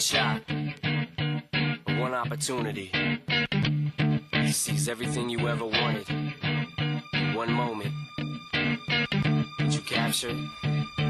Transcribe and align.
Shot, 0.00 0.40
one 1.98 2.14
opportunity 2.14 2.90
to 4.32 4.52
seize 4.52 4.88
everything 4.88 5.28
you 5.28 5.46
ever 5.46 5.66
wanted 5.66 6.08
in 6.08 7.34
one 7.34 7.52
moment, 7.52 7.92
would 9.58 9.74
you 9.74 9.80
capture 9.82 10.30
it? 10.30 11.09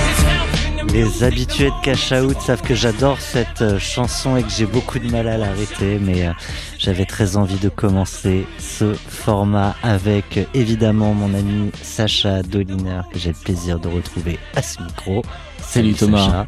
Les 0.93 1.23
habitués 1.23 1.69
de 1.69 1.81
Cash 1.83 2.11
Out 2.11 2.41
savent 2.41 2.61
que 2.61 2.75
j'adore 2.75 3.21
cette 3.21 3.61
euh, 3.61 3.79
chanson 3.79 4.35
et 4.35 4.43
que 4.43 4.49
j'ai 4.49 4.65
beaucoup 4.65 4.99
de 4.99 5.09
mal 5.09 5.29
à 5.29 5.37
l'arrêter, 5.37 5.97
mais 6.01 6.27
euh, 6.27 6.31
j'avais 6.77 7.05
très 7.05 7.37
envie 7.37 7.59
de 7.59 7.69
commencer 7.69 8.45
ce 8.59 8.93
format 8.93 9.73
avec 9.83 10.35
euh, 10.35 10.43
évidemment 10.53 11.13
mon 11.13 11.33
ami 11.33 11.71
Sacha 11.81 12.43
Doliner, 12.43 13.01
que 13.09 13.19
j'ai 13.19 13.29
le 13.29 13.35
plaisir 13.35 13.79
de 13.79 13.87
retrouver 13.87 14.37
à 14.53 14.61
ce 14.61 14.81
micro. 14.83 15.23
Salut, 15.71 15.93
Thomas. 15.93 16.25
Sacha. 16.25 16.47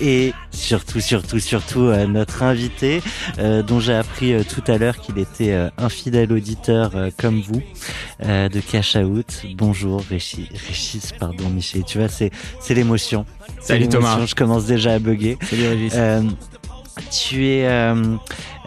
Et 0.00 0.32
surtout, 0.50 1.00
surtout, 1.00 1.38
surtout 1.38 1.82
euh, 1.82 2.06
notre 2.06 2.42
invité, 2.42 3.02
euh, 3.38 3.62
dont 3.62 3.80
j'ai 3.80 3.92
appris 3.92 4.32
euh, 4.32 4.42
tout 4.44 4.62
à 4.66 4.78
l'heure 4.78 4.96
qu'il 4.96 5.18
était 5.18 5.52
euh, 5.52 5.68
un 5.76 5.90
fidèle 5.90 6.32
auditeur 6.32 6.92
euh, 6.94 7.10
comme 7.18 7.42
vous 7.42 7.62
euh, 8.24 8.48
de 8.48 8.60
Cash 8.60 8.96
Out. 8.96 9.42
Bonjour 9.56 10.02
Régis, 10.08 10.48
Régis, 10.68 11.12
pardon 11.20 11.50
Michel. 11.50 11.84
Tu 11.84 11.98
vois, 11.98 12.08
c'est 12.08 12.30
c'est 12.58 12.72
l'émotion. 12.72 13.26
C'est 13.60 13.74
Salut. 13.74 13.88
Thomas. 13.88 14.24
Je 14.24 14.34
commence 14.34 14.64
déjà 14.64 14.94
à 14.94 14.98
bugger. 14.98 15.36
Salut 15.42 15.68
Régis. 15.68 15.92
Euh, 15.94 16.22
tu 17.12 17.46
es 17.46 17.66
euh, 17.66 18.16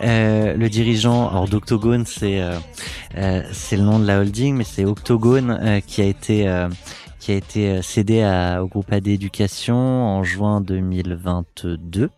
euh, 0.04 0.56
le 0.56 0.70
dirigeant, 0.70 1.30
alors 1.30 1.48
d'Octogone, 1.48 2.06
c'est 2.06 2.40
euh, 2.40 2.60
euh, 3.18 3.42
c'est 3.52 3.76
le 3.76 3.82
nom 3.82 3.98
de 3.98 4.06
la 4.06 4.20
holding, 4.20 4.56
mais 4.56 4.66
c'est 4.66 4.86
Octogone 4.86 5.58
euh, 5.60 5.80
qui 5.80 6.04
a 6.04 6.06
été 6.06 6.48
euh, 6.48 6.70
qui 7.20 7.32
a 7.32 7.36
été 7.36 7.70
euh, 7.70 7.82
cédé 7.82 8.22
à, 8.22 8.64
au 8.64 8.68
groupe 8.68 8.92
AD 8.92 9.08
Éducation 9.08 9.76
en 9.76 10.24
juin 10.24 10.62
2022. 10.62 12.10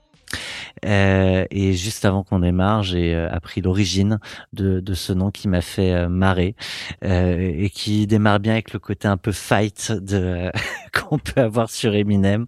Euh, 0.85 1.45
et 1.51 1.73
juste 1.73 2.05
avant 2.05 2.23
qu'on 2.23 2.39
démarre, 2.39 2.83
j'ai 2.83 3.13
euh, 3.13 3.29
appris 3.31 3.61
l'origine 3.61 4.19
de, 4.53 4.79
de 4.79 4.93
ce 4.93 5.13
nom 5.13 5.31
qui 5.31 5.47
m'a 5.47 5.61
fait 5.61 5.91
euh, 5.91 6.09
marrer 6.09 6.55
euh, 7.03 7.37
et 7.39 7.69
qui 7.69 8.07
démarre 8.07 8.39
bien 8.39 8.53
avec 8.53 8.73
le 8.73 8.79
côté 8.79 9.07
un 9.07 9.17
peu 9.17 9.31
fight 9.31 9.91
de 9.91 10.51
qu'on 10.93 11.19
peut 11.19 11.41
avoir 11.41 11.69
sur 11.69 11.93
Eminem. 11.93 12.45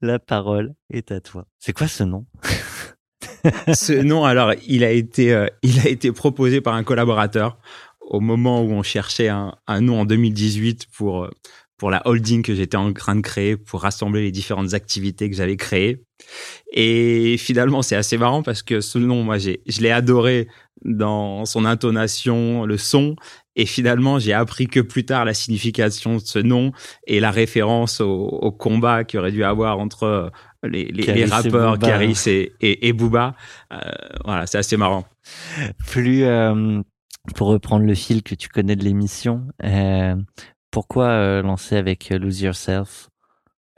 La 0.00 0.18
parole 0.18 0.74
est 0.90 1.12
à 1.12 1.20
toi. 1.20 1.46
C'est 1.58 1.72
quoi 1.72 1.88
ce 1.88 2.04
nom? 2.04 2.26
Ce 3.74 3.92
nom, 3.92 4.24
alors, 4.24 4.52
il 4.68 4.84
a 4.84 4.90
été, 4.92 5.48
il 5.62 5.80
a 5.80 5.88
été 5.88 6.12
proposé 6.12 6.60
par 6.60 6.74
un 6.74 6.84
collaborateur 6.84 7.58
au 8.00 8.20
moment 8.20 8.62
où 8.62 8.70
on 8.70 8.84
cherchait 8.84 9.28
un, 9.28 9.56
un 9.66 9.80
nom 9.80 10.02
en 10.02 10.04
2018 10.04 10.86
pour, 10.92 11.28
pour 11.82 11.90
la 11.90 12.00
holding 12.06 12.42
que 12.42 12.54
j'étais 12.54 12.76
en 12.76 12.92
train 12.92 13.16
de 13.16 13.22
créer, 13.22 13.56
pour 13.56 13.80
rassembler 13.80 14.22
les 14.22 14.30
différentes 14.30 14.72
activités 14.72 15.28
que 15.28 15.34
j'avais 15.34 15.56
créées. 15.56 16.04
Et 16.72 17.34
finalement, 17.38 17.82
c'est 17.82 17.96
assez 17.96 18.16
marrant 18.16 18.44
parce 18.44 18.62
que 18.62 18.80
ce 18.80 19.00
nom, 19.00 19.24
moi, 19.24 19.36
j'ai, 19.36 19.64
je 19.66 19.80
l'ai 19.80 19.90
adoré 19.90 20.46
dans 20.84 21.44
son 21.44 21.64
intonation, 21.64 22.66
le 22.66 22.76
son. 22.76 23.16
Et 23.56 23.66
finalement, 23.66 24.20
j'ai 24.20 24.32
appris 24.32 24.68
que 24.68 24.78
plus 24.78 25.04
tard 25.04 25.24
la 25.24 25.34
signification 25.34 26.18
de 26.18 26.22
ce 26.24 26.38
nom 26.38 26.70
et 27.08 27.18
la 27.18 27.32
référence 27.32 28.00
au, 28.00 28.28
au 28.28 28.52
combat 28.52 29.02
qu'il 29.02 29.18
aurait 29.18 29.32
dû 29.32 29.42
avoir 29.42 29.80
entre 29.80 30.04
euh, 30.04 30.30
les, 30.62 31.24
rappeurs. 31.24 31.80
Caris 31.80 32.16
et, 32.28 32.52
et, 32.60 32.86
et 32.86 32.92
Booba. 32.92 33.34
Euh, 33.72 33.78
voilà, 34.24 34.46
c'est 34.46 34.58
assez 34.58 34.76
marrant. 34.76 35.04
Plus 35.88 36.22
euh, 36.22 36.80
pour 37.34 37.48
reprendre 37.48 37.84
le 37.86 37.94
fil 37.96 38.22
que 38.22 38.36
tu 38.36 38.48
connais 38.48 38.76
de 38.76 38.84
l'émission, 38.84 39.48
euh, 39.64 40.14
pourquoi 40.72 41.08
euh, 41.08 41.42
lancer 41.42 41.76
avec 41.76 42.10
euh, 42.10 42.18
Lose 42.18 42.40
Yourself? 42.40 43.10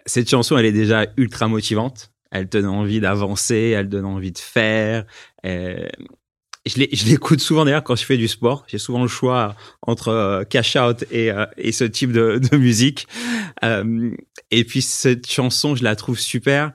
Cette 0.07 0.31
chanson, 0.31 0.57
elle 0.57 0.65
est 0.65 0.73
déjà 0.73 1.07
ultra 1.19 1.49
motivante. 1.49 2.11
Elle 2.31 2.49
te 2.49 2.57
donne 2.57 2.71
envie 2.71 3.01
d'avancer, 3.01 3.75
elle 3.77 3.89
donne 3.89 4.07
envie 4.07 4.33
de 4.33 4.39
faire. 4.39 5.05
Euh, 5.45 5.87
je 6.67 6.79
l'écoute 6.79 7.41
souvent 7.41 7.67
d'ailleurs 7.67 7.85
quand 7.85 7.97
je 7.97 8.05
fais 8.05 8.17
du 8.17 8.29
sport. 8.29 8.65
J'ai 8.69 8.79
souvent 8.79 9.03
le 9.03 9.09
choix 9.09 9.55
entre 9.83 10.45
cash 10.49 10.77
out 10.77 11.05
et, 11.11 11.31
et 11.59 11.73
ce 11.73 11.85
type 11.85 12.11
de, 12.11 12.57
musique. 12.57 13.07
Et 13.63 14.65
puis 14.65 14.81
cette 14.81 15.31
chanson, 15.31 15.75
je 15.77 15.85
la 15.85 15.95
trouve 15.95 16.19
super 16.19 16.73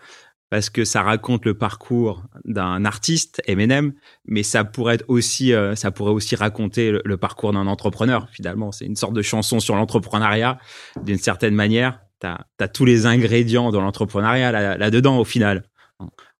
parce 0.49 0.69
que 0.69 0.83
ça 0.83 1.03
raconte 1.03 1.45
le 1.45 1.53
parcours 1.53 2.23
d'un 2.43 2.83
artiste, 2.85 3.41
Eminem, 3.45 3.93
mais 4.25 4.43
ça 4.43 4.63
pourrait 4.63 4.95
être 4.95 5.05
aussi, 5.07 5.53
euh, 5.53 5.75
ça 5.75 5.91
pourrait 5.91 6.11
aussi 6.11 6.35
raconter 6.35 6.91
le, 7.03 7.17
parcours 7.17 7.53
d'un 7.53 7.67
entrepreneur. 7.67 8.27
Finalement, 8.31 8.71
c'est 8.71 8.85
une 8.85 8.95
sorte 8.95 9.13
de 9.13 9.21
chanson 9.21 9.59
sur 9.59 9.75
l'entrepreneuriat 9.75 10.57
d'une 11.03 11.17
certaine 11.17 11.53
manière. 11.53 11.99
T'as 12.19 12.39
as 12.59 12.67
tous 12.67 12.85
les 12.85 13.05
ingrédients 13.05 13.71
de 13.71 13.77
l'entrepreneuriat 13.77 14.51
là- 14.51 14.77
là-dedans 14.77 15.19
au 15.19 15.23
final. 15.25 15.63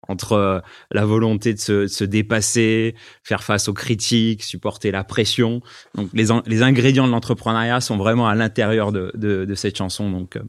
Entre 0.08 0.34
euh, 0.34 0.59
la 0.90 1.06
volonté 1.06 1.53
de 1.53 1.59
se, 1.59 2.03
dépasser, 2.03 2.96
faire 3.24 3.44
face 3.44 3.68
aux 3.68 3.74
critiques, 3.74 4.42
supporter 4.42 4.90
la 4.90 5.03
pression. 5.03 5.62
Donc 5.94 6.09
les, 6.14 6.31
en- 6.31 6.42
les 6.48 6.64
ingrédients 6.64 7.06
de 7.06 7.12
l'entrepreneuriat 7.12 7.80
sont 7.80 7.98
vraiment 7.98 8.28
à 8.28 8.34
l'intérieur 8.34 8.92
de, 8.92 9.53
cette 9.56 9.78
chanson. 9.78 10.09
Donc 10.09 10.36
euh, 10.36 10.42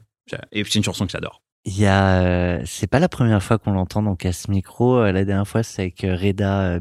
c'est 0.53 0.75
une 0.77 0.85
chanson 0.85 1.05
que 1.05 1.13
j'adore. 1.13 1.43
Il 1.65 1.79
y 1.79 1.87
a, 1.87 2.23
euh, 2.23 2.63
c'est 2.65 2.87
pas 2.87 3.01
la 3.01 3.09
première 3.09 3.43
fois 3.43 3.59
qu'on 3.59 3.73
l'entend 3.73 4.03
donc 4.03 4.25
à 4.25 4.33
ce 4.33 4.51
micro. 4.51 4.97
Euh, 4.99 5.13
La 5.13 5.25
dernière 5.25 5.47
fois, 5.47 5.63
c'est 5.63 5.83
avec 5.83 6.05
euh, 6.05 6.17
Reda 6.17 6.79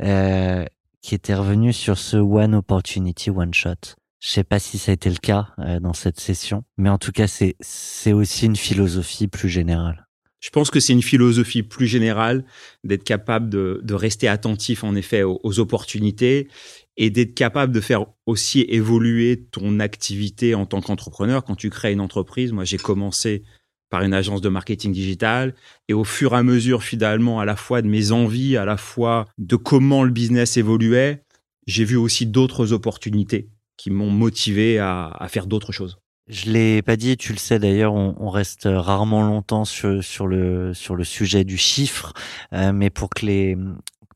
euh, 0.00 0.64
qui 1.02 1.14
était 1.14 1.34
revenu 1.34 1.72
sur 1.72 1.98
ce 1.98 2.16
One 2.16 2.54
Opportunity 2.54 3.30
One 3.30 3.52
Shot. 3.52 3.96
Je 4.20 4.30
sais 4.30 4.44
pas 4.44 4.58
si 4.58 4.78
ça 4.78 4.90
a 4.90 4.94
été 4.94 5.10
le 5.10 5.16
cas 5.16 5.50
dans 5.80 5.92
cette 5.92 6.18
session, 6.18 6.64
mais 6.76 6.88
en 6.88 6.98
tout 6.98 7.12
cas, 7.12 7.28
c'est 7.28 7.54
c'est 7.60 8.12
aussi 8.12 8.46
une 8.46 8.56
philosophie 8.56 9.28
plus 9.28 9.48
générale. 9.48 10.08
Je 10.40 10.50
pense 10.50 10.70
que 10.70 10.80
c'est 10.80 10.92
une 10.92 11.02
philosophie 11.02 11.62
plus 11.62 11.86
générale 11.86 12.44
d'être 12.82 13.04
capable 13.04 13.48
de, 13.48 13.80
de 13.84 13.94
rester 13.94 14.26
attentif 14.26 14.82
en 14.82 14.96
effet 14.96 15.22
aux 15.22 15.60
opportunités 15.60 16.48
et 16.96 17.10
d'être 17.10 17.34
capable 17.34 17.72
de 17.72 17.80
faire 17.80 18.06
aussi 18.26 18.62
évoluer 18.62 19.46
ton 19.52 19.78
activité 19.78 20.56
en 20.56 20.66
tant 20.66 20.80
qu'entrepreneur. 20.80 21.44
Quand 21.44 21.54
tu 21.54 21.70
crées 21.70 21.92
une 21.92 22.00
entreprise, 22.00 22.50
moi 22.50 22.64
j'ai 22.64 22.76
commencé 22.78 23.44
par 23.90 24.02
une 24.02 24.14
agence 24.14 24.40
de 24.40 24.48
marketing 24.48 24.92
digital 24.92 25.54
et 25.88 25.94
au 25.94 26.04
fur 26.04 26.34
et 26.34 26.36
à 26.36 26.42
mesure 26.42 26.82
finalement 26.82 27.40
à 27.40 27.44
la 27.44 27.56
fois 27.56 27.82
de 27.82 27.88
mes 27.88 28.12
envies, 28.12 28.56
à 28.56 28.64
la 28.64 28.76
fois 28.76 29.26
de 29.38 29.56
comment 29.56 30.04
le 30.04 30.10
business 30.10 30.56
évoluait, 30.56 31.22
j'ai 31.66 31.84
vu 31.84 31.96
aussi 31.96 32.26
d'autres 32.26 32.72
opportunités 32.72 33.50
qui 33.76 33.90
m'ont 33.90 34.10
motivé 34.10 34.78
à, 34.78 35.26
faire 35.28 35.46
d'autres 35.46 35.72
choses. 35.72 35.98
Je 36.28 36.50
l'ai 36.50 36.82
pas 36.82 36.96
dit, 36.96 37.16
tu 37.16 37.32
le 37.32 37.38
sais 37.38 37.58
d'ailleurs, 37.58 37.94
on, 37.94 38.14
on 38.18 38.28
reste 38.28 38.68
rarement 38.70 39.22
longtemps 39.22 39.64
sur, 39.64 40.04
sur 40.04 40.26
le 40.26 40.74
sur 40.74 40.94
le 40.94 41.04
sujet 41.04 41.44
du 41.44 41.56
chiffre, 41.56 42.12
euh, 42.52 42.72
mais 42.72 42.90
pour 42.90 43.08
que 43.08 43.24
les 43.24 43.56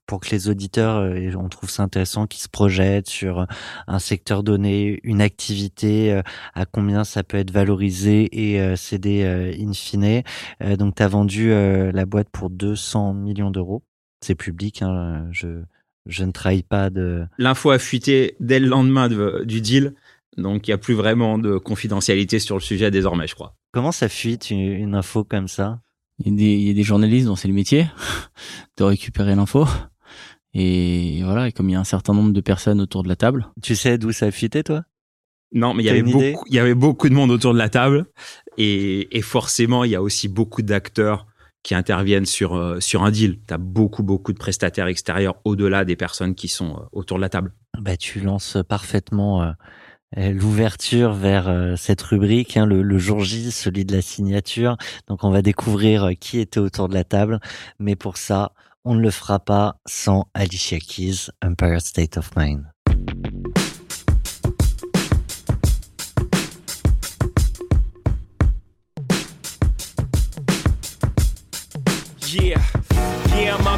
pour 0.07 0.21
que 0.21 0.31
les 0.31 0.49
auditeurs, 0.49 0.97
euh, 0.97 1.31
on 1.37 1.49
trouve 1.49 1.71
ça 1.71 1.83
intéressant, 1.83 2.27
qu'ils 2.27 2.43
se 2.43 2.49
projettent 2.49 3.09
sur 3.09 3.47
un 3.87 3.99
secteur 3.99 4.43
donné, 4.43 5.01
une 5.05 5.21
activité, 5.21 6.13
euh, 6.13 6.23
à 6.55 6.67
combien 6.67 7.05
ça 7.05 7.23
peut 7.23 7.39
être 7.39 7.51
valorisé 7.51 8.29
et 8.33 8.61
euh, 8.61 8.77
cédé 8.77 9.25
in 9.59 9.73
fine. 9.73 10.23
donc, 10.77 10.97
tu 10.97 11.03
as 11.03 11.09
vendu 11.09 11.51
la 11.51 12.07
boîte 12.07 12.29
pour 12.31 12.51
200 12.51 13.15
millions 13.15 13.51
d'euros. 13.51 13.83
C'est 14.21 14.35
public, 14.35 14.83
hein, 14.83 15.27
je, 15.31 15.63
je 16.07 16.25
ne 16.25 16.33
trahis 16.33 16.63
pas 16.63 16.91
de... 16.91 17.27
L'info 17.39 17.71
a 17.71 17.79
fuité 17.79 18.37
dès 18.41 18.59
le 18.59 18.69
lendemain 18.69 19.09
du 19.09 19.61
deal. 19.61 19.95
Donc, 20.37 20.67
il 20.67 20.71
n'y 20.71 20.75
a 20.75 20.79
plus 20.79 20.95
vraiment 20.95 21.39
de 21.39 21.59
confidentialité 21.59 22.39
sur 22.39 22.57
le 22.57 22.61
sujet 22.61 22.91
désormais, 22.91 23.27
je 23.27 23.35
crois. 23.35 23.55
Comment 23.73 23.93
ça 23.93 24.09
fuite 24.09 24.51
une, 24.51 24.95
info 24.95 25.25
comme 25.25 25.49
ça? 25.49 25.81
Il 26.25 26.41
y, 26.41 26.71
a 26.71 26.75
des, 26.75 26.83
journalistes 26.83 27.27
dont 27.27 27.37
c'est 27.37 27.49
le 27.49 27.55
métier 27.55 27.87
de 28.77 28.85
récupérer 28.85 29.35
l'info. 29.35 29.67
Et 30.55 31.23
voilà, 31.25 31.49
et 31.49 31.53
comme 31.53 31.69
il 31.69 31.73
y 31.73 31.77
a 31.77 31.81
un 31.81 31.85
certain 31.85 32.13
nombre 32.13 32.33
de 32.33 32.41
personnes 32.41 32.81
autour 32.81 33.03
de 33.03 33.09
la 33.09 33.17
table. 33.17 33.49
Tu 33.63 33.75
sais 33.75 33.99
d'où 33.99 34.13
ça 34.13 34.27
a 34.27 34.31
fuité, 34.31 34.63
toi? 34.63 34.83
Non, 35.55 35.75
mais 35.75 35.83
il 35.83 35.87
y, 35.87 35.91
avait 35.91 36.03
beaucoup, 36.03 36.45
il 36.47 36.55
y 36.55 36.59
avait 36.59 36.75
beaucoup 36.75 37.09
de 37.09 37.15
monde 37.15 37.31
autour 37.31 37.53
de 37.53 37.59
la 37.59 37.69
table. 37.69 38.07
Et, 38.57 39.17
et 39.17 39.23
forcément, 39.23 39.85
il 39.85 39.91
y 39.91 39.95
a 39.95 40.03
aussi 40.03 40.29
beaucoup 40.29 40.63
d'acteurs 40.63 41.27
qui 41.63 41.75
interviennent 41.75 42.27
sur, 42.27 42.55
euh, 42.55 42.81
sur 42.81 43.03
un 43.03 43.11
deal. 43.11 43.39
Tu 43.47 43.55
as 43.55 43.59
beaucoup, 43.59 44.03
beaucoup 44.03 44.33
de 44.33 44.39
prestataires 44.39 44.87
extérieurs 44.87 45.37
au-delà 45.45 45.85
des 45.85 45.97
personnes 45.97 46.35
qui 46.35 46.49
sont 46.49 46.77
euh, 46.77 46.81
autour 46.93 47.19
de 47.19 47.23
la 47.23 47.29
table. 47.29 47.53
Bah, 47.79 47.97
tu 47.97 48.21
lances 48.21 48.59
parfaitement 48.69 49.55
euh, 50.19 50.33
l'ouverture 50.33 51.15
vers 51.15 51.49
euh, 51.49 51.75
cette 51.77 52.03
rubrique, 52.03 52.57
hein, 52.57 52.67
le, 52.67 52.99
jour 52.99 53.21
J, 53.21 53.51
celui 53.51 53.85
de 53.85 53.95
la 53.95 54.03
signature. 54.03 54.77
Donc 55.09 55.25
on 55.25 55.31
va 55.31 55.41
découvrir 55.41 56.05
euh, 56.05 56.13
qui 56.13 56.39
était 56.39 56.61
autour 56.61 56.89
de 56.89 56.95
la 56.95 57.05
table, 57.05 57.41
mais 57.79 57.97
pour 57.97 58.19
ça, 58.19 58.53
on 58.85 58.95
ne 58.95 59.01
le 59.01 59.11
fera 59.11 59.39
pas 59.39 59.77
sans 59.87 60.27
Alicia 60.35 60.79
Keys, 60.79 61.31
Empire 61.43 61.81
State 61.81 62.17
of 62.17 62.31
Mind. 62.37 62.65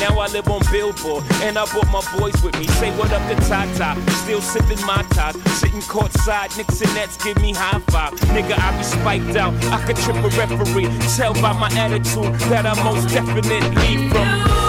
Now 0.00 0.18
I 0.18 0.26
live 0.28 0.48
on 0.48 0.62
Billboard, 0.70 1.24
and 1.42 1.58
I 1.58 1.64
brought 1.66 1.90
my 1.90 2.02
boys 2.18 2.40
with 2.42 2.58
me. 2.58 2.66
Say 2.66 2.90
what 2.96 3.12
up 3.12 3.22
to 3.28 3.36
Tata, 3.48 4.00
still 4.22 4.40
sipping 4.40 4.84
my 4.86 5.02
top. 5.10 5.34
Sitting 5.60 5.80
courtside, 5.82 6.56
Knicks 6.56 6.80
and 6.80 6.94
Nets 6.94 7.16
give 7.22 7.40
me 7.40 7.52
high 7.52 7.80
five. 7.90 8.12
Nigga, 8.34 8.58
I 8.58 8.76
be 8.76 8.84
spiked 8.84 9.36
out. 9.36 9.54
I 9.66 9.84
could 9.84 9.96
trip 9.96 10.16
a 10.16 10.28
referee. 10.36 10.88
Tell 11.16 11.34
by 11.34 11.52
my 11.52 11.70
attitude 11.76 12.34
that 12.50 12.66
I 12.66 12.74
most 12.82 13.08
definitely 13.08 14.08
from. 14.10 14.62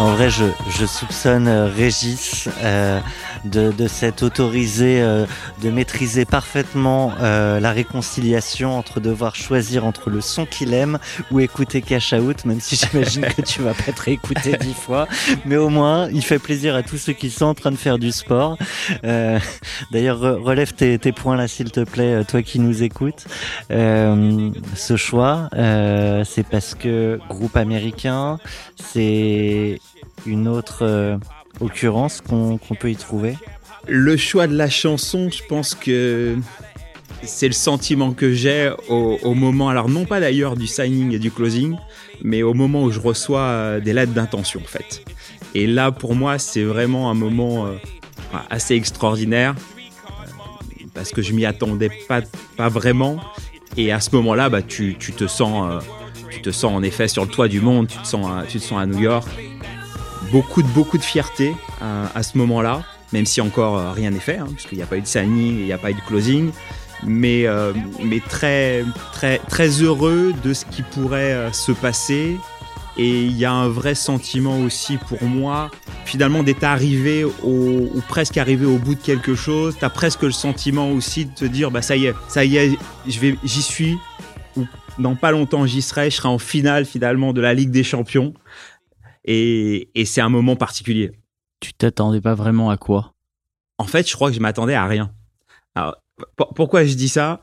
En 0.00 0.14
vrai, 0.14 0.30
je, 0.30 0.46
je 0.70 0.86
soupçonne 0.86 1.46
euh, 1.46 1.66
Régis 1.66 2.48
euh, 2.62 3.00
de, 3.44 3.72
de 3.72 3.88
s'être 3.88 4.22
autorisé 4.22 5.00
euh, 5.00 5.26
de 5.62 5.70
maîtriser 5.70 6.24
parfaitement 6.24 7.12
euh, 7.20 7.60
la 7.60 7.72
réconciliation 7.72 8.76
entre 8.76 9.00
devoir 9.00 9.34
choisir 9.36 9.84
entre 9.84 10.10
le 10.10 10.20
son 10.20 10.46
qu'il 10.46 10.74
aime 10.74 10.98
ou 11.30 11.40
écouter 11.40 11.82
Cash 11.82 12.12
Out, 12.12 12.44
même 12.44 12.60
si 12.60 12.76
j'imagine 12.76 13.22
que 13.22 13.42
tu 13.42 13.62
vas 13.62 13.74
pas 13.74 13.84
être 13.88 14.08
écouté 14.08 14.56
dix 14.60 14.74
fois. 14.80 15.06
Mais 15.44 15.56
au 15.56 15.68
moins, 15.68 16.08
il 16.10 16.22
fait 16.22 16.38
plaisir 16.38 16.74
à 16.74 16.82
tous 16.82 16.98
ceux 16.98 17.12
qui 17.12 17.30
sont 17.30 17.46
en 17.46 17.54
train 17.54 17.70
de 17.70 17.76
faire 17.76 17.98
du 17.98 18.12
sport. 18.12 18.56
Euh, 19.04 19.38
D'ailleurs, 19.90 20.20
relève 20.20 20.72
tes, 20.72 20.98
tes, 20.98 21.12
points 21.12 21.36
là, 21.36 21.48
s'il 21.48 21.70
te 21.70 21.80
plaît, 21.80 22.24
toi 22.24 22.42
qui 22.42 22.58
nous 22.58 22.82
écoutes. 22.82 23.26
Euh, 23.70 24.50
ce 24.74 24.96
choix, 24.96 25.48
c'est 25.52 26.46
parce 26.48 26.74
que 26.74 27.18
groupe 27.28 27.56
américain, 27.56 28.38
c'est 28.76 29.80
une 30.26 30.48
autre 30.48 31.18
occurrence 31.60 32.20
qu'on 32.20 32.58
peut 32.78 32.90
y 32.90 32.96
trouver 32.96 33.36
Le 33.88 34.16
choix 34.16 34.46
de 34.46 34.56
la 34.56 34.70
chanson, 34.70 35.30
je 35.30 35.42
pense 35.48 35.74
que 35.74 36.36
c'est 37.22 37.48
le 37.48 37.54
sentiment 37.54 38.12
que 38.12 38.32
j'ai 38.32 38.72
au, 38.88 39.34
moment, 39.34 39.68
alors 39.68 39.88
non 39.88 40.04
pas 40.04 40.20
d'ailleurs 40.20 40.56
du 40.56 40.66
signing 40.66 41.12
et 41.12 41.18
du 41.18 41.30
closing, 41.30 41.76
mais 42.22 42.42
au 42.42 42.54
moment 42.54 42.84
où 42.84 42.90
je 42.90 43.00
reçois 43.00 43.40
euh, 43.40 43.80
des 43.80 43.92
lettres 43.92 44.12
d'intention 44.12 44.60
en 44.60 44.68
fait. 44.68 45.04
Et 45.54 45.66
là, 45.66 45.90
pour 45.90 46.14
moi, 46.14 46.38
c'est 46.38 46.62
vraiment 46.62 47.10
un 47.10 47.14
moment 47.14 47.66
euh, 47.66 47.72
assez 48.50 48.74
extraordinaire 48.74 49.54
euh, 49.56 50.84
parce 50.94 51.10
que 51.10 51.22
je 51.22 51.32
m'y 51.32 51.44
attendais 51.44 51.90
pas, 52.08 52.22
pas 52.56 52.68
vraiment. 52.68 53.20
Et 53.76 53.92
à 53.92 54.00
ce 54.00 54.14
moment-là, 54.16 54.48
bah, 54.48 54.62
tu, 54.62 54.96
tu, 54.98 55.12
te 55.12 55.26
sens, 55.26 55.82
tu 56.30 56.40
te 56.40 56.50
sens 56.50 56.72
en 56.72 56.82
effet 56.82 57.08
sur 57.08 57.24
le 57.24 57.30
toit 57.30 57.48
du 57.48 57.60
monde, 57.60 57.86
tu 57.88 57.98
te 57.98 58.06
sens, 58.06 58.28
tu 58.48 58.58
te 58.58 58.64
sens 58.64 58.80
à 58.80 58.86
New 58.86 58.98
York 58.98 59.28
beaucoup 60.30 60.62
de, 60.62 61.02
fierté 61.02 61.54
à, 61.80 62.22
ce 62.22 62.38
moment-là, 62.38 62.82
même 63.12 63.26
si 63.26 63.40
encore 63.40 63.78
euh, 63.78 63.92
rien 63.92 64.10
n'est 64.10 64.20
fait, 64.20 64.38
hein, 64.38 64.48
puisqu'il 64.52 64.78
n'y 64.78 64.84
a 64.84 64.86
pas 64.86 64.96
eu 64.96 65.00
de 65.00 65.06
signing, 65.06 65.58
il 65.58 65.64
n'y 65.64 65.72
a 65.72 65.78
pas 65.78 65.90
eu 65.90 65.94
de 65.94 66.00
closing, 66.00 66.50
mais, 67.04 67.46
euh, 67.46 67.72
mais 68.02 68.20
très, 68.20 68.84
très, 69.12 69.38
très 69.48 69.68
heureux 69.68 70.32
de 70.44 70.52
ce 70.52 70.64
qui 70.64 70.82
pourrait 70.82 71.32
euh, 71.32 71.52
se 71.52 71.72
passer. 71.72 72.36
Et 72.96 73.24
il 73.24 73.36
y 73.36 73.44
a 73.44 73.52
un 73.52 73.68
vrai 73.68 73.94
sentiment 73.94 74.60
aussi 74.60 74.98
pour 74.98 75.22
moi, 75.22 75.70
finalement, 76.04 76.42
d'être 76.42 76.64
arrivé 76.64 77.24
ou 77.24 78.02
presque 78.08 78.36
arrivé 78.36 78.66
au 78.66 78.76
bout 78.76 78.94
de 78.94 79.00
quelque 79.00 79.34
chose. 79.34 79.76
Tu 79.78 79.84
as 79.84 79.90
presque 79.90 80.22
le 80.22 80.32
sentiment 80.32 80.90
aussi 80.90 81.24
de 81.24 81.30
te 81.30 81.44
dire, 81.44 81.70
bah 81.70 81.82
ça 81.82 81.96
y 81.96 82.06
est, 82.06 82.14
ça 82.28 82.44
y 82.44 82.56
est, 82.56 82.76
j'y 83.06 83.62
suis, 83.62 83.96
ou 84.56 84.66
dans 84.98 85.14
pas 85.14 85.30
longtemps 85.30 85.66
j'y 85.66 85.82
serai, 85.82 86.10
je 86.10 86.16
serai 86.16 86.28
en 86.28 86.38
finale 86.38 86.84
finalement 86.84 87.32
de 87.32 87.40
la 87.40 87.54
Ligue 87.54 87.70
des 87.70 87.84
Champions. 87.84 88.34
Et, 89.24 89.90
c'est 90.04 90.20
un 90.20 90.28
moment 90.28 90.56
particulier. 90.56 91.12
Tu 91.60 91.72
t'attendais 91.74 92.20
pas 92.20 92.34
vraiment 92.34 92.70
à 92.70 92.76
quoi? 92.76 93.14
En 93.78 93.84
fait, 93.84 94.08
je 94.08 94.14
crois 94.14 94.30
que 94.30 94.36
je 94.36 94.40
m'attendais 94.40 94.74
à 94.74 94.86
rien. 94.86 95.12
Alors, 95.74 95.96
pourquoi 96.56 96.84
je 96.84 96.94
dis 96.94 97.08
ça? 97.08 97.40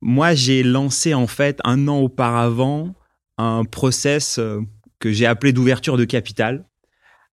Moi, 0.00 0.34
j'ai 0.34 0.62
lancé 0.62 1.14
en 1.14 1.26
fait 1.26 1.60
un 1.64 1.88
an 1.88 1.98
auparavant 1.98 2.94
un 3.38 3.64
process 3.64 4.38
euh, 4.38 4.60
que 4.98 5.12
j'ai 5.12 5.26
appelé 5.26 5.52
d'ouverture 5.52 5.96
de 5.96 6.04
capital 6.04 6.66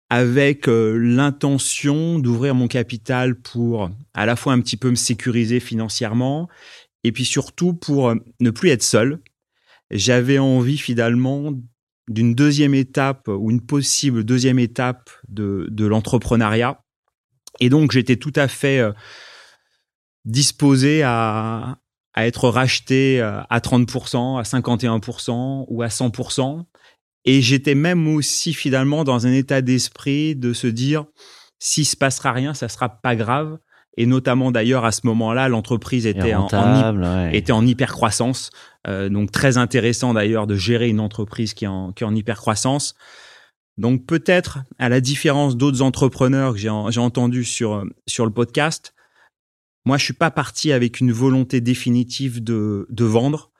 avec 0.09 0.69
euh, 0.69 0.97
l'intention 0.97 2.19
d'ouvrir 2.19 2.55
mon 2.55 2.67
capital 2.67 3.35
pour 3.35 3.89
à 4.13 4.25
la 4.25 4.35
fois 4.35 4.53
un 4.53 4.61
petit 4.61 4.77
peu 4.77 4.89
me 4.89 4.95
sécuriser 4.95 5.59
financièrement 5.59 6.47
et 7.03 7.11
puis 7.11 7.25
surtout 7.25 7.73
pour 7.73 8.09
euh, 8.09 8.15
ne 8.39 8.49
plus 8.49 8.69
être 8.69 8.83
seul. 8.83 9.19
J'avais 9.91 10.39
envie 10.39 10.77
finalement 10.77 11.53
d'une 12.07 12.35
deuxième 12.35 12.73
étape 12.73 13.27
ou 13.27 13.51
une 13.51 13.65
possible 13.65 14.23
deuxième 14.23 14.59
étape 14.59 15.09
de, 15.27 15.67
de 15.69 15.85
l'entrepreneuriat. 15.85 16.81
Et 17.59 17.69
donc, 17.69 17.91
j'étais 17.91 18.15
tout 18.15 18.33
à 18.35 18.47
fait 18.47 18.79
euh, 18.79 18.93
disposé 20.25 21.03
à, 21.03 21.79
à 22.13 22.27
être 22.27 22.49
racheté 22.49 23.21
euh, 23.21 23.41
à 23.49 23.59
30%, 23.59 24.39
à 24.39 24.43
51% 24.43 25.65
ou 25.67 25.81
à 25.81 25.87
100%. 25.87 26.63
Et 27.25 27.41
j'étais 27.41 27.75
même 27.75 28.07
aussi 28.07 28.53
finalement 28.53 29.03
dans 29.03 29.27
un 29.27 29.33
état 29.33 29.61
d'esprit 29.61 30.35
de 30.35 30.53
se 30.53 30.67
dire, 30.67 31.05
s'il 31.59 31.85
se 31.85 31.97
passera 31.97 32.31
rien, 32.31 32.53
ça 32.53 32.69
sera 32.69 32.89
pas 32.89 33.15
grave 33.15 33.57
et 33.97 34.05
notamment 34.05 34.51
d'ailleurs 34.51 34.85
à 34.85 34.91
ce 34.91 35.01
moment-là, 35.05 35.49
l'entreprise 35.49 36.05
était, 36.05 36.35
en, 36.35 36.47
était 37.31 37.51
en 37.51 37.65
hyper 37.65 37.91
croissance. 37.91 38.51
Euh, 38.87 39.09
donc 39.09 39.31
très 39.31 39.57
intéressant 39.57 40.13
d'ailleurs 40.13 40.47
de 40.47 40.55
gérer 40.55 40.87
une 40.87 40.99
entreprise 40.99 41.53
qui 41.53 41.65
est 41.65 41.69
en, 41.69 41.91
qui 41.91 42.03
est 42.03 42.07
en 42.07 42.15
hyper 42.15 42.37
croissance. 42.37 42.95
Donc 43.77 44.05
peut-être, 44.05 44.59
à 44.79 44.89
la 44.89 45.01
différence 45.01 45.55
d'autres 45.55 45.81
entrepreneurs 45.81 46.53
que 46.53 46.59
j'ai 46.59 46.69
entendu 46.69 47.43
sur, 47.43 47.85
sur 48.07 48.25
le 48.25 48.31
podcast, 48.31 48.95
moi 49.85 49.97
je 49.97 50.03
suis 50.03 50.13
pas 50.13 50.31
parti 50.31 50.71
avec 50.71 50.99
une 50.99 51.11
volonté 51.11 51.61
définitive 51.61 52.43
de, 52.43 52.87
de 52.89 53.05
vendre. 53.05 53.51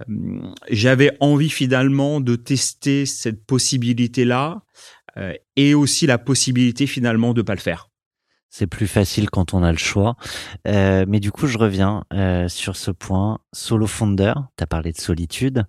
Euh, 0.00 0.40
j'avais 0.70 1.16
envie 1.20 1.50
finalement 1.50 2.20
de 2.20 2.36
tester 2.36 3.06
cette 3.06 3.44
possibilité-là 3.44 4.62
euh, 5.16 5.32
et 5.56 5.74
aussi 5.74 6.06
la 6.06 6.18
possibilité 6.18 6.86
finalement 6.86 7.34
de 7.34 7.42
pas 7.42 7.54
le 7.54 7.60
faire. 7.60 7.90
C'est 8.48 8.66
plus 8.66 8.86
facile 8.86 9.28
quand 9.28 9.52
on 9.54 9.62
a 9.62 9.70
le 9.72 9.76
choix. 9.78 10.16
Euh, 10.66 11.04
mais 11.06 11.20
du 11.20 11.30
coup, 11.30 11.46
je 11.46 11.58
reviens 11.58 12.04
euh, 12.14 12.48
sur 12.48 12.76
ce 12.76 12.90
point. 12.90 13.38
Solo 13.52 13.86
founder, 13.86 14.32
tu 14.56 14.64
as 14.64 14.66
parlé 14.66 14.92
de 14.92 14.98
solitude, 14.98 15.64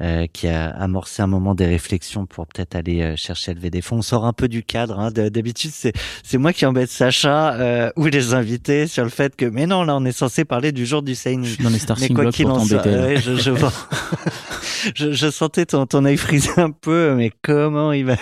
euh, 0.00 0.26
qui 0.32 0.46
a 0.46 0.68
amorcé 0.70 1.22
un 1.22 1.26
moment 1.26 1.54
des 1.54 1.66
réflexions 1.66 2.26
pour 2.26 2.46
peut-être 2.46 2.74
aller 2.76 3.02
euh, 3.02 3.16
chercher 3.16 3.52
à 3.52 3.54
lever 3.54 3.70
des 3.70 3.80
fonds. 3.80 3.96
On 3.98 4.02
sort 4.02 4.24
un 4.24 4.32
peu 4.32 4.46
du 4.48 4.62
cadre. 4.62 5.00
Hein. 5.00 5.10
De- 5.10 5.28
D'habitude, 5.28 5.70
c'est 5.72 5.92
c'est 6.22 6.38
moi 6.38 6.52
qui 6.52 6.64
embête 6.66 6.90
Sacha 6.90 7.54
euh, 7.54 7.90
ou 7.96 8.06
les 8.06 8.34
invités 8.34 8.86
sur 8.86 9.04
le 9.04 9.10
fait 9.10 9.34
que, 9.34 9.44
mais 9.46 9.66
non, 9.66 9.82
là, 9.84 9.96
on 9.96 10.04
est 10.04 10.12
censé 10.12 10.44
parler 10.44 10.70
du 10.72 10.86
jour 10.86 11.02
du 11.02 11.14
suis 11.14 11.62
dans 11.62 11.70
les 11.70 11.78
Mais 12.00 12.08
quoi 12.10 12.30
qu'il 12.30 12.46
en 12.46 12.64
soit, 12.64 12.82
je, 13.16 13.36
je, 13.36 13.50
vois. 13.50 13.72
je, 14.94 15.12
je 15.12 15.30
sentais 15.30 15.66
ton, 15.66 15.86
ton 15.86 16.04
œil 16.04 16.16
frisé 16.16 16.50
un 16.56 16.70
peu, 16.70 17.14
mais 17.16 17.32
comment 17.42 17.92
il 17.92 18.04
va? 18.04 18.16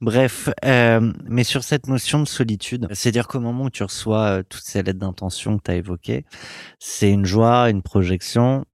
Bref, 0.00 0.48
euh, 0.64 1.12
mais 1.28 1.44
sur 1.44 1.62
cette 1.62 1.86
notion 1.88 2.20
de 2.20 2.28
solitude, 2.28 2.88
c'est-à-dire 2.92 3.28
moment 3.42 3.64
où 3.64 3.70
tu 3.70 3.82
reçois 3.82 4.38
euh, 4.38 4.42
toutes 4.48 4.62
ces 4.64 4.82
lettres 4.82 4.98
d'intention 5.00 5.58
que 5.58 5.62
tu 5.64 5.70
as 5.72 5.76
évoquées, 5.76 6.24
c'est 6.78 7.10
une 7.10 7.24
joie, 7.26 7.70
une 7.70 7.82
projection 7.82 8.64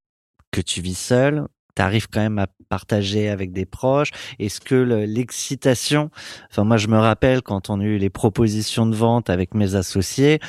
que 0.51 0.61
tu 0.61 0.81
vis 0.81 0.99
seul. 0.99 1.47
Tu 1.77 1.83
arrives 1.83 2.09
quand 2.09 2.21
même 2.21 2.39
à 2.39 2.49
partager 2.69 3.29
avec 3.29 3.53
des 3.53 3.67
proches. 3.67 4.11
Est-ce 4.41 4.61
que 4.61 4.75
le- 4.75 5.05
l'excitation, 5.05 6.11
enfin 6.51 6.65
moi 6.65 6.77
je 6.77 6.89
me 6.89 6.99
rappelle 6.99 7.43
quand 7.43 7.71
on 7.71 7.81
a 7.81 7.85
eu 7.85 7.99
les 7.99 8.11
propositions 8.11 8.87
de 8.87 8.97
vente 8.97 9.31
avec 9.31 9.55
mes 9.55 9.75
associés, 9.77 10.41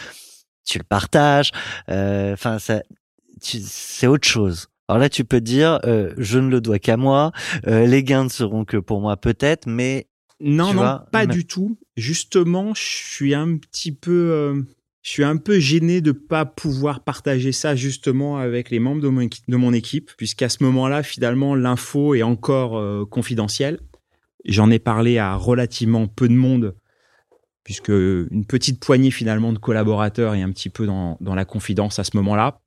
tu 0.65 0.79
le 0.79 0.83
partages. 0.83 1.51
euh, 1.89 2.33
Enfin, 2.33 2.57
c'est 3.41 4.07
autre 4.07 4.27
chose. 4.27 4.67
Alors 4.87 4.99
là, 4.99 5.09
tu 5.09 5.23
peux 5.23 5.39
dire, 5.41 5.79
euh, 5.85 6.13
je 6.17 6.39
ne 6.39 6.49
le 6.49 6.61
dois 6.61 6.79
qu'à 6.79 6.97
moi. 6.97 7.31
les 7.65 8.03
gains 8.03 8.23
ne 8.25 8.29
seront 8.29 8.65
que 8.65 8.77
pour 8.77 9.01
moi 9.01 9.17
peut-être, 9.17 9.67
mais 9.67 10.08
Non, 10.41 10.69
Tu 10.69 10.75
non, 10.75 10.81
vois, 10.81 11.07
pas 11.11 11.25
mais- 11.25 11.33
du 11.33 11.45
tout. 11.45 11.77
Justement, 11.97 12.73
je 12.73 12.81
suis 12.81 13.33
un 13.33 13.57
petit 13.57 13.91
peu, 13.91 14.31
euh, 14.31 14.61
je 15.01 15.09
suis 15.09 15.23
un 15.23 15.35
peu 15.37 15.59
gêné 15.59 15.99
de 16.01 16.11
pas 16.13 16.45
pouvoir 16.45 17.03
partager 17.03 17.51
ça 17.51 17.75
justement 17.75 18.37
avec 18.37 18.69
les 18.69 18.79
membres 18.79 19.01
de 19.01 19.09
mon, 19.09 19.21
équi- 19.21 19.43
de 19.47 19.55
mon 19.57 19.73
équipe, 19.73 20.11
puisqu'à 20.17 20.47
ce 20.49 20.63
moment-là, 20.63 21.03
finalement, 21.03 21.55
l'info 21.55 22.15
est 22.15 22.23
encore 22.23 22.77
euh, 22.77 23.05
confidentielle. 23.05 23.79
J'en 24.45 24.71
ai 24.71 24.79
parlé 24.79 25.17
à 25.17 25.35
relativement 25.35 26.07
peu 26.07 26.29
de 26.29 26.33
monde, 26.35 26.75
puisque 27.65 27.89
une 27.89 28.45
petite 28.47 28.79
poignée 28.79 29.11
finalement 29.11 29.51
de 29.51 29.57
collaborateurs 29.59 30.33
est 30.35 30.41
un 30.41 30.51
petit 30.51 30.69
peu 30.69 30.85
dans, 30.85 31.17
dans 31.19 31.35
la 31.35 31.43
confidence 31.45 31.99
à 31.99 32.03
ce 32.05 32.15
moment-là. 32.15 32.61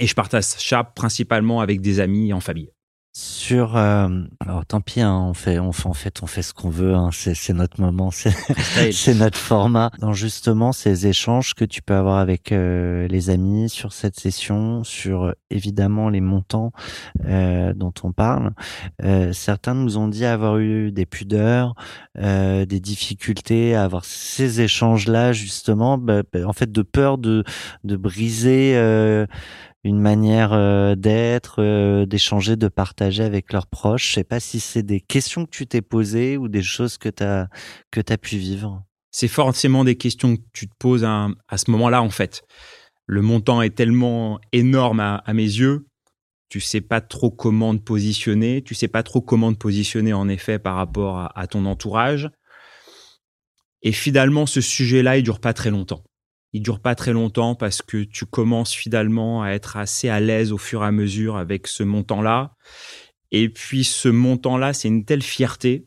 Et 0.00 0.06
je 0.08 0.14
partage 0.14 0.42
ça 0.44 0.82
principalement 0.84 1.60
avec 1.60 1.80
des 1.80 2.00
amis 2.00 2.30
et 2.30 2.32
en 2.32 2.40
famille. 2.40 2.70
Sur, 3.12 3.76
euh, 3.76 4.08
alors 4.38 4.64
tant 4.64 4.80
pis, 4.80 5.00
hein, 5.00 5.26
on 5.28 5.34
fait, 5.34 5.58
on 5.58 5.72
fait, 5.72 5.88
en 5.88 5.94
fait, 5.94 6.22
on 6.22 6.26
fait 6.26 6.42
ce 6.42 6.54
qu'on 6.54 6.70
veut. 6.70 6.94
Hein, 6.94 7.10
c'est, 7.12 7.34
c'est 7.34 7.52
notre 7.52 7.80
moment, 7.80 8.10
c'est, 8.10 8.30
c'est 8.92 9.14
notre 9.14 9.38
format. 9.38 9.90
Dans 9.98 10.12
justement 10.12 10.72
ces 10.72 11.06
échanges 11.06 11.54
que 11.54 11.64
tu 11.64 11.82
peux 11.82 11.94
avoir 11.94 12.18
avec 12.18 12.52
euh, 12.52 13.08
les 13.08 13.30
amis 13.30 13.70
sur 13.70 13.92
cette 13.92 14.20
session, 14.20 14.84
sur 14.84 15.24
euh, 15.24 15.32
évidemment 15.50 16.10
les 16.10 16.20
montants 16.20 16.70
euh, 17.24 17.72
dont 17.74 17.94
on 18.04 18.12
parle. 18.12 18.52
Euh, 19.02 19.32
certains 19.32 19.74
nous 19.74 19.98
ont 19.98 20.08
dit 20.08 20.24
avoir 20.24 20.58
eu 20.58 20.92
des 20.92 21.06
pudeurs, 21.06 21.74
euh, 22.18 22.66
des 22.66 22.78
difficultés 22.78 23.74
à 23.74 23.84
avoir 23.84 24.04
ces 24.04 24.60
échanges-là 24.60 25.32
justement, 25.32 25.98
bah, 25.98 26.22
bah, 26.32 26.46
en 26.46 26.52
fait 26.52 26.70
de 26.70 26.82
peur 26.82 27.18
de 27.18 27.42
de 27.84 27.96
briser. 27.96 28.76
Une 29.84 30.00
manière 30.00 30.52
euh, 30.52 30.94
d'être, 30.94 31.62
euh, 31.62 32.06
d'échanger, 32.06 32.56
de 32.56 32.68
partager 32.68 33.22
avec 33.22 33.52
leurs 33.52 33.66
proches. 33.66 34.08
Je 34.08 34.14
sais 34.14 34.24
pas 34.24 34.40
si 34.40 34.60
c'est 34.60 34.82
des 34.82 35.00
questions 35.00 35.44
que 35.44 35.50
tu 35.50 35.66
t'es 35.66 35.82
posées 35.82 36.36
ou 36.36 36.48
des 36.48 36.62
choses 36.62 36.98
que 36.98 37.08
tu 37.08 37.22
as 37.22 37.48
que 37.90 38.00
tu 38.00 38.18
pu 38.18 38.36
vivre. 38.36 38.84
c'est 39.10 39.28
forcément 39.28 39.84
des 39.84 39.96
questions 39.96 40.36
que 40.36 40.42
tu 40.52 40.68
te 40.68 40.74
poses 40.78 41.04
à, 41.04 41.28
ce 41.56 41.70
moment-là, 41.70 42.02
en 42.02 42.10
fait. 42.10 42.42
Le 43.06 43.22
montant 43.22 43.62
est 43.62 43.74
tellement 43.74 44.38
énorme 44.52 45.00
à, 45.00 45.22
mes 45.32 45.42
yeux, 45.42 45.86
tu 46.50 46.60
sais 46.60 46.82
pas 46.82 47.00
trop 47.00 47.30
comment 47.30 47.74
te 47.76 47.82
positionner, 47.82 48.62
tu 48.62 48.74
sais 48.74 48.88
pas 48.88 49.02
trop 49.02 49.22
comment 49.22 49.52
te 49.52 49.58
positionner 49.58 50.12
en 50.12 50.28
effet 50.28 50.58
par 50.58 50.76
rapport 50.76 51.18
à, 51.18 51.38
à 51.38 51.46
ton 51.46 51.64
entourage. 51.64 52.30
Et 53.82 53.92
finalement, 53.92 54.44
ce 54.44 54.60
sujet-là, 54.60 55.18
il 55.18 55.22
dure 55.22 55.40
pas 55.40 55.54
très 55.54 55.70
longtemps. 55.70 56.02
Il 56.52 56.62
dure 56.62 56.80
pas 56.80 56.94
très 56.94 57.12
longtemps 57.12 57.54
parce 57.54 57.82
que 57.82 58.04
tu 58.04 58.24
commences 58.24 58.72
finalement 58.72 59.42
à 59.42 59.50
être 59.50 59.76
assez 59.76 60.08
à 60.08 60.20
l'aise 60.20 60.52
au 60.52 60.58
fur 60.58 60.82
et 60.82 60.86
à 60.86 60.92
mesure 60.92 61.36
avec 61.36 61.66
ce 61.66 61.82
montant-là. 61.82 62.54
Et 63.30 63.48
puis 63.48 63.84
ce 63.84 64.08
montant-là, 64.08 64.72
c'est 64.72 64.88
une 64.88 65.04
telle 65.04 65.22
fierté 65.22 65.86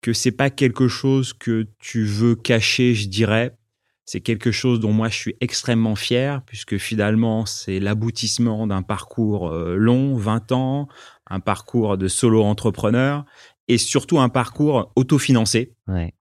que 0.00 0.12
c'est 0.12 0.32
pas 0.32 0.50
quelque 0.50 0.88
chose 0.88 1.32
que 1.32 1.68
tu 1.78 2.04
veux 2.04 2.34
cacher, 2.34 2.94
je 2.94 3.08
dirais. 3.08 3.56
C'est 4.04 4.20
quelque 4.20 4.50
chose 4.50 4.80
dont 4.80 4.92
moi 4.92 5.08
je 5.08 5.16
suis 5.16 5.36
extrêmement 5.40 5.94
fier, 5.94 6.42
puisque 6.44 6.76
finalement 6.76 7.46
c'est 7.46 7.78
l'aboutissement 7.78 8.66
d'un 8.66 8.82
parcours 8.82 9.48
euh, 9.48 9.76
long, 9.76 10.16
20 10.16 10.50
ans, 10.50 10.88
un 11.30 11.38
parcours 11.38 11.96
de 11.96 12.08
solo 12.08 12.42
entrepreneur, 12.42 13.24
et 13.68 13.78
surtout 13.78 14.18
un 14.18 14.28
parcours 14.28 14.92
autofinancé. 14.96 15.76
Ouais. 15.86 16.14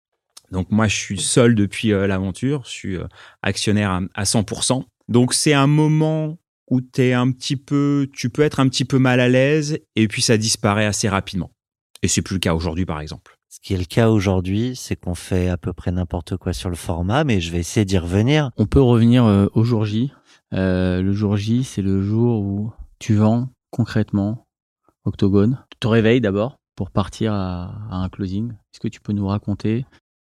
Donc 0.51 0.71
moi 0.71 0.87
je 0.87 0.95
suis 0.95 1.19
seul 1.19 1.55
depuis 1.55 1.93
euh, 1.93 2.07
l'aventure, 2.07 2.63
je 2.65 2.71
suis 2.71 2.97
euh, 2.97 3.05
actionnaire 3.41 3.91
à, 3.91 4.01
à 4.13 4.23
100%. 4.23 4.83
Donc 5.07 5.33
c'est 5.33 5.53
un 5.53 5.67
moment 5.67 6.37
où 6.69 6.81
t'es 6.81 7.13
un 7.13 7.31
petit 7.31 7.57
peu, 7.57 8.09
tu 8.13 8.29
peux 8.29 8.41
être 8.43 8.59
un 8.59 8.69
petit 8.69 8.85
peu 8.85 8.97
mal 8.97 9.19
à 9.19 9.29
l'aise, 9.29 9.79
et 9.95 10.07
puis 10.07 10.21
ça 10.21 10.37
disparaît 10.37 10.85
assez 10.85 11.09
rapidement. 11.09 11.51
Et 12.01 12.07
c'est 12.07 12.21
plus 12.21 12.35
le 12.35 12.39
cas 12.39 12.53
aujourd'hui 12.55 12.85
par 12.85 13.01
exemple. 13.01 13.37
Ce 13.49 13.59
qui 13.59 13.73
est 13.73 13.77
le 13.77 13.83
cas 13.83 14.09
aujourd'hui, 14.09 14.77
c'est 14.77 14.95
qu'on 14.95 15.13
fait 15.13 15.49
à 15.49 15.57
peu 15.57 15.73
près 15.73 15.91
n'importe 15.91 16.37
quoi 16.37 16.53
sur 16.53 16.69
le 16.69 16.77
format, 16.77 17.25
mais 17.25 17.41
je 17.41 17.51
vais 17.51 17.59
essayer 17.59 17.83
d'y 17.85 17.97
revenir. 17.97 18.51
On 18.55 18.65
peut 18.65 18.81
revenir 18.81 19.25
euh, 19.25 19.47
au 19.53 19.65
jour 19.65 19.83
J. 19.83 20.13
Euh, 20.53 21.01
le 21.01 21.11
jour 21.11 21.35
J, 21.35 21.65
c'est 21.65 21.81
le 21.81 22.01
jour 22.01 22.41
où 22.41 22.71
tu 22.97 23.15
vends 23.15 23.49
concrètement 23.69 24.47
Octogone. 25.03 25.61
Tu 25.69 25.77
te 25.81 25.87
réveilles 25.87 26.21
d'abord 26.21 26.55
pour 26.77 26.91
partir 26.91 27.33
à, 27.33 27.73
à 27.89 27.97
un 27.97 28.07
closing. 28.07 28.51
Est-ce 28.51 28.79
que 28.79 28.87
tu 28.87 29.01
peux 29.01 29.11
nous 29.11 29.27
raconter 29.27 29.85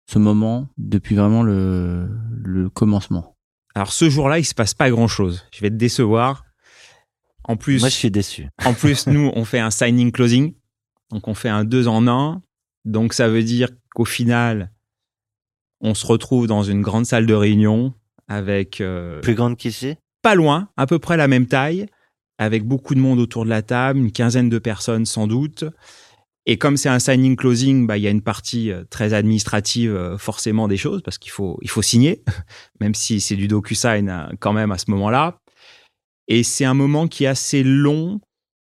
ce 0.07 0.19
moment 0.19 0.67
depuis 0.77 1.15
vraiment 1.15 1.43
le, 1.43 2.09
le 2.43 2.69
commencement 2.69 3.35
Alors 3.75 3.91
ce 3.93 4.09
jour-là, 4.09 4.39
il 4.39 4.45
se 4.45 4.53
passe 4.55 4.73
pas 4.73 4.89
grand-chose. 4.89 5.45
Je 5.53 5.61
vais 5.61 5.69
te 5.69 5.75
décevoir. 5.75 6.43
En 7.45 7.57
plus, 7.57 7.79
Moi, 7.81 7.89
je 7.89 7.95
suis 7.95 8.11
déçu. 8.11 8.47
en 8.65 8.73
plus, 8.73 9.07
nous, 9.07 9.31
on 9.35 9.43
fait 9.45 9.59
un 9.59 9.71
signing 9.71 10.11
closing. 10.11 10.53
Donc, 11.11 11.27
on 11.27 11.33
fait 11.33 11.49
un 11.49 11.63
deux 11.65 11.87
en 11.87 12.07
un. 12.07 12.41
Donc, 12.85 13.13
ça 13.13 13.27
veut 13.27 13.43
dire 13.43 13.69
qu'au 13.93 14.05
final, 14.05 14.71
on 15.81 15.93
se 15.93 16.05
retrouve 16.05 16.47
dans 16.47 16.63
une 16.63 16.81
grande 16.81 17.05
salle 17.05 17.25
de 17.25 17.33
réunion 17.33 17.93
avec 18.27 18.79
euh, 18.81 19.19
Plus 19.21 19.35
grande 19.35 19.57
qu'ici? 19.57 19.95
pas 20.21 20.35
loin, 20.35 20.69
à 20.77 20.85
peu 20.87 20.99
près 20.99 21.17
la 21.17 21.27
même 21.27 21.47
taille, 21.47 21.85
avec 22.37 22.63
beaucoup 22.65 22.95
de 22.95 22.99
monde 23.01 23.19
autour 23.19 23.43
de 23.43 23.49
la 23.49 23.61
table, 23.61 23.99
une 23.99 24.11
quinzaine 24.13 24.47
de 24.49 24.57
personnes 24.59 25.05
sans 25.05 25.27
doute. 25.27 25.65
Et 26.45 26.57
comme 26.57 26.75
c'est 26.75 26.89
un 26.89 26.99
signing 26.99 27.35
closing, 27.35 27.87
bah, 27.87 27.97
il 27.97 28.03
y 28.03 28.07
a 28.07 28.09
une 28.09 28.21
partie 28.21 28.71
euh, 28.71 28.83
très 28.89 29.13
administrative 29.13 29.95
euh, 29.95 30.17
forcément 30.17 30.67
des 30.67 30.75
choses 30.75 31.01
parce 31.01 31.17
qu'il 31.17 31.31
faut, 31.31 31.57
il 31.61 31.69
faut 31.69 31.81
signer, 31.81 32.23
même 32.81 32.95
si 32.95 33.21
c'est 33.21 33.35
du 33.35 33.47
DocuSign 33.47 34.09
euh, 34.09 34.27
quand 34.39 34.51
même 34.51 34.71
à 34.71 34.77
ce 34.77 34.91
moment-là. 34.91 35.39
Et 36.27 36.43
c'est 36.43 36.65
un 36.65 36.73
moment 36.73 37.07
qui 37.07 37.23
est 37.23 37.27
assez 37.27 37.63
long. 37.63 38.19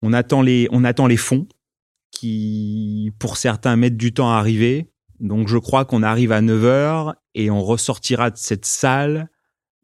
On 0.02 0.12
attend 0.12 0.42
les, 0.42 0.68
on 0.70 0.84
attend 0.84 1.06
les 1.06 1.16
fonds 1.16 1.46
qui, 2.10 3.12
pour 3.18 3.36
certains, 3.36 3.76
mettent 3.76 3.96
du 3.96 4.12
temps 4.12 4.30
à 4.30 4.36
arriver. 4.36 4.90
Donc 5.20 5.48
je 5.48 5.56
crois 5.56 5.84
qu'on 5.84 6.02
arrive 6.02 6.32
à 6.32 6.40
9 6.40 6.64
heures 6.64 7.14
et 7.34 7.50
on 7.50 7.62
ressortira 7.62 8.30
de 8.30 8.36
cette 8.36 8.66
salle. 8.66 9.30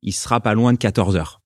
Il 0.02 0.12
sera 0.12 0.40
pas 0.40 0.54
loin 0.54 0.72
de 0.72 0.78
14 0.78 1.16
heures. 1.16 1.40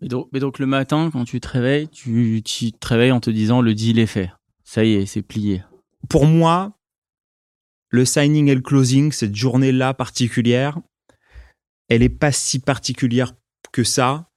mais 0.00 0.08
donc, 0.08 0.58
le 0.58 0.66
matin, 0.66 1.10
quand 1.12 1.24
tu 1.24 1.40
te 1.40 1.48
réveilles, 1.48 1.88
tu 1.88 2.42
te 2.42 2.86
réveilles 2.86 3.12
en 3.12 3.20
te 3.20 3.30
disant 3.30 3.60
le 3.62 3.74
deal 3.74 3.98
est 3.98 4.06
fait. 4.06 4.30
Ça 4.62 4.84
y 4.84 4.94
est, 4.94 5.06
c'est 5.06 5.22
plié. 5.22 5.62
Pour 6.08 6.26
moi, 6.26 6.78
le 7.90 8.04
signing 8.04 8.48
et 8.48 8.54
le 8.54 8.60
closing, 8.60 9.12
cette 9.12 9.34
journée-là 9.34 9.94
particulière, 9.94 10.78
elle 11.88 12.02
est 12.02 12.08
pas 12.08 12.32
si 12.32 12.58
particulière 12.58 13.32
que 13.72 13.84
ça, 13.84 14.30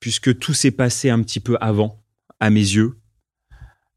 puisque 0.00 0.38
tout 0.38 0.52
s'est 0.54 0.70
passé 0.70 1.10
un 1.10 1.22
petit 1.22 1.40
peu 1.40 1.56
avant, 1.60 2.02
à 2.40 2.50
mes 2.50 2.60
yeux. 2.60 2.98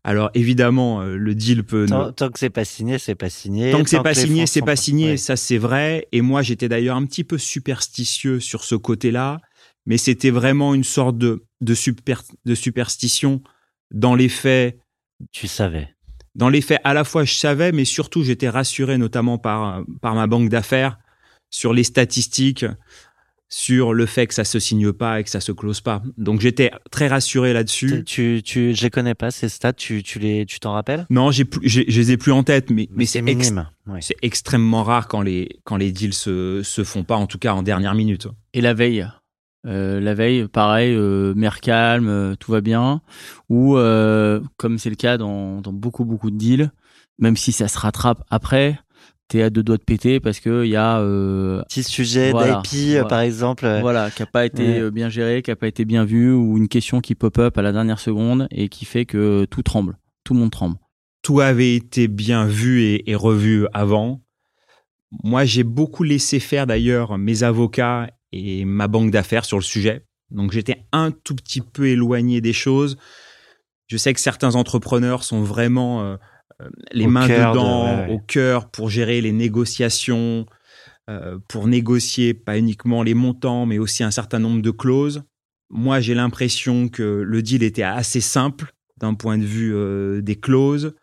Alors 0.03 0.31
évidemment, 0.33 1.01
euh, 1.01 1.17
le 1.17 1.35
deal 1.35 1.65
peut... 1.65 1.83
ne- 1.83 1.87
tant, 1.89 2.11
tant 2.13 2.29
que 2.29 2.39
c'est 2.39 2.49
pas 2.49 2.63
signé, 2.63 2.97
c'est 2.97 3.15
pas 3.15 3.29
signé. 3.29 3.71
Tant 3.71 3.83
que 3.83 3.89
c'est 3.89 4.01
pas 4.01 4.13
les 4.13 4.21
signé, 4.21 4.47
c'est 4.47 4.61
pas 4.61 4.77
signé, 4.77 5.09
Ouais. 5.11 5.17
ça 5.17 5.35
c'est 5.35 5.57
vrai. 5.57 6.07
Et 6.13 6.21
moi, 6.21 6.41
j'étais 6.41 6.69
d'ailleurs 6.69 6.95
un 6.95 7.05
petit 7.05 7.25
peu 7.25 7.37
superstitieux 7.37 8.39
sur 8.39 8.63
ce 8.63 8.75
côté-là, 8.75 9.41
mais 9.85 9.97
c'était 9.97 10.29
vraiment 10.29 10.73
une 10.73 10.85
sorte 10.85 11.17
de, 11.17 11.45
de, 11.59 11.73
super, 11.73 12.23
de 12.45 12.55
superstition 12.55 13.41
dans 13.91 14.15
les 14.15 14.29
faits 14.29 14.79
Tu 15.33 15.47
savais. 15.49 15.93
Dans 16.37 16.47
les 16.49 16.61
faits, 16.61 16.79
à 16.85 16.93
la 16.93 17.03
fois 17.03 17.25
je 17.25 17.33
savais, 17.33 17.73
mais 17.73 17.83
surtout 17.83 18.23
j'étais 18.23 18.47
rassuré, 18.49 18.97
notamment 18.97 19.37
par, 19.37 19.83
par 20.01 20.15
ma 20.15 20.25
banque 20.27 20.47
d'affaires, 20.49 20.97
sur 21.49 21.73
les 21.73 21.83
statistiques. 21.83 22.65
sur 23.49 23.93
le 23.93 24.05
fait 24.05 24.27
que 24.27 24.33
ça 24.33 24.43
se 24.43 24.59
signe 24.59 24.91
pas 24.91 25.21
et 25.21 25.23
que 25.23 25.29
ça 25.29 25.39
se 25.39 25.53
close 25.53 25.79
pas. 25.79 26.03
Donc 26.17 26.41
j'étais 26.41 26.69
très 26.91 27.07
rassuré 27.07 27.53
là-dessus. 27.53 28.03
Tu, 28.03 28.41
tu, 28.43 28.75
je 28.75 28.83
les 28.83 28.89
connais 28.89 29.15
pas 29.15 29.31
ces 29.31 29.47
stats. 29.47 29.71
Tu, 29.71 30.03
tu 30.03 30.19
les, 30.19 30.45
tu 30.45 30.59
t'en 30.59 30.73
rappelles? 30.73 31.05
Non, 31.09 31.31
j'ai 31.31 31.45
plus, 31.45 31.61
j'ai- 31.63 31.85
je 31.87 31.97
les 32.01 32.11
ai 32.11 32.17
plus 32.17 32.33
en 32.33 32.43
tête, 32.43 32.69
mais, 32.71 32.89
mais 32.91 33.05
c'est 33.05 33.19
ex- 33.19 33.49
minime. 33.51 33.69
ouais. 33.87 33.99
c'est 34.01 34.17
extrêmement 34.21 34.83
rare 34.83 35.07
quand 35.07 35.21
les 35.21 35.47
quand 35.63 35.77
les 35.77 35.93
deals 35.93 36.13
se 36.13 36.61
se 36.61 36.83
font 36.83 37.05
pas, 37.05 37.15
en 37.15 37.25
tout 37.25 37.37
cas 37.37 37.53
en 37.53 37.63
dernière 37.63 37.95
minute. 37.95 38.27
Et 38.53 38.59
la 38.59 38.73
veille? 38.73 39.07
Euh, 39.65 39.99
La 39.99 40.13
veille, 40.13 40.47
pareil, 40.47 40.93
euh, 40.95 41.33
mer 41.35 41.59
calme, 41.59 42.07
euh, 42.07 42.35
tout 42.35 42.51
va 42.51 42.61
bien. 42.61 43.01
Ou, 43.49 43.77
euh, 43.77 44.39
comme 44.57 44.77
c'est 44.77 44.89
le 44.89 44.95
cas 44.95 45.17
dans, 45.17 45.61
dans 45.61 45.73
beaucoup, 45.73 46.05
beaucoup 46.05 46.31
de 46.31 46.37
deals, 46.37 46.71
même 47.19 47.35
si 47.35 47.51
ça 47.51 47.67
se 47.67 47.77
rattrape 47.77 48.23
après, 48.29 48.79
t'es 49.27 49.41
à 49.41 49.49
deux 49.49 49.63
doigts 49.63 49.77
de 49.77 49.83
péter 49.83 50.19
parce 50.21 50.39
que 50.39 50.63
il 50.63 50.69
y 50.69 50.75
a 50.77 50.99
euh, 50.99 51.61
Petit 51.63 51.83
sujet 51.83 52.31
Voilà, 52.31 52.61
d'IP, 52.63 52.91
voilà. 52.91 53.05
par 53.05 53.19
exemple. 53.21 53.67
voilà 53.81 54.09
qui 54.11 54.21
a 54.23 54.25
pas 54.25 54.45
été 54.45 54.83
Ouais. 54.83 54.91
bien 54.91 55.09
géré, 55.09 55.41
qui 55.41 55.51
a 55.51 55.55
pas 55.57 55.67
été 55.67 55.83
bien 55.83 56.05
vu, 56.05 56.31
ou 56.31 56.57
une 56.57 56.69
question 56.69 57.01
qui 57.01 57.15
pop 57.15 57.37
up 57.39 57.57
à 57.57 57.61
la 57.61 57.73
dernière 57.73 57.99
seconde 57.99 58.47
et 58.51 58.69
qui 58.69 58.85
fait 58.85 59.05
que 59.05 59.45
tout 59.49 59.63
tremble, 59.63 59.97
tout 60.23 60.33
le 60.33 60.39
monde 60.39 60.51
tremble. 60.51 60.75
Tout 61.23 61.41
avait 61.41 61.75
été 61.75 62.07
bien 62.07 62.45
vu 62.45 62.83
et, 62.83 63.09
et 63.09 63.15
revu 63.15 63.67
avant. 63.73 64.21
Moi, 65.23 65.43
j'ai 65.45 65.63
beaucoup 65.63 66.03
laissé 66.03 66.39
faire 66.39 66.67
d'ailleurs 66.67 67.17
mes 67.17 67.43
avocats 67.43 68.07
et 68.31 68.65
ma 68.65 68.87
banque 68.87 69.11
d'affaires 69.11 69.45
sur 69.45 69.57
le 69.57 69.63
sujet. 69.63 70.03
Donc 70.31 70.51
j'étais 70.51 70.83
un 70.91 71.11
tout 71.11 71.35
petit 71.35 71.61
peu 71.61 71.87
éloigné 71.87 72.41
des 72.41 72.53
choses. 72.53 72.97
Je 73.87 73.97
sais 73.97 74.13
que 74.13 74.19
certains 74.19 74.55
entrepreneurs 74.55 75.23
sont 75.23 75.41
vraiment 75.41 76.03
euh, 76.03 76.17
euh, 76.61 76.69
les 76.91 77.05
Au 77.05 77.09
mains 77.09 77.27
de- 77.27 77.33
dedans, 77.33 77.85
ouais, 77.85 78.07
ouais. 78.07 78.13
au 78.13 78.19
cœur, 78.19 78.69
pour 78.69 78.89
gérer 78.89 79.21
les 79.21 79.31
négociations, 79.31 80.45
euh, 81.09 81.37
pour 81.47 81.67
négocier 81.67 82.33
pas 82.33 82.57
uniquement 82.57 83.03
les 83.03 83.13
montants, 83.13 83.65
mais 83.65 83.77
aussi 83.77 84.03
un 84.03 84.11
certain 84.11 84.39
nombre 84.39 84.61
de 84.61 84.71
clauses. 84.71 85.23
Moi, 85.69 85.99
j'ai 86.01 86.13
l'impression 86.13 86.89
que 86.89 87.03
le 87.03 87.41
deal 87.41 87.63
était 87.63 87.83
assez 87.83 88.21
simple 88.21 88.73
d'un 88.97 89.13
point 89.13 89.37
de 89.37 89.43
vue 89.45 89.73
euh, 89.75 90.21
des 90.21 90.35
clauses. 90.35 90.95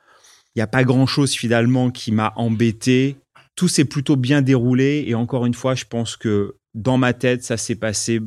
Il 0.54 0.58
n'y 0.58 0.62
a 0.62 0.66
pas 0.66 0.84
grand-chose 0.84 1.32
finalement 1.32 1.90
qui 1.90 2.12
m'a 2.12 2.32
embêté. 2.36 3.16
Tout 3.56 3.68
s'est 3.68 3.84
plutôt 3.84 4.16
bien 4.16 4.42
déroulé 4.42 5.04
et 5.06 5.14
encore 5.14 5.46
une 5.46 5.54
fois, 5.54 5.74
je 5.74 5.84
pense 5.84 6.16
que 6.16 6.54
dans 6.74 6.98
ma 6.98 7.12
tête, 7.12 7.42
ça 7.44 7.56
s'est 7.56 7.76
passé 7.76 8.20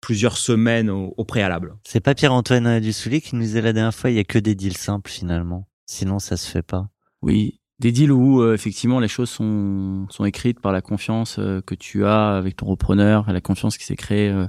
plusieurs 0.00 0.36
semaines 0.36 0.90
au, 0.90 1.14
au 1.16 1.24
préalable. 1.24 1.76
C'est 1.84 2.00
pas 2.00 2.14
Pierre-Antoine 2.14 2.80
Dussoulier 2.80 3.20
qui 3.20 3.34
nous 3.34 3.42
disait 3.42 3.62
la 3.62 3.72
dernière 3.72 3.94
fois, 3.94 4.10
il 4.10 4.16
y 4.16 4.20
a 4.20 4.24
que 4.24 4.38
des 4.38 4.54
deals 4.54 4.76
simples 4.76 5.10
finalement. 5.10 5.68
Sinon, 5.86 6.18
ça 6.18 6.36
se 6.36 6.48
fait 6.50 6.62
pas. 6.62 6.88
Oui, 7.22 7.60
des 7.78 7.92
deals 7.92 8.12
où 8.12 8.40
euh, 8.40 8.54
effectivement 8.54 9.00
les 9.00 9.08
choses 9.08 9.30
sont, 9.30 10.06
sont 10.10 10.24
écrites 10.24 10.60
par 10.60 10.72
la 10.72 10.80
confiance 10.80 11.38
euh, 11.38 11.60
que 11.60 11.74
tu 11.74 12.04
as 12.04 12.36
avec 12.36 12.56
ton 12.56 12.66
repreneur, 12.66 13.28
et 13.28 13.32
la 13.32 13.40
confiance 13.40 13.76
qui 13.76 13.84
s'est 13.84 13.96
créée 13.96 14.30
euh, 14.30 14.46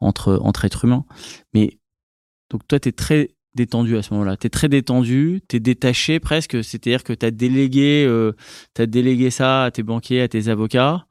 entre, 0.00 0.38
entre 0.42 0.64
êtres 0.64 0.84
humains. 0.84 1.04
Mais 1.54 1.78
donc 2.50 2.66
toi, 2.66 2.80
tu 2.80 2.88
es 2.88 2.92
très 2.92 3.34
détendu 3.54 3.96
à 3.96 4.02
ce 4.02 4.12
moment-là. 4.14 4.36
Tu 4.36 4.46
es 4.46 4.50
très 4.50 4.68
détendu, 4.68 5.40
tu 5.48 5.56
es 5.56 5.60
détaché 5.60 6.20
presque, 6.20 6.62
c'est-à-dire 6.62 7.02
que 7.04 7.12
tu 7.12 7.26
as 7.26 7.30
délégué, 7.30 8.04
euh, 8.06 8.32
délégué 8.78 9.30
ça 9.30 9.64
à 9.64 9.70
tes 9.70 9.82
banquiers, 9.82 10.20
à 10.20 10.28
tes 10.28 10.48
avocats, 10.48 11.06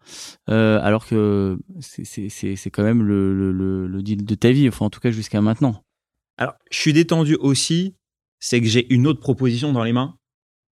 euh, 0.50 0.80
alors 0.82 1.06
que 1.06 1.58
c'est- 1.80 2.70
quand 2.70 2.84
même 2.84 3.04
le, 3.04 3.52
le, 3.52 3.88
le 3.88 4.02
deal 4.02 4.24
de 4.24 4.36
ta 4.36 4.52
vie, 4.52 4.68
enfin 4.70 4.86
en 4.86 4.90
tout 4.90 5.00
cas 5.00 5.12
jusqu'à 5.12 5.42
maintenant. 5.42 5.84
Alors, 6.38 6.54
je 6.72 6.80
suis 6.80 6.94
détendu 6.94 7.36
aussi, 7.36 7.96
c'est 8.40 8.62
que 8.62 8.68
j'ai 8.68 8.94
une 8.94 9.08
autre 9.08 9.20
proposition 9.20 9.74
dans 9.74 9.84
les 9.84 9.94
mains 9.94 10.16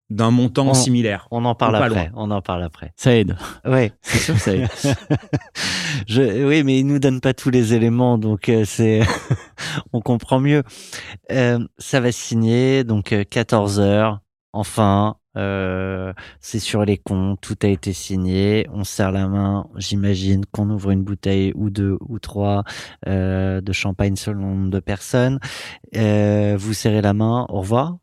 d'un 0.10 0.32
montant 0.32 0.74
similaire. 0.74 1.28
On 1.32 1.46
en 1.46 1.56
parle 1.56 1.76
après. 1.76 1.90
loin. 1.90 2.08
On 2.16 2.32
en 2.32 2.42
parle 2.42 2.64
après. 2.64 2.94
Ça 2.96 3.16
aide, 3.16 3.36
Ouais. 3.66 3.92
c'est 4.02 4.18
sûr 4.18 4.36
que 4.36 4.42
ça 4.42 4.56
aide. 4.56 4.70
Je, 6.08 6.46
oui, 6.46 6.64
mais 6.64 6.80
il 6.80 6.86
nous 6.88 7.00
donne 7.00 7.22
pas 7.22 7.34
tous 7.34 7.50
les 7.50 7.74
éléments, 7.74 8.18
donc 8.18 8.50
euh, 8.50 8.64
c'est, 8.66 9.02
on 9.94 10.02
comprend 10.02 10.40
mieux. 10.40 10.64
Euh, 11.32 11.60
ça 11.78 12.00
va 12.00 12.12
signer, 12.12 12.84
donc 12.84 13.16
14 13.30 13.80
heures. 13.80 14.20
Enfin, 14.52 15.18
euh, 15.38 16.12
c'est 16.40 16.60
sur 16.60 16.84
les 16.86 16.98
comptes, 16.98 17.40
tout 17.42 17.58
a 17.62 17.68
été 17.68 17.94
signé. 17.94 18.68
On 18.74 18.84
serre 18.84 19.12
la 19.12 19.28
main. 19.28 19.68
J'imagine 19.76 20.46
qu'on 20.46 20.70
ouvre 20.70 20.92
une 20.92 21.04
bouteille 21.04 21.52
ou 21.56 21.70
deux 21.70 21.98
ou 22.02 22.20
trois 22.20 22.64
euh, 23.08 23.62
de 23.62 23.72
champagne 23.72 24.16
selon 24.16 24.40
le 24.40 24.46
nombre 24.56 24.70
de 24.72 24.80
personnes. 24.80 25.40
Euh, 25.96 26.56
vous 26.58 26.74
serrez 26.74 27.02
la 27.02 27.14
main. 27.14 27.46
Au 27.50 27.60
revoir. 27.60 27.98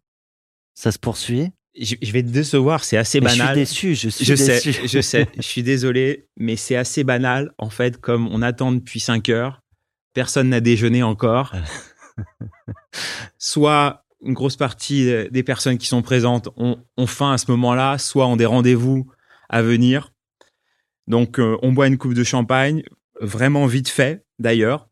Ça 0.74 0.92
se 0.92 0.98
poursuit. 0.98 1.50
Je, 1.78 2.12
vais 2.12 2.22
te 2.22 2.28
décevoir, 2.28 2.84
c'est 2.84 2.96
assez 2.96 3.20
Mais 3.20 3.26
banal. 3.26 3.58
Je 3.58 3.64
suis 3.64 3.88
déçu. 3.88 3.94
Je 3.94 4.08
suis 4.08 4.24
Je 4.24 4.34
sais, 4.34 4.54
déçu. 4.54 4.72
je 4.88 5.00
sais, 5.00 5.28
je 5.36 5.42
suis 5.42 5.62
désolé, 5.62 6.28
mais 6.36 6.56
c'est 6.56 6.76
assez 6.76 7.04
banal. 7.04 7.52
En 7.58 7.70
fait, 7.70 7.98
comme 7.98 8.28
on 8.28 8.42
attend 8.42 8.72
depuis 8.72 9.00
5 9.00 9.28
heures, 9.28 9.62
personne 10.14 10.48
n'a 10.48 10.60
déjeuné 10.60 11.02
encore. 11.02 11.52
Soit 13.38 14.04
une 14.24 14.32
grosse 14.32 14.56
partie 14.56 15.10
euh, 15.10 15.28
des 15.30 15.42
personnes 15.42 15.78
qui 15.78 15.86
sont 15.86 16.02
présentes 16.02 16.48
ont, 16.56 16.78
ont 16.96 17.06
faim 17.06 17.32
à 17.32 17.38
ce 17.38 17.50
moment-là, 17.50 17.98
soit 17.98 18.26
ont 18.26 18.36
des 18.36 18.46
rendez-vous 18.46 19.06
à 19.48 19.62
venir. 19.62 20.12
Donc, 21.06 21.38
euh, 21.38 21.56
on 21.62 21.72
boit 21.72 21.86
une 21.86 21.98
coupe 21.98 22.14
de 22.14 22.24
champagne, 22.24 22.82
vraiment 23.20 23.66
vite 23.66 23.88
fait 23.88 24.24
d'ailleurs, 24.38 24.88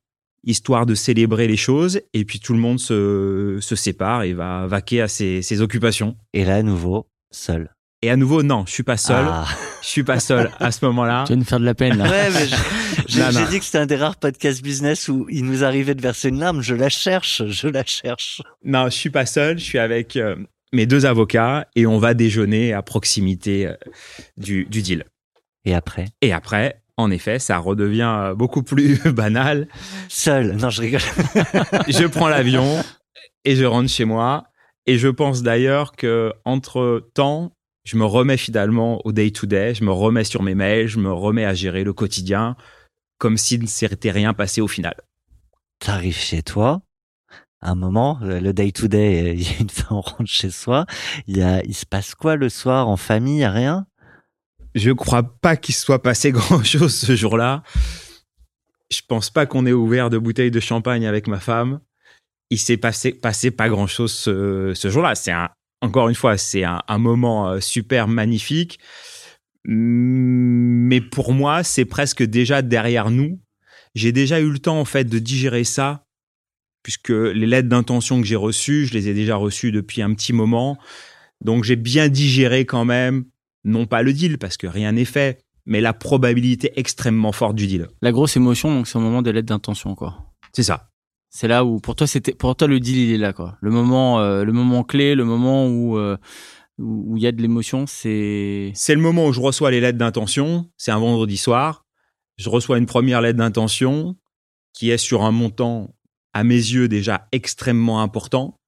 histoire 0.46 0.86
de 0.86 0.94
célébrer 0.94 1.46
les 1.46 1.56
choses, 1.56 2.00
et 2.12 2.24
puis 2.24 2.40
tout 2.40 2.52
le 2.52 2.58
monde 2.58 2.78
se, 2.78 3.58
se 3.60 3.76
sépare 3.76 4.22
et 4.22 4.32
va 4.32 4.66
vaquer 4.66 5.00
à 5.00 5.08
ses, 5.08 5.42
ses 5.42 5.60
occupations. 5.60 6.16
Et 6.32 6.44
là, 6.44 6.56
à 6.56 6.62
nouveau, 6.62 7.06
seul. 7.30 7.70
Et 8.02 8.10
à 8.10 8.16
nouveau, 8.16 8.42
non, 8.42 8.64
je 8.66 8.72
suis 8.72 8.82
pas 8.82 8.98
seul. 8.98 9.24
Ah. 9.26 9.46
Je 9.82 9.88
suis 9.88 10.04
pas 10.04 10.20
seul 10.20 10.50
à 10.60 10.70
ce 10.72 10.84
moment-là. 10.84 11.24
Tu 11.26 11.32
viens 11.32 11.42
de 11.42 11.46
faire 11.46 11.60
de 11.60 11.64
la 11.64 11.74
peine 11.74 11.96
là. 11.96 12.04
Ouais, 12.04 12.30
mais 12.30 12.46
j'ai 13.08 13.46
dit 13.46 13.58
que 13.58 13.64
c'était 13.64 13.78
un 13.78 13.86
des 13.86 13.96
rares 13.96 14.16
podcasts 14.16 14.62
business 14.62 15.08
où 15.08 15.26
il 15.30 15.44
nous 15.44 15.64
arrivait 15.64 15.94
de 15.94 16.02
verser 16.02 16.28
une 16.28 16.38
larme. 16.38 16.60
Je 16.60 16.74
la 16.74 16.90
cherche, 16.90 17.42
je 17.46 17.68
la 17.68 17.84
cherche. 17.86 18.42
Non, 18.62 18.86
je 18.86 18.94
suis 18.94 19.10
pas 19.10 19.24
seul. 19.24 19.58
Je 19.58 19.64
suis 19.64 19.78
avec 19.78 20.16
euh, 20.16 20.36
mes 20.72 20.84
deux 20.84 21.06
avocats 21.06 21.66
et 21.76 21.86
on 21.86 21.98
va 21.98 22.12
déjeuner 22.12 22.74
à 22.74 22.82
proximité 22.82 23.66
euh, 23.66 23.74
du, 24.36 24.66
du 24.66 24.82
deal. 24.82 25.04
Et 25.64 25.74
après, 25.74 26.06
Et 26.20 26.32
après, 26.34 26.82
en 26.96 27.10
effet, 27.10 27.38
ça 27.38 27.58
redevient 27.58 28.12
euh, 28.16 28.34
beaucoup 28.34 28.62
plus 28.62 28.98
banal. 29.12 29.68
seul. 30.08 30.56
Non, 30.56 30.70
je 30.70 30.80
rigole. 30.80 31.00
Je 31.88 32.06
prends 32.06 32.28
l'avion 32.28 32.82
et 33.44 33.56
je 33.56 33.64
rentre 33.64 33.90
chez 33.90 34.04
moi. 34.04 34.44
Et 34.86 34.98
je 34.98 35.08
pense 35.08 35.42
d'ailleurs 35.42 35.92
que 35.92 36.32
entre 36.44 37.08
temps, 37.14 37.52
je 37.84 37.96
me 37.96 38.04
remets 38.04 38.36
finalement 38.36 39.00
au 39.04 39.12
day 39.12 39.30
to 39.30 39.46
day. 39.46 39.74
Je 39.74 39.84
me 39.84 39.92
remets 39.92 40.24
sur 40.24 40.42
mes 40.42 40.54
mails. 40.54 40.88
Je 40.88 40.98
me 40.98 41.12
remets 41.12 41.44
à 41.44 41.54
gérer 41.54 41.84
le 41.84 41.92
quotidien 41.92 42.56
comme 43.18 43.38
s'il 43.38 43.62
ne 43.62 43.66
s'était 43.66 44.10
rien 44.10 44.34
passé 44.34 44.60
au 44.60 44.68
final. 44.68 44.94
T'arrives 45.78 46.18
chez 46.18 46.42
toi. 46.42 46.82
À 47.60 47.70
un 47.70 47.74
moment, 47.74 48.18
le 48.20 48.52
day 48.52 48.72
to 48.72 48.88
day, 48.88 49.34
il 49.38 49.42
y 49.42 49.48
a 49.48 49.60
une 49.60 49.70
fois 49.70 49.96
on 49.96 50.00
rentre 50.00 50.26
chez 50.30 50.50
soi. 50.50 50.84
Il 51.26 51.38
y 51.38 51.42
a, 51.42 51.62
il 51.64 51.74
se 51.74 51.86
passe 51.86 52.14
quoi 52.14 52.36
le 52.36 52.50
soir 52.50 52.88
en 52.88 52.98
famille? 52.98 53.46
Rien? 53.46 53.86
Je 54.74 54.90
crois 54.90 55.22
pas 55.22 55.56
qu'il 55.56 55.74
soit 55.74 56.02
passé 56.02 56.32
grand 56.32 56.64
chose 56.64 56.94
ce 56.94 57.14
jour-là. 57.14 57.62
Je 58.90 59.00
pense 59.06 59.30
pas 59.30 59.46
qu'on 59.46 59.66
ait 59.66 59.72
ouvert 59.72 60.10
de 60.10 60.18
bouteilles 60.18 60.50
de 60.50 60.60
champagne 60.60 61.06
avec 61.06 61.26
ma 61.28 61.40
femme. 61.40 61.80
Il 62.50 62.58
s'est 62.58 62.76
passé, 62.76 63.12
passé 63.12 63.50
pas 63.50 63.68
grand 63.68 63.86
chose 63.86 64.12
ce, 64.12 64.72
ce 64.74 64.90
jour-là. 64.90 65.14
C'est 65.14 65.32
un, 65.32 65.48
encore 65.80 66.08
une 66.08 66.14
fois, 66.14 66.36
c'est 66.36 66.64
un, 66.64 66.82
un 66.86 66.98
moment 66.98 67.50
euh, 67.50 67.60
super 67.60 68.08
magnifique. 68.08 68.78
Mais 69.64 71.00
pour 71.00 71.32
moi, 71.32 71.62
c'est 71.62 71.86
presque 71.86 72.22
déjà 72.22 72.62
derrière 72.62 73.10
nous. 73.10 73.40
J'ai 73.94 74.12
déjà 74.12 74.40
eu 74.40 74.50
le 74.50 74.58
temps, 74.58 74.78
en 74.78 74.84
fait, 74.84 75.04
de 75.04 75.18
digérer 75.18 75.64
ça, 75.64 76.04
puisque 76.82 77.10
les 77.10 77.46
lettres 77.46 77.68
d'intention 77.68 78.20
que 78.20 78.26
j'ai 78.26 78.36
reçues, 78.36 78.86
je 78.86 78.92
les 78.92 79.08
ai 79.08 79.14
déjà 79.14 79.36
reçues 79.36 79.72
depuis 79.72 80.02
un 80.02 80.12
petit 80.14 80.32
moment. 80.32 80.78
Donc, 81.40 81.64
j'ai 81.64 81.76
bien 81.76 82.08
digéré 82.08 82.66
quand 82.66 82.84
même 82.84 83.24
non 83.64 83.86
pas 83.86 84.02
le 84.02 84.12
deal 84.12 84.38
parce 84.38 84.56
que 84.56 84.66
rien 84.66 84.92
n'est 84.92 85.04
fait, 85.04 85.40
mais 85.66 85.80
la 85.80 85.92
probabilité 85.92 86.72
extrêmement 86.76 87.32
forte 87.32 87.56
du 87.56 87.66
deal. 87.66 87.88
La 88.02 88.12
grosse 88.12 88.36
émotion, 88.36 88.74
donc 88.74 88.86
c'est 88.86 88.96
au 88.96 89.00
moment 89.00 89.22
des 89.22 89.32
lettres 89.32 89.48
d'intention, 89.48 89.94
quoi. 89.94 90.32
C'est 90.52 90.62
ça. 90.62 90.90
C'est 91.30 91.48
là 91.48 91.64
où 91.64 91.80
pour 91.80 91.96
toi 91.96 92.06
c'était 92.06 92.32
pour 92.32 92.54
toi 92.54 92.68
le 92.68 92.78
deal 92.78 92.96
il 92.96 93.12
est 93.12 93.18
là 93.18 93.32
quoi. 93.32 93.58
Le 93.60 93.72
moment 93.72 94.20
euh, 94.20 94.44
le 94.44 94.52
moment 94.52 94.84
clé, 94.84 95.16
le 95.16 95.24
moment 95.24 95.66
où 95.66 95.98
euh, 95.98 96.16
où 96.78 97.12
où 97.12 97.16
il 97.16 97.24
y 97.24 97.26
a 97.26 97.32
de 97.32 97.42
l'émotion, 97.42 97.86
c'est 97.88 98.70
C'est 98.74 98.94
le 98.94 99.00
moment 99.00 99.26
où 99.26 99.32
je 99.32 99.40
reçois 99.40 99.72
les 99.72 99.80
lettres 99.80 99.98
d'intention. 99.98 100.70
C'est 100.76 100.92
un 100.92 100.98
vendredi 100.98 101.36
soir. 101.36 101.84
Je 102.36 102.48
reçois 102.48 102.78
une 102.78 102.86
première 102.86 103.20
lettre 103.20 103.38
d'intention 103.38 104.16
qui 104.72 104.90
est 104.90 104.98
sur 104.98 105.22
un 105.22 105.30
montant, 105.30 105.94
à 106.32 106.44
mes 106.44 106.54
yeux, 106.54 106.88
déjà 106.88 107.28
extrêmement 107.32 108.00
important. 108.00 108.60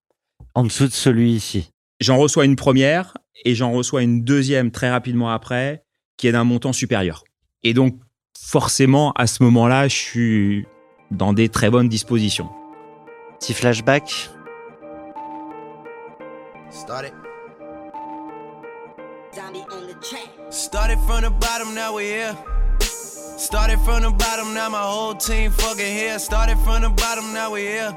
En 0.54 0.64
dessous 0.64 0.86
de 0.86 0.92
celui 0.92 1.32
ici. 1.32 1.70
J'en 2.00 2.18
reçois 2.18 2.44
une 2.44 2.56
première 2.56 3.16
et 3.44 3.54
j'en 3.54 3.72
reçois 3.72 4.02
une 4.02 4.22
deuxième 4.22 4.70
très 4.70 4.90
rapidement 4.90 5.30
après 5.30 5.82
qui 6.18 6.28
est 6.28 6.32
d'un 6.32 6.44
montant 6.44 6.72
supérieur. 6.72 7.24
Et 7.62 7.72
donc, 7.72 7.98
forcément, 8.38 9.12
à 9.12 9.26
ce 9.26 9.42
moment-là, 9.44 9.88
je 9.88 9.94
suis 9.94 10.66
dans 11.10 11.32
des 11.32 11.48
très 11.48 11.70
bonnes 11.70 11.88
dispositions. 11.88 12.48
Petit 13.38 13.54
flashback. 13.54 14.30
Started. 16.70 17.12
Zombie 19.34 19.64
on 19.70 19.86
the 19.86 19.98
track. 20.00 20.28
Started 20.50 20.98
from 21.06 21.22
the 21.22 21.30
bottom, 21.40 21.74
now 21.74 21.94
we're 21.94 22.02
here. 22.02 22.36
Started 22.80 23.78
from 23.80 24.02
the 24.02 24.10
bottom, 24.10 24.54
now 24.54 24.68
my 24.68 24.82
whole 24.82 25.14
team 25.14 25.50
fucking 25.50 25.94
here. 25.94 26.18
Started 26.18 26.58
from 26.58 26.82
the 26.82 26.90
bottom, 26.90 27.32
now 27.32 27.52
we 27.52 27.60
here. 27.62 27.96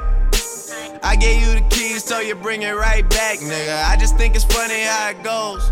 I 1.03 1.15
gave 1.15 1.41
you 1.41 1.53
the 1.55 1.65
keys, 1.69 2.03
so 2.03 2.19
you 2.19 2.35
bring 2.35 2.61
it 2.61 2.75
right 2.75 3.07
back, 3.09 3.39
nigga. 3.39 3.83
I 3.91 3.97
just 3.97 4.15
think 4.17 4.35
it's 4.35 4.45
funny 4.45 4.83
how 4.83 5.09
it 5.09 5.23
goes. 5.23 5.71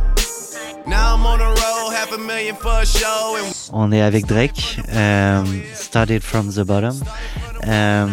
Now 0.87 1.13
I'm 1.15 1.25
on 1.25 1.37
the 1.37 1.45
road, 1.45 1.93
half 1.93 2.11
a 2.11 2.17
million 2.17 2.55
for 2.55 2.81
a 2.81 2.85
show, 2.85 3.37
and 3.37 3.53
On 3.71 3.91
est 3.91 4.01
avec 4.01 4.25
Drake, 4.25 4.79
euh, 4.91 5.43
Started 5.75 6.23
from 6.23 6.49
the 6.51 6.61
Bottom, 6.61 6.99
euh, 7.67 8.07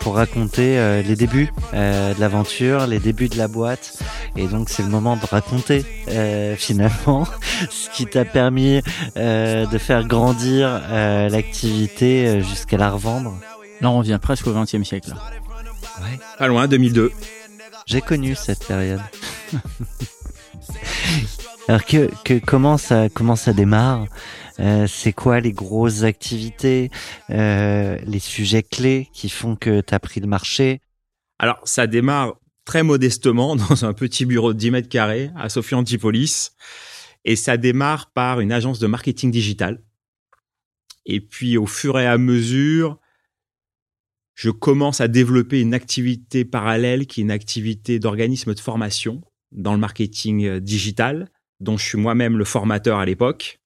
pour 0.00 0.14
raconter 0.16 0.78
euh, 0.78 1.02
les 1.02 1.14
débuts 1.14 1.52
euh, 1.74 2.14
de 2.14 2.20
l'aventure, 2.20 2.86
les 2.86 2.98
débuts 3.00 3.28
de 3.28 3.36
la 3.36 3.48
boîte. 3.48 3.98
Et 4.36 4.46
donc 4.46 4.70
c'est 4.70 4.82
le 4.82 4.88
moment 4.88 5.16
de 5.16 5.26
raconter 5.26 5.84
euh, 6.08 6.56
finalement 6.56 7.26
ce 7.70 7.90
qui 7.90 8.06
t'a 8.06 8.24
permis 8.24 8.80
euh, 9.18 9.66
de 9.66 9.76
faire 9.78 10.04
grandir 10.06 10.80
euh, 10.90 11.28
l'activité 11.28 12.40
jusqu'à 12.40 12.78
la 12.78 12.90
revendre. 12.90 13.34
Là, 13.82 13.90
on 13.90 13.98
revient 13.98 14.18
presque 14.22 14.46
au 14.46 14.52
XXe 14.54 14.84
siècle. 14.84 15.10
là. 15.10 15.16
Pas 16.38 16.48
loin, 16.48 16.68
2002. 16.68 17.12
J'ai 17.86 18.00
connu 18.00 18.34
cette 18.34 18.66
période. 18.66 19.00
Alors 21.68 21.84
que, 21.84 22.10
que 22.24 22.38
comment 22.44 22.76
ça 22.76 23.08
comment 23.08 23.36
ça 23.36 23.52
démarre 23.52 24.06
Euh, 24.58 24.86
C'est 24.86 25.12
quoi 25.12 25.40
les 25.40 25.52
grosses 25.52 26.02
activités, 26.02 26.90
euh, 27.30 27.98
les 28.04 28.18
sujets 28.18 28.62
clés 28.62 29.08
qui 29.12 29.28
font 29.28 29.56
que 29.56 29.80
tu 29.80 29.94
as 29.94 30.00
pris 30.00 30.20
le 30.20 30.26
marché? 30.26 30.80
Alors, 31.38 31.60
ça 31.64 31.86
démarre 31.86 32.34
très 32.64 32.82
modestement 32.82 33.56
dans 33.68 33.84
un 33.84 33.92
petit 33.92 34.26
bureau 34.26 34.52
de 34.52 34.58
10 34.58 34.70
mètres 34.70 34.88
carrés 34.88 35.30
à 35.36 35.48
Sophie 35.48 35.74
Antipolis. 35.74 36.50
Et 37.24 37.36
ça 37.36 37.56
démarre 37.56 38.10
par 38.10 38.40
une 38.40 38.52
agence 38.52 38.78
de 38.80 38.86
marketing 38.88 39.30
digital. 39.30 39.80
Et 41.06 41.20
puis, 41.20 41.56
au 41.56 41.66
fur 41.66 41.98
et 41.98 42.06
à 42.06 42.18
mesure, 42.18 42.98
je 44.34 44.50
commence 44.50 45.00
à 45.00 45.08
développer 45.08 45.60
une 45.60 45.74
activité 45.74 46.44
parallèle 46.44 47.06
qui 47.06 47.20
est 47.20 47.24
une 47.24 47.30
activité 47.30 47.98
d'organisme 47.98 48.54
de 48.54 48.60
formation 48.60 49.20
dans 49.52 49.74
le 49.74 49.78
marketing 49.78 50.46
euh, 50.46 50.60
digital, 50.60 51.28
dont 51.60 51.76
je 51.76 51.84
suis 51.84 51.98
moi-même 51.98 52.38
le 52.38 52.44
formateur 52.44 52.98
à 52.98 53.04
l'époque. 53.04 53.60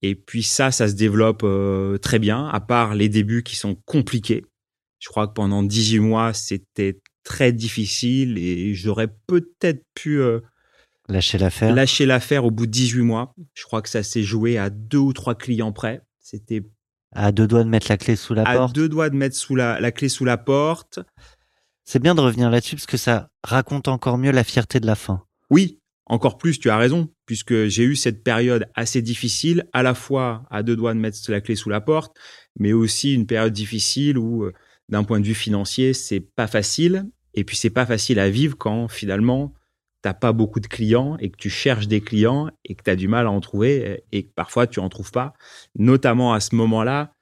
Et 0.00 0.14
puis 0.14 0.42
ça, 0.42 0.70
ça 0.70 0.88
se 0.88 0.94
développe 0.94 1.42
euh, 1.44 1.98
très 1.98 2.18
bien, 2.18 2.48
à 2.48 2.60
part 2.60 2.94
les 2.94 3.08
débuts 3.08 3.42
qui 3.42 3.56
sont 3.56 3.76
compliqués. 3.84 4.44
Je 4.98 5.08
crois 5.08 5.28
que 5.28 5.32
pendant 5.32 5.62
18 5.62 5.98
mois, 6.00 6.32
c'était 6.32 7.00
très 7.22 7.52
difficile 7.52 8.38
et 8.38 8.74
j'aurais 8.74 9.08
peut-être 9.26 9.84
pu 9.94 10.20
euh, 10.20 10.40
Lâcher 11.08 11.36
l'affaire 11.36 11.74
lâcher 11.74 12.06
l'affaire 12.06 12.44
au 12.44 12.50
bout 12.50 12.66
de 12.66 12.70
18 12.70 13.02
mois. 13.02 13.34
Je 13.54 13.64
crois 13.64 13.82
que 13.82 13.88
ça 13.88 14.02
s'est 14.02 14.22
joué 14.22 14.56
à 14.56 14.70
deux 14.70 14.98
ou 14.98 15.12
trois 15.12 15.34
clients 15.34 15.72
près. 15.72 16.00
C'était 16.20 16.62
À 17.12 17.32
deux 17.32 17.46
doigts 17.46 17.64
de 17.64 17.68
mettre 17.68 17.86
la 17.88 17.98
clé 17.98 18.16
sous 18.16 18.34
la 18.34 18.48
à 18.48 18.56
porte 18.56 18.74
deux 18.74 18.88
doigts 18.88 19.10
de 19.10 19.16
mettre 19.16 19.36
sous 19.36 19.54
la, 19.54 19.80
la 19.80 19.92
clé 19.92 20.08
sous 20.08 20.24
la 20.24 20.38
porte. 20.38 21.00
C'est 21.84 22.00
bien 22.00 22.14
de 22.14 22.20
revenir 22.20 22.50
là-dessus 22.50 22.76
parce 22.76 22.86
que 22.86 22.96
ça 22.96 23.28
raconte 23.42 23.88
encore 23.88 24.18
mieux 24.18 24.30
la 24.30 24.44
fierté 24.44 24.80
de 24.80 24.86
la 24.86 24.94
fin. 24.94 25.22
Oui, 25.50 25.80
encore 26.06 26.36
plus, 26.36 26.58
tu 26.58 26.68
as 26.68 26.76
raison, 26.76 27.08
puisque 27.26 27.66
j'ai 27.68 27.84
eu 27.84 27.96
cette 27.96 28.22
période 28.22 28.68
assez 28.74 29.02
difficile, 29.02 29.64
à 29.72 29.82
la 29.82 29.94
fois 29.94 30.44
à 30.50 30.62
deux 30.62 30.76
doigts 30.76 30.94
de 30.94 30.98
mettre 30.98 31.18
la 31.28 31.40
clé 31.40 31.56
sous 31.56 31.70
la 31.70 31.80
porte, 31.80 32.16
mais 32.58 32.72
aussi 32.72 33.14
une 33.14 33.26
période 33.26 33.52
difficile 33.52 34.18
où, 34.18 34.44
euh, 34.44 34.52
d'un 34.88 35.04
point 35.04 35.20
de 35.20 35.26
vue 35.26 35.34
financier, 35.34 35.94
c'est 35.94 36.20
pas 36.20 36.46
facile. 36.46 37.06
Et 37.34 37.44
puis, 37.44 37.56
c'est 37.56 37.70
pas 37.70 37.86
facile 37.86 38.18
à 38.18 38.28
vivre 38.28 38.58
quand 38.58 38.88
finalement, 38.88 39.54
t'as 40.02 40.14
pas 40.14 40.32
beaucoup 40.32 40.60
de 40.60 40.66
clients 40.66 41.16
et 41.20 41.30
que 41.30 41.36
tu 41.36 41.48
cherches 41.48 41.86
des 41.88 42.00
clients 42.00 42.50
et 42.64 42.74
que 42.74 42.82
tu 42.82 42.90
as 42.90 42.96
du 42.96 43.08
mal 43.08 43.26
à 43.26 43.30
en 43.30 43.40
trouver 43.40 43.86
euh, 43.86 43.96
et 44.12 44.24
que 44.24 44.32
parfois 44.34 44.66
tu 44.66 44.80
en 44.80 44.88
trouves 44.88 45.12
pas. 45.12 45.32
Notamment 45.78 46.32
à 46.34 46.40
ce 46.40 46.54
moment-là, 46.56 47.14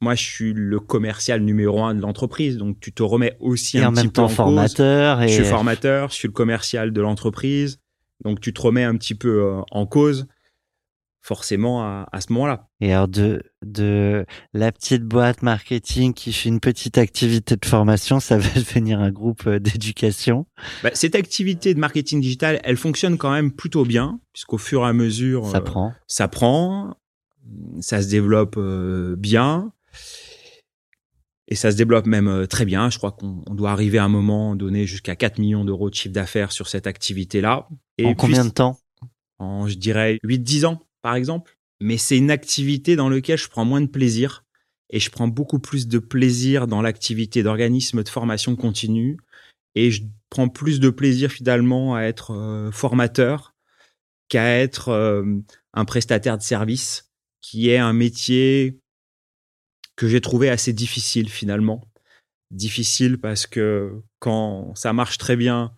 moi, 0.00 0.14
je 0.14 0.22
suis 0.22 0.52
le 0.52 0.80
commercial 0.80 1.40
numéro 1.40 1.82
un 1.82 1.94
de 1.94 2.00
l'entreprise, 2.00 2.56
donc 2.58 2.78
tu 2.80 2.92
te 2.92 3.02
remets 3.02 3.36
aussi 3.40 3.78
Et 3.78 3.82
un 3.82 3.88
en 3.88 3.92
petit 3.92 4.02
même 4.02 4.06
peu 4.08 4.12
temps 4.14 4.24
en 4.24 4.26
cause. 4.28 4.36
formateur. 4.36 5.22
Et 5.22 5.28
Je 5.28 5.34
suis 5.34 5.44
formateur, 5.44 6.10
je 6.10 6.14
suis 6.14 6.28
le 6.28 6.32
commercial 6.32 6.92
de 6.92 7.00
l'entreprise. 7.00 7.78
Donc, 8.24 8.40
tu 8.40 8.52
te 8.52 8.60
remets 8.60 8.84
un 8.84 8.96
petit 8.96 9.14
peu 9.14 9.42
euh, 9.44 9.60
en 9.70 9.86
cause, 9.86 10.26
forcément, 11.24 11.82
à, 11.82 12.06
à 12.12 12.20
ce 12.20 12.32
moment-là. 12.34 12.68
Et 12.80 12.92
alors 12.92 13.08
de, 13.08 13.42
de 13.64 14.26
la 14.52 14.70
petite 14.70 15.02
boîte 15.02 15.42
marketing 15.42 16.12
qui 16.12 16.32
fait 16.32 16.50
une 16.50 16.60
petite 16.60 16.98
activité 16.98 17.56
de 17.56 17.64
formation, 17.64 18.20
ça 18.20 18.36
va 18.38 18.48
devenir 18.54 19.00
un 19.00 19.10
groupe 19.10 19.46
euh, 19.46 19.58
d'éducation. 19.58 20.46
Bah, 20.82 20.90
cette 20.92 21.14
activité 21.14 21.72
de 21.74 21.80
marketing 21.80 22.20
digital, 22.20 22.60
elle 22.62 22.76
fonctionne 22.76 23.16
quand 23.16 23.32
même 23.32 23.50
plutôt 23.52 23.84
bien, 23.84 24.20
puisqu'au 24.34 24.58
fur 24.58 24.82
et 24.82 24.88
à 24.88 24.92
mesure, 24.92 25.46
Ça 25.46 25.58
euh, 25.58 25.60
prend. 25.62 25.92
ça 26.06 26.28
prend, 26.28 26.94
ça 27.80 28.02
se 28.02 28.08
développe 28.08 28.56
euh, 28.58 29.16
bien. 29.16 29.72
Et 31.48 31.56
ça 31.56 31.70
se 31.70 31.76
développe 31.76 32.06
même 32.06 32.28
euh, 32.28 32.46
très 32.46 32.64
bien. 32.64 32.90
Je 32.90 32.98
crois 32.98 33.12
qu'on 33.12 33.42
on 33.46 33.54
doit 33.54 33.70
arriver 33.70 33.98
à 33.98 34.04
un 34.04 34.08
moment 34.08 34.56
donné 34.56 34.86
jusqu'à 34.86 35.14
4 35.14 35.38
millions 35.38 35.64
d'euros 35.64 35.90
de 35.90 35.94
chiffre 35.94 36.14
d'affaires 36.14 36.52
sur 36.52 36.68
cette 36.68 36.86
activité-là. 36.86 37.68
Et 37.98 38.04
en 38.04 38.08
puis, 38.08 38.16
combien 38.16 38.44
de 38.44 38.50
temps? 38.50 38.78
En, 39.38 39.68
je 39.68 39.74
dirais, 39.76 40.18
8-10 40.24 40.66
ans, 40.66 40.80
par 41.04 41.16
exemple. 41.16 41.58
Mais 41.80 41.98
c'est 41.98 42.16
une 42.16 42.30
activité 42.30 42.96
dans 42.96 43.10
laquelle 43.10 43.36
je 43.36 43.48
prends 43.48 43.66
moins 43.66 43.82
de 43.82 43.86
plaisir 43.86 44.42
et 44.88 44.98
je 44.98 45.10
prends 45.10 45.28
beaucoup 45.28 45.58
plus 45.58 45.86
de 45.86 45.98
plaisir 45.98 46.66
dans 46.66 46.80
l'activité 46.80 47.42
d'organisme 47.42 48.02
de 48.02 48.08
formation 48.08 48.56
continue 48.56 49.18
et 49.74 49.90
je 49.90 50.02
prends 50.30 50.48
plus 50.48 50.80
de 50.80 50.88
plaisir 50.88 51.30
finalement 51.30 51.94
à 51.94 52.02
être 52.02 52.30
euh, 52.30 52.70
formateur 52.70 53.54
qu'à 54.28 54.58
être 54.58 54.88
euh, 54.88 55.24
un 55.74 55.84
prestataire 55.84 56.38
de 56.38 56.42
service 56.42 57.10
qui 57.42 57.68
est 57.68 57.76
un 57.76 57.92
métier 57.92 58.80
que 59.96 60.08
j'ai 60.08 60.22
trouvé 60.22 60.48
assez 60.48 60.72
difficile 60.72 61.28
finalement. 61.28 61.86
Difficile 62.50 63.20
parce 63.20 63.46
que 63.46 64.00
quand 64.20 64.74
ça 64.74 64.94
marche 64.94 65.18
très 65.18 65.36
bien, 65.36 65.74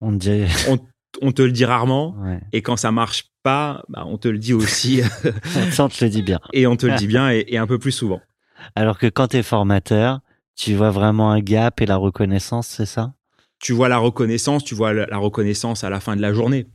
On 0.00 0.12
dirait. 0.12 0.48
on 0.68 0.78
te 1.12 1.42
le 1.42 1.52
dit 1.52 1.64
rarement. 1.64 2.16
Ouais. 2.18 2.40
Et 2.52 2.62
quand 2.62 2.76
ça 2.76 2.92
marche 2.92 3.30
pas, 3.42 3.84
bah, 3.88 4.04
on 4.06 4.18
te 4.18 4.28
le 4.28 4.38
dit 4.38 4.54
aussi. 4.54 5.02
Ça, 5.72 5.84
on 5.84 5.88
te 5.88 6.04
le 6.04 6.10
dit 6.10 6.22
bien. 6.22 6.40
et 6.52 6.66
on 6.66 6.76
te 6.76 6.86
le 6.86 6.94
dit 6.96 7.06
bien 7.06 7.30
et, 7.30 7.44
et 7.48 7.58
un 7.58 7.66
peu 7.66 7.78
plus 7.78 7.92
souvent. 7.92 8.20
Alors 8.74 8.98
que 8.98 9.06
quand 9.06 9.28
tu 9.28 9.38
es 9.38 9.42
formateur, 9.42 10.20
tu 10.54 10.74
vois 10.74 10.90
vraiment 10.90 11.30
un 11.32 11.40
gap 11.40 11.80
et 11.80 11.86
la 11.86 11.96
reconnaissance, 11.96 12.68
c'est 12.68 12.86
ça? 12.86 13.14
Tu 13.58 13.72
vois 13.72 13.88
la 13.88 13.98
reconnaissance, 13.98 14.64
tu 14.64 14.74
vois 14.74 14.92
la 14.92 15.06
la 15.06 15.18
reconnaissance 15.18 15.84
à 15.84 15.90
la 15.90 16.00
fin 16.00 16.16
de 16.16 16.22
la 16.22 16.32
journée. 16.32 16.66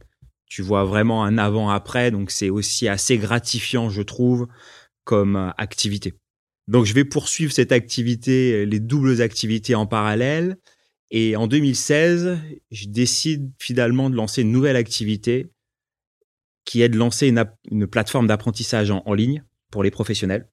Tu 0.50 0.62
vois 0.62 0.86
vraiment 0.86 1.24
un 1.26 1.38
avant-après. 1.38 2.12
Donc, 2.12 2.32
c'est 2.32 2.50
aussi 2.50 2.88
assez 2.88 3.18
gratifiant, 3.18 3.90
je 3.90 4.02
trouve, 4.02 4.48
comme 5.04 5.36
euh, 5.36 5.50
activité. 5.58 6.14
Donc, 6.68 6.86
je 6.86 6.94
vais 6.94 7.06
poursuivre 7.06 7.52
cette 7.52 7.72
activité, 7.72 8.54
euh, 8.54 8.64
les 8.64 8.80
doubles 8.80 9.22
activités 9.22 9.76
en 9.76 9.86
parallèle. 9.86 10.58
Et 11.10 11.36
en 11.36 11.48
2016, 11.48 12.38
je 12.72 12.88
décide 12.88 13.52
finalement 13.60 14.10
de 14.10 14.16
lancer 14.16 14.42
une 14.42 14.52
nouvelle 14.52 14.76
activité 14.76 15.50
qui 16.66 16.82
est 16.82 16.90
de 16.90 16.98
lancer 16.98 17.34
une, 17.72 17.88
plateforme 17.88 18.28
d'apprentissage 18.28 18.92
en, 18.92 19.14
ligne 19.14 19.44
pour 19.72 19.84
les 19.84 19.92
professionnels. 19.92 20.50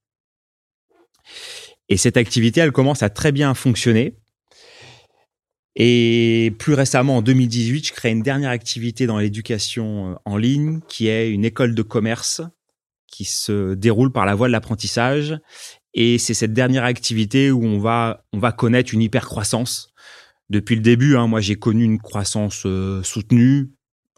Et 1.89 1.97
cette 1.97 2.17
activité, 2.17 2.61
elle 2.61 2.73
commence 2.73 3.03
à 3.03 3.11
très 3.11 3.33
bien 3.33 3.53
fonctionner. 3.55 4.17
Et 5.75 6.55
plus 6.61 6.75
récemment, 6.75 7.17
en 7.17 7.23
2018, 7.23 7.89
je 7.89 7.93
crée 7.93 8.11
une 8.11 8.23
dernière 8.23 8.51
activité 8.51 9.07
dans 9.07 9.19
l'éducation 9.19 10.13
euh, 10.13 10.15
en 10.25 10.37
ligne, 10.37 10.81
qui 10.89 11.09
est 11.09 11.31
une 11.31 11.45
école 11.45 11.75
de 11.75 11.83
commerce 11.83 12.43
qui 13.09 13.25
se 13.25 13.75
déroule 13.75 14.13
par 14.13 14.25
la 14.25 14.37
voie 14.37 14.47
de 14.47 14.53
l'apprentissage. 14.53 15.37
Et 15.95 16.19
c'est 16.19 16.35
cette 16.35 16.53
dernière 16.53 16.85
activité 16.85 17.51
où 17.51 17.65
on 17.65 17.79
va, 17.81 18.25
on 18.33 18.39
va 18.39 18.53
connaître 18.53 18.95
une 18.95 19.03
hyper 19.03 19.27
croissance. 19.27 19.94
Depuis 20.51 20.77
le 20.77 20.83
début, 20.83 21.17
hein, 21.17 21.27
moi, 21.27 21.41
j'ai 21.41 21.57
connu 21.57 21.85
une 21.85 21.99
croissance 21.99 22.63
euh, 22.67 23.03
soutenue, 23.03 23.71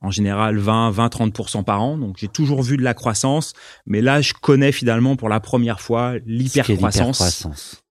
en 0.03 0.11
général 0.11 0.59
20, 0.59 0.91
20, 0.91 1.07
30% 1.07 1.65
par 1.65 1.83
an. 1.83 1.97
Donc, 1.97 2.17
j'ai 2.19 2.29
toujours 2.29 2.63
vu 2.63 2.77
de 2.77 2.83
la 2.83 2.95
croissance. 2.95 3.53
Mais 3.87 4.01
là, 4.01 4.21
je 4.21 4.33
connais 4.35 4.73
finalement 4.73 5.17
pour 5.17 5.29
la 5.29 5.41
première 5.41 5.81
fois 5.81 6.15
l'hypercroissance. 6.27 7.83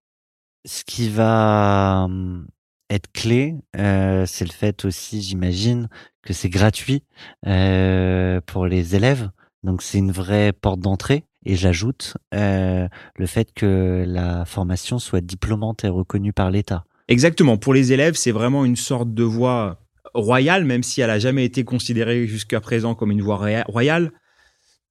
Ce 0.65 0.83
qui 0.83 1.09
va 1.09 2.05
hum, 2.05 2.47
être 2.89 3.11
clé, 3.11 3.55
euh, 3.77 4.25
c'est 4.25 4.45
le 4.45 4.51
fait 4.51 4.85
aussi, 4.85 5.21
j'imagine, 5.21 5.89
que 6.23 6.33
c'est 6.33 6.49
gratuit 6.49 7.03
euh, 7.47 8.41
pour 8.45 8.65
les 8.65 8.95
élèves. 8.95 9.29
Donc 9.63 9.81
c'est 9.81 9.97
une 9.97 10.11
vraie 10.11 10.53
porte 10.53 10.79
d'entrée. 10.79 11.23
Et 11.45 11.55
j'ajoute 11.55 12.17
euh, 12.33 12.87
le 13.15 13.25
fait 13.27 13.53
que 13.53 14.03
la 14.07 14.45
formation 14.45 14.97
soit 14.97 15.21
diplômante 15.21 15.83
et 15.83 15.89
reconnue 15.89 16.33
par 16.33 16.49
l'État. 16.49 16.85
Exactement. 17.07 17.57
Pour 17.57 17.73
les 17.73 17.93
élèves, 17.93 18.15
c'est 18.15 18.31
vraiment 18.31 18.65
une 18.65 18.75
sorte 18.75 19.13
de 19.13 19.23
voie 19.23 19.79
royale, 20.13 20.65
même 20.65 20.83
si 20.83 21.01
elle 21.01 21.09
a 21.09 21.19
jamais 21.19 21.45
été 21.45 21.63
considérée 21.63 22.25
jusqu'à 22.25 22.61
présent 22.61 22.95
comme 22.95 23.11
une 23.11 23.21
voie 23.21 23.63
royale. 23.67 24.11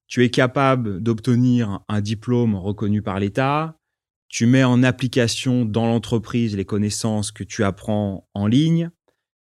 Tu 0.07 0.23
es 0.23 0.29
capable 0.29 1.01
d'obtenir 1.01 1.79
un 1.89 2.01
diplôme 2.01 2.55
reconnu 2.55 3.01
par 3.01 3.19
l'État. 3.19 3.79
Tu 4.29 4.45
mets 4.45 4.63
en 4.63 4.83
application 4.83 5.65
dans 5.65 5.87
l'entreprise 5.87 6.55
les 6.55 6.65
connaissances 6.65 7.31
que 7.31 7.43
tu 7.43 7.63
apprends 7.63 8.27
en 8.33 8.47
ligne. 8.47 8.91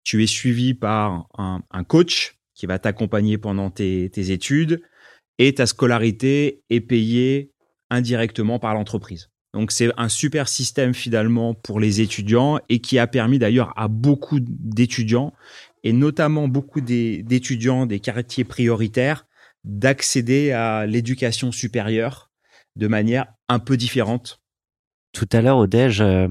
Tu 0.04 0.22
es 0.22 0.26
suivi 0.26 0.74
par 0.74 1.28
un, 1.37 1.85
coach 1.85 2.38
qui 2.54 2.66
va 2.66 2.78
t'accompagner 2.78 3.38
pendant 3.38 3.70
tes, 3.70 4.11
études 4.32 4.82
et 5.38 5.54
ta 5.54 5.66
scolarité 5.66 6.62
est 6.70 6.80
payée 6.80 7.52
indirectement 7.90 8.58
par 8.58 8.74
l'entreprise. 8.74 9.32
Donc 9.53 9.71
c'est 9.73 9.91
un 9.97 10.09
super 10.09 10.49
système 10.49 10.95
finalement 10.95 11.55
pour 11.55 11.79
les 11.79 12.01
étudiants 12.01 12.59
et 12.69 12.81
qui 12.81 12.99
a 12.99 13.07
permis 13.07 13.38
d'ailleurs 13.38 13.73
à 13.77 13.88
beaucoup 13.88 14.38
d'étudiants 14.41 15.33
et 15.85 15.93
notamment 15.93 16.49
beaucoup 16.49 16.81
d'étudiants 16.81 17.87
des 17.87 18.01
quartiers 18.01 18.45
prioritaires 18.45 19.27
d'accéder 19.65 20.53
à 20.53 20.87
l'éducation 20.87 21.53
supérieure 21.53 22.31
de 22.77 22.88
manière 22.88 23.27
un 23.49 23.59
peu 23.59 23.77
différente. 23.77 24.41
Tout 25.12 25.29
à 25.33 25.43
l'heure, 25.43 25.59
Odège, 25.59 26.01
euh, 26.01 26.27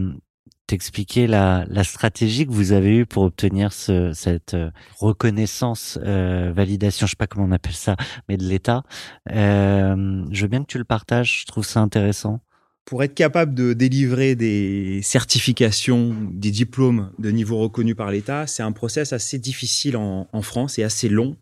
t'expliquer 0.72 1.28
la, 1.28 1.66
stratégie 1.84 2.48
que 2.48 2.52
vous 2.54 2.72
avez 2.72 3.00
eue 3.00 3.06
pour 3.06 3.24
obtenir 3.24 3.74
ce, 3.74 4.14
cette 4.14 4.54
euh, 4.54 4.72
reconnaissance, 5.00 6.00
euh, 6.02 6.54
validation, 6.56 7.08
je 7.08 7.12
sais 7.12 7.18
pas 7.18 7.28
comment 7.28 7.46
on 7.46 7.52
appelle 7.52 7.74
ça, 7.74 7.98
mais 8.30 8.38
de 8.38 8.46
l'État. 8.46 8.84
Euh, 9.32 10.24
je 10.32 10.42
veux 10.42 10.48
bien 10.48 10.62
que 10.62 10.68
tu 10.68 10.78
le 10.78 10.86
partages, 10.86 11.42
je 11.42 11.46
trouve 11.46 11.66
ça 11.66 11.82
intéressant. 11.82 12.40
Pour 12.86 13.04
être 13.04 13.14
capable 13.14 13.54
de 13.54 13.74
délivrer 13.74 14.36
des 14.36 15.02
certifications, 15.04 16.16
des 16.32 16.52
diplômes 16.52 17.12
de 17.20 17.30
niveau 17.30 17.58
reconnu 17.60 17.96
par 17.96 18.12
l'État, 18.12 18.48
c'est 18.48 18.64
un 18.64 18.72
process 18.72 19.14
assez 19.14 19.40
difficile 19.40 19.96
en, 19.96 20.28
en 20.32 20.42
France 20.42 20.80
et 20.80 20.84
assez 20.84 21.08
long. 21.08 21.38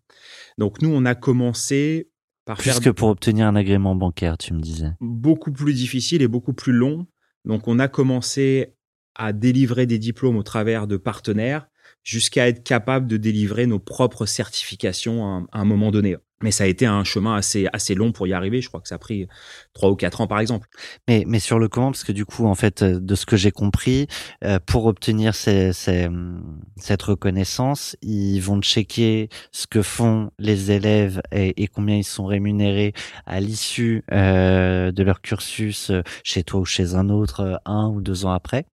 Donc 0.57 0.81
nous, 0.81 0.89
on 0.89 1.05
a 1.05 1.15
commencé 1.15 2.09
par 2.45 2.57
plus 2.57 2.71
faire... 2.71 2.81
que 2.81 2.89
pour 2.89 3.09
obtenir 3.09 3.47
un 3.47 3.55
agrément 3.55 3.95
bancaire, 3.95 4.37
tu 4.37 4.53
me 4.53 4.59
disais. 4.59 4.91
Beaucoup 4.99 5.51
plus 5.51 5.73
difficile 5.73 6.21
et 6.21 6.27
beaucoup 6.27 6.53
plus 6.53 6.73
long. 6.73 7.07
Donc 7.45 7.67
on 7.67 7.79
a 7.79 7.87
commencé 7.87 8.75
à 9.15 9.33
délivrer 9.33 9.85
des 9.85 9.99
diplômes 9.99 10.37
au 10.37 10.43
travers 10.43 10.87
de 10.87 10.97
partenaires 10.97 11.67
jusqu'à 12.03 12.47
être 12.47 12.63
capable 12.63 13.07
de 13.07 13.17
délivrer 13.17 13.65
nos 13.65 13.79
propres 13.79 14.25
certifications 14.25 15.47
à 15.51 15.59
un 15.59 15.65
moment 15.65 15.91
donné. 15.91 16.17
Mais 16.41 16.51
ça 16.51 16.63
a 16.63 16.67
été 16.67 16.85
un 16.85 17.03
chemin 17.03 17.35
assez, 17.35 17.67
assez 17.73 17.95
long 17.95 18.11
pour 18.11 18.27
y 18.27 18.33
arriver. 18.33 18.61
Je 18.61 18.69
crois 18.69 18.81
que 18.81 18.87
ça 18.87 18.95
a 18.95 18.99
pris 18.99 19.27
trois 19.73 19.89
ou 19.89 19.95
quatre 19.95 20.21
ans, 20.21 20.27
par 20.27 20.39
exemple. 20.39 20.67
Mais, 21.07 21.23
mais 21.27 21.39
sur 21.39 21.59
le 21.59 21.67
comment, 21.67 21.91
parce 21.91 22.03
que 22.03 22.11
du 22.11 22.25
coup, 22.25 22.45
en 22.45 22.55
fait, 22.55 22.81
euh, 22.81 22.99
de 22.99 23.15
ce 23.15 23.25
que 23.25 23.37
j'ai 23.37 23.51
compris, 23.51 24.07
euh, 24.43 24.59
pour 24.65 24.85
obtenir 24.85 25.35
ces, 25.35 25.71
cette 25.73 27.01
reconnaissance, 27.01 27.95
ils 28.01 28.39
vont 28.39 28.61
checker 28.61 29.29
ce 29.51 29.67
que 29.67 29.81
font 29.81 30.31
les 30.39 30.71
élèves 30.71 31.21
et, 31.31 31.67
combien 31.67 31.95
ils 31.95 32.03
sont 32.03 32.25
rémunérés 32.25 32.93
à 33.25 33.39
l'issue 33.39 34.03
euh, 34.11 34.91
de 34.91 35.03
leur 35.03 35.21
cursus 35.21 35.91
chez 36.23 36.43
toi 36.43 36.61
ou 36.61 36.65
chez 36.65 36.95
un 36.95 37.09
autre, 37.09 37.61
un 37.65 37.87
ou 37.87 38.01
deux 38.01 38.25
ans 38.25 38.31
après. 38.31 38.65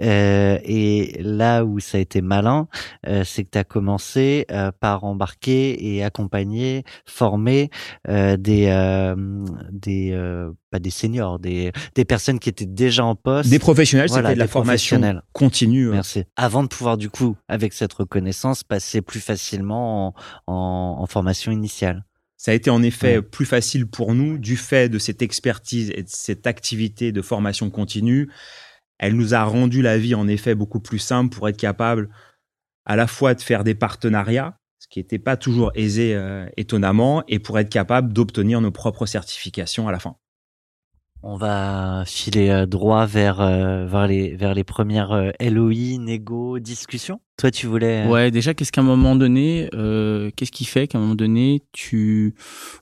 Euh, 0.00 0.58
et 0.64 1.16
là 1.20 1.64
où 1.64 1.80
ça 1.80 1.98
a 1.98 2.00
été 2.00 2.20
malin, 2.20 2.68
euh, 3.06 3.24
c'est 3.24 3.44
que 3.44 3.50
tu 3.50 3.58
as 3.58 3.64
commencé 3.64 4.46
euh, 4.50 4.70
par 4.78 5.04
embarquer 5.04 5.94
et 5.94 6.04
accompagner, 6.04 6.84
former 7.06 7.70
euh, 8.08 8.36
des 8.36 8.66
euh, 8.68 9.14
des 9.70 10.16
pas 10.70 10.78
des 10.78 10.90
seniors, 10.90 11.38
des 11.38 11.72
des 11.94 12.04
personnes 12.04 12.38
qui 12.38 12.48
étaient 12.48 12.66
déjà 12.66 13.04
en 13.04 13.14
poste, 13.14 13.50
des 13.50 13.58
professionnels, 13.58 14.08
c'était 14.08 14.34
de 14.34 14.38
la 14.38 14.48
formation 14.48 15.00
continue. 15.32 15.88
Merci. 15.88 16.24
Avant 16.36 16.62
de 16.62 16.68
pouvoir 16.68 16.96
du 16.96 17.10
coup, 17.10 17.36
avec 17.48 17.72
cette 17.72 17.92
reconnaissance, 17.92 18.64
passer 18.64 19.02
plus 19.02 19.20
facilement 19.20 20.08
en, 20.08 20.14
en, 20.46 20.96
en 21.00 21.06
formation 21.06 21.52
initiale. 21.52 22.04
Ça 22.40 22.52
a 22.52 22.54
été 22.54 22.70
en 22.70 22.84
effet 22.84 23.20
plus 23.20 23.46
facile 23.46 23.88
pour 23.88 24.14
nous 24.14 24.38
du 24.38 24.56
fait 24.56 24.88
de 24.88 25.00
cette 25.00 25.22
expertise 25.22 25.90
et 25.92 26.04
de 26.04 26.08
cette 26.08 26.46
activité 26.46 27.10
de 27.10 27.20
formation 27.20 27.68
continue 27.68 28.30
elle 28.98 29.14
nous 29.14 29.34
a 29.34 29.44
rendu 29.44 29.82
la 29.82 29.98
vie 29.98 30.14
en 30.14 30.28
effet 30.28 30.54
beaucoup 30.54 30.80
plus 30.80 30.98
simple 30.98 31.34
pour 31.34 31.48
être 31.48 31.56
capable 31.56 32.08
à 32.84 32.96
la 32.96 33.06
fois 33.06 33.34
de 33.34 33.40
faire 33.40 33.64
des 33.64 33.74
partenariats, 33.74 34.58
ce 34.78 34.88
qui 34.88 34.98
n'était 34.98 35.18
pas 35.18 35.36
toujours 35.36 35.70
aisé 35.74 36.14
euh, 36.14 36.46
étonnamment, 36.56 37.22
et 37.28 37.38
pour 37.38 37.58
être 37.58 37.68
capable 37.68 38.12
d'obtenir 38.12 38.60
nos 38.60 38.70
propres 38.70 39.06
certifications 39.06 39.86
à 39.88 39.92
la 39.92 39.98
fin. 39.98 40.16
On 41.22 41.36
va 41.36 42.04
filer 42.06 42.48
euh, 42.48 42.66
droit 42.66 43.04
vers, 43.04 43.40
euh, 43.40 43.86
vers, 43.86 44.06
les, 44.06 44.36
vers 44.36 44.54
les 44.54 44.64
premières 44.64 45.32
LOI, 45.40 45.98
négo, 45.98 46.58
discussions. 46.60 47.20
Toi, 47.36 47.50
tu 47.50 47.66
voulais. 47.66 48.06
Ouais, 48.06 48.30
déjà, 48.30 48.54
qu'est-ce 48.54 48.72
qu'à 48.72 48.80
un 48.80 48.84
moment 48.84 49.16
donné, 49.16 49.68
qu'est-ce 49.72 50.52
qui 50.52 50.64
fait 50.64 50.88
qu'à 50.88 50.98
un 50.98 51.02
moment 51.02 51.14
donné, 51.14 51.62
tu, 51.72 52.34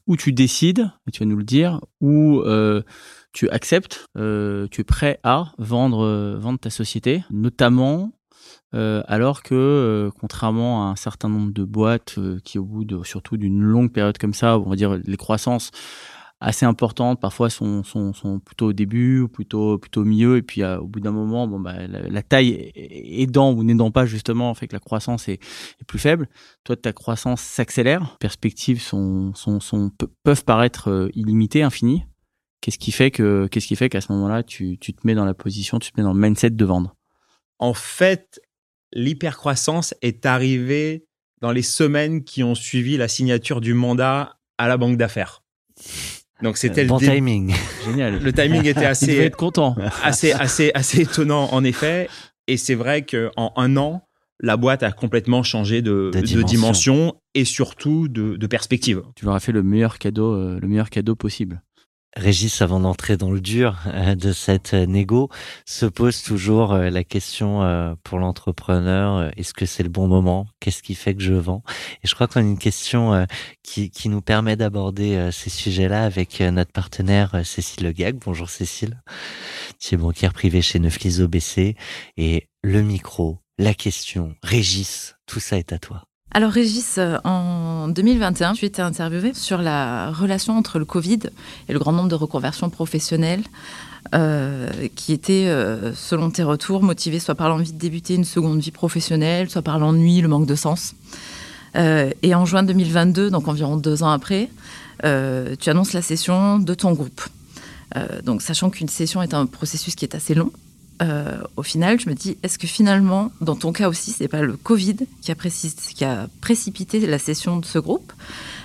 ou 0.06 0.16
tu 0.16 0.32
décides, 0.32 0.90
et 1.08 1.10
tu 1.10 1.20
vas 1.20 1.26
nous 1.26 1.36
le 1.36 1.44
dire, 1.44 1.80
ou 2.00 2.42
tu 3.36 3.50
acceptes, 3.50 4.06
euh, 4.16 4.66
tu 4.70 4.80
es 4.80 4.84
prêt 4.84 5.20
à 5.22 5.52
vendre, 5.58 6.06
euh, 6.06 6.38
vendre 6.38 6.58
ta 6.58 6.70
société, 6.70 7.22
notamment 7.30 8.12
euh, 8.74 9.02
alors 9.08 9.42
que, 9.42 10.10
contrairement 10.18 10.88
à 10.88 10.90
un 10.90 10.96
certain 10.96 11.28
nombre 11.28 11.52
de 11.52 11.62
boîtes 11.62 12.18
qui, 12.44 12.58
au 12.58 12.64
bout 12.64 12.86
de 12.86 13.04
surtout 13.04 13.36
d'une 13.36 13.60
longue 13.60 13.92
période 13.92 14.16
comme 14.16 14.32
ça, 14.32 14.58
on 14.58 14.70
va 14.70 14.76
dire 14.76 14.98
les 15.04 15.16
croissances 15.18 15.70
assez 16.40 16.64
importantes, 16.64 17.20
parfois 17.20 17.50
sont, 17.50 17.84
sont, 17.84 18.14
sont 18.14 18.40
plutôt 18.40 18.68
au 18.68 18.72
début 18.72 19.20
ou 19.20 19.28
plutôt, 19.28 19.76
plutôt 19.76 20.00
au 20.00 20.04
milieu, 20.04 20.38
et 20.38 20.42
puis 20.42 20.64
au 20.64 20.86
bout 20.86 21.00
d'un 21.00 21.12
moment, 21.12 21.46
bon, 21.46 21.60
bah, 21.60 21.86
la, 21.86 22.22
taille 22.22 22.72
aidant 22.74 23.52
ou 23.52 23.64
n'aidant 23.64 23.90
pas 23.90 24.06
justement, 24.06 24.54
fait 24.54 24.66
que 24.66 24.74
la 24.74 24.80
croissance 24.80 25.28
est, 25.28 25.40
plus 25.86 25.98
faible. 25.98 26.26
Toi, 26.64 26.76
ta 26.76 26.94
croissance 26.94 27.42
s'accélère, 27.42 28.16
perspectives 28.18 28.80
sont, 28.80 29.34
sont, 29.34 29.90
peuvent 30.24 30.44
paraître 30.44 31.10
illimitées, 31.14 31.62
infinies. 31.62 32.04
Qu'est-ce 32.66 32.78
qui 32.78 32.90
fait 32.90 33.12
que 33.12 33.46
qu'est-ce 33.46 33.68
qui 33.68 33.76
fait 33.76 33.88
qu'à 33.88 34.00
ce 34.00 34.10
moment-là, 34.10 34.42
tu, 34.42 34.76
tu, 34.76 34.92
te 34.92 35.06
mets 35.06 35.14
dans 35.14 35.24
la 35.24 35.34
position, 35.34 35.78
tu 35.78 35.92
te 35.92 36.00
mets 36.00 36.02
dans 36.02 36.12
le 36.12 36.18
mindset 36.18 36.50
de 36.50 36.64
vendre? 36.64 36.96
En 37.60 37.74
fait, 37.74 38.40
l'hypercroissance 38.92 39.94
est 40.02 40.26
arrivée 40.26 41.06
dans 41.40 41.52
les 41.52 41.62
semaines 41.62 42.24
qui 42.24 42.42
ont 42.42 42.56
suivi 42.56 42.96
la 42.96 43.06
signature 43.06 43.60
du 43.60 43.72
mandat 43.72 44.40
à 44.58 44.66
la 44.66 44.78
banque 44.78 44.96
d'affaires. 44.96 45.44
Donc 46.42 46.56
c'était 46.56 46.82
le 46.82 46.98
timing. 46.98 47.54
Génial. 47.84 48.20
Le 48.20 48.32
timing 48.32 48.66
était 48.66 48.84
assez 48.84 49.16
être 49.16 49.36
content. 49.36 49.76
assez 50.02 50.32
assez 50.32 50.72
assez 50.74 51.02
étonnant 51.02 51.48
en 51.52 51.62
effet 51.62 52.08
et 52.48 52.56
c'est 52.56 52.74
vrai 52.74 53.04
que 53.04 53.30
en 53.36 53.52
un 53.54 53.76
an 53.76 54.02
la 54.40 54.56
boîte 54.56 54.82
a 54.82 54.90
complètement 54.90 55.44
changé 55.44 55.82
de, 55.82 56.10
de, 56.12 56.42
dimension. 56.42 57.14
et 57.34 57.44
surtout 57.44 58.08
de, 58.08 58.34
de, 58.36 58.46
perspective. 58.48 59.02
Tu 59.14 59.24
leur 59.24 59.34
as 59.34 59.40
fait 59.40 59.52
le 59.52 59.62
meilleur 59.62 59.98
cadeau, 59.98 60.34
euh, 60.34 60.58
le 60.60 60.66
meilleur 60.66 60.90
cadeau 60.90 61.14
possible. 61.14 61.62
Régis, 62.16 62.62
avant 62.62 62.80
d'entrer 62.80 63.18
dans 63.18 63.30
le 63.30 63.42
dur 63.42 63.78
euh, 63.88 64.14
de 64.14 64.32
cette 64.32 64.72
euh, 64.72 64.86
négo, 64.86 65.28
se 65.66 65.84
pose 65.84 66.22
toujours 66.22 66.72
euh, 66.72 66.88
la 66.88 67.04
question 67.04 67.26
pour 68.04 68.18
l'entrepreneur, 68.18 69.30
est-ce 69.36 69.52
que 69.52 69.66
c'est 69.66 69.82
le 69.82 69.90
bon 69.90 70.08
moment? 70.08 70.46
Qu'est-ce 70.60 70.82
qui 70.82 70.94
fait 70.94 71.14
que 71.14 71.22
je 71.22 71.34
vends? 71.34 71.62
Et 72.02 72.08
je 72.08 72.14
crois 72.14 72.26
qu'on 72.26 72.40
a 72.40 72.42
une 72.42 72.58
question 72.58 73.26
qui, 73.62 73.90
qui 73.90 74.08
nous 74.08 74.22
permet 74.22 74.56
d'aborder 74.56 75.30
ces 75.32 75.50
sujets-là 75.50 76.04
avec 76.04 76.40
notre 76.40 76.72
partenaire 76.72 77.40
Cécile 77.44 77.86
Legag. 77.86 78.16
Bonjour 78.24 78.48
Cécile, 78.48 79.02
tu 79.78 79.94
es 79.94 79.98
banquière 79.98 80.32
privée 80.32 80.62
chez 80.62 80.78
Neuflis 80.78 81.20
OBC 81.20 81.76
et 82.16 82.48
le 82.62 82.82
micro, 82.82 83.38
la 83.58 83.74
question, 83.74 84.34
Régis, 84.42 85.16
tout 85.26 85.40
ça 85.40 85.58
est 85.58 85.72
à 85.72 85.78
toi. 85.78 86.04
Alors 86.32 86.50
Régis, 86.50 86.96
euh, 86.98 87.16
en 87.24 87.88
2021, 87.88 88.54
tu 88.54 88.66
étais 88.66 88.82
interviewé 88.82 89.32
sur 89.32 89.62
la 89.62 90.10
relation 90.10 90.58
entre 90.58 90.78
le 90.78 90.84
Covid 90.84 91.20
et 91.68 91.72
le 91.72 91.78
grand 91.78 91.92
nombre 91.92 92.08
de 92.08 92.14
reconversions 92.14 92.68
professionnelles 92.68 93.44
euh, 94.14 94.68
qui 94.94 95.12
étaient, 95.12 95.46
euh, 95.46 95.94
selon 95.94 96.30
tes 96.30 96.42
retours, 96.42 96.82
motivées 96.82 97.20
soit 97.20 97.36
par 97.36 97.48
l'envie 97.48 97.72
de 97.72 97.78
débuter 97.78 98.14
une 98.14 98.24
seconde 98.24 98.60
vie 98.60 98.72
professionnelle, 98.72 99.48
soit 99.48 99.62
par 99.62 99.78
l'ennui, 99.78 100.20
le 100.20 100.28
manque 100.28 100.46
de 100.46 100.54
sens. 100.54 100.94
et 101.74 102.34
en 102.34 102.44
juin 102.44 102.62
2022, 102.62 103.30
donc 103.30 103.48
environ 103.48 103.76
deux 103.76 104.02
ans 104.02 104.10
après, 104.10 104.48
tu 105.02 105.70
annonces 105.70 105.92
la 105.92 106.02
session 106.02 106.58
de 106.58 106.74
ton 106.74 106.92
groupe. 106.92 107.22
donc 108.24 108.40
sachant 108.40 108.70
qu'une 108.70 108.88
session 108.88 109.22
est 109.22 109.34
un 109.34 109.44
processus 109.44 109.94
qui 109.94 110.06
est 110.06 110.14
assez 110.14 110.34
long, 110.34 110.50
euh, 111.02 111.42
au 111.56 111.62
final, 111.62 112.00
je 112.00 112.08
me 112.08 112.14
dis, 112.14 112.38
est-ce 112.42 112.58
que 112.58 112.66
finalement, 112.66 113.30
dans 113.40 113.56
ton 113.56 113.72
cas 113.72 113.88
aussi, 113.88 114.12
c'est 114.12 114.28
pas 114.28 114.42
le 114.42 114.56
Covid 114.56 114.96
qui 115.20 115.30
a, 115.30 115.34
qui 115.34 116.04
a, 116.04 116.28
précipité 116.40 117.00
la 117.06 117.18
session 117.18 117.58
de 117.58 117.66
ce 117.66 117.78
groupe, 117.78 118.12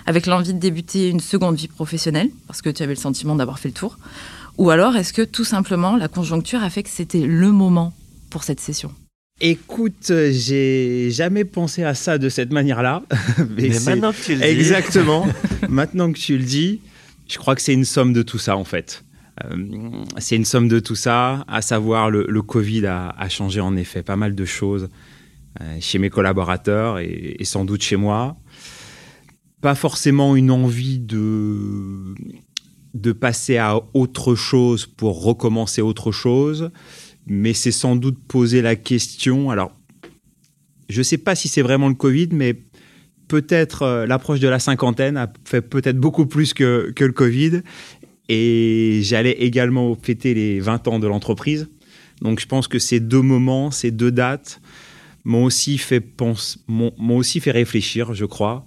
avec 0.05 0.25
l'envie 0.25 0.53
de 0.53 0.59
débuter 0.59 1.09
une 1.09 1.19
seconde 1.19 1.55
vie 1.55 1.67
professionnelle, 1.67 2.29
parce 2.47 2.61
que 2.61 2.69
tu 2.69 2.83
avais 2.83 2.93
le 2.93 2.99
sentiment 2.99 3.35
d'avoir 3.35 3.59
fait 3.59 3.69
le 3.69 3.73
tour 3.73 3.97
Ou 4.57 4.69
alors, 4.69 4.95
est-ce 4.95 5.13
que 5.13 5.21
tout 5.21 5.43
simplement, 5.43 5.97
la 5.97 6.07
conjoncture 6.07 6.63
a 6.63 6.69
fait 6.69 6.83
que 6.83 6.89
c'était 6.89 7.25
le 7.25 7.51
moment 7.51 7.93
pour 8.29 8.43
cette 8.43 8.59
session? 8.59 8.93
Écoute, 9.41 10.13
j'ai 10.31 11.09
jamais 11.09 11.43
pensé 11.43 11.83
à 11.83 11.95
ça 11.95 12.17
de 12.17 12.29
cette 12.29 12.51
manière-là. 12.51 13.01
Mais, 13.57 13.69
maintenant 13.83 14.13
que 14.13 14.23
tu 14.23 14.35
le 14.35 14.41
dis. 14.41 14.45
Exactement. 14.45 15.27
maintenant 15.67 16.11
que 16.13 16.19
tu 16.19 16.37
le 16.37 16.43
dis, 16.43 16.79
Je 17.27 17.37
crois 17.37 17.55
que 17.55 17.61
c'est 17.61 17.73
une 17.73 17.85
somme 17.85 18.13
de 18.13 18.21
tout 18.21 18.37
ça, 18.37 18.55
en 18.55 18.63
fait. 18.63 19.03
Euh, 19.45 20.03
c'est 20.17 20.35
une 20.35 20.45
somme 20.45 20.67
de 20.67 20.79
tout 20.79 20.95
ça, 20.95 21.43
à 21.47 21.61
savoir 21.61 22.09
le, 22.09 22.41
Covid 22.41 22.85
a, 22.87 23.29
changé 23.29 23.59
en 23.61 23.75
effet 23.75 24.03
pas 24.03 24.15
mal 24.15 24.35
de 24.35 24.45
choses 24.45 24.89
euh, 25.59 25.77
chez 25.79 25.99
mes 25.99 26.09
collaborateurs 26.09 26.99
et, 26.99 27.35
et, 27.39 27.45
sans 27.45 27.65
doute 27.65 27.81
chez 27.81 27.95
moi. 27.95 28.37
Pas 29.61 29.75
forcément 29.75 30.35
une 30.35 30.51
envie 30.51 30.99
de, 30.99 32.15
de 32.93 33.11
passer 33.11 33.57
à 33.57 33.79
autre 33.93 34.35
chose 34.35 34.85
pour 34.85 35.23
recommencer 35.23 35.81
autre 35.81 36.11
chose, 36.11 36.71
mais 37.27 37.53
c'est 37.53 37.71
sans 37.71 37.95
doute 37.95 38.17
poser 38.27 38.61
la 38.61 38.75
question. 38.75 39.51
Alors, 39.51 39.71
je 40.89 40.99
ne 40.99 41.03
sais 41.03 41.17
pas 41.17 41.35
si 41.35 41.47
c'est 41.47 41.61
vraiment 41.61 41.87
le 41.87 41.95
Covid, 41.95 42.29
mais 42.31 42.59
peut-être 43.27 43.83
euh, 43.83 44.05
l'approche 44.05 44.41
de 44.41 44.47
la 44.49 44.59
cinquantaine 44.59 45.15
a 45.15 45.31
fait 45.45 45.61
peut-être 45.61 45.97
beaucoup 45.97 46.25
plus 46.25 46.53
que, 46.53 46.91
que 46.93 47.05
le 47.05 47.13
Covid. 47.13 47.61
Et 48.33 49.01
j'allais 49.03 49.33
également 49.33 49.93
fêter 50.01 50.33
les 50.33 50.61
20 50.61 50.87
ans 50.87 50.99
de 50.99 51.07
l'entreprise. 51.07 51.67
Donc 52.21 52.39
je 52.39 52.45
pense 52.45 52.69
que 52.69 52.79
ces 52.79 53.01
deux 53.01 53.21
moments, 53.21 53.71
ces 53.71 53.91
deux 53.91 54.09
dates 54.09 54.61
m'ont 55.25 55.43
aussi 55.43 55.77
fait 55.77 55.99
pense, 55.99 56.57
m'ont 56.69 57.17
aussi 57.17 57.41
fait 57.41 57.51
réfléchir, 57.51 58.13
je 58.13 58.23
crois. 58.23 58.65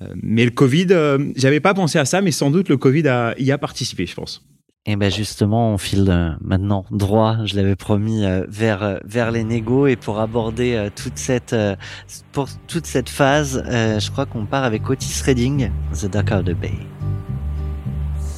Euh, 0.00 0.06
mais 0.22 0.46
le 0.46 0.52
Covid, 0.52 0.86
euh, 0.90 1.18
j'avais 1.36 1.60
pas 1.60 1.74
pensé 1.74 1.98
à 1.98 2.06
ça, 2.06 2.22
mais 2.22 2.30
sans 2.30 2.50
doute 2.50 2.70
le 2.70 2.78
Covid 2.78 3.02
y 3.38 3.52
a 3.52 3.58
participé, 3.58 4.06
je 4.06 4.14
pense. 4.14 4.42
Et 4.86 4.96
ben 4.96 5.10
justement, 5.10 5.74
on 5.74 5.78
file 5.78 6.38
maintenant 6.40 6.86
droit, 6.90 7.44
je 7.44 7.56
l'avais 7.56 7.76
promis, 7.76 8.24
euh, 8.24 8.46
vers 8.48 8.82
euh, 8.82 8.96
vers 9.04 9.32
les 9.32 9.44
négos 9.44 9.86
et 9.86 9.96
pour 9.96 10.18
aborder 10.18 10.88
toute 10.96 11.18
cette 11.18 11.54
pour 12.32 12.48
toute 12.68 12.86
cette 12.86 13.10
phase, 13.10 13.62
je 13.68 14.10
crois 14.10 14.24
qu'on 14.24 14.46
part 14.46 14.64
avec 14.64 14.88
Otis 14.88 15.22
Redding, 15.26 15.70
The 15.92 16.06
Dark 16.06 16.32
of 16.32 16.44
Bay. 16.58 16.91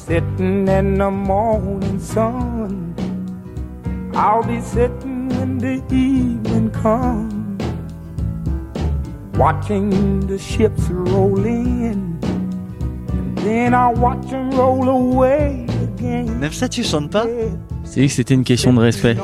Sitting 0.07 0.67
in 0.67 0.99
the 0.99 1.09
morning 1.09 1.99
sun, 1.99 2.93
I'll 4.13 4.43
be 4.43 4.61
sitting 4.61 5.29
when 5.29 5.57
the 5.57 5.81
evening 5.91 6.69
comes, 6.69 7.63
watching 9.35 10.19
the 10.27 10.37
ships 10.37 10.83
roll 10.91 11.43
in, 11.43 12.19
and 12.21 13.35
then 13.39 13.73
I'll 13.73 13.95
watch 13.95 14.29
them 14.29 14.51
roll 14.51 14.87
away. 14.87 15.65
Again. 15.97 16.39
Même 16.39 16.51
ça, 16.53 16.69
tu 16.69 16.83
chantes 16.83 17.09
pas 17.09 17.25
C'est 17.83 18.05
que 18.05 18.13
c'était 18.13 18.35
une 18.35 18.43
question 18.43 18.73
de 18.73 18.81
respect. 18.81 19.17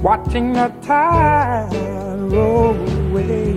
Watching 0.00 0.52
the 0.52 0.70
tide 0.82 2.32
roll 2.32 2.76
away. 3.10 3.56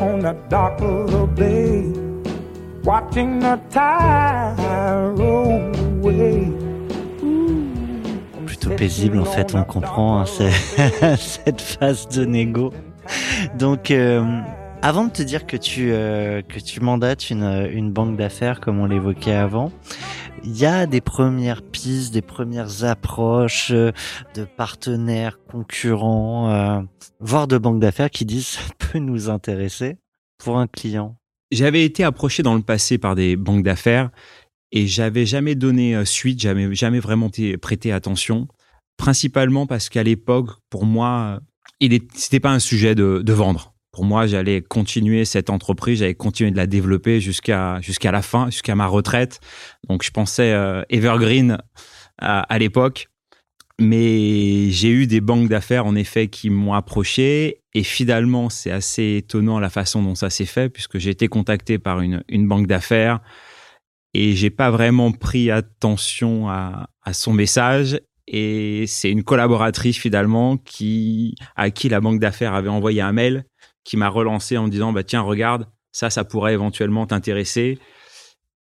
on 0.00 0.20
the 0.20 0.34
dock 0.48 0.80
of 0.80 1.34
bay, 1.34 1.84
watching 2.84 3.40
the 3.40 3.58
tide 3.70 4.56
roll 5.18 5.72
away. 6.00 6.52
Plutôt 8.46 8.70
paisible 8.70 9.18
en 9.18 9.24
fait, 9.24 9.54
on 9.54 9.64
comprend 9.64 10.20
hein, 10.20 10.24
cette 11.16 11.60
phase 11.60 12.08
de 12.08 12.24
négo. 12.24 12.72
Donc 13.58 13.90
euh, 13.90 14.22
avant 14.82 15.04
de 15.04 15.10
te 15.10 15.22
dire 15.22 15.46
que 15.46 15.56
tu 15.56 15.90
euh, 15.92 16.42
que 16.42 16.58
tu 16.58 16.80
mandates 16.80 17.30
une 17.30 17.68
une 17.72 17.90
banque 17.90 18.16
d'affaires 18.16 18.60
comme 18.60 18.80
on 18.80 18.86
l'évoquait 18.86 19.34
avant, 19.34 19.70
il 20.44 20.58
y 20.58 20.66
a 20.66 20.86
des 20.86 21.00
premières 21.00 21.62
pistes, 21.62 22.12
des 22.12 22.22
premières 22.22 22.84
approches 22.84 23.70
euh, 23.70 23.92
de 24.34 24.44
partenaires, 24.44 25.38
concurrents, 25.50 26.50
euh, 26.50 26.80
voire 27.20 27.48
de 27.48 27.58
banques 27.58 27.80
d'affaires 27.80 28.10
qui 28.10 28.24
disent 28.24 28.46
ça 28.46 28.60
peut 28.78 28.98
nous 28.98 29.30
intéresser 29.30 29.96
pour 30.38 30.58
un 30.58 30.66
client. 30.66 31.16
J'avais 31.50 31.84
été 31.84 32.04
approché 32.04 32.42
dans 32.42 32.54
le 32.54 32.62
passé 32.62 32.98
par 32.98 33.14
des 33.14 33.36
banques 33.36 33.64
d'affaires 33.64 34.10
et 34.72 34.86
j'avais 34.86 35.26
jamais 35.26 35.54
donné 35.54 35.96
euh, 35.96 36.04
suite, 36.04 36.40
jamais 36.40 36.74
jamais 36.74 37.00
vraiment 37.00 37.30
prêté 37.60 37.92
attention, 37.92 38.48
principalement 38.96 39.66
parce 39.66 39.88
qu'à 39.88 40.02
l'époque, 40.02 40.50
pour 40.68 40.84
moi, 40.84 41.40
il 41.80 41.98
c'était 42.14 42.40
pas 42.40 42.52
un 42.52 42.58
sujet 42.58 42.94
de, 42.94 43.22
de 43.24 43.32
vendre 43.32 43.73
pour 43.94 44.04
moi, 44.04 44.26
j'allais 44.26 44.60
continuer 44.60 45.24
cette 45.24 45.50
entreprise, 45.50 46.00
j'allais 46.00 46.16
continuer 46.16 46.50
de 46.50 46.56
la 46.56 46.66
développer 46.66 47.20
jusqu'à 47.20 47.80
jusqu'à 47.80 48.10
la 48.10 48.22
fin, 48.22 48.46
jusqu'à 48.46 48.74
ma 48.74 48.86
retraite. 48.86 49.38
Donc, 49.88 50.02
je 50.02 50.10
pensais 50.10 50.52
euh, 50.52 50.82
evergreen 50.90 51.58
à, 52.18 52.40
à 52.40 52.58
l'époque. 52.58 53.08
Mais 53.80 54.70
j'ai 54.70 54.90
eu 54.90 55.06
des 55.06 55.20
banques 55.20 55.48
d'affaires, 55.48 55.86
en 55.86 55.94
effet, 55.94 56.26
qui 56.26 56.50
m'ont 56.50 56.74
approché. 56.74 57.60
Et 57.72 57.84
finalement, 57.84 58.50
c'est 58.50 58.72
assez 58.72 59.18
étonnant 59.18 59.60
la 59.60 59.70
façon 59.70 60.02
dont 60.02 60.16
ça 60.16 60.28
s'est 60.28 60.44
fait, 60.44 60.68
puisque 60.68 60.98
j'ai 60.98 61.10
été 61.10 61.28
contacté 61.28 61.78
par 61.78 62.00
une, 62.00 62.24
une 62.28 62.48
banque 62.48 62.66
d'affaires 62.66 63.20
et 64.12 64.34
j'ai 64.34 64.50
pas 64.50 64.70
vraiment 64.70 65.12
pris 65.12 65.50
attention 65.50 66.48
à, 66.48 66.88
à 67.02 67.12
son 67.12 67.32
message. 67.32 68.00
Et 68.26 68.86
c'est 68.86 69.10
une 69.10 69.22
collaboratrice 69.22 69.98
finalement 69.98 70.56
qui, 70.56 71.34
à 71.56 71.70
qui 71.70 71.88
la 71.88 72.00
banque 72.00 72.20
d'affaires 72.20 72.54
avait 72.54 72.70
envoyé 72.70 73.02
un 73.02 73.12
mail 73.12 73.44
qui 73.84 73.96
m'a 73.96 74.08
relancé 74.08 74.56
en 74.56 74.64
me 74.64 74.70
disant 74.70 74.92
bah 74.92 75.04
tiens 75.04 75.20
regarde 75.20 75.66
ça 75.92 76.10
ça 76.10 76.24
pourrait 76.24 76.54
éventuellement 76.54 77.06
t'intéresser. 77.06 77.78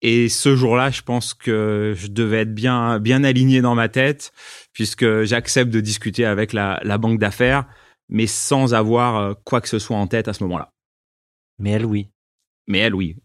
Et 0.03 0.29
ce 0.31 0.57
jour-là 0.57 0.91
je 0.91 1.03
pense 1.03 1.35
que 1.35 1.93
je 1.97 2.07
devais 2.07 2.43
être 2.43 2.55
bien 2.55 2.99
bien 2.99 3.23
aligné 3.25 3.61
dans 3.61 3.75
ma 3.75 3.89
tête 3.89 4.33
puisque 4.73 5.25
j'accepte 5.25 5.71
de 5.71 5.81
discuter 5.81 6.25
avec 6.25 6.53
la, 6.53 6.81
la 6.85 6.97
banque 6.99 7.19
d'affaires 7.19 7.67
mais 8.11 8.27
sans 8.27 8.75
avoir 8.75 9.17
euh, 9.17 9.35
quoi 9.45 9.61
que 9.61 9.69
ce 9.69 9.79
soit 9.79 9.97
en 9.97 10.07
tête 10.07 10.29
à 10.29 10.33
ce 10.33 10.43
moment-là. 10.45 10.73
Mais 11.59 11.71
elle 11.71 11.87
oui. 11.87 12.11
Mais 12.67 12.79
elle 12.79 12.95
oui. 12.95 13.17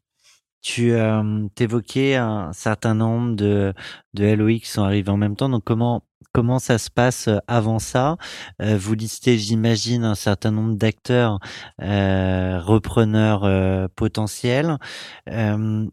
Tu 0.62 0.92
euh, 0.92 1.48
évoquais 1.60 2.16
un 2.16 2.54
certain 2.54 2.94
nombre 2.94 3.36
de, 3.36 3.74
de 4.14 4.26
LOI 4.26 4.60
qui 4.60 4.68
sont 4.68 4.84
arrivés 4.84 5.10
en 5.10 5.18
même 5.18 5.36
temps. 5.36 5.50
Donc, 5.50 5.64
comment, 5.64 6.05
comment 6.36 6.60
ça 6.60 6.78
se 6.78 6.90
passe 6.90 7.30
euh, 7.30 7.38
avant 7.48 7.80
ça. 7.80 8.18
Euh, 8.62 8.78
Vous 8.78 8.94
listez, 8.94 9.38
j'imagine, 9.38 10.04
un 10.04 10.16
certain 10.16 10.52
nombre 10.52 10.76
d'acteurs 10.76 11.40
euh, 11.82 12.60
repreneurs 12.60 13.90
potentiels. 13.96 14.78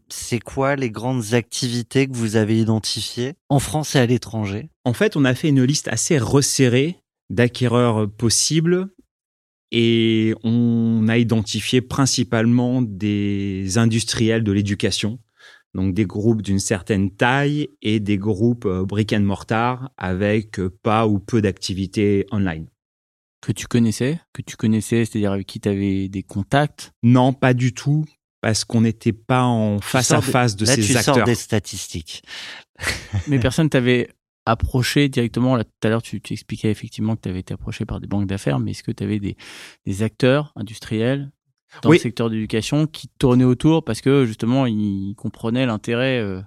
C'est 0.09 0.39
quoi 0.39 0.75
les 0.75 0.91
grandes 0.91 1.33
activités 1.33 2.07
que 2.07 2.13
vous 2.13 2.35
avez 2.35 2.59
identifiées 2.59 3.35
en 3.47 3.59
France 3.59 3.95
et 3.95 3.99
à 3.99 4.05
l'étranger? 4.05 4.69
En 4.83 4.93
fait, 4.93 5.15
on 5.15 5.23
a 5.23 5.33
fait 5.33 5.47
une 5.49 5.63
liste 5.63 5.87
assez 5.87 6.17
resserrée 6.17 6.97
d'acquéreurs 7.29 8.09
possibles 8.11 8.89
et 9.71 10.35
on 10.43 11.07
a 11.07 11.17
identifié 11.17 11.81
principalement 11.81 12.81
des 12.81 13.77
industriels 13.77 14.43
de 14.43 14.51
l'éducation 14.51 15.19
donc 15.73 15.93
des 15.93 16.05
groupes 16.05 16.41
d'une 16.41 16.59
certaine 16.59 17.11
taille 17.11 17.69
et 17.81 17.99
des 17.99 18.17
groupes 18.17 18.65
euh, 18.65 18.85
brick 18.85 19.13
and 19.13 19.21
mortar 19.21 19.91
avec 19.97 20.59
euh, 20.59 20.69
pas 20.83 21.07
ou 21.07 21.19
peu 21.19 21.41
d'activités 21.41 22.25
online. 22.31 22.67
Que 23.41 23.51
tu 23.51 23.67
connaissais 23.67 24.19
Que 24.31 24.41
tu 24.41 24.55
connaissais, 24.55 25.05
c'est-à-dire 25.05 25.33
avec 25.33 25.47
qui 25.47 25.59
tu 25.59 25.69
avais 25.69 26.07
des 26.07 26.23
contacts? 26.23 26.93
Non, 27.03 27.33
pas 27.33 27.53
du 27.53 27.73
tout, 27.73 28.05
parce 28.41 28.63
qu'on 28.63 28.81
n'était 28.81 29.13
pas 29.13 29.43
en 29.43 29.79
face 29.79 30.11
à 30.11 30.21
face 30.21 30.55
de 30.55 30.65
là, 30.65 30.75
ces 30.75 30.81
tu 30.81 30.95
acteurs. 30.95 31.15
Sors 31.15 31.23
des 31.25 31.35
statistiques. 31.35 32.23
Mais 33.27 33.39
personne 33.39 33.69
t'avait 33.69 34.09
approché 34.45 35.09
directement 35.09 35.55
Là, 35.55 35.63
tout 35.63 35.71
à 35.83 35.89
l'heure, 35.89 36.01
tu, 36.01 36.21
tu, 36.21 36.33
expliquais 36.33 36.69
effectivement 36.69 37.15
que 37.15 37.21
tu 37.21 37.29
avais 37.29 37.39
été 37.39 37.53
approché 37.53 37.85
par 37.85 37.99
des 37.99 38.07
banques 38.07 38.27
d'affaires, 38.27 38.59
mais 38.59 38.71
est-ce 38.71 38.83
que 38.83 38.91
tu 38.91 39.03
avais 39.03 39.19
des, 39.19 39.37
des 39.85 40.03
acteurs 40.03 40.51
industriels 40.55 41.31
dans 41.81 41.89
Oui. 41.89 41.97
le 41.97 42.01
secteur 42.01 42.29
d'éducation 42.29 42.87
qui 42.87 43.07
tournaient 43.19 43.43
autour 43.43 43.83
parce 43.83 44.01
que 44.01 44.25
justement 44.25 44.65
ils 44.65 45.15
comprenaient 45.15 45.65
l'intérêt 45.65 46.19
euh, 46.19 46.41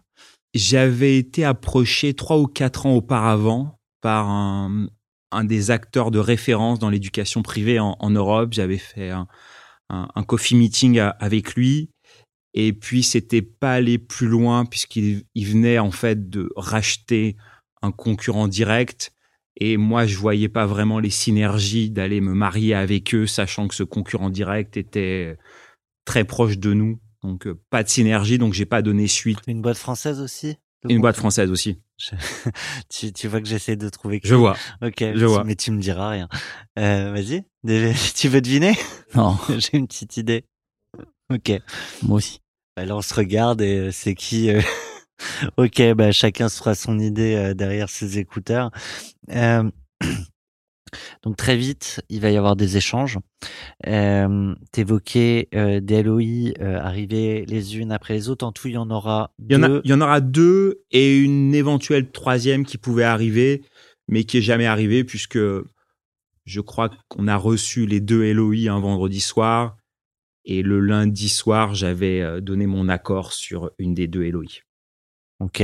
J'avais 0.55 1.19
été 1.19 1.45
approché 1.45 2.15
trois 2.15 2.39
ou 2.39 2.47
quatre 2.47 2.87
ans 2.87 2.95
auparavant 2.95 3.79
par 4.01 4.29
un, 4.29 4.87
un 5.33 5.45
des 5.45 5.71
acteurs 5.71 6.11
de 6.11 6.19
référence 6.19 6.79
dans 6.79 6.91
l'éducation 6.91 7.43
privée 7.43 7.79
en, 7.81 7.97
en 7.99 8.11
Europe. 8.11 8.53
J'avais 8.53 8.79
fait 8.79 9.11
un, 9.11 9.27
un, 9.91 10.09
un 10.15 10.23
coffee 10.23 10.55
meeting 10.55 10.99
avec 10.99 11.55
lui. 11.55 11.91
Et 12.55 12.73
puis, 12.73 13.03
c'était 13.03 13.43
pas 13.43 13.75
aller 13.75 13.99
plus 13.99 14.29
loin 14.29 14.65
puisqu'il 14.65 15.25
il 15.35 15.47
venait 15.47 15.79
en 15.79 15.91
fait 15.91 16.31
de 16.31 16.51
racheter 16.57 17.37
un 17.83 17.93
concurrent 17.93 18.49
direct. 18.49 19.13
Et 19.59 19.77
moi, 19.77 20.07
je 20.07 20.17
voyais 20.19 20.49
pas 20.49 20.67
vraiment 20.67 20.99
les 20.99 21.11
synergies 21.11 21.91
d'aller 21.91 22.21
me 22.21 22.35
marier 22.35 22.75
avec 22.75 23.15
eux, 23.15 23.27
sachant 23.27 23.69
que 23.69 23.75
ce 23.75 23.83
concurrent 23.83 24.31
direct 24.31 24.77
était 24.77 25.37
très 26.05 26.25
proche 26.25 26.59
de 26.59 26.73
nous 26.73 26.99
Donc 27.23 27.47
euh, 27.47 27.61
pas 27.71 27.83
de 27.83 27.89
synergie, 27.89 28.39
donc 28.39 28.55
j'ai 28.55 28.67
pas 28.67 28.83
donné 28.83 29.07
suite. 29.07 29.39
Une 29.47 29.61
boîte 29.61 29.79
française 29.79 30.21
aussi 30.21 30.57
Une 30.89 31.01
boîte 31.01 31.17
française 31.17 31.51
aussi. 31.51 31.79
tu, 32.91 33.13
tu 33.13 33.29
vois 33.29 33.41
que 33.41 33.49
j'essaie 33.49 33.77
de 33.77 33.89
trouver. 33.89 34.21
Je 34.23 34.35
vois. 34.35 34.57
Ok, 34.83 35.03
je 35.15 35.25
vois. 35.25 35.45
mais 35.45 35.57
tu 35.57 35.71
me 35.71 35.81
diras 35.81 36.11
rien. 36.11 36.29
Euh, 36.79 37.13
Vas-y, 37.13 37.45
tu 38.15 38.29
veux 38.29 38.41
deviner? 38.41 38.75
Non, 39.15 39.39
J'ai 39.59 39.77
une 39.77 39.87
petite 39.87 40.17
idée. 40.17 40.45
Ok. 41.33 41.53
moi 42.03 42.19
aussi. 42.19 42.41
Bah, 42.77 42.85
là, 42.85 42.97
on 42.97 43.03
se 43.03 43.15
regarde 43.15 43.63
et 43.63 43.79
euh, 43.79 43.91
c'est 43.91 44.15
qui 44.15 44.51
euh, 44.51 44.61
Ok, 45.57 45.83
bah, 45.95 46.13
chacun 46.13 46.49
se 46.49 46.59
fera 46.59 46.75
son 46.75 46.99
idée 46.99 47.35
euh, 47.35 47.55
derrière 47.55 47.89
ses 47.89 48.19
écouteurs. 48.19 48.71
Donc 51.23 51.37
très 51.37 51.57
vite, 51.57 52.01
il 52.09 52.21
va 52.21 52.31
y 52.31 52.37
avoir 52.37 52.57
des 52.57 52.77
échanges. 52.77 53.19
Euh, 53.87 54.55
T'évoquais 54.73 55.49
euh, 55.55 55.81
des 55.81 56.03
LOI 56.03 56.53
euh, 56.61 56.79
arriver 56.81 57.45
les 57.47 57.77
unes 57.79 57.93
après 57.93 58.15
les 58.15 58.29
autres. 58.29 58.47
En 58.47 58.53
tout, 58.53 58.69
il 58.69 58.75
y 58.75 58.79
en 58.79 58.91
aura 58.91 59.33
Il 59.39 59.53
y, 59.53 59.57
en 59.57 59.63
a, 59.63 59.69
deux. 59.69 59.81
il 59.85 59.91
y 59.91 59.95
en 59.95 60.01
aura 60.01 60.21
deux 60.21 60.83
et 60.91 61.19
une 61.19 61.55
éventuelle 61.55 62.11
troisième 62.11 62.65
qui 62.65 62.79
pouvait 62.79 63.05
arriver, 63.05 63.65
mais 64.09 64.25
qui 64.25 64.39
est 64.39 64.43
jamais 64.43 64.67
arrivée 64.67 65.05
puisque 65.05 65.39
je 66.45 66.61
crois 66.61 66.91
qu'on 67.09 67.27
a 67.27 67.37
reçu 67.37 67.87
les 67.87 68.01
deux 68.01 68.33
LOI 68.33 68.71
un 68.71 68.81
vendredi 68.81 69.21
soir 69.21 69.77
et 70.45 70.63
le 70.63 70.79
lundi 70.79 71.29
soir, 71.29 71.75
j'avais 71.75 72.21
euh, 72.23 72.41
donné 72.41 72.67
mon 72.67 72.89
accord 72.89 73.33
sur 73.33 73.73
une 73.79 73.95
des 73.95 74.07
deux 74.07 74.31
LOI. 74.31 74.63
Ok. 75.41 75.63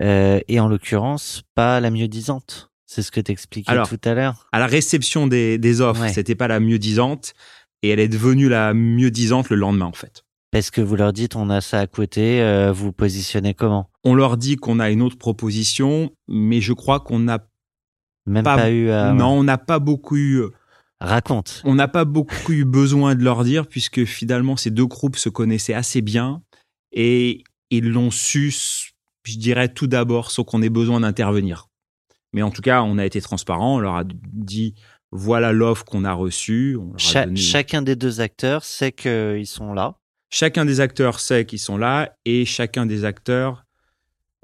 Euh, 0.00 0.40
et 0.48 0.60
en 0.60 0.68
l'occurrence, 0.68 1.42
pas 1.54 1.80
la 1.80 1.90
mieux 1.90 2.08
disante. 2.08 2.70
C'est 2.86 3.02
ce 3.02 3.10
que 3.10 3.20
t'expliquais 3.20 3.72
tout 3.88 4.00
à 4.04 4.14
l'heure. 4.14 4.48
À 4.52 4.58
la 4.58 4.66
réception 4.66 5.26
des, 5.26 5.58
des 5.58 5.80
offres, 5.80 6.00
Ouais. 6.02 6.12
c'était 6.12 6.34
pas 6.34 6.48
la 6.48 6.58
mieux 6.58 6.78
disante 6.78 7.34
et 7.82 7.90
elle 7.90 8.00
est 8.00 8.08
devenue 8.08 8.48
la 8.48 8.72
mieux 8.74 9.10
disante 9.10 9.50
le 9.50 9.56
lendemain 9.56 9.86
en 9.86 9.92
fait. 9.92 10.24
Parce 10.50 10.70
que 10.70 10.80
vous 10.80 10.96
leur 10.96 11.12
dites, 11.12 11.36
on 11.36 11.50
a 11.50 11.60
ça 11.60 11.80
à 11.80 11.86
côté, 11.86 12.40
euh, 12.40 12.72
vous 12.72 12.90
positionnez 12.92 13.52
comment? 13.52 13.90
On 14.04 14.14
leur 14.14 14.38
dit 14.38 14.56
qu'on 14.56 14.80
a 14.80 14.88
une 14.90 15.02
autre 15.02 15.18
proposition, 15.18 16.10
mais 16.26 16.62
je 16.62 16.72
crois 16.72 17.00
qu'on 17.00 17.18
n'a 17.18 17.46
Même 18.26 18.42
Pas- 18.44 18.56
pas, 18.56 18.70
eu 18.70 18.88
à... 18.90 19.12
non, 19.12 19.28
on 19.28 19.44
n'a 19.44 19.58
pas 19.58 19.78
beaucoup 19.78 20.16
eu 20.16 20.42
Raconte. 21.00 21.60
on 21.64 21.74
n'a 21.74 21.88
pas 21.88 22.04
beaucoup 22.06 22.52
eu 22.52 22.64
besoin 22.64 23.14
de 23.14 23.22
leur 23.22 23.44
dire 23.44 23.66
puisque 23.68 24.04
finalement 24.06 24.56
ces 24.56 24.70
deux 24.70 24.86
groupes 24.86 25.16
se 25.16 25.28
connaissaient 25.28 25.74
assez 25.74 26.00
bien 26.00 26.42
et 26.92 27.44
ils 27.70 27.88
l'ont 27.90 28.10
su, 28.10 28.50
je 29.28 29.38
dirais 29.38 29.68
tout 29.68 29.86
d'abord, 29.86 30.30
sans 30.30 30.44
qu'on 30.44 30.62
ait 30.62 30.68
besoin 30.70 31.00
d'intervenir. 31.00 31.68
Mais 32.32 32.42
en 32.42 32.50
tout 32.50 32.62
cas, 32.62 32.82
on 32.82 32.98
a 32.98 33.06
été 33.06 33.20
transparent, 33.20 33.76
on 33.76 33.78
leur 33.78 33.96
a 33.96 34.04
dit 34.32 34.74
voilà 35.10 35.52
l'offre 35.52 35.84
qu'on 35.84 36.04
a 36.04 36.12
reçue. 36.12 36.76
on 36.76 36.86
leur 36.88 36.94
a 36.94 36.98
Cha- 36.98 37.24
donné- 37.26 37.36
Chacun 37.40 37.82
des 37.82 37.96
deux 37.96 38.20
acteurs 38.20 38.64
sait 38.64 38.92
qu'ils 38.92 39.46
sont 39.46 39.72
là. 39.72 39.96
Chacun 40.30 40.66
des 40.66 40.80
acteurs 40.80 41.20
sait 41.20 41.46
qu'ils 41.46 41.58
sont 41.58 41.78
là 41.78 42.14
et 42.26 42.44
chacun 42.44 42.84
des 42.84 43.06
acteurs 43.06 43.64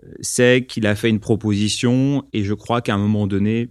euh, 0.03 0.09
sait 0.20 0.64
qu'il 0.66 0.87
a 0.87 0.95
fait 0.95 1.11
une 1.11 1.20
proposition 1.20 2.26
et 2.32 2.43
je 2.45 2.55
crois 2.55 2.80
qu'à 2.80 2.95
un 2.95 2.99
moment 2.99 3.26
donné, 3.26 3.68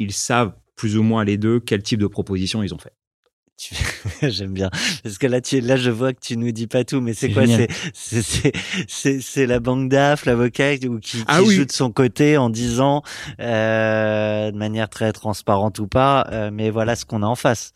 ils 0.00 0.12
savent 0.12 0.54
plus 0.74 0.96
ou 0.96 1.02
moins 1.04 1.24
les 1.24 1.38
deux 1.38 1.60
quel 1.60 1.82
type 1.82 2.00
de 2.00 2.06
proposition 2.08 2.62
ils 2.64 2.74
ont 2.74 2.78
fait. 2.78 2.92
Tu- 3.56 3.74
J'aime 4.30 4.52
bien. 4.52 4.70
Parce 5.02 5.16
que 5.18 5.26
là, 5.26 5.40
tu, 5.40 5.60
là, 5.60 5.76
je 5.76 5.90
vois 5.90 6.12
que 6.12 6.20
tu 6.20 6.36
nous 6.36 6.52
dis 6.52 6.66
pas 6.66 6.84
tout, 6.84 7.00
mais 7.00 7.14
c'est 7.14 7.30
quoi. 7.30 7.46
C'est, 7.46 7.68
c'est, 8.22 8.52
c'est, 8.86 9.20
c'est, 9.20 9.46
la 9.46 9.60
banque 9.60 9.88
d'AF, 9.88 10.26
l'avocat, 10.26 10.74
ou 10.88 10.98
qui, 11.00 11.18
qui 11.18 11.24
Ah 11.26 11.42
oui. 11.42 11.54
joue 11.56 11.64
de 11.64 11.72
son 11.72 11.90
côté 11.90 12.36
en 12.36 12.50
disant, 12.50 13.02
euh, 13.40 14.50
de 14.50 14.56
manière 14.58 14.88
très 14.90 15.12
transparente 15.12 15.78
ou 15.78 15.86
pas, 15.88 16.26
euh, 16.32 16.50
mais 16.52 16.68
voilà 16.70 16.96
ce 16.96 17.04
qu'on 17.06 17.22
a 17.22 17.26
en 17.26 17.34
face. 17.34 17.72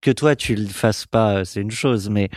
Que 0.00 0.10
toi, 0.10 0.34
tu 0.34 0.54
le 0.56 0.66
fasses 0.66 1.06
pas, 1.06 1.36
euh, 1.38 1.44
c'est 1.44 1.60
une 1.60 1.70
chose, 1.70 2.08
mais 2.08 2.28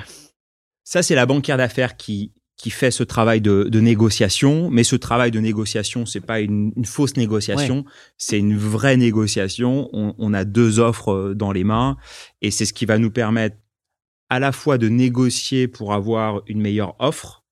Ça, 0.83 1.01
c'est 1.01 1.15
la 1.15 1.25
banquière 1.25 1.57
d'affaires 1.57 1.95
qui, 1.97 2.31
qui 2.63 2.69
fait 2.69 2.91
ce 2.91 3.03
travail 3.03 3.41
de, 3.41 3.63
de 3.63 3.79
négociation. 3.81 4.69
Mais 4.71 4.85
ce 4.85 4.95
travail 4.95 5.31
de 5.31 5.41
négociation, 5.41 6.05
c'est 6.05 6.21
pas 6.21 6.39
une, 6.39 6.71
une 6.77 6.85
fausse 6.85 7.17
négociation, 7.17 7.83
c'est 8.17 8.39
une 8.39 8.55
vraie 8.57 8.95
négociation. 8.95 9.89
On, 9.91 10.15
on 10.17 10.33
a 10.33 10.45
deux 10.45 10.79
offres 10.79 11.11
euh, 11.11 11.35
dans 11.35 11.51
les 11.51 11.65
mains 11.65 11.97
et 12.41 12.51
c'est 12.51 12.63
ce 12.65 12.71
qui 12.71 12.85
va 12.85 12.97
nous 12.99 13.11
permettre 13.11 13.57
à 14.29 14.39
la 14.39 14.53
fois 14.53 14.77
de 14.77 14.87
négocier 14.87 15.67
pour 15.67 15.93
avoir 15.93 16.41
une 16.47 16.61
meilleure 16.61 16.95
offre. 16.99 17.43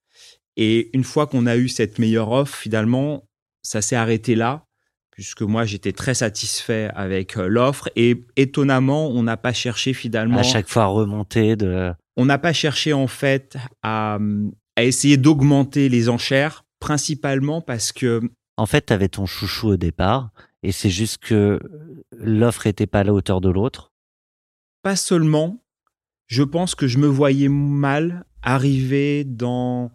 Et 0.55 0.89
une 0.93 1.03
fois 1.03 1.27
qu'on 1.27 1.45
a 1.45 1.57
eu 1.57 1.67
cette 1.67 1.99
meilleure 1.99 2.31
offre, 2.31 2.55
finalement, 2.55 3.27
ça 3.63 3.81
s'est 3.81 3.97
arrêté 3.97 4.35
là, 4.35 4.65
puisque 5.11 5.41
moi, 5.41 5.65
j'étais 5.65 5.91
très 5.91 6.13
satisfait 6.13 6.89
avec 6.95 7.35
euh, 7.35 7.49
l'offre. 7.49 7.89
Et 7.97 8.23
étonnamment, 8.37 9.09
on 9.09 9.23
n'a 9.23 9.35
pas 9.35 9.51
cherché 9.51 9.91
finalement 9.91 10.39
à 10.39 10.43
chaque 10.43 10.69
fois 10.69 10.85
remonter 10.85 11.57
de. 11.57 11.91
on 12.15 12.23
n'a 12.23 12.37
pas 12.37 12.53
cherché 12.53 12.93
en 12.93 13.07
fait 13.07 13.57
à, 13.83 14.17
à 14.75 14.83
essayer 14.83 15.17
d'augmenter 15.17 15.89
les 15.89 16.09
enchères, 16.09 16.65
principalement 16.79 17.61
parce 17.61 17.91
que 17.91 18.21
En 18.57 18.65
fait, 18.65 18.87
tu 18.87 18.93
avais 18.93 19.09
ton 19.09 19.25
chouchou 19.25 19.69
au 19.69 19.77
départ, 19.77 20.31
et 20.63 20.71
c'est 20.71 20.89
juste 20.89 21.17
que 21.19 21.59
l'offre 22.11 22.67
était 22.67 22.87
pas 22.87 22.99
à 22.99 23.03
la 23.03 23.13
hauteur 23.13 23.41
de 23.41 23.49
l'autre. 23.49 23.91
pas 24.83 24.95
seulement, 24.95 25.63
je 26.27 26.43
pense 26.43 26.75
que 26.75 26.87
je 26.87 26.97
me 26.97 27.07
voyais 27.07 27.49
mal 27.49 28.25
arriver 28.41 29.23
dans 29.23 29.91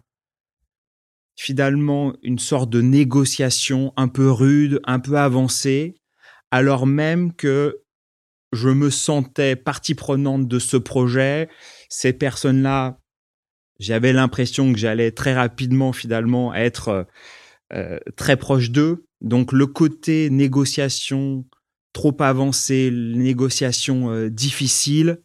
finalement 1.35 2.13
une 2.23 2.39
sorte 2.39 2.69
de 2.69 2.81
négociation 2.81 3.93
un 3.95 4.07
peu 4.07 4.31
rude, 4.31 4.79
un 4.85 4.99
peu 4.99 5.17
avancée, 5.17 5.95
alors 6.51 6.87
même 6.87 7.33
que 7.33 7.83
je 8.53 8.69
me 8.69 8.89
sentais 8.89 9.55
partie 9.55 9.93
prenante 9.93 10.47
de 10.47 10.59
ce 10.59 10.77
projet. 10.77 11.49
Ces 11.89 12.13
personnes-là, 12.13 12.99
j'avais 13.79 14.13
l'impression 14.13 14.71
que 14.73 14.79
j'allais 14.79 15.11
très 15.11 15.33
rapidement 15.33 15.93
finalement 15.93 16.53
être 16.53 17.07
euh, 17.73 17.99
très 18.15 18.37
proche 18.37 18.71
d'eux. 18.71 19.05
Donc 19.21 19.51
le 19.51 19.67
côté 19.67 20.29
négociation 20.29 21.45
trop 21.93 22.15
avancé, 22.19 22.91
négociation 22.91 24.11
euh, 24.11 24.29
difficile, 24.29 25.19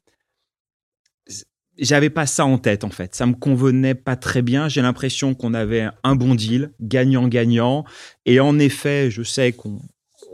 j'avais 1.79 2.11
pas 2.11 2.27
ça 2.27 2.45
en 2.45 2.59
tête 2.59 2.85
en 2.85 2.91
fait. 2.91 3.15
Ça 3.15 3.27
me 3.27 3.35
convenait 3.35 3.95
pas 3.95 4.17
très 4.17 4.43
bien. 4.43 4.69
J'ai 4.69 4.83
l'impression 4.83 5.35
qu'on 5.35 5.55
avait 5.55 5.89
un 6.05 6.17
bon 6.17 6.35
deal, 6.35 6.73
gagnant-gagnant. 6.81 7.85
Et 8.27 8.41
en 8.41 8.59
effet, 8.59 9.11
je 9.11 9.23
sais 9.23 9.53
qu'on 9.53 9.81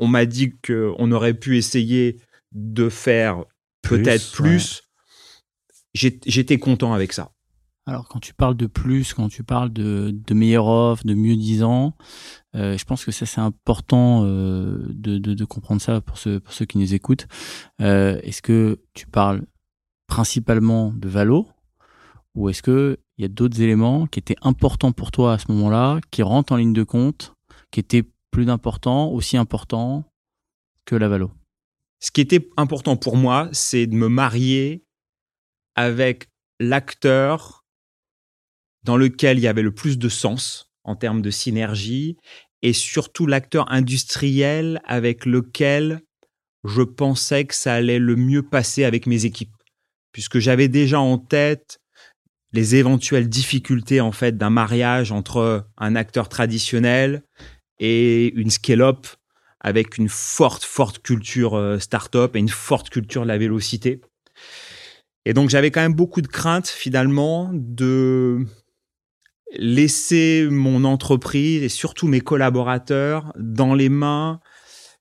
on 0.00 0.06
m'a 0.06 0.26
dit 0.26 0.52
qu'on 0.64 1.10
aurait 1.12 1.34
pu 1.34 1.56
essayer 1.56 2.18
de 2.52 2.88
faire 2.88 3.44
Plus, 3.82 3.98
peut-être 4.02 4.30
plus. 4.32 4.82
J'ai- 5.94 6.20
J'étais 6.26 6.58
content 6.58 6.92
avec 6.92 7.12
ça. 7.12 7.32
Alors, 7.88 8.06
quand 8.06 8.20
tu 8.20 8.34
parles 8.34 8.54
de 8.54 8.66
plus, 8.66 9.14
quand 9.14 9.30
tu 9.30 9.42
parles 9.42 9.72
de, 9.72 10.10
de 10.12 10.34
meilleure 10.34 10.66
offre, 10.66 11.06
de 11.06 11.14
mieux 11.14 11.36
disant, 11.36 11.96
euh, 12.54 12.76
je 12.76 12.84
pense 12.84 13.02
que 13.02 13.10
ça, 13.10 13.24
c'est 13.24 13.40
important 13.40 14.24
euh, 14.24 14.84
de, 14.90 15.16
de, 15.16 15.32
de 15.32 15.44
comprendre 15.46 15.80
ça 15.80 16.02
pour 16.02 16.18
ceux, 16.18 16.38
pour 16.38 16.52
ceux 16.52 16.66
qui 16.66 16.76
nous 16.76 16.92
écoutent. 16.92 17.26
Euh, 17.80 18.20
est-ce 18.24 18.42
que 18.42 18.78
tu 18.92 19.06
parles 19.06 19.46
principalement 20.06 20.92
de 20.92 21.08
Valo 21.08 21.48
ou 22.34 22.50
est-ce 22.50 22.62
qu'il 22.62 22.98
y 23.16 23.24
a 23.24 23.28
d'autres 23.28 23.62
éléments 23.62 24.06
qui 24.06 24.18
étaient 24.18 24.36
importants 24.42 24.92
pour 24.92 25.10
toi 25.10 25.32
à 25.32 25.38
ce 25.38 25.50
moment-là, 25.52 25.98
qui 26.10 26.22
rentrent 26.22 26.52
en 26.52 26.56
ligne 26.56 26.74
de 26.74 26.82
compte, 26.82 27.32
qui 27.70 27.80
étaient 27.80 28.04
plus 28.30 28.50
importants, 28.50 29.08
aussi 29.08 29.38
importants 29.38 30.04
que 30.84 30.94
la 30.94 31.08
Valo? 31.08 31.30
Ce 32.00 32.10
qui 32.10 32.20
était 32.20 32.50
important 32.58 32.98
pour 32.98 33.16
moi, 33.16 33.48
c'est 33.52 33.86
de 33.86 33.94
me 33.94 34.08
marier 34.08 34.84
avec 35.74 36.28
l'acteur 36.60 37.57
dans 38.88 38.96
lequel 38.96 39.36
il 39.36 39.42
y 39.42 39.48
avait 39.48 39.60
le 39.60 39.74
plus 39.74 39.98
de 39.98 40.08
sens 40.08 40.70
en 40.82 40.96
termes 40.96 41.20
de 41.20 41.30
synergie 41.30 42.16
et 42.62 42.72
surtout 42.72 43.26
l'acteur 43.26 43.70
industriel 43.70 44.80
avec 44.86 45.26
lequel 45.26 46.00
je 46.64 46.80
pensais 46.80 47.44
que 47.44 47.54
ça 47.54 47.74
allait 47.74 47.98
le 47.98 48.16
mieux 48.16 48.42
passer 48.42 48.84
avec 48.84 49.06
mes 49.06 49.26
équipes 49.26 49.52
puisque 50.10 50.38
j'avais 50.38 50.68
déjà 50.68 51.00
en 51.00 51.18
tête 51.18 51.80
les 52.54 52.76
éventuelles 52.76 53.28
difficultés 53.28 54.00
en 54.00 54.10
fait 54.10 54.38
d'un 54.38 54.48
mariage 54.48 55.12
entre 55.12 55.66
un 55.76 55.94
acteur 55.94 56.30
traditionnel 56.30 57.22
et 57.80 58.32
une 58.36 58.48
scale-up 58.48 59.06
avec 59.60 59.98
une 59.98 60.08
forte, 60.08 60.64
forte 60.64 61.00
culture 61.02 61.56
euh, 61.56 61.78
start-up 61.78 62.36
et 62.36 62.38
une 62.38 62.48
forte 62.48 62.88
culture 62.88 63.24
de 63.24 63.28
la 63.28 63.36
vélocité. 63.36 64.00
Et 65.26 65.34
donc, 65.34 65.50
j'avais 65.50 65.70
quand 65.70 65.82
même 65.82 65.94
beaucoup 65.94 66.22
de 66.22 66.28
craintes, 66.28 66.68
finalement, 66.68 67.50
de 67.52 68.46
laisser 69.56 70.46
mon 70.50 70.84
entreprise 70.84 71.62
et 71.62 71.68
surtout 71.68 72.06
mes 72.08 72.20
collaborateurs 72.20 73.32
dans 73.38 73.74
les 73.74 73.88
mains 73.88 74.40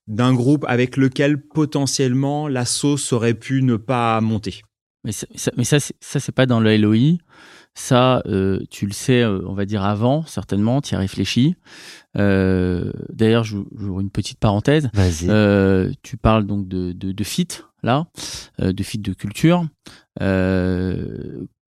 d'un 0.06 0.32
groupe 0.32 0.64
avec 0.68 0.96
lequel 0.96 1.40
potentiellement 1.40 2.48
la 2.48 2.64
sauce 2.64 3.12
aurait 3.12 3.34
pu 3.34 3.62
ne 3.62 3.76
pas 3.76 4.20
monter. 4.22 4.62
Mais 5.04 5.12
ça, 5.12 5.26
ça- 5.34 5.52
mais 5.56 5.64
ça, 5.64 5.80
c'est- 5.80 5.94
ça 6.00 6.18
c'est 6.18 6.32
pas 6.32 6.46
dans 6.46 6.60
le 6.60 6.70
LOI. 6.76 7.18
Ça, 7.74 8.22
euh, 8.26 8.58
tu 8.70 8.86
le 8.86 8.92
sais, 8.92 9.22
euh, 9.22 9.40
on 9.46 9.52
va 9.54 9.64
dire 9.64 9.84
avant, 9.84 10.24
certainement, 10.26 10.80
tu 10.80 10.94
y 10.94 10.96
as 10.96 10.98
réfléchi. 10.98 11.54
Euh, 12.16 12.90
D'ailleurs, 13.12 13.44
je 13.44 13.58
j'ouvre 13.76 14.00
une 14.00 14.10
petite 14.10 14.40
parenthèse. 14.40 14.88
Vas-y. 14.94 15.26
Euh, 15.28 15.92
tu 16.02 16.16
parles 16.16 16.44
donc 16.46 16.66
de, 16.66 16.90
de, 16.92 17.12
de 17.12 17.24
fit, 17.24 17.46
là, 17.84 18.06
euh, 18.60 18.72
de 18.72 18.82
fit 18.82 18.98
de 18.98 19.12
culture. 19.12 19.64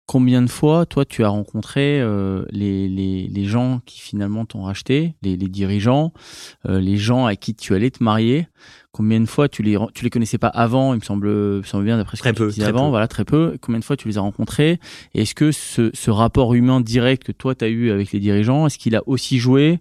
Combien 0.09 0.41
de 0.41 0.49
fois, 0.49 0.87
toi, 0.87 1.05
tu 1.05 1.23
as 1.23 1.29
rencontré 1.29 2.01
euh, 2.01 2.43
les, 2.49 2.89
les, 2.89 3.27
les, 3.27 3.45
gens 3.45 3.79
qui 3.85 4.01
finalement 4.01 4.43
t'ont 4.43 4.63
racheté, 4.63 5.13
les, 5.21 5.37
les 5.37 5.49
dirigeants, 5.49 6.13
euh, 6.67 6.79
les 6.79 6.97
gens 6.97 7.27
à 7.27 7.35
qui 7.35 7.53
tu 7.53 7.75
allais 7.75 7.91
te 7.91 8.03
marier? 8.03 8.47
Combien 8.91 9.19
de 9.19 9.27
fois 9.27 9.47
tu 9.49 9.61
les 9.61 9.77
tu 9.93 10.03
les 10.03 10.09
connaissais 10.09 10.39
pas 10.39 10.47
avant? 10.47 10.95
Il 10.95 11.01
me 11.01 11.03
semble, 11.03 11.29
me 11.29 11.61
semble 11.61 11.83
bien 11.85 11.97
d'après 11.97 12.17
ce 12.17 12.23
que 12.23 12.29
tu 12.29 12.47
disais 12.47 12.63
avant, 12.63 12.85
peu. 12.85 12.89
voilà, 12.89 13.07
très 13.07 13.23
peu. 13.23 13.55
Combien 13.61 13.77
de 13.77 13.85
fois 13.85 13.97
tu 13.97 14.07
les 14.07 14.17
as 14.17 14.21
rencontrés? 14.21 14.79
Et 15.13 15.21
est-ce 15.21 15.35
que 15.35 15.51
ce, 15.51 15.91
ce 15.93 16.09
rapport 16.09 16.55
humain 16.55 16.81
direct 16.81 17.23
que 17.23 17.31
toi 17.31 17.53
tu 17.53 17.65
as 17.65 17.67
eu 17.67 17.91
avec 17.91 18.11
les 18.11 18.19
dirigeants, 18.19 18.65
est-ce 18.65 18.79
qu'il 18.79 18.95
a 18.95 19.03
aussi 19.05 19.37
joué 19.37 19.79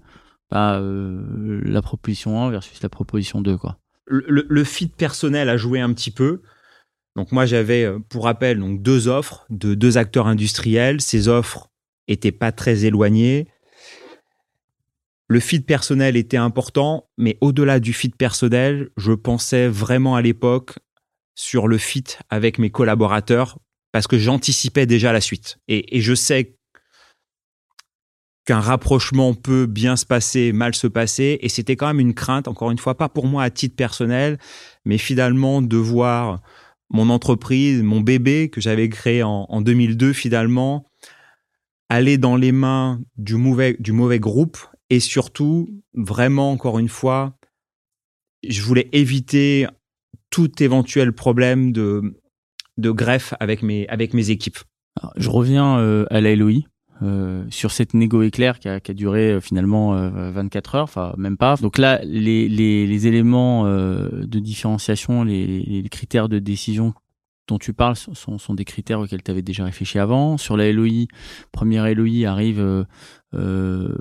bah, 0.51 0.75
euh, 0.75 1.63
la 1.65 1.81
proposition 1.81 2.45
1 2.45 2.51
versus 2.51 2.83
la 2.83 2.91
proposition 2.91 3.41
2 3.41 3.57
quoi? 3.57 3.79
Le, 4.05 4.23
le, 4.29 4.45
le 4.47 4.65
fit 4.65 4.89
personnel 4.89 5.49
a 5.49 5.57
joué 5.57 5.81
un 5.81 5.95
petit 5.95 6.11
peu. 6.11 6.43
Donc 7.17 7.33
moi 7.33 7.47
j'avais, 7.47 7.85
euh, 7.85 7.99
pour 8.09 8.25
rappel, 8.25 8.59
donc 8.59 8.83
deux 8.83 9.09
offres 9.09 9.47
de 9.51 9.75
deux 9.75 9.99
acteurs 9.99 10.27
industriels. 10.27 11.01
Ces 11.01 11.29
offres 11.29 11.71
étaient 12.07 12.33
pas 12.33 12.53
très 12.53 12.85
éloignées. 12.85 13.49
Le 15.29 15.41
fit 15.41 15.61
personnel 15.61 16.17
était 16.17 16.39
important, 16.39 17.09
mais 17.19 17.37
au-delà 17.41 17.81
du 17.81 17.93
fit 17.93 18.09
personnel, 18.09 18.89
je 18.97 19.13
pensais 19.13 19.69
vraiment 19.69 20.17
à 20.17 20.23
l'époque 20.23 20.79
sur 21.35 21.69
le 21.69 21.77
fit 21.77 22.05
avec 22.31 22.59
mes 22.59 22.71
collaborateurs 22.71 23.59
parce 23.93 24.07
que 24.07 24.19
j'anticipais 24.19 24.87
déjà 24.87 25.13
la 25.13 25.21
suite. 25.21 25.59
Et, 25.69 25.97
et 25.97 26.01
je 26.01 26.15
sais 26.15 26.59
qu'un 28.49 28.61
rapprochement 28.61 29.35
peut 29.35 29.67
bien 29.67 29.95
se 29.97 30.07
passer, 30.07 30.53
mal 30.53 30.75
se 30.75 30.87
passer, 30.87 31.39
et 31.43 31.51
c'était 31.51 31.77
quand 31.77 31.89
même 31.89 32.01
une 32.01 32.15
crainte, 32.15 32.49
encore 32.49 32.71
une 32.71 32.79
fois, 32.79 32.97
pas 32.97 33.11
pour 33.11 33.27
moi 33.27 33.43
à 33.43 33.51
titre 33.51 33.77
personnel, 33.77 34.39
mais 34.87 34.97
finalement 34.97 35.61
de 35.61 35.77
voir 35.77 36.41
mon 36.91 37.11
entreprise, 37.11 37.83
mon 37.83 38.01
bébé 38.01 38.49
que 38.51 38.61
j'avais 38.61 38.89
créé 38.89 39.23
en, 39.23 39.47
en, 39.49 39.61
2002 39.61 40.13
finalement, 40.13 40.87
aller 41.89 42.19
dans 42.19 42.37
les 42.37 42.53
mains 42.53 43.01
du 43.17 43.37
mauvais, 43.37 43.77
groupe 44.19 44.59
et 44.91 45.01
surtout, 45.01 45.69
vraiment, 45.95 46.51
encore 46.51 46.79
une 46.79 46.89
fois, 46.89 47.37
je 48.47 48.63
voulais 48.63 48.89
éviter 48.93 49.67
tout 50.31 50.63
éventuel 50.63 51.13
problème 51.13 51.73
de, 51.73 52.21
de 52.77 52.91
greffe 52.91 53.35
avec 53.41 53.63
mes, 53.63 53.87
avec 53.89 54.15
mes 54.15 54.31
équipes. 54.31 54.59
Je 55.17 55.29
reviens 55.29 55.79
euh, 55.79 56.07
à 56.11 56.21
la 56.21 56.35
LOI. 56.35 56.63
Euh, 57.03 57.45
sur 57.51 57.71
cette 57.71 57.95
négo 57.95 58.23
éclair 58.23 58.59
qui 58.59 58.69
a, 58.69 58.81
qui 58.81 58.91
a 58.91 58.95
duré 58.95 59.31
euh, 59.31 59.41
finalement 59.41 59.93
24 60.11 60.75
heures, 60.75 60.83
enfin 60.85 61.15
même 61.17 61.37
pas. 61.37 61.57
Donc 61.57 61.79
là, 61.79 62.01
les, 62.03 62.49
les, 62.49 63.07
éléments 63.07 63.67
euh, 63.67 64.09
de 64.27 64.39
différenciation, 64.41 65.23
les, 65.23 65.47
les, 65.47 65.89
critères 65.89 66.29
de 66.29 66.41
décision 66.41 66.95
dont 67.47 67.59
tu 67.59 67.73
parles 67.73 67.97
sont, 67.97 68.39
sont 68.39 68.55
des 68.55 68.65
critères 68.65 68.99
auxquels 69.01 69.23
tu 69.23 69.31
avais 69.31 69.43
déjà 69.43 69.65
réfléchi 69.65 69.99
avant. 69.99 70.37
Sur 70.39 70.57
la 70.57 70.73
LOI, 70.73 71.07
première 71.53 71.93
LOI 71.95 72.27
arrive, 72.27 72.87
euh, 73.35 73.95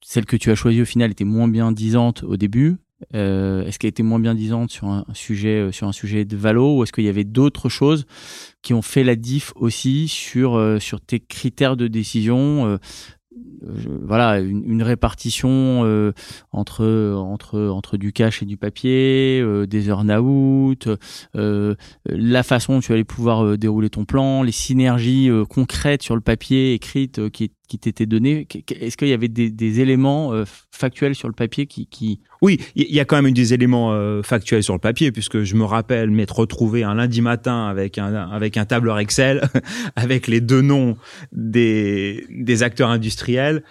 celle 0.00 0.26
que 0.26 0.36
tu 0.36 0.50
as 0.50 0.54
choisie 0.54 0.82
au 0.82 0.86
final 0.86 1.10
était 1.10 1.24
moins 1.24 1.48
bien 1.48 1.72
disante 1.72 2.22
au 2.24 2.36
début. 2.36 2.76
Euh, 3.14 3.64
est-ce 3.64 3.78
qu'elle 3.78 3.90
était 3.90 4.02
moins 4.02 4.20
bien 4.20 4.34
disante 4.34 4.70
sur 4.70 4.88
un 4.88 5.04
sujet 5.12 5.70
sur 5.72 5.88
un 5.88 5.92
sujet 5.92 6.24
de 6.24 6.36
valo 6.36 6.78
ou 6.78 6.82
est-ce 6.82 6.92
qu'il 6.92 7.04
y 7.04 7.08
avait 7.08 7.24
d'autres 7.24 7.68
choses 7.68 8.06
qui 8.62 8.74
ont 8.74 8.82
fait 8.82 9.04
la 9.04 9.16
diff 9.16 9.52
aussi 9.56 10.08
sur 10.08 10.54
euh, 10.54 10.78
sur 10.78 11.00
tes 11.00 11.20
critères 11.20 11.76
de 11.76 11.88
décision 11.88 12.66
euh, 12.66 12.78
voilà 14.02 14.40
une, 14.40 14.64
une 14.64 14.82
répartition 14.82 15.82
euh, 15.84 16.12
entre 16.50 17.14
entre 17.16 17.60
entre 17.60 17.96
du 17.96 18.12
cash 18.12 18.42
et 18.42 18.46
du 18.46 18.56
papier, 18.56 19.40
euh, 19.40 19.66
des 19.66 19.88
earn-out, 19.88 20.88
euh, 21.36 21.74
la 22.06 22.42
façon 22.42 22.74
dont 22.74 22.80
tu 22.80 22.92
allais 22.92 23.04
pouvoir 23.04 23.56
dérouler 23.56 23.90
ton 23.90 24.04
plan, 24.04 24.42
les 24.42 24.52
synergies 24.52 25.30
concrètes 25.48 26.02
sur 26.02 26.14
le 26.14 26.20
papier 26.20 26.74
écrites 26.74 27.30
qui 27.30 27.44
qui 27.72 27.78
t'étaient 27.78 28.06
données. 28.06 28.46
Est-ce 28.80 28.98
qu'il 28.98 29.08
y 29.08 29.14
avait 29.14 29.28
des, 29.28 29.80
éléments 29.80 30.32
factuels 30.70 31.14
sur 31.14 31.28
le 31.28 31.34
papier 31.34 31.66
qui. 31.66 32.20
Oui, 32.42 32.60
il 32.74 32.94
y 32.94 33.00
a 33.00 33.06
quand 33.06 33.20
même 33.20 33.32
des 33.32 33.54
éléments 33.54 34.22
factuels 34.22 34.62
sur 34.62 34.74
le 34.74 34.80
papier 34.80 35.10
puisque 35.12 35.42
je 35.42 35.54
me 35.54 35.64
rappelle 35.64 36.10
m'être 36.10 36.38
retrouvé 36.38 36.82
un 36.82 36.94
lundi 36.94 37.22
matin 37.22 37.66
avec 37.66 37.96
un 37.96 38.14
avec 38.14 38.58
un 38.58 38.66
tableur 38.66 38.98
Excel 38.98 39.48
avec 39.96 40.26
les 40.26 40.42
deux 40.42 40.60
noms 40.60 40.96
des 41.32 42.26
des 42.28 42.62
acteurs 42.62 42.90
industriels 42.90 43.62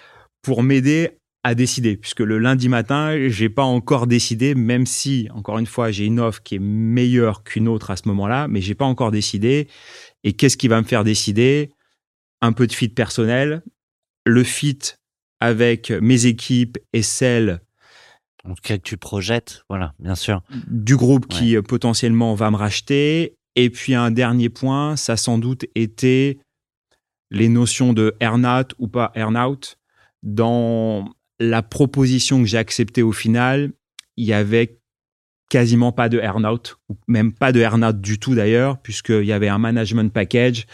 pour 0.41 0.63
m'aider 0.63 1.11
à 1.43 1.55
décider, 1.55 1.97
puisque 1.97 2.19
le 2.19 2.37
lundi 2.37 2.69
matin, 2.69 3.27
j'ai 3.27 3.49
pas 3.49 3.63
encore 3.63 4.05
décidé, 4.05 4.53
même 4.53 4.85
si, 4.85 5.27
encore 5.33 5.57
une 5.57 5.65
fois, 5.65 5.89
j'ai 5.89 6.05
une 6.05 6.19
offre 6.19 6.43
qui 6.43 6.55
est 6.55 6.59
meilleure 6.59 7.43
qu'une 7.43 7.67
autre 7.67 7.89
à 7.89 7.95
ce 7.95 8.07
moment-là, 8.09 8.47
mais 8.47 8.61
j'ai 8.61 8.75
pas 8.75 8.85
encore 8.85 9.11
décidé. 9.11 9.67
Et 10.23 10.33
qu'est-ce 10.33 10.57
qui 10.57 10.67
va 10.67 10.79
me 10.79 10.85
faire 10.85 11.03
décider? 11.03 11.71
Un 12.41 12.53
peu 12.53 12.67
de 12.67 12.73
fit 12.73 12.89
personnel, 12.89 13.63
le 14.25 14.43
fit 14.43 14.79
avec 15.39 15.91
mes 15.91 16.25
équipes 16.25 16.77
et 16.93 17.01
celles 17.01 17.61
en 18.43 18.55
tout 18.55 18.61
cas 18.63 18.77
que 18.77 18.83
tu 18.83 18.97
projettes, 18.97 19.63
voilà, 19.69 19.93
bien 19.99 20.15
sûr. 20.15 20.41
Du 20.67 20.95
groupe 20.95 21.31
ouais. 21.31 21.37
qui 21.37 21.61
potentiellement 21.61 22.33
va 22.33 22.49
me 22.49 22.55
racheter. 22.55 23.35
Et 23.55 23.69
puis 23.69 23.93
un 23.93 24.11
dernier 24.11 24.49
point, 24.49 24.95
ça 24.95 25.17
sans 25.17 25.37
doute 25.37 25.65
été 25.75 26.39
les 27.29 27.49
notions 27.49 27.93
de 27.93 28.15
earn-out 28.19 28.73
ou 28.79 28.87
pas 28.87 29.11
earn-out 29.15 29.77
dans 30.23 31.09
la 31.39 31.61
proposition 31.61 32.41
que 32.41 32.47
j'ai 32.47 32.57
acceptée 32.57 33.01
au 33.01 33.11
final, 33.11 33.71
il 34.17 34.25
y 34.25 34.33
avait 34.33 34.79
quasiment 35.49 35.91
pas 35.91 36.07
de 36.07 36.19
earn-out, 36.19 36.77
ou 36.87 36.97
même 37.07 37.33
pas 37.33 37.51
de 37.51 37.59
earn-out 37.59 37.99
du 37.99 38.19
tout 38.19 38.35
d'ailleurs, 38.35 38.81
puisqu'il 38.81 39.25
y 39.25 39.33
avait 39.33 39.49
un 39.49 39.57
management 39.57 40.13
package, 40.13 40.65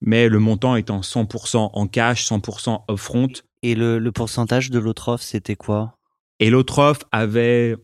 mais 0.00 0.28
le 0.28 0.38
montant 0.38 0.76
étant 0.76 1.00
100% 1.00 1.70
en 1.72 1.86
cash, 1.86 2.26
100% 2.26 2.84
upfront. 2.90 3.28
Et 3.62 3.74
le, 3.74 3.98
le 3.98 4.12
pourcentage 4.12 4.70
de 4.70 4.78
l'autre 4.78 5.08
offre, 5.08 5.24
c'était 5.24 5.56
quoi? 5.56 5.96
Et 6.38 6.50
l'autre 6.50 6.78
offre 6.78 7.06
avait, 7.12 7.76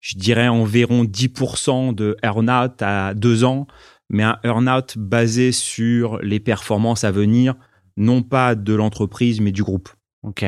je 0.00 0.16
dirais, 0.16 0.48
environ 0.48 1.04
10% 1.04 1.94
de 1.94 2.16
earn-out 2.22 2.82
à 2.82 3.14
deux 3.14 3.44
ans, 3.44 3.66
mais 4.08 4.24
un 4.24 4.38
earn-out 4.44 4.98
basé 4.98 5.52
sur 5.52 6.18
les 6.18 6.40
performances 6.40 7.04
à 7.04 7.12
venir, 7.12 7.54
non 7.96 8.22
pas 8.22 8.54
de 8.54 8.74
l'entreprise, 8.74 9.40
mais 9.40 9.52
du 9.52 9.62
groupe. 9.62 9.88
Ok. 10.22 10.44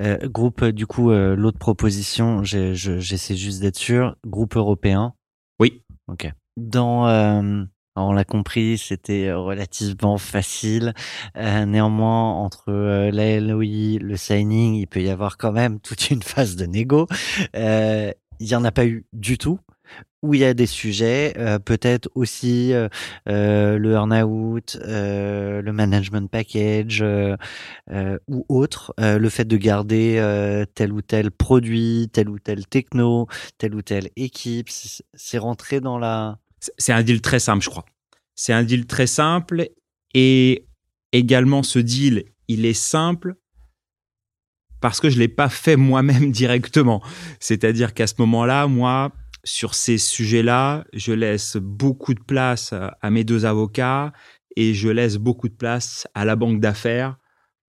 Euh, 0.00 0.18
groupe, 0.28 0.64
du 0.64 0.86
coup, 0.86 1.10
euh, 1.10 1.36
l'autre 1.36 1.58
proposition, 1.58 2.42
j'essaie 2.42 3.36
juste 3.36 3.60
d'être 3.60 3.76
sûr, 3.76 4.16
groupe 4.26 4.56
européen? 4.56 5.14
Oui. 5.60 5.82
Ok. 6.08 6.30
Dans, 6.56 7.06
euh, 7.08 7.64
on 7.96 8.12
l'a 8.12 8.24
compris, 8.24 8.78
c'était 8.78 9.32
relativement 9.32 10.18
facile. 10.18 10.94
Euh, 11.36 11.64
néanmoins, 11.64 12.32
entre 12.32 12.72
la 12.72 13.40
LOI, 13.40 13.98
le 14.00 14.16
signing, 14.16 14.74
il 14.74 14.86
peut 14.86 15.02
y 15.02 15.10
avoir 15.10 15.36
quand 15.36 15.52
même 15.52 15.80
toute 15.80 16.10
une 16.10 16.22
phase 16.24 16.56
de 16.56 16.66
négo. 16.66 17.06
il 17.54 18.14
y 18.40 18.54
en 18.54 18.64
a 18.64 18.72
pas 18.72 18.86
eu 18.86 19.06
du 19.12 19.38
tout 19.38 19.58
où 20.24 20.32
il 20.32 20.40
y 20.40 20.44
a 20.44 20.54
des 20.54 20.66
sujets, 20.66 21.34
euh, 21.36 21.58
peut-être 21.58 22.08
aussi 22.14 22.72
euh, 22.72 22.88
euh, 23.28 23.78
le 23.78 23.92
earn-out, 23.92 24.78
le 24.82 25.70
management 25.70 26.30
package 26.30 27.04
ou 28.28 28.46
autre, 28.48 28.94
le 28.98 29.28
fait 29.28 29.44
de 29.44 29.56
garder 29.56 30.64
tel 30.74 30.92
ou 30.92 31.02
tel 31.02 31.30
produit, 31.30 32.08
tel 32.12 32.30
ou 32.30 32.38
tel 32.38 32.66
techno, 32.66 33.28
telle 33.58 33.74
ou 33.74 33.82
telle 33.82 34.08
équipe, 34.16 34.68
c'est 34.70 35.38
rentré 35.38 35.80
dans 35.80 35.98
la... 35.98 36.38
C'est 36.78 36.92
un 36.92 37.02
deal 37.02 37.20
très 37.20 37.38
simple, 37.38 37.62
je 37.62 37.70
crois. 37.70 37.84
C'est 38.34 38.52
un 38.52 38.62
deal 38.62 38.86
très 38.86 39.06
simple 39.06 39.68
et 40.14 40.66
également 41.12 41.62
ce 41.62 41.78
deal, 41.78 42.24
il 42.48 42.66
est 42.66 42.72
simple 42.72 43.36
parce 44.80 45.00
que 45.00 45.08
je 45.08 45.18
l'ai 45.18 45.28
pas 45.28 45.48
fait 45.48 45.76
moi-même 45.76 46.30
directement. 46.32 47.02
C'est-à-dire 47.40 47.94
qu'à 47.94 48.06
ce 48.06 48.14
moment-là, 48.18 48.66
moi, 48.66 49.12
sur 49.44 49.74
ces 49.74 49.98
sujets-là, 49.98 50.84
je 50.92 51.12
laisse 51.12 51.56
beaucoup 51.56 52.14
de 52.14 52.22
place 52.22 52.74
à 53.00 53.10
mes 53.10 53.24
deux 53.24 53.46
avocats 53.46 54.12
et 54.56 54.74
je 54.74 54.88
laisse 54.88 55.16
beaucoup 55.16 55.48
de 55.48 55.54
place 55.54 56.06
à 56.14 56.24
la 56.24 56.36
banque 56.36 56.60
d'affaires 56.60 57.16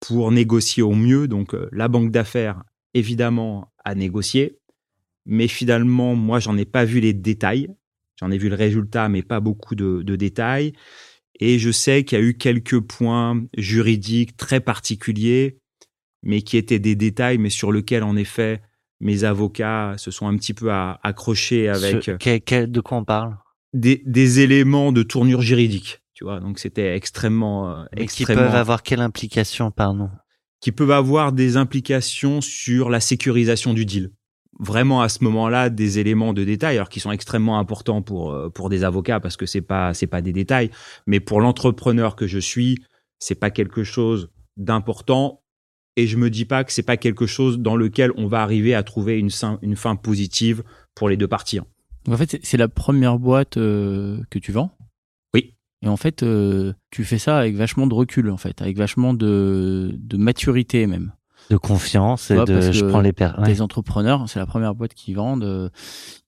pour 0.01 0.33
négocier 0.33 0.83
au 0.83 0.95
mieux. 0.95 1.29
Donc 1.29 1.55
la 1.71 1.89
banque 1.89 2.11
d'affaires, 2.11 2.63
évidemment, 2.95 3.73
à 3.85 3.95
négocier. 3.95 4.59
Mais 5.27 5.49
finalement, 5.49 6.15
moi, 6.15 6.41
j'en 6.41 6.57
ai 6.57 6.65
pas 6.65 6.85
vu 6.85 7.01
les 7.01 7.13
détails. 7.13 7.69
J'en 8.21 8.31
ai 8.31 8.39
vu 8.39 8.49
le 8.49 8.55
résultat, 8.55 9.09
mais 9.09 9.23
pas 9.23 9.41
beaucoup 9.41 9.75
de, 9.75 10.03
de 10.03 10.17
détails. 10.17 10.73
Et 11.41 11.59
je 11.59 11.71
sais 11.71 12.05
qu'il 12.05 12.19
y 12.19 12.23
a 12.23 12.25
eu 12.25 12.35
quelques 12.35 12.81
points 12.81 13.43
juridiques 13.57 14.37
très 14.37 14.61
particuliers, 14.61 15.59
mais 16.23 16.43
qui 16.43 16.57
étaient 16.57 16.79
des 16.79 16.95
détails, 16.95 17.39
mais 17.39 17.51
sur 17.51 17.73
lesquels, 17.73 18.05
en 18.05 18.17
effet, 18.17 18.63
mes 19.01 19.25
avocats 19.25 19.95
se 19.97 20.11
sont 20.11 20.29
un 20.29 20.37
petit 20.37 20.55
peu 20.55 20.71
accrochés 20.71 21.69
avec. 21.69 22.05
Ce, 22.05 22.11
quel, 22.13 22.41
quel, 22.43 22.71
de 22.71 22.81
quoi 22.81 22.99
on 22.99 23.05
parle? 23.05 23.37
des, 23.73 24.03
des, 24.05 24.41
éléments 24.41 24.93
de 24.93 25.03
tournure 25.03 25.43
juridique, 25.43 26.03
tu 26.15 26.25
vois. 26.25 26.41
Donc 26.41 26.59
c'était 26.59 26.95
extrêmement, 26.95 27.71
euh, 27.71 27.85
Mais 27.97 28.03
extrêmement. 28.03 28.43
Qui 28.43 28.47
peuvent 28.47 28.55
avoir 28.55 28.83
quelle 28.83 29.01
implication, 29.01 29.71
pardon? 29.71 30.11
Qui 30.61 30.73
peuvent 30.73 30.91
avoir 30.91 31.33
des 31.33 31.57
implications 31.57 32.41
sur 32.41 32.91
la 32.91 33.01
sécurisation 33.01 33.75
du 33.75 33.85
deal. 33.85 34.11
Vraiment 34.63 35.03
à 35.03 35.09
ce 35.09 35.23
moment-là 35.25 35.69
des 35.71 35.99
éléments 35.99 36.33
de 36.33 36.45
détail, 36.45 36.77
alors 36.77 36.89
qui 36.89 37.01
sont 37.01 37.13
extrêmement 37.13 37.59
importants 37.59 38.01
pour 38.01 38.33
euh, 38.33 38.49
pour 38.49 38.69
des 38.71 38.85
avocats 38.85 39.21
parce 39.21 39.37
que 39.37 39.45
c'est 39.47 39.61
pas 39.61 39.93
c'est 39.93 40.07
pas 40.07 40.23
des 40.23 40.33
détails, 40.33 40.71
mais 41.07 41.21
pour 41.21 41.41
l'entrepreneur 41.41 42.17
que 42.17 42.27
je 42.27 42.39
suis, 42.39 42.79
c'est 43.19 43.35
pas 43.35 43.51
quelque 43.51 43.85
chose 43.85 44.31
d'important 44.57 45.43
et 45.97 46.07
je 46.07 46.17
me 46.17 46.31
dis 46.31 46.45
pas 46.47 46.65
que 46.65 46.73
c'est 46.73 46.83
pas 46.83 46.97
quelque 46.97 47.27
chose 47.27 47.59
dans 47.59 47.77
lequel 47.77 48.13
on 48.17 48.27
va 48.27 48.43
arriver 48.43 48.75
à 48.75 48.83
trouver 48.83 49.19
une, 49.19 49.31
une 49.63 49.77
fin 49.77 49.97
positive 49.97 50.63
pour 50.95 51.09
les 51.09 51.17
deux 51.19 51.29
parties. 51.29 51.59
hein. 51.59 51.67
En 52.09 52.17
fait, 52.17 52.31
c'est- 52.31 52.45
c'est 52.45 52.57
la 52.57 52.69
première 52.69 53.19
boîte 53.19 53.57
euh, 53.59 54.19
que 54.31 54.39
tu 54.39 54.51
vends? 54.53 54.71
Oui. 55.35 55.55
Et 55.83 55.89
en 55.89 55.97
fait, 55.97 56.23
euh, 56.23 56.73
tu 56.91 57.05
fais 57.05 57.19
ça 57.19 57.39
avec 57.39 57.55
vachement 57.57 57.87
de 57.87 57.95
recul, 57.95 58.31
en 58.31 58.37
fait, 58.37 58.61
avec 58.63 58.77
vachement 58.77 59.15
de, 59.15 59.93
de 59.97 60.17
maturité 60.17 60.87
même. 60.87 61.13
De 61.53 61.59
confiance 61.59 62.31
et 62.31 62.39
Ouais, 62.39 62.47
de 62.47 62.73
je 62.73 62.83
prends 62.83 63.03
les 63.03 63.13
ouais. 63.21 63.45
Des 63.45 63.61
entrepreneurs, 63.61 64.27
c'est 64.27 64.39
la 64.39 64.47
première 64.47 64.75
boîte 64.75 64.95
qu'ils 64.95 65.17
vendent. 65.17 65.45
euh, 65.45 65.69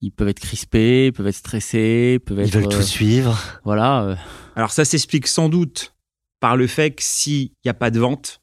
ils 0.03 0.11
peuvent 0.11 0.29
être 0.29 0.39
crispés, 0.39 1.07
ils 1.07 1.13
peuvent 1.15 1.27
être 1.27 1.35
stressés, 1.35 2.19
ils 2.19 2.21
peuvent 2.21 2.39
être. 2.41 2.49
Ils 2.49 2.53
veulent 2.53 2.67
euh, 2.67 2.77
tout 2.77 2.83
suivre. 2.83 3.41
Voilà. 3.65 4.03
euh, 4.03 4.17
Alors 4.55 4.71
ça 4.71 4.85
s'explique 4.85 5.27
sans 5.27 5.49
doute 5.49 5.95
par 6.41 6.59
le 6.59 6.67
fait 6.67 6.91
que 6.91 7.03
s'il 7.03 7.53
n'y 7.65 7.71
a 7.71 7.75
pas 7.75 7.91
de 7.91 7.99
vente, 8.01 8.43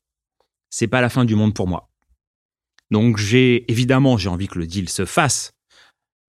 c'est 0.72 0.88
pas 0.88 1.02
la 1.02 1.10
fin 1.10 1.24
du 1.24 1.36
monde 1.36 1.54
pour 1.54 1.68
moi. 1.68 1.92
Donc 2.90 3.18
j'ai 3.18 3.72
évidemment 3.72 4.18
j'ai 4.18 4.30
envie 4.30 4.48
que 4.48 4.58
le 4.58 4.66
deal 4.66 4.90
se 4.90 5.06
fasse, 5.06 5.52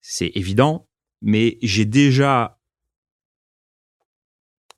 c'est 0.03 0.33
évident, 0.35 0.87
mais 1.23 1.57
j'ai 1.63 1.87
déjà 1.87 2.59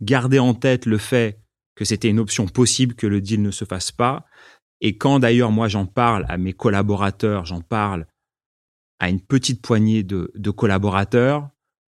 gardé 0.00 0.38
en 0.38 0.54
tête 0.54 0.86
le 0.86 0.98
fait 0.98 1.40
que 1.74 1.84
c'était 1.84 2.10
une 2.10 2.20
option 2.20 2.46
possible 2.46 2.94
que 2.94 3.08
le 3.08 3.20
deal 3.20 3.42
ne 3.42 3.50
se 3.50 3.64
fasse 3.64 3.90
pas. 3.90 4.24
Et 4.84 4.98
quand 4.98 5.18
d'ailleurs 5.18 5.50
moi 5.50 5.66
j'en 5.66 5.86
parle 5.86 6.26
à 6.28 6.36
mes 6.36 6.52
collaborateurs, 6.52 7.46
j'en 7.46 7.62
parle 7.62 8.06
à 8.98 9.08
une 9.08 9.20
petite 9.20 9.62
poignée 9.62 10.02
de, 10.02 10.30
de 10.34 10.50
collaborateurs, 10.50 11.48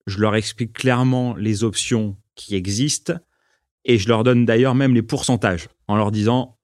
je 0.07 0.21
leur 0.21 0.37
explique 0.37 0.73
clairement 0.73 1.35
les 1.35 1.65
options 1.65 2.17
qui 2.37 2.55
existent 2.55 3.15
et 3.85 3.99
je 3.99 4.09
leur 4.09 4.23
donne 4.23 4.47
d'ailleurs 4.47 4.77
même 4.77 4.95
les 4.95 5.03
pourcentages 5.03 5.69
en 5.89 5.97
leur 5.97 6.13
disant 6.13 6.59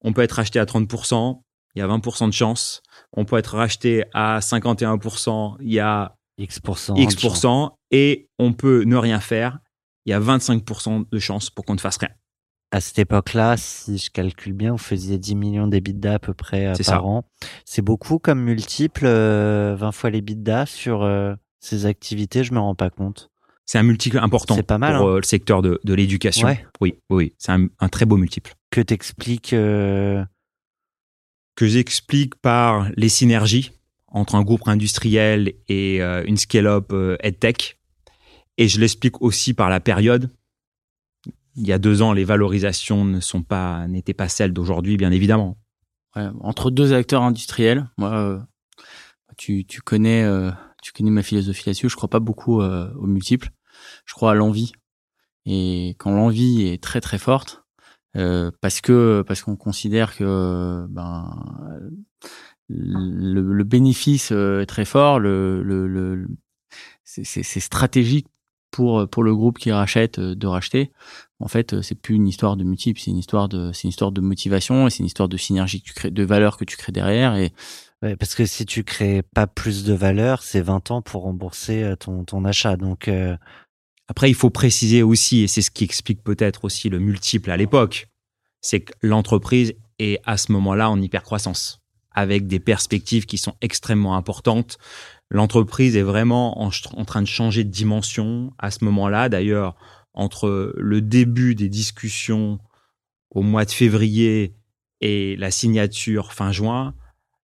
on 0.00 0.14
peut 0.14 0.22
être 0.22 0.32
racheté 0.32 0.58
à 0.58 0.64
30%, 0.64 1.42
il 1.74 1.80
y 1.80 1.82
a 1.82 1.86
20% 1.86 2.26
de 2.26 2.32
chance, 2.32 2.82
on 3.12 3.26
peut 3.26 3.36
être 3.36 3.54
racheté 3.54 4.04
à 4.14 4.38
51%, 4.38 5.56
il 5.60 5.72
y 5.72 5.78
a 5.78 6.16
X%. 6.38 6.96
X%, 6.96 7.78
et 7.90 8.30
on 8.38 8.54
peut 8.54 8.84
ne 8.84 8.96
rien 8.96 9.20
faire, 9.20 9.58
il 10.06 10.10
y 10.10 10.14
a 10.14 10.20
25% 10.20 11.10
de 11.10 11.18
chance 11.18 11.50
pour 11.50 11.66
qu'on 11.66 11.74
ne 11.74 11.80
fasse 11.80 11.98
rien. 11.98 12.08
À 12.72 12.80
cette 12.80 13.00
époque-là, 13.00 13.56
si 13.56 13.98
je 13.98 14.10
calcule 14.10 14.52
bien, 14.52 14.70
vous 14.72 14.78
faisiez 14.78 15.18
10 15.18 15.34
millions 15.34 15.66
d'EBITDA 15.66 16.14
à 16.14 16.18
peu 16.20 16.34
près 16.34 16.66
euh, 16.66 16.74
par 16.74 16.84
ça. 16.84 17.02
an. 17.02 17.24
C'est 17.64 17.82
beaucoup 17.82 18.18
comme 18.20 18.40
multiple, 18.40 19.06
euh, 19.06 19.74
20 19.76 19.90
fois 19.92 20.10
l'EBITDA 20.10 20.66
sur 20.66 21.02
euh, 21.02 21.34
ces 21.58 21.86
activités, 21.86 22.44
je 22.44 22.52
me 22.54 22.60
rends 22.60 22.76
pas 22.76 22.90
compte. 22.90 23.30
C'est 23.66 23.78
un 23.78 23.82
multiple 23.82 24.18
important 24.18 24.54
C'est 24.56 24.62
pas 24.62 24.78
mal, 24.78 24.96
pour 24.98 25.08
hein. 25.08 25.12
euh, 25.12 25.16
le 25.16 25.22
secteur 25.24 25.62
de, 25.62 25.80
de 25.84 25.94
l'éducation. 25.94 26.46
Ouais. 26.48 26.64
Oui, 26.80 26.94
oui, 27.10 27.34
c'est 27.38 27.52
un, 27.52 27.66
un 27.80 27.88
très 27.88 28.04
beau 28.04 28.16
multiple. 28.16 28.54
Que 28.70 28.80
t'expliques 28.80 29.52
euh, 29.52 30.24
que 31.56 31.66
j'explique 31.66 32.36
par 32.36 32.88
les 32.96 33.08
synergies 33.08 33.72
entre 34.08 34.34
un 34.34 34.42
groupe 34.42 34.66
industriel 34.66 35.52
et 35.68 36.02
euh, 36.02 36.24
une 36.26 36.36
scale-up 36.36 36.92
euh, 36.92 37.16
EdTech. 37.22 37.78
Et 38.58 38.68
je 38.68 38.80
l'explique 38.80 39.20
aussi 39.22 39.54
par 39.54 39.70
la 39.70 39.80
période. 39.80 40.30
Il 41.60 41.66
y 41.66 41.72
a 41.74 41.78
deux 41.78 42.00
ans, 42.00 42.14
les 42.14 42.24
valorisations 42.24 43.04
ne 43.04 43.20
sont 43.20 43.42
pas, 43.42 43.86
n'étaient 43.86 44.14
pas 44.14 44.28
celles 44.28 44.54
d'aujourd'hui, 44.54 44.96
bien 44.96 45.12
évidemment. 45.12 45.58
ouais, 46.16 46.26
entre 46.40 46.70
deux 46.70 46.94
acteurs 46.94 47.22
industriels, 47.22 47.86
moi, 47.98 48.14
euh, 48.14 48.38
tu, 49.36 49.66
tu 49.66 49.82
connais, 49.82 50.22
euh, 50.24 50.50
tu 50.82 50.92
connais 50.92 51.10
ma 51.10 51.22
philosophie 51.22 51.64
là-dessus. 51.66 51.90
Je 51.90 51.96
crois 51.96 52.08
pas 52.08 52.18
beaucoup 52.18 52.62
euh, 52.62 52.90
aux 52.94 53.06
multiples. 53.06 53.50
Je 54.06 54.14
crois 54.14 54.32
à 54.32 54.34
l'envie. 54.34 54.72
Et 55.44 55.96
quand 55.98 56.12
l'envie 56.12 56.62
est 56.66 56.82
très 56.82 57.02
très 57.02 57.18
forte, 57.18 57.62
euh, 58.16 58.50
parce 58.62 58.80
que 58.80 59.22
parce 59.26 59.42
qu'on 59.42 59.56
considère 59.56 60.16
que 60.16 60.86
ben 60.88 61.30
le, 62.68 63.40
le 63.52 63.64
bénéfice 63.64 64.32
euh, 64.32 64.60
est 64.62 64.66
très 64.66 64.84
fort, 64.84 65.18
le, 65.20 65.62
le, 65.62 65.86
le 65.86 66.26
c'est- 67.04 67.60
stratégique 67.60 68.28
pour 68.70 69.08
pour 69.08 69.22
le 69.22 69.34
groupe 69.34 69.58
qui 69.58 69.72
rachète 69.72 70.18
euh, 70.18 70.34
de 70.34 70.46
racheter. 70.46 70.92
En 71.40 71.48
fait, 71.48 71.72
euh, 71.72 71.82
c'est 71.82 71.94
plus 71.94 72.16
une 72.16 72.28
histoire 72.28 72.56
de 72.56 72.64
multiples, 72.64 73.00
c'est 73.00 73.10
une 73.10 73.18
histoire 73.18 73.48
de 73.48 73.72
c'est 73.72 73.84
une 73.84 73.90
histoire 73.90 74.12
de 74.12 74.20
motivation 74.20 74.86
et 74.86 74.90
c'est 74.90 74.98
une 75.00 75.06
histoire 75.06 75.28
de 75.28 75.36
synergie 75.36 75.80
que 75.80 75.86
tu 75.86 75.94
crées, 75.94 76.10
de 76.10 76.22
valeur 76.22 76.56
que 76.56 76.64
tu 76.64 76.76
crées 76.76 76.92
derrière 76.92 77.34
et 77.36 77.52
ouais, 78.02 78.16
parce 78.16 78.34
que 78.34 78.46
si 78.46 78.66
tu 78.66 78.84
crées 78.84 79.22
pas 79.22 79.46
plus 79.46 79.84
de 79.84 79.94
valeur, 79.94 80.42
c'est 80.42 80.60
20 80.60 80.90
ans 80.90 81.02
pour 81.02 81.22
rembourser 81.22 81.82
euh, 81.82 81.96
ton, 81.96 82.24
ton 82.24 82.44
achat. 82.44 82.76
Donc, 82.76 83.08
euh, 83.08 83.36
Après, 84.08 84.30
il 84.30 84.34
faut 84.34 84.50
préciser 84.50 85.02
aussi, 85.02 85.42
et 85.42 85.48
c'est 85.48 85.62
ce 85.62 85.70
qui 85.70 85.84
explique 85.84 86.22
peut-être 86.22 86.64
aussi 86.64 86.88
le 86.88 86.98
multiple 86.98 87.50
à 87.50 87.56
l'époque, 87.56 88.08
c'est 88.60 88.80
que 88.80 88.92
l'entreprise 89.02 89.74
est 89.98 90.20
à 90.26 90.36
ce 90.36 90.52
moment-là 90.52 90.90
en 90.90 91.00
hypercroissance, 91.00 91.79
avec 92.12 92.46
des 92.46 92.60
perspectives 92.60 93.26
qui 93.26 93.38
sont 93.38 93.54
extrêmement 93.60 94.16
importantes. 94.16 94.78
L'entreprise 95.30 95.96
est 95.96 96.02
vraiment 96.02 96.60
en, 96.60 96.70
train 97.04 97.22
de 97.22 97.26
changer 97.26 97.64
de 97.64 97.70
dimension 97.70 98.52
à 98.58 98.70
ce 98.70 98.84
moment-là. 98.84 99.28
D'ailleurs, 99.28 99.76
entre 100.12 100.72
le 100.76 101.00
début 101.00 101.54
des 101.54 101.68
discussions 101.68 102.58
au 103.30 103.42
mois 103.42 103.64
de 103.64 103.70
février 103.70 104.56
et 105.00 105.36
la 105.36 105.50
signature 105.50 106.32
fin 106.32 106.50
juin, 106.50 106.94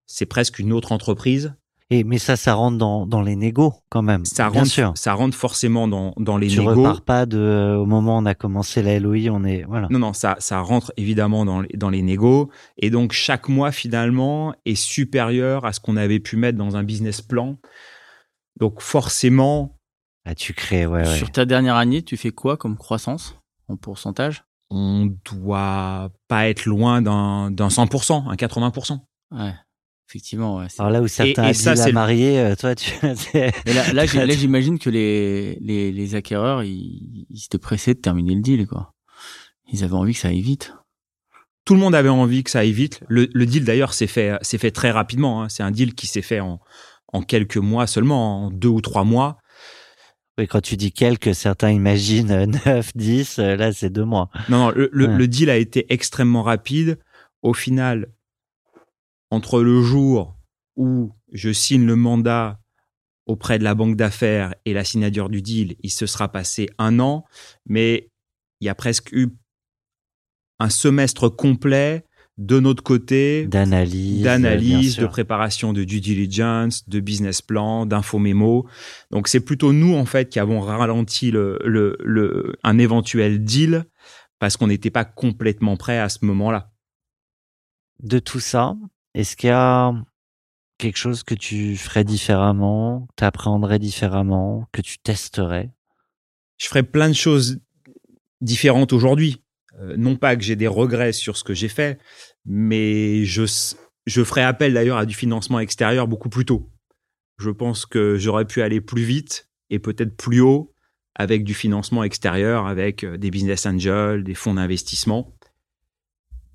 c'est 0.06 0.26
presque 0.26 0.58
une 0.58 0.72
autre 0.72 0.92
entreprise 0.92 1.54
et, 1.90 2.02
mais 2.04 2.18
ça, 2.18 2.36
ça 2.36 2.54
rentre 2.54 2.78
dans, 2.78 3.06
dans 3.06 3.22
les 3.22 3.36
négos 3.36 3.72
quand 3.90 4.02
même. 4.02 4.24
ça 4.24 4.50
bien 4.50 4.60
rentre, 4.60 4.72
sûr. 4.72 4.92
ça 4.96 5.14
rentre 5.14 5.36
forcément 5.36 5.86
dans, 5.86 6.14
dans 6.18 6.36
les 6.36 6.48
tu 6.48 6.58
négos. 6.58 6.74
repars 6.74 7.02
pas 7.02 7.26
de, 7.26 7.38
euh, 7.38 7.76
au 7.76 7.86
moment 7.86 8.16
où 8.16 8.20
on 8.22 8.26
a 8.26 8.34
commencé 8.34 8.82
la 8.82 8.98
LOI, 8.98 9.30
on 9.30 9.44
est, 9.44 9.62
voilà. 9.62 9.86
Non, 9.90 9.98
non, 10.00 10.12
ça, 10.12 10.34
ça 10.40 10.60
rentre 10.60 10.92
évidemment 10.96 11.44
dans 11.44 11.60
les, 11.60 11.68
dans 11.76 11.90
les 11.90 12.02
négos. 12.02 12.50
Et 12.78 12.90
donc, 12.90 13.12
chaque 13.12 13.48
mois, 13.48 13.70
finalement, 13.70 14.54
est 14.64 14.74
supérieur 14.74 15.64
à 15.64 15.72
ce 15.72 15.78
qu'on 15.80 15.96
avait 15.96 16.18
pu 16.20 16.36
mettre 16.36 16.58
dans 16.58 16.76
un 16.76 16.82
business 16.82 17.22
plan. 17.22 17.56
Donc, 18.58 18.80
forcément, 18.80 19.78
Ah, 20.24 20.34
tu 20.34 20.54
crées, 20.54 20.86
ouais, 20.86 21.02
ouais. 21.06 21.16
sur 21.16 21.30
ta 21.30 21.44
dernière 21.44 21.76
année, 21.76 22.02
tu 22.02 22.16
fais 22.16 22.32
quoi 22.32 22.56
comme 22.56 22.76
croissance 22.76 23.38
en 23.68 23.76
pourcentage? 23.76 24.44
On 24.70 25.08
doit 25.30 26.10
pas 26.26 26.48
être 26.48 26.64
loin 26.64 27.00
d'un 27.00 27.52
d'un 27.52 27.68
100%, 27.68 28.28
un 28.28 28.34
80%. 28.34 28.98
Ouais, 29.30 29.52
effectivement. 30.08 30.58
Ouais, 30.58 30.66
c'est- 30.68 30.80
Alors 30.80 30.92
là 30.92 31.02
où 31.02 31.08
certains 31.08 31.46
et 31.46 31.50
et, 31.50 31.54
ça, 31.54 31.74
la 31.74 31.86
le- 31.86 31.92
mariée, 31.92 32.38
euh, 32.38 32.54
toi, 32.56 32.74
tu, 32.74 32.90
là, 33.66 33.92
là, 33.92 34.06
j'imagine 34.34 34.78
que 34.78 34.90
les, 34.90 35.58
les, 35.60 35.92
les 35.92 36.14
acquéreurs, 36.14 36.62
ils, 36.62 37.26
ils 37.30 37.44
étaient 37.44 37.58
pressés 37.58 37.94
de 37.94 38.00
terminer 38.00 38.34
le 38.34 38.40
deal, 38.42 38.66
quoi. 38.66 38.92
Ils 39.72 39.82
avaient 39.84 39.94
envie 39.94 40.12
que 40.14 40.20
ça 40.20 40.28
aille 40.28 40.42
vite. 40.42 40.74
Tout 41.64 41.74
le 41.74 41.80
monde 41.80 41.96
avait 41.96 42.08
envie 42.08 42.44
que 42.44 42.50
ça 42.50 42.60
aille 42.60 42.70
vite. 42.72 43.00
Le, 43.08 43.28
le 43.34 43.46
deal, 43.46 43.64
d'ailleurs, 43.64 43.92
s'est 43.94 44.06
fait, 44.06 44.38
s'est 44.42 44.58
fait 44.58 44.70
très 44.70 44.92
rapidement. 44.92 45.42
hein. 45.42 45.48
C'est 45.48 45.64
un 45.64 45.72
deal 45.72 45.94
qui 45.94 46.06
s'est 46.06 46.22
fait 46.22 46.38
en, 46.38 46.60
en 47.12 47.22
quelques 47.22 47.56
mois 47.56 47.88
seulement, 47.88 48.44
en 48.46 48.50
deux 48.52 48.68
ou 48.68 48.80
trois 48.80 49.02
mois. 49.02 49.38
oui, 50.38 50.46
quand 50.46 50.60
tu 50.60 50.76
dis 50.76 50.92
quelques, 50.92 51.34
certains 51.34 51.70
imaginent 51.72 52.30
euh, 52.30 52.46
9, 52.66 52.92
10, 52.94 53.38
euh, 53.40 53.56
là, 53.56 53.72
c'est 53.72 53.90
deux 53.90 54.04
mois. 54.04 54.30
Non, 54.48 54.58
non, 54.58 54.70
le, 54.70 54.88
le- 54.92 55.08
Ouais. 55.08 55.16
le 55.16 55.26
deal 55.26 55.50
a 55.50 55.56
été 55.56 55.92
extrêmement 55.92 56.44
rapide. 56.44 57.00
Au 57.42 57.52
final, 57.52 58.06
entre 59.30 59.62
le 59.62 59.82
jour 59.82 60.36
où 60.76 61.12
je 61.32 61.52
signe 61.52 61.84
le 61.86 61.96
mandat 61.96 62.60
auprès 63.26 63.58
de 63.58 63.64
la 63.64 63.74
banque 63.74 63.96
d'affaires 63.96 64.54
et 64.64 64.72
la 64.72 64.84
signature 64.84 65.28
du 65.28 65.42
deal, 65.42 65.76
il 65.82 65.90
se 65.90 66.06
sera 66.06 66.30
passé 66.30 66.68
un 66.78 67.00
an, 67.00 67.24
mais 67.66 68.10
il 68.60 68.66
y 68.66 68.68
a 68.68 68.74
presque 68.74 69.10
eu 69.12 69.28
un 70.58 70.70
semestre 70.70 71.28
complet 71.28 72.04
de 72.38 72.60
notre 72.60 72.82
côté 72.82 73.46
D'analyse. 73.46 74.22
d'analyse, 74.22 74.96
de 74.96 75.06
préparation 75.06 75.72
de 75.72 75.84
due 75.84 76.00
diligence, 76.00 76.86
de 76.88 77.00
business 77.00 77.40
plan, 77.40 77.86
d'info 77.86 78.18
mémo. 78.18 78.66
Donc 79.10 79.26
c'est 79.28 79.40
plutôt 79.40 79.72
nous 79.72 79.94
en 79.94 80.04
fait 80.04 80.28
qui 80.28 80.38
avons 80.38 80.60
ralenti 80.60 81.30
le, 81.30 81.58
le, 81.64 81.96
le 82.04 82.56
un 82.62 82.78
éventuel 82.78 83.42
deal 83.42 83.86
parce 84.38 84.56
qu'on 84.58 84.66
n'était 84.66 84.90
pas 84.90 85.06
complètement 85.06 85.76
prêt 85.78 85.98
à 85.98 86.10
ce 86.10 86.24
moment-là. 86.26 86.70
De 88.02 88.18
tout 88.18 88.40
ça, 88.40 88.76
est-ce 89.16 89.34
qu'il 89.34 89.48
y 89.48 89.52
a 89.52 89.94
quelque 90.76 90.98
chose 90.98 91.22
que 91.22 91.34
tu 91.34 91.76
ferais 91.76 92.04
différemment, 92.04 93.08
tu 93.16 93.24
appréhenderais 93.24 93.78
différemment, 93.78 94.68
que 94.72 94.82
tu 94.82 94.98
testerais? 94.98 95.70
Je 96.58 96.68
ferai 96.68 96.82
plein 96.82 97.08
de 97.08 97.14
choses 97.14 97.58
différentes 98.42 98.92
aujourd'hui. 98.92 99.42
Euh, 99.80 99.96
non 99.96 100.16
pas 100.16 100.36
que 100.36 100.42
j'ai 100.42 100.54
des 100.54 100.66
regrets 100.66 101.12
sur 101.12 101.38
ce 101.38 101.44
que 101.44 101.54
j'ai 101.54 101.68
fait, 101.68 101.98
mais 102.44 103.24
je 103.24 103.44
je 104.06 104.22
ferai 104.22 104.42
appel 104.42 104.74
d'ailleurs 104.74 104.98
à 104.98 105.06
du 105.06 105.14
financement 105.14 105.60
extérieur 105.60 106.06
beaucoup 106.06 106.28
plus 106.28 106.44
tôt. 106.44 106.70
Je 107.38 107.50
pense 107.50 107.86
que 107.86 108.16
j'aurais 108.18 108.44
pu 108.44 108.60
aller 108.60 108.80
plus 108.80 109.02
vite 109.02 109.48
et 109.70 109.78
peut-être 109.78 110.16
plus 110.16 110.40
haut 110.40 110.74
avec 111.14 111.42
du 111.42 111.54
financement 111.54 112.04
extérieur, 112.04 112.66
avec 112.66 113.02
euh, 113.02 113.16
des 113.16 113.30
business 113.30 113.64
angels, 113.64 114.24
des 114.24 114.34
fonds 114.34 114.54
d'investissement. 114.54 115.35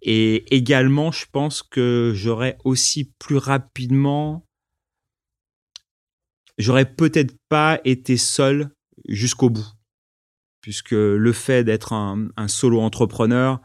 Et 0.02 0.56
également, 0.56 1.12
je 1.12 1.26
pense 1.32 1.62
que 1.64 2.12
j'aurais 2.16 2.58
aussi 2.64 3.14
plus 3.20 3.38
rapidement 3.38 4.46
j'aurais 6.62 6.86
peut-être 6.86 7.36
pas 7.50 7.80
été 7.84 8.18
seul 8.18 8.70
jusqu'au 9.08 9.50
bout. 9.50 9.68
Puisque 10.62 10.92
le 10.92 11.34
fait 11.34 11.64
d'être 11.64 11.92
un, 11.92 12.28
un 12.38 12.48
solo 12.48 12.80
entrepreneur, 12.82 13.60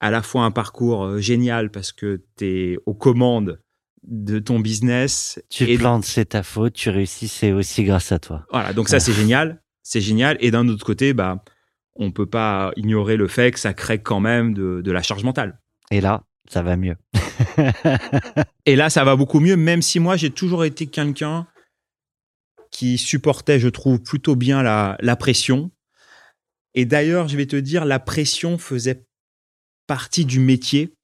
à 0.00 0.10
la 0.10 0.22
fois 0.22 0.44
un 0.44 0.50
parcours 0.50 1.04
euh, 1.04 1.18
génial 1.20 1.70
parce 1.70 1.92
que 1.92 2.24
tu 2.36 2.46
es 2.46 2.78
aux 2.84 2.94
commandes 2.94 3.62
de 4.02 4.38
ton 4.38 4.58
business. 4.58 5.40
Tu 5.50 5.64
et 5.64 5.78
plantes, 5.78 6.04
c'est 6.04 6.30
ta 6.30 6.42
faute. 6.42 6.72
Tu 6.72 6.90
réussis, 6.90 7.28
c'est 7.28 7.52
aussi 7.52 7.84
grâce 7.84 8.10
à 8.10 8.18
toi. 8.18 8.44
Voilà, 8.50 8.72
donc 8.72 8.88
ça 8.88 8.98
c'est 8.98 9.12
génial, 9.12 9.62
c'est 9.82 10.00
génial. 10.00 10.36
Et 10.40 10.50
d'un 10.50 10.66
autre 10.68 10.84
côté, 10.84 11.12
bah, 11.12 11.44
on 11.96 12.12
peut 12.12 12.26
pas 12.26 12.72
ignorer 12.76 13.16
le 13.16 13.28
fait 13.28 13.52
que 13.52 13.58
ça 13.58 13.74
crée 13.74 14.00
quand 14.00 14.20
même 14.20 14.54
de, 14.54 14.80
de 14.82 14.92
la 14.92 15.02
charge 15.02 15.24
mentale. 15.24 15.60
Et 15.90 16.00
là, 16.00 16.22
ça 16.48 16.62
va 16.62 16.76
mieux. 16.76 16.96
Et 18.66 18.76
là, 18.76 18.90
ça 18.90 19.04
va 19.04 19.16
beaucoup 19.16 19.40
mieux, 19.40 19.56
même 19.56 19.82
si 19.82 20.00
moi 20.00 20.16
j'ai 20.16 20.30
toujours 20.30 20.64
été 20.64 20.86
quelqu'un 20.86 21.46
qui 22.70 22.98
supportait, 22.98 23.58
je 23.58 23.68
trouve, 23.68 24.00
plutôt 24.00 24.36
bien 24.36 24.62
la, 24.62 24.96
la 25.00 25.16
pression. 25.16 25.70
Et 26.74 26.84
d'ailleurs, 26.84 27.28
je 27.28 27.36
vais 27.36 27.46
te 27.46 27.56
dire, 27.56 27.84
la 27.84 27.98
pression 27.98 28.58
faisait 28.58 29.04
partie 29.88 30.24
du 30.24 30.38
métier. 30.38 30.94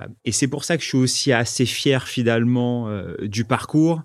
Euh, 0.00 0.06
Et 0.26 0.32
c'est 0.32 0.48
pour 0.48 0.64
ça 0.64 0.76
que 0.76 0.82
je 0.82 0.88
suis 0.88 0.98
aussi 0.98 1.32
assez 1.32 1.64
fier 1.64 2.06
finalement 2.06 2.88
euh, 2.88 3.16
du 3.22 3.44
parcours, 3.44 4.02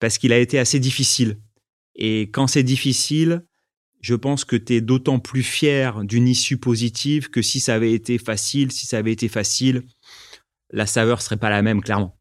parce 0.00 0.18
qu'il 0.18 0.32
a 0.32 0.38
été 0.38 0.58
assez 0.58 0.80
difficile. 0.80 1.38
Et 1.94 2.22
quand 2.22 2.48
c'est 2.48 2.64
difficile, 2.64 3.44
je 4.02 4.16
pense 4.16 4.44
que 4.44 4.56
tu 4.56 4.74
es 4.74 4.80
d'autant 4.80 5.20
plus 5.20 5.44
fier 5.44 6.04
d'une 6.04 6.28
issue 6.28 6.58
positive 6.58 7.30
que 7.30 7.40
si 7.40 7.60
ça 7.60 7.74
avait 7.74 7.92
été 7.92 8.18
facile, 8.18 8.72
si 8.72 8.84
ça 8.84 8.98
avait 8.98 9.12
été 9.12 9.28
facile, 9.28 9.84
la 10.70 10.86
saveur 10.86 11.22
serait 11.22 11.36
pas 11.36 11.50
la 11.50 11.62
même, 11.62 11.80
clairement. 11.80 12.18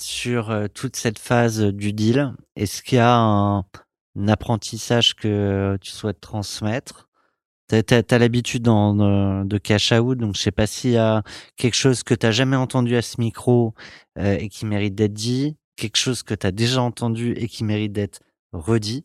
Sur 0.00 0.50
euh, 0.50 0.66
toute 0.66 0.96
cette 0.96 1.18
phase 1.18 1.60
du 1.60 1.92
deal, 1.92 2.34
est-ce 2.56 2.82
qu'il 2.82 2.96
y 2.96 3.00
a 3.00 3.16
un, 3.16 3.64
apprentissage 4.26 5.14
que 5.14 5.76
tu 5.80 5.90
souhaites 5.90 6.20
transmettre? 6.20 7.08
T'as 7.68 8.02
as, 8.10 8.18
l'habitude 8.18 8.62
dans- 8.62 9.44
de, 9.44 9.58
cash 9.58 9.92
out, 9.92 10.18
donc 10.18 10.36
je 10.36 10.40
sais 10.40 10.50
pas 10.52 10.66
s'il 10.66 10.92
y 10.92 10.96
a 10.96 11.22
quelque 11.56 11.74
chose 11.74 12.02
que 12.02 12.14
t'as 12.14 12.30
jamais 12.30 12.56
entendu 12.56 12.94
à 12.96 13.02
ce 13.02 13.20
micro 13.20 13.74
euh, 14.18 14.36
et 14.38 14.48
qui 14.48 14.66
mérite 14.66 14.94
d'être 14.94 15.14
dit, 15.14 15.56
quelque 15.76 15.96
chose 15.96 16.22
que 16.22 16.34
t'as 16.34 16.50
déjà 16.50 16.82
entendu 16.82 17.32
et 17.32 17.48
qui 17.48 17.64
mérite 17.64 17.92
d'être 17.92 18.20
redit. 18.52 19.04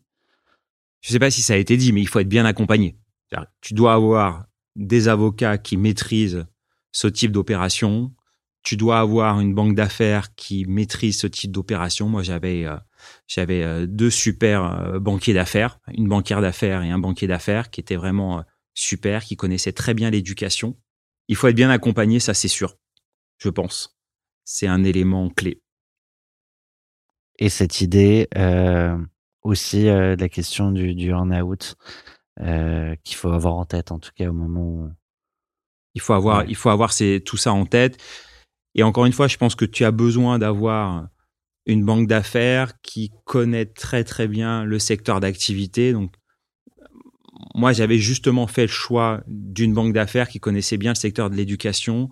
Je 1.00 1.12
sais 1.12 1.18
pas 1.18 1.30
si 1.30 1.42
ça 1.42 1.54
a 1.54 1.56
été 1.56 1.76
dit, 1.76 1.92
mais 1.92 2.00
il 2.00 2.08
faut 2.08 2.18
être 2.18 2.28
bien 2.28 2.44
accompagné. 2.44 2.96
Tu 3.60 3.74
dois 3.74 3.94
avoir 3.94 4.46
des 4.76 5.08
avocats 5.08 5.58
qui 5.58 5.76
maîtrisent 5.76 6.46
ce 6.92 7.06
type 7.06 7.32
d'opération. 7.32 8.14
Tu 8.62 8.76
dois 8.76 9.00
avoir 9.00 9.40
une 9.40 9.54
banque 9.54 9.74
d'affaires 9.74 10.34
qui 10.34 10.66
maîtrise 10.66 11.18
ce 11.18 11.26
type 11.26 11.50
d'opération. 11.50 12.08
Moi, 12.08 12.22
j'avais 12.22 12.66
euh, 12.66 12.76
j'avais 13.26 13.62
euh, 13.62 13.86
deux 13.86 14.10
super 14.10 14.64
euh, 14.64 14.98
banquiers 14.98 15.32
d'affaires, 15.32 15.78
une 15.94 16.08
banquière 16.08 16.42
d'affaires 16.42 16.82
et 16.82 16.90
un 16.90 16.98
banquier 16.98 17.26
d'affaires 17.26 17.70
qui 17.70 17.80
étaient 17.80 17.96
vraiment 17.96 18.44
super, 18.74 19.24
qui 19.24 19.36
connaissaient 19.36 19.72
très 19.72 19.94
bien 19.94 20.10
l'éducation. 20.10 20.76
Il 21.28 21.36
faut 21.36 21.48
être 21.48 21.56
bien 21.56 21.70
accompagné, 21.70 22.20
ça 22.20 22.34
c'est 22.34 22.48
sûr. 22.48 22.76
Je 23.38 23.48
pense. 23.48 23.96
C'est 24.44 24.66
un 24.66 24.84
élément 24.84 25.30
clé. 25.30 25.62
Et 27.38 27.48
cette 27.48 27.80
idée 27.80 28.28
aussi 29.42 29.88
euh, 29.88 30.16
la 30.16 30.28
question 30.28 30.70
du, 30.72 30.94
du 30.94 31.08
earn-out 31.10 31.76
euh, 32.40 32.94
qu'il 33.04 33.16
faut 33.16 33.30
avoir 33.30 33.54
en 33.54 33.64
tête, 33.64 33.92
en 33.92 33.98
tout 33.98 34.10
cas 34.14 34.28
au 34.28 34.32
moment 34.32 34.62
où... 34.62 34.88
Il 35.94 36.00
faut 36.00 36.12
avoir, 36.12 36.38
Ouais. 36.38 36.46
il 36.48 36.54
faut 36.54 36.70
avoir 36.70 36.92
ces- 36.92 37.20
tout 37.24 37.36
ça 37.36 37.52
en 37.52 37.66
tête. 37.66 37.98
Et 38.76 38.84
encore 38.84 39.06
une 39.06 39.12
fois, 39.12 39.26
je 39.26 39.36
pense 39.36 39.56
que 39.56 39.64
tu 39.64 39.84
as 39.84 39.90
besoin 39.90 40.38
d'avoir 40.38 41.08
une 41.66 41.84
banque 41.84 42.06
d'affaires 42.06 42.80
qui 42.80 43.10
connaît 43.24 43.66
très 43.66 44.04
très 44.04 44.28
bien 44.28 44.64
le 44.64 44.78
secteur 44.78 45.18
d'activité. 45.18 45.92
Donc, 45.92 46.12
moi, 47.54 47.72
j'avais 47.72 47.98
justement 47.98 48.46
fait 48.46 48.62
le 48.62 48.68
choix 48.68 49.22
d'une 49.26 49.74
banque 49.74 49.92
d'affaires 49.92 50.28
qui 50.28 50.38
connaissait 50.38 50.76
bien 50.76 50.92
le 50.92 50.96
secteur 50.96 51.28
de 51.28 51.34
l'éducation 51.34 52.08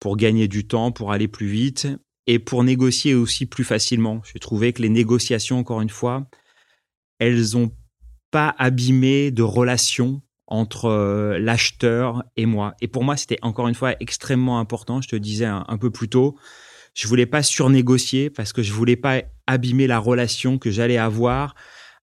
pour 0.00 0.16
gagner 0.16 0.48
du 0.48 0.66
temps, 0.66 0.90
pour 0.90 1.12
aller 1.12 1.28
plus 1.28 1.46
vite 1.48 1.88
et 2.26 2.38
pour 2.38 2.64
négocier 2.64 3.14
aussi 3.14 3.44
plus 3.44 3.64
facilement. 3.64 4.22
J'ai 4.32 4.38
trouvé 4.38 4.72
que 4.72 4.80
les 4.80 4.88
négociations, 4.88 5.58
encore 5.58 5.82
une 5.82 5.90
fois, 5.90 6.26
elles 7.20 7.56
ont 7.56 7.70
pas 8.32 8.54
abîmé 8.58 9.30
de 9.30 9.42
relation 9.42 10.22
entre 10.48 10.86
euh, 10.86 11.38
l'acheteur 11.38 12.24
et 12.36 12.46
moi. 12.46 12.74
Et 12.80 12.88
pour 12.88 13.04
moi, 13.04 13.16
c'était 13.16 13.38
encore 13.42 13.68
une 13.68 13.74
fois 13.74 13.94
extrêmement 14.00 14.58
important. 14.58 15.00
Je 15.00 15.08
te 15.08 15.16
disais 15.16 15.44
un, 15.44 15.64
un 15.68 15.78
peu 15.78 15.90
plus 15.90 16.08
tôt, 16.08 16.36
je 16.94 17.06
voulais 17.06 17.26
pas 17.26 17.42
surnégocier 17.42 18.30
parce 18.30 18.52
que 18.52 18.62
je 18.62 18.72
voulais 18.72 18.96
pas 18.96 19.22
abîmer 19.46 19.86
la 19.86 19.98
relation 19.98 20.58
que 20.58 20.70
j'allais 20.70 20.98
avoir 20.98 21.54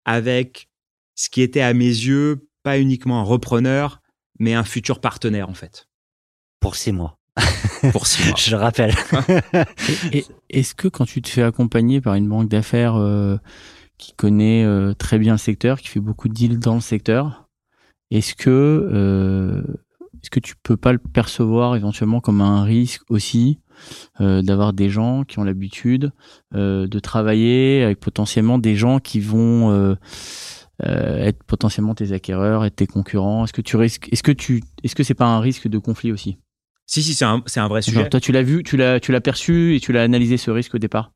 avec 0.04 0.68
ce 1.16 1.28
qui 1.28 1.42
était 1.42 1.60
à 1.60 1.74
mes 1.74 1.84
yeux 1.84 2.48
pas 2.62 2.78
uniquement 2.78 3.20
un 3.20 3.24
repreneur, 3.24 4.00
mais 4.38 4.54
un 4.54 4.64
futur 4.64 5.00
partenaire 5.00 5.48
en 5.48 5.54
fait. 5.54 5.88
Pour 6.60 6.76
six 6.76 6.92
mois. 6.92 7.18
Pour 7.92 8.06
six 8.06 8.26
mois. 8.26 8.36
Je 8.38 8.50
le 8.50 8.56
rappelle. 8.56 8.94
Est-ce 10.50 10.74
que 10.74 10.88
quand 10.88 11.04
tu 11.04 11.22
te 11.22 11.28
fais 11.28 11.42
accompagner 11.42 12.00
par 12.00 12.14
une 12.14 12.28
banque 12.28 12.48
d'affaires 12.48 12.96
euh, 12.96 13.36
qui 13.98 14.12
connaît 14.12 14.64
euh, 14.64 14.94
très 14.94 15.18
bien 15.18 15.32
le 15.34 15.38
secteur, 15.38 15.80
qui 15.80 15.88
fait 15.88 16.00
beaucoup 16.00 16.28
de 16.28 16.34
deals 16.34 16.58
dans 16.58 16.74
le 16.74 16.80
secteur, 16.80 17.46
est-ce 18.10 18.34
que 18.34 18.50
euh, 18.50 19.62
est-ce 20.22 20.30
que 20.30 20.40
tu 20.40 20.54
peux 20.62 20.76
pas 20.76 20.92
le 20.92 20.98
percevoir 20.98 21.76
éventuellement 21.76 22.20
comme 22.20 22.40
un 22.40 22.62
risque 22.62 23.02
aussi 23.08 23.58
euh, 24.20 24.42
d'avoir 24.42 24.72
des 24.72 24.88
gens 24.88 25.24
qui 25.24 25.38
ont 25.38 25.44
l'habitude 25.44 26.12
euh, 26.54 26.86
de 26.86 26.98
travailler 26.98 27.82
avec 27.82 28.00
potentiellement 28.00 28.58
des 28.58 28.76
gens 28.76 28.98
qui 29.00 29.20
vont 29.20 29.96
être 30.82 31.42
potentiellement 31.44 31.94
tes 31.94 32.12
acquéreurs, 32.12 32.64
être 32.64 32.76
tes 32.76 32.86
concurrents? 32.86 33.44
Est-ce 33.44 33.52
que 33.52 33.62
tu 33.62 33.76
risques 33.76 34.08
Est-ce 34.12 34.22
que 34.22 34.32
tu 34.32 34.62
est-ce 34.82 34.94
que 34.94 35.02
c'est 35.02 35.14
pas 35.14 35.26
un 35.26 35.40
risque 35.40 35.68
de 35.68 35.78
conflit 35.78 36.12
aussi? 36.12 36.38
Si 36.88 37.02
si, 37.02 37.14
c'est 37.14 37.24
un, 37.24 37.42
c'est 37.46 37.58
un 37.58 37.66
vrai 37.66 37.82
sujet. 37.82 38.00
Genre, 38.00 38.10
Toi, 38.10 38.20
tu 38.20 38.30
l'as 38.30 38.44
vu, 38.44 38.62
tu 38.62 38.76
l'as 38.76 39.00
tu 39.00 39.10
l'as 39.10 39.20
perçu 39.20 39.74
et 39.74 39.80
tu 39.80 39.92
l'as 39.92 40.04
analysé 40.04 40.36
ce 40.36 40.52
risque 40.52 40.76
au 40.76 40.78
départ. 40.78 41.10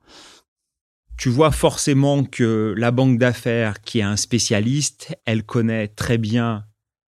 Tu 1.20 1.28
vois 1.28 1.52
forcément 1.52 2.24
que 2.24 2.72
la 2.78 2.90
banque 2.92 3.18
d'affaires 3.18 3.82
qui 3.82 3.98
est 3.98 4.02
un 4.02 4.16
spécialiste, 4.16 5.14
elle 5.26 5.44
connaît 5.44 5.86
très 5.86 6.16
bien 6.16 6.64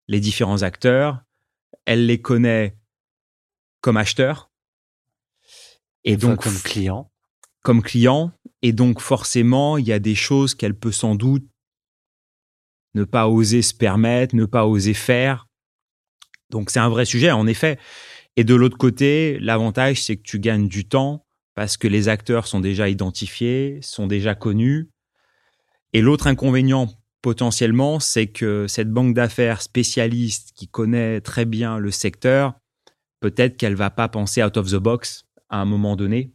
les 0.10 0.20
différents 0.20 0.62
acteurs, 0.62 1.24
elle 1.86 2.06
les 2.06 2.20
connaît 2.20 2.76
comme 3.80 3.96
acheteurs 3.96 4.52
et 6.04 6.18
donc 6.18 6.44
comme 6.44 6.60
client. 6.60 7.10
comme 7.62 7.82
client 7.82 8.34
et 8.62 8.74
donc 8.74 9.00
forcément 9.00 9.78
il 9.78 9.88
y 9.88 9.94
a 9.94 10.00
des 10.00 10.16
choses 10.16 10.54
qu'elle 10.54 10.78
peut 10.78 10.92
sans 10.92 11.16
doute 11.16 11.48
ne 12.96 13.06
pas 13.06 13.30
oser 13.30 13.62
se 13.62 13.74
permettre, 13.74 14.36
ne 14.36 14.44
pas 14.44 14.66
oser 14.66 14.94
faire. 14.94 15.48
Donc 16.50 16.72
c'est 16.72 16.80
un 16.80 16.90
vrai 16.90 17.06
sujet 17.06 17.32
en 17.32 17.48
effet. 17.48 17.80
Et 18.36 18.44
de 18.44 18.54
l'autre 18.54 18.78
côté, 18.78 19.40
l'avantage 19.40 20.04
c'est 20.04 20.18
que 20.18 20.24
tu 20.24 20.42
gagnes 20.42 20.68
du 20.68 20.86
temps 20.86 21.23
parce 21.56 21.78
que 21.78 21.88
les 21.88 22.10
acteurs 22.10 22.48
sont 22.48 22.60
déjà 22.60 22.90
identifiés, 22.90 23.80
sont 23.82 24.08
déjà 24.08 24.36
connus. 24.36 24.90
Et 25.94 26.02
l'autre 26.02 26.28
inconvénient 26.28 26.90
potentiellement, 27.22 28.00
c'est 28.00 28.28
que 28.28 28.68
cette 28.68 28.92
banque 28.92 29.14
d'affaires 29.14 29.62
spécialiste 29.62 30.52
qui 30.56 30.68
connaît 30.68 31.22
très 31.22 31.46
bien 31.46 31.78
le 31.78 31.92
secteur, 31.92 32.54
peut-être 33.20 33.56
qu'elle 33.56 33.76
va 33.76 33.90
pas 33.90 34.10
penser 34.10 34.44
out 34.44 34.58
of 34.58 34.70
the 34.70 34.76
box 34.76 35.26
à 35.50 35.60
un 35.60 35.66
moment 35.66 35.96
donné. 35.96 36.34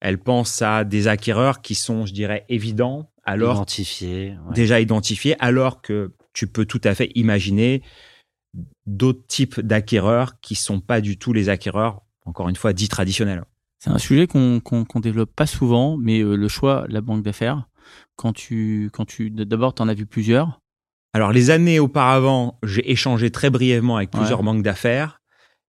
Elle 0.00 0.18
pense 0.18 0.60
à 0.60 0.84
des 0.84 1.08
acquéreurs 1.08 1.62
qui 1.62 1.74
sont, 1.74 2.04
je 2.04 2.12
dirais, 2.12 2.44
évidents, 2.48 3.10
alors 3.24 3.64
ouais. 3.78 4.36
déjà 4.52 4.80
identifiés, 4.80 5.36
alors 5.38 5.80
que 5.80 6.12
tu 6.34 6.46
peux 6.46 6.66
tout 6.66 6.80
à 6.84 6.94
fait 6.94 7.10
imaginer 7.14 7.82
d'autres 8.84 9.26
types 9.26 9.60
d'acquéreurs 9.60 10.38
qui 10.40 10.54
sont 10.54 10.80
pas 10.80 11.00
du 11.00 11.18
tout 11.18 11.32
les 11.32 11.48
acquéreurs, 11.48 12.02
encore 12.26 12.48
une 12.48 12.56
fois, 12.56 12.74
dits 12.74 12.88
traditionnels. 12.88 13.44
C'est 13.86 13.92
un 13.92 13.98
sujet 13.98 14.26
qu'on 14.26 14.58
qu'on 14.60 15.00
développe 15.00 15.30
pas 15.34 15.46
souvent, 15.46 15.96
mais 15.96 16.20
euh, 16.20 16.34
le 16.34 16.48
choix, 16.48 16.86
la 16.88 17.00
banque 17.00 17.22
d'affaires, 17.22 17.68
quand 18.16 18.32
tu, 18.32 18.90
quand 18.92 19.04
tu, 19.04 19.30
d'abord, 19.30 19.74
tu 19.74 19.82
en 19.82 19.88
as 19.88 19.94
vu 19.94 20.06
plusieurs. 20.06 20.60
Alors, 21.14 21.30
les 21.32 21.50
années 21.50 21.78
auparavant, 21.78 22.58
j'ai 22.64 22.90
échangé 22.90 23.30
très 23.30 23.48
brièvement 23.48 23.96
avec 23.96 24.12
Ouais. 24.12 24.18
plusieurs 24.20 24.42
banques 24.42 24.62
d'affaires. 24.64 25.20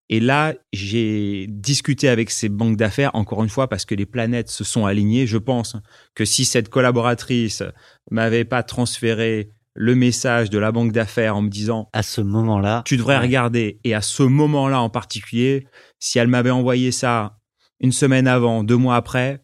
Et 0.07 0.19
là, 0.21 0.53
j'ai 0.71 1.45
discuté 1.49 2.07
avec 2.07 2.29
ces 2.29 2.47
banques 2.47 2.77
d'affaires, 2.77 3.11
encore 3.15 3.43
une 3.43 3.49
fois, 3.49 3.67
parce 3.67 3.83
que 3.85 3.95
les 3.95 4.05
planètes 4.05 4.49
se 4.49 4.63
sont 4.63 4.85
alignées. 4.85 5.27
Je 5.27 5.37
pense 5.37 5.75
que 6.13 6.23
si 6.25 6.45
cette 6.45 6.69
collaboratrice 6.69 7.63
m'avait 8.11 8.45
pas 8.45 8.63
transféré 8.63 9.51
le 9.73 9.93
message 9.93 10.49
de 10.49 10.57
la 10.57 10.71
banque 10.71 10.93
d'affaires 10.93 11.35
en 11.35 11.41
me 11.41 11.49
disant 11.49 11.89
À 11.91 12.01
ce 12.01 12.21
moment-là. 12.21 12.83
tu 12.85 12.95
devrais 12.95 13.15
ouais. 13.17 13.23
regarder, 13.23 13.79
et 13.83 13.93
à 13.93 14.01
ce 14.01 14.23
moment-là 14.23 14.79
en 14.79 14.89
particulier, 14.89 15.67
si 15.99 16.17
elle 16.17 16.29
m'avait 16.29 16.49
envoyé 16.51 16.93
ça 16.93 17.37
une 17.79 17.91
semaine 17.91 18.27
avant, 18.27 18.63
deux 18.63 18.77
mois 18.77 18.95
après, 18.95 19.43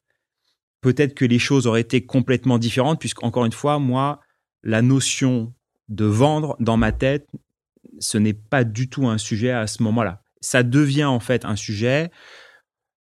peut-être 0.81 1.13
que 1.13 1.25
les 1.25 1.39
choses 1.39 1.67
auraient 1.67 1.81
été 1.81 2.05
complètement 2.05 2.57
différentes, 2.57 2.99
puisqu'encore 2.99 3.45
une 3.45 3.51
fois, 3.51 3.79
moi, 3.79 4.19
la 4.63 4.81
notion 4.81 5.53
de 5.89 6.05
vendre 6.05 6.55
dans 6.59 6.77
ma 6.77 6.91
tête, 6.91 7.27
ce 7.99 8.17
n'est 8.17 8.33
pas 8.33 8.63
du 8.63 8.89
tout 8.89 9.07
un 9.07 9.17
sujet 9.17 9.51
à 9.51 9.67
ce 9.67 9.83
moment-là. 9.83 10.23
Ça 10.41 10.63
devient 10.63 11.05
en 11.05 11.19
fait 11.19 11.45
un 11.45 11.55
sujet 11.55 12.09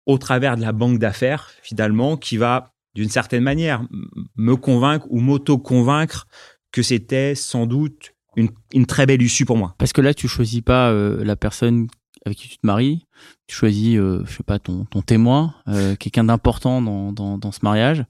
au 0.05 0.17
travers 0.17 0.57
de 0.57 0.61
la 0.61 0.71
banque 0.71 0.99
d'affaires, 0.99 1.51
finalement, 1.63 2.17
qui 2.17 2.37
va 2.37 2.73
d'une 2.93 3.09
certaine 3.09 3.43
manière, 3.43 3.83
me 4.35 4.55
convaincre 4.55 5.05
ou 5.09 5.19
m'auto-convaincre 5.19 6.27
que 6.71 6.81
c'était 6.81 7.35
sans 7.35 7.65
doute 7.65 8.13
une, 8.37 8.49
une, 8.73 8.85
très 8.85 9.05
belle 9.05 9.21
issue 9.21 9.45
pour 9.45 9.57
moi. 9.57 9.75
Parce 9.77 9.91
que 9.93 10.01
là, 10.01 10.13
tu 10.13 10.27
choisis 10.27 10.61
pas 10.61 10.91
euh, 10.91 11.23
la 11.23 11.35
personne 11.35 11.87
avec 12.25 12.37
qui 12.37 12.49
tu 12.49 12.57
te 12.57 12.65
maries, 12.65 13.05
tu 13.47 13.55
choisis, 13.55 13.97
euh, 13.97 14.23
je 14.25 14.35
sais 14.35 14.43
pas, 14.43 14.59
ton, 14.59 14.85
ton 14.85 15.01
témoin, 15.01 15.53
euh, 15.67 15.95
quelqu'un 15.95 16.23
d'important 16.23 16.81
dans, 16.81 17.11
dans, 17.11 17.37
dans, 17.37 17.51
ce 17.51 17.59
mariage. 17.61 18.05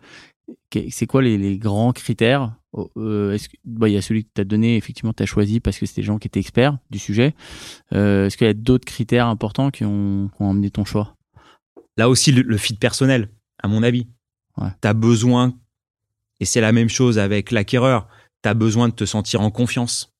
C'est 0.91 1.07
quoi 1.07 1.21
les, 1.21 1.37
les, 1.37 1.57
grands 1.57 1.93
critères 1.93 2.53
euh, 2.97 3.33
est-ce 3.33 3.49
que, 3.49 3.55
bah, 3.65 3.89
Il 3.89 3.93
y 3.93 3.97
a 3.97 4.01
celui 4.01 4.25
que 4.25 4.29
tu 4.35 4.41
as 4.41 4.43
donné, 4.43 4.77
effectivement, 4.77 5.13
tu 5.13 5.23
as 5.23 5.25
choisi 5.25 5.59
parce 5.59 5.77
que 5.77 5.85
c'était 5.85 6.01
des 6.01 6.05
gens 6.05 6.17
qui 6.17 6.27
étaient 6.27 6.39
experts 6.39 6.77
du 6.89 6.99
sujet. 6.99 7.33
Euh, 7.93 8.27
Est-ce 8.27 8.37
qu'il 8.37 8.47
y 8.47 8.49
a 8.49 8.53
d'autres 8.53 8.85
critères 8.85 9.27
importants 9.27 9.71
qui 9.71 9.85
ont, 9.85 10.29
qui 10.35 10.41
ont 10.41 10.49
amené 10.49 10.69
ton 10.71 10.85
choix? 10.85 11.15
Là 11.97 12.09
aussi, 12.09 12.31
le, 12.31 12.41
le 12.41 12.57
fit 12.57 12.75
personnel, 12.75 13.29
à 13.61 13.67
mon 13.67 13.83
avis. 13.83 14.07
Ouais. 14.57 14.69
Tu 14.81 14.87
as 14.87 14.93
besoin, 14.93 15.53
et 16.39 16.45
c'est 16.45 16.61
la 16.61 16.71
même 16.71 16.89
chose 16.89 17.19
avec 17.19 17.51
l'acquéreur, 17.51 18.07
tu 18.43 18.49
as 18.49 18.53
besoin 18.53 18.89
de 18.89 18.93
te 18.93 19.05
sentir 19.05 19.41
en 19.41 19.51
confiance. 19.51 20.14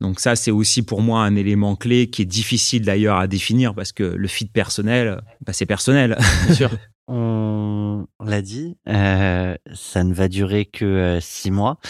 Donc 0.00 0.20
ça, 0.20 0.34
c'est 0.34 0.50
aussi 0.50 0.82
pour 0.82 1.02
moi 1.02 1.22
un 1.22 1.36
élément 1.36 1.76
clé 1.76 2.08
qui 2.08 2.22
est 2.22 2.26
difficile 2.26 2.82
d'ailleurs 2.82 3.18
à 3.18 3.26
définir 3.26 3.74
parce 3.74 3.92
que 3.92 4.02
le 4.02 4.28
fit 4.28 4.46
personnel, 4.46 5.20
bah, 5.44 5.52
c'est 5.52 5.66
personnel. 5.66 6.16
Bien 6.46 6.54
sûr. 6.54 6.70
On 7.12 8.06
l'a 8.24 8.40
dit, 8.40 8.76
euh, 8.86 9.56
ça 9.74 10.04
ne 10.04 10.14
va 10.14 10.28
durer 10.28 10.64
que 10.64 10.84
euh, 10.84 11.20
six 11.20 11.50
mois. 11.50 11.80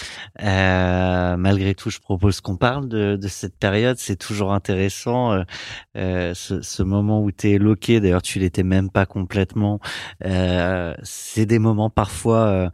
Euh, 0.43 1.37
malgré 1.37 1.75
tout, 1.75 1.91
je 1.91 1.99
propose 1.99 2.41
qu'on 2.41 2.57
parle 2.57 2.89
de, 2.89 3.17
de, 3.17 3.29
cette 3.29 3.59
période. 3.59 3.99
C'est 3.99 4.17
toujours 4.17 4.55
intéressant, 4.55 5.33
euh, 5.33 5.43
euh, 5.99 6.33
ce, 6.33 6.63
ce, 6.63 6.83
moment 6.83 7.23
où 7.23 7.31
tu 7.33 7.51
es 7.51 7.59
loqué. 7.59 8.01
D'ailleurs, 8.01 8.23
tu 8.23 8.39
l'étais 8.39 8.63
même 8.63 8.89
pas 8.89 9.05
complètement. 9.05 9.79
C'est 10.23 11.45
des 11.45 11.59
moments 11.59 11.91
parfois 11.91 12.71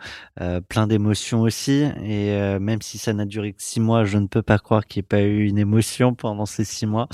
plein 0.68 0.86
d'émotions 0.86 1.40
aussi. 1.40 1.84
Et 2.05 2.59
même 2.61 2.80
si 2.80 2.99
ça 2.99 3.12
n'a 3.12 3.24
duré 3.24 3.55
que 3.55 3.62
six 3.62 3.80
mois, 3.80 4.05
je 4.05 4.18
ne 4.18 4.28
peux 4.28 4.42
pas 4.42 4.59
croire 4.59 4.86
qu'il 4.86 5.01
n'y 5.01 5.05
ait 5.05 5.09
pas 5.09 5.22
eu 5.22 5.47
une 5.47 5.59
émotion 5.59 6.14
pendant 6.14 6.47
ces 6.47 6.64
six 6.64 6.86
mois. 6.86 7.09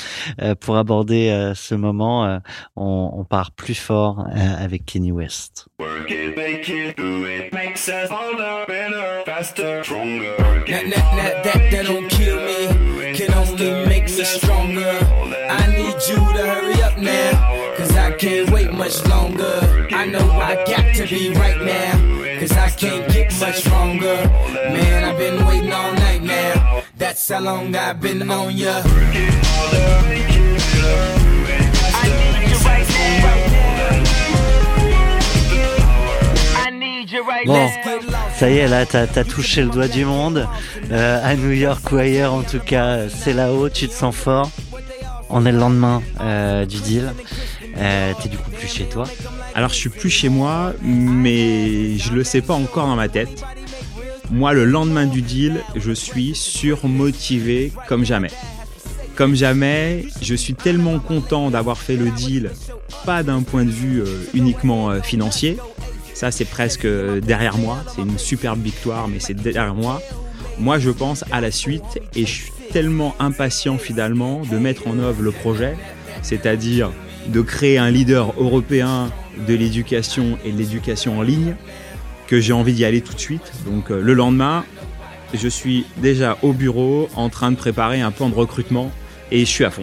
pour 0.60 0.76
aborder 0.76 1.52
ce 1.54 1.74
moment, 1.74 2.40
on, 2.76 3.10
on, 3.14 3.24
part 3.24 3.52
plus 3.52 3.74
fort 3.74 4.26
avec 4.34 4.84
Kenny 4.84 5.12
West. 5.12 5.21
West. 5.22 5.68
Work 5.78 6.10
it, 6.10 6.36
make 6.36 6.68
it, 6.68 6.96
do 6.96 7.24
it, 7.26 7.52
makes 7.52 7.88
us 7.88 8.10
harder, 8.10 8.66
better, 8.66 9.22
faster, 9.24 9.84
stronger. 9.84 10.36
That, 10.36 10.66
that, 10.66 10.90
that, 10.90 11.44
that, 11.44 11.70
that 11.70 11.86
don't 11.86 12.08
kill 12.08 12.38
me, 12.38 13.14
can 13.14 13.32
only 13.34 13.86
make 13.86 14.04
me 14.04 14.24
stronger. 14.24 14.98
I 15.60 15.66
need 15.78 15.98
you 16.08 16.16
to 16.16 16.42
hurry 16.52 16.82
up 16.82 16.98
now, 16.98 17.76
cause 17.76 17.96
I 17.96 18.10
can't 18.16 18.50
wait 18.50 18.72
much 18.72 19.06
longer. 19.06 19.86
I 19.92 20.06
know 20.06 20.28
I 20.50 20.56
got 20.64 20.92
to 20.96 21.06
be 21.06 21.32
right 21.34 21.60
now, 21.62 22.40
cause 22.40 22.52
I 22.52 22.68
can't 22.70 23.12
get 23.12 23.32
much 23.38 23.60
stronger. 23.60 24.16
Man, 24.74 25.04
I've 25.04 25.18
been 25.18 25.46
waiting 25.46 25.72
all 25.72 25.92
night 25.92 26.22
now, 26.22 26.82
that's 26.96 27.28
how 27.28 27.40
long 27.40 27.76
I've 27.76 28.00
been 28.00 28.28
on 28.28 28.56
ya. 28.56 28.82
I 28.84 28.88
need 30.10 30.34
you 30.34 30.56
right 32.66 32.88
now. 32.88 33.51
Bon, 37.46 37.68
ça 38.36 38.50
y 38.50 38.58
est, 38.58 38.68
là, 38.68 38.86
t'as 38.86 39.02
as 39.02 39.24
touché 39.24 39.62
le 39.62 39.68
doigt 39.68 39.88
du 39.88 40.04
monde. 40.04 40.46
Euh, 40.90 41.20
à 41.22 41.34
New 41.34 41.50
York 41.50 41.90
ou 41.92 41.96
ailleurs, 41.96 42.34
en 42.34 42.42
tout 42.42 42.60
cas, 42.60 43.08
c'est 43.08 43.32
là-haut, 43.32 43.68
tu 43.68 43.88
te 43.88 43.92
sens 43.94 44.14
fort. 44.14 44.50
On 45.30 45.44
est 45.46 45.52
le 45.52 45.58
lendemain 45.58 46.02
euh, 46.20 46.66
du 46.66 46.78
deal. 46.80 47.12
Euh, 47.78 48.12
T'es 48.22 48.28
du 48.28 48.36
coup 48.36 48.50
plus 48.50 48.68
chez 48.68 48.84
toi 48.84 49.06
Alors, 49.54 49.70
je 49.70 49.76
suis 49.76 49.88
plus 49.88 50.10
chez 50.10 50.28
moi, 50.28 50.74
mais 50.82 51.96
je 51.98 52.12
le 52.12 52.22
sais 52.22 52.42
pas 52.42 52.54
encore 52.54 52.86
dans 52.86 52.96
ma 52.96 53.08
tête. 53.08 53.42
Moi, 54.30 54.52
le 54.52 54.64
lendemain 54.64 55.06
du 55.06 55.22
deal, 55.22 55.60
je 55.76 55.92
suis 55.92 56.34
surmotivé 56.34 57.72
comme 57.88 58.04
jamais. 58.04 58.30
Comme 59.14 59.34
jamais, 59.34 60.06
je 60.22 60.34
suis 60.34 60.54
tellement 60.54 60.98
content 60.98 61.50
d'avoir 61.50 61.78
fait 61.78 61.96
le 61.96 62.10
deal, 62.10 62.50
pas 63.04 63.22
d'un 63.22 63.42
point 63.42 63.64
de 63.64 63.70
vue 63.70 64.00
euh, 64.00 64.06
uniquement 64.32 64.90
euh, 64.90 65.00
financier, 65.02 65.58
ça, 66.22 66.30
c'est 66.30 66.44
presque 66.44 66.86
derrière 66.86 67.58
moi. 67.58 67.78
C'est 67.88 68.00
une 68.00 68.16
superbe 68.16 68.62
victoire, 68.62 69.08
mais 69.08 69.18
c'est 69.18 69.34
derrière 69.34 69.74
moi. 69.74 70.00
Moi, 70.56 70.78
je 70.78 70.90
pense 70.90 71.24
à 71.32 71.40
la 71.40 71.50
suite 71.50 71.98
et 72.14 72.24
je 72.24 72.30
suis 72.30 72.52
tellement 72.70 73.16
impatient 73.18 73.76
finalement 73.76 74.42
de 74.48 74.56
mettre 74.56 74.86
en 74.86 75.00
œuvre 75.00 75.20
le 75.20 75.32
projet, 75.32 75.76
c'est-à-dire 76.22 76.92
de 77.26 77.40
créer 77.40 77.76
un 77.76 77.90
leader 77.90 78.34
européen 78.38 79.10
de 79.48 79.54
l'éducation 79.54 80.38
et 80.44 80.52
de 80.52 80.58
l'éducation 80.58 81.18
en 81.18 81.22
ligne, 81.22 81.56
que 82.28 82.38
j'ai 82.38 82.52
envie 82.52 82.74
d'y 82.74 82.84
aller 82.84 83.00
tout 83.00 83.14
de 83.14 83.20
suite. 83.20 83.50
Donc 83.66 83.90
euh, 83.90 84.00
le 84.00 84.14
lendemain, 84.14 84.64
je 85.34 85.48
suis 85.48 85.86
déjà 85.96 86.38
au 86.42 86.52
bureau 86.52 87.08
en 87.16 87.30
train 87.30 87.50
de 87.50 87.56
préparer 87.56 88.00
un 88.00 88.12
plan 88.12 88.28
de 88.28 88.36
recrutement 88.36 88.92
et 89.32 89.40
je 89.40 89.50
suis 89.50 89.64
à 89.64 89.72
fond. 89.72 89.82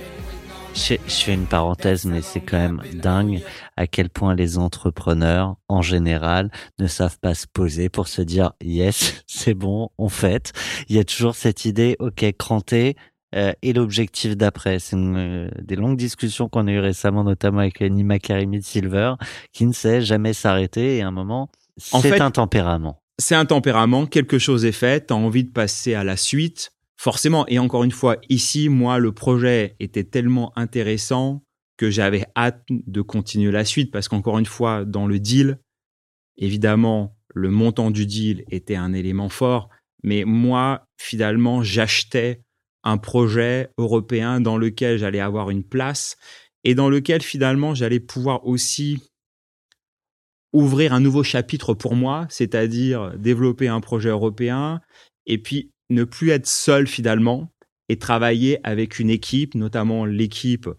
Je, 0.87 0.95
fais 1.07 1.33
une 1.33 1.45
parenthèse, 1.45 2.05
mais 2.05 2.21
c'est 2.21 2.39
quand 2.39 2.57
même 2.57 2.81
dingue 2.93 3.41
à 3.75 3.85
quel 3.85 4.09
point 4.09 4.33
les 4.33 4.57
entrepreneurs, 4.57 5.57
en 5.67 5.81
général, 5.81 6.49
ne 6.79 6.87
savent 6.87 7.19
pas 7.19 7.33
se 7.33 7.47
poser 7.47 7.89
pour 7.89 8.07
se 8.07 8.21
dire 8.21 8.53
yes, 8.61 9.23
c'est 9.27 9.53
bon, 9.53 9.89
on 9.97 10.09
fait. 10.09 10.53
Il 10.87 10.95
y 10.95 10.99
a 10.99 11.03
toujours 11.03 11.35
cette 11.35 11.65
idée, 11.65 11.97
ok, 11.99 12.25
cranté, 12.37 12.95
euh, 13.35 13.51
et 13.61 13.73
l'objectif 13.73 14.37
d'après. 14.37 14.79
C'est 14.79 14.95
euh, 14.95 15.49
des 15.61 15.75
longues 15.75 15.97
discussions 15.97 16.47
qu'on 16.47 16.67
a 16.67 16.71
eues 16.71 16.79
récemment, 16.79 17.23
notamment 17.23 17.59
avec 17.59 17.81
Nima 17.81 18.17
Karimi 18.17 18.59
de 18.59 18.63
Silver, 18.63 19.15
qui 19.51 19.65
ne 19.65 19.73
sait 19.73 20.01
jamais 20.01 20.33
s'arrêter. 20.33 20.97
Et 20.97 21.01
à 21.01 21.07
un 21.07 21.11
moment, 21.11 21.49
c'est 21.77 22.21
un 22.21 22.31
tempérament. 22.31 23.01
C'est 23.19 23.35
un 23.35 23.45
tempérament, 23.45 24.05
quelque 24.05 24.39
chose 24.39 24.63
est 24.63 24.71
fait, 24.71 25.07
tu 25.07 25.13
as 25.13 25.17
envie 25.17 25.43
de 25.43 25.51
passer 25.51 25.93
à 25.93 26.05
la 26.05 26.15
suite 26.15 26.71
forcément, 26.99 27.47
et 27.47 27.59
encore 27.59 27.85
une 27.85 27.93
fois, 27.93 28.17
ici, 28.27 28.67
moi, 28.67 28.99
le 28.99 29.13
projet 29.13 29.77
était 29.79 30.03
tellement 30.03 30.51
intéressant 30.57 31.41
que 31.77 31.89
j'avais 31.89 32.25
hâte 32.35 32.61
de 32.69 33.01
continuer 33.01 33.51
la 33.51 33.63
suite. 33.63 33.89
Parce 33.89 34.09
qu'encore 34.09 34.37
une 34.37 34.45
fois, 34.45 34.83
dans 34.83 35.07
le 35.07 35.17
deal, 35.17 35.59
évidemment, 36.37 37.15
le 37.33 37.51
montant 37.51 37.89
du 37.89 38.05
deal 38.05 38.43
était 38.51 38.75
un 38.75 38.91
élément 38.91 39.29
fort, 39.29 39.69
mais 40.03 40.25
moi, 40.25 40.85
finalement, 40.97 41.63
j'achetais 41.63 42.41
un 42.83 42.97
projet 42.97 43.69
européen 43.77 44.41
dans 44.41 44.57
lequel 44.57 44.97
j'allais 44.97 45.21
avoir 45.21 45.51
une 45.51 45.63
place 45.63 46.17
et 46.65 46.75
dans 46.75 46.89
lequel 46.89 47.21
finalement 47.21 47.75
j'allais 47.75 47.99
pouvoir 48.01 48.45
aussi 48.45 49.01
ouvrir 50.51 50.93
un 50.93 50.99
nouveau 50.99 51.23
chapitre 51.23 51.73
pour 51.73 51.95
moi, 51.95 52.25
c'est-à-dire 52.29 53.17
développer 53.17 53.67
un 53.67 53.79
projet 53.79 54.09
européen 54.09 54.81
et 55.25 55.37
puis 55.37 55.71
ne 55.89 56.03
plus 56.03 56.29
être 56.29 56.47
seul 56.47 56.87
finalement 56.87 57.51
et 57.89 57.97
travailler 57.97 58.59
avec 58.63 58.99
une 58.99 59.09
équipe, 59.09 59.55
notamment 59.55 60.05
l'équipe 60.05 60.69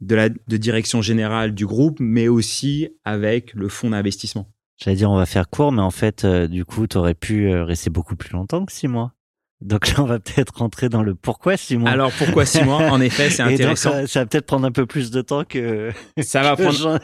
de 0.00 0.14
la 0.14 0.28
de 0.28 0.56
direction 0.56 1.02
générale 1.02 1.54
du 1.54 1.66
groupe, 1.66 1.98
mais 2.00 2.28
aussi 2.28 2.88
avec 3.04 3.54
le 3.54 3.68
fonds 3.68 3.90
d'investissement. 3.90 4.50
J'allais 4.76 4.96
dire 4.96 5.10
on 5.10 5.16
va 5.16 5.26
faire 5.26 5.48
court, 5.48 5.72
mais 5.72 5.82
en 5.82 5.92
fait, 5.92 6.24
euh, 6.24 6.48
du 6.48 6.64
coup, 6.64 6.86
tu 6.86 6.96
aurais 6.96 7.14
pu 7.14 7.48
euh, 7.48 7.64
rester 7.64 7.90
beaucoup 7.90 8.16
plus 8.16 8.32
longtemps 8.32 8.64
que 8.66 8.72
six 8.72 8.88
mois. 8.88 9.12
Donc 9.60 9.88
là, 9.88 10.02
on 10.02 10.06
va 10.06 10.18
peut-être 10.18 10.58
rentrer 10.58 10.88
dans 10.88 11.02
le 11.02 11.14
pourquoi 11.14 11.56
six 11.56 11.76
mois. 11.76 11.90
Alors 11.90 12.12
pourquoi 12.18 12.44
six 12.44 12.62
mois? 12.64 12.90
En 12.90 13.00
effet, 13.00 13.30
c'est 13.30 13.42
intéressant. 13.42 13.90
Donc, 13.90 14.00
ça, 14.00 14.06
ça, 14.08 14.20
va 14.20 14.26
peut-être 14.26 14.46
prendre 14.46 14.66
un 14.66 14.72
peu 14.72 14.84
plus 14.84 15.10
de 15.10 15.22
temps 15.22 15.44
que. 15.44 15.90
Ça 16.22 16.42
va 16.42 16.56
prendre. 16.56 16.98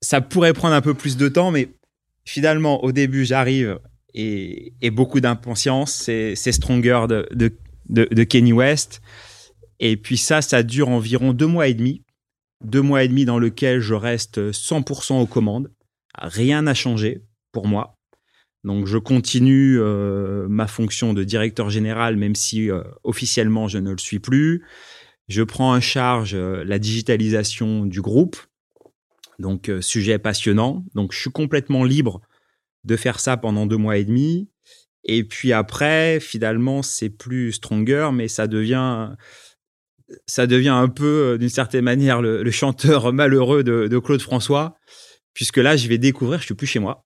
ça 0.00 0.20
pourrait 0.20 0.52
prendre 0.52 0.74
un 0.74 0.80
peu 0.80 0.94
plus 0.94 1.16
de 1.16 1.28
temps, 1.28 1.52
mais 1.52 1.68
finalement, 2.24 2.82
au 2.84 2.92
début, 2.92 3.24
j'arrive 3.24 3.78
et, 4.14 4.90
beaucoup 4.90 5.20
d'impatience. 5.20 5.92
C'est 5.92 6.52
Stronger 6.52 7.06
de, 7.08 7.28
de, 7.88 8.24
Kenny 8.24 8.52
West. 8.52 9.00
Et 9.80 9.96
puis 9.96 10.16
ça, 10.16 10.42
ça 10.42 10.62
dure 10.62 10.88
environ 10.88 11.32
deux 11.32 11.46
mois 11.46 11.68
et 11.68 11.74
demi. 11.74 12.02
Deux 12.64 12.82
mois 12.82 13.02
et 13.02 13.08
demi 13.08 13.24
dans 13.24 13.38
lequel 13.38 13.80
je 13.80 13.94
reste 13.94 14.52
100% 14.52 15.20
aux 15.20 15.26
commandes. 15.26 15.70
Rien 16.16 16.62
n'a 16.62 16.74
changé 16.74 17.22
pour 17.50 17.66
moi. 17.66 17.98
Donc 18.64 18.86
je 18.86 18.98
continue 18.98 19.80
euh, 19.80 20.46
ma 20.48 20.68
fonction 20.68 21.14
de 21.14 21.24
directeur 21.24 21.68
général, 21.68 22.16
même 22.16 22.36
si 22.36 22.70
euh, 22.70 22.82
officiellement 23.02 23.66
je 23.66 23.78
ne 23.78 23.90
le 23.90 23.98
suis 23.98 24.20
plus. 24.20 24.62
Je 25.26 25.42
prends 25.42 25.74
en 25.74 25.80
charge 25.80 26.34
euh, 26.34 26.62
la 26.64 26.78
digitalisation 26.78 27.86
du 27.86 28.00
groupe. 28.00 28.36
Donc 29.40 29.72
sujet 29.80 30.20
passionnant. 30.20 30.84
Donc 30.94 31.12
je 31.12 31.18
suis 31.18 31.30
complètement 31.30 31.82
libre 31.82 32.20
de 32.84 32.96
faire 32.96 33.20
ça 33.20 33.36
pendant 33.36 33.66
deux 33.66 33.76
mois 33.76 33.96
et 33.96 34.04
demi. 34.04 34.48
Et 35.04 35.24
puis 35.24 35.52
après, 35.52 36.20
finalement, 36.20 36.82
c'est 36.82 37.10
plus 37.10 37.52
stronger, 37.52 38.10
mais 38.12 38.28
ça 38.28 38.46
devient, 38.46 39.10
ça 40.26 40.46
devient 40.46 40.68
un 40.68 40.88
peu, 40.88 41.36
d'une 41.38 41.48
certaine 41.48 41.84
manière, 41.84 42.22
le, 42.22 42.42
le 42.42 42.50
chanteur 42.50 43.12
malheureux 43.12 43.64
de, 43.64 43.88
de, 43.88 43.98
Claude 43.98 44.22
François, 44.22 44.76
puisque 45.34 45.56
là, 45.56 45.76
je 45.76 45.88
vais 45.88 45.98
découvrir, 45.98 46.40
je 46.40 46.46
suis 46.46 46.54
plus 46.54 46.66
chez 46.66 46.78
moi. 46.78 47.04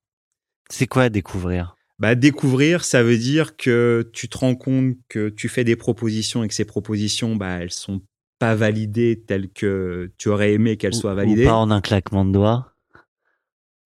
C'est 0.69 0.87
quoi 0.87 1.09
découvrir? 1.09 1.75
Bah, 1.99 2.13
découvrir, 2.13 2.83
ça 2.83 3.01
veut 3.01 3.17
dire 3.17 3.57
que 3.57 4.07
tu 4.13 4.29
te 4.29 4.37
rends 4.37 4.55
compte 4.55 4.95
que 5.09 5.29
tu 5.29 5.49
fais 5.49 5.63
des 5.63 5.75
propositions 5.75 6.43
et 6.43 6.47
que 6.47 6.53
ces 6.53 6.65
propositions, 6.65 7.35
bah, 7.35 7.57
elles 7.61 7.71
sont 7.71 8.01
pas 8.37 8.53
validées 8.53 9.23
telles 9.25 9.49
que 9.49 10.11
tu 10.19 10.29
aurais 10.29 10.53
aimé 10.53 10.77
qu'elles 10.77 10.93
soient 10.93 11.15
validées. 11.15 11.45
Ou 11.45 11.49
pas 11.49 11.55
en 11.55 11.71
un 11.71 11.81
claquement 11.81 12.23
de 12.23 12.31
doigts 12.31 12.73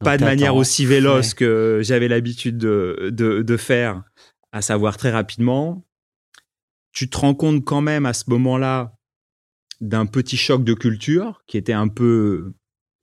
pas 0.04 0.18
de 0.18 0.24
manière 0.24 0.56
aussi 0.56 0.86
véloce 0.86 1.30
Ouais. 1.30 1.36
que 1.36 1.80
j'avais 1.84 2.08
l'habitude 2.08 2.58
de, 2.58 3.10
de, 3.12 3.42
de 3.42 3.58
faire, 3.58 4.04
à 4.52 4.62
savoir 4.62 4.98
très 4.98 5.12
rapidement. 5.12 5.86
Tu 6.94 7.10
te 7.10 7.18
rends 7.18 7.34
compte 7.36 7.64
quand 7.64 7.82
même 7.82 8.06
à 8.06 8.14
ce 8.14 8.26
moment-là 8.30 8.94
d'un 9.80 10.06
petit 10.06 10.38
choc 10.38 10.64
de 10.64 10.74
culture 10.74 11.42
qui 11.48 11.58
était 11.58 11.74
un 11.74 11.88
peu, 11.88 12.54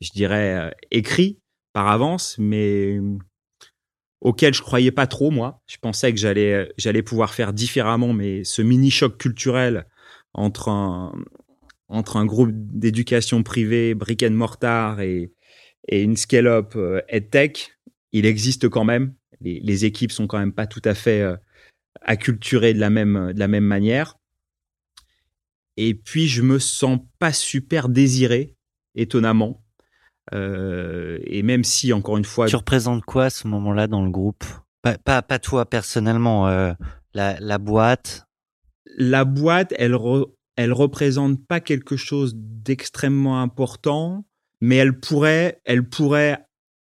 je 0.00 0.10
dirais, 0.10 0.54
euh, 0.58 0.70
écrit 0.90 1.38
par 1.72 1.88
avance, 1.88 2.36
mais 2.38 3.00
auquel 4.20 4.52
je 4.54 4.62
croyais 4.62 4.90
pas 4.92 5.06
trop 5.06 5.30
moi. 5.30 5.62
Je 5.68 5.76
pensais 5.80 6.12
que 6.12 6.18
j'allais 6.18 6.72
j'allais 6.76 7.02
pouvoir 7.02 7.32
faire 7.34 7.52
différemment, 7.52 8.12
mais 8.12 8.44
ce 8.44 8.62
mini 8.62 8.90
choc 8.90 9.16
culturel 9.16 9.86
entre 10.34 10.68
un 10.68 11.12
entre 11.88 12.16
un 12.18 12.26
groupe 12.26 12.50
d'éducation 12.52 13.42
privée 13.42 13.94
brick 13.94 14.22
and 14.22 14.32
mortar 14.32 15.00
et 15.00 15.32
et 15.88 16.02
une 16.02 16.16
scale-up 16.16 16.74
euh, 16.76 17.00
EdTech, 17.08 17.72
il 18.12 18.26
existe 18.26 18.68
quand 18.68 18.84
même. 18.84 19.14
Les, 19.40 19.60
les 19.60 19.84
équipes 19.84 20.12
sont 20.12 20.26
quand 20.26 20.38
même 20.38 20.52
pas 20.52 20.66
tout 20.66 20.82
à 20.84 20.94
fait 20.94 21.20
euh, 21.22 21.36
acculturées 22.02 22.74
de 22.74 22.80
la 22.80 22.90
même 22.90 23.32
de 23.32 23.38
la 23.38 23.48
même 23.48 23.64
manière. 23.64 24.16
Et 25.76 25.94
puis 25.94 26.26
je 26.26 26.42
me 26.42 26.58
sens 26.58 27.00
pas 27.18 27.32
super 27.32 27.88
désiré, 27.88 28.54
étonnamment. 28.94 29.64
Euh, 30.34 31.18
et 31.24 31.42
même 31.42 31.64
si 31.64 31.92
encore 31.92 32.18
une 32.18 32.24
fois, 32.24 32.46
Tu 32.46 32.56
représentes 32.56 33.04
quoi 33.04 33.26
à 33.26 33.30
ce 33.30 33.48
moment-là 33.48 33.86
dans 33.86 34.04
le 34.04 34.10
groupe? 34.10 34.44
Pas, 34.82 34.98
pas, 34.98 35.22
pas 35.22 35.38
toi 35.38 35.64
personnellement, 35.66 36.48
euh, 36.48 36.72
la, 37.14 37.38
la 37.40 37.58
boîte? 37.58 38.26
la 38.96 39.24
boîte, 39.24 39.72
elle, 39.78 39.94
re- 39.94 40.32
elle 40.56 40.72
représente 40.72 41.46
pas 41.46 41.60
quelque 41.60 41.96
chose 41.96 42.32
d'extrêmement 42.36 43.40
important, 43.40 44.24
mais 44.60 44.76
elle 44.76 44.98
pourrait, 44.98 45.60
elle 45.64 45.88
pourrait 45.88 46.44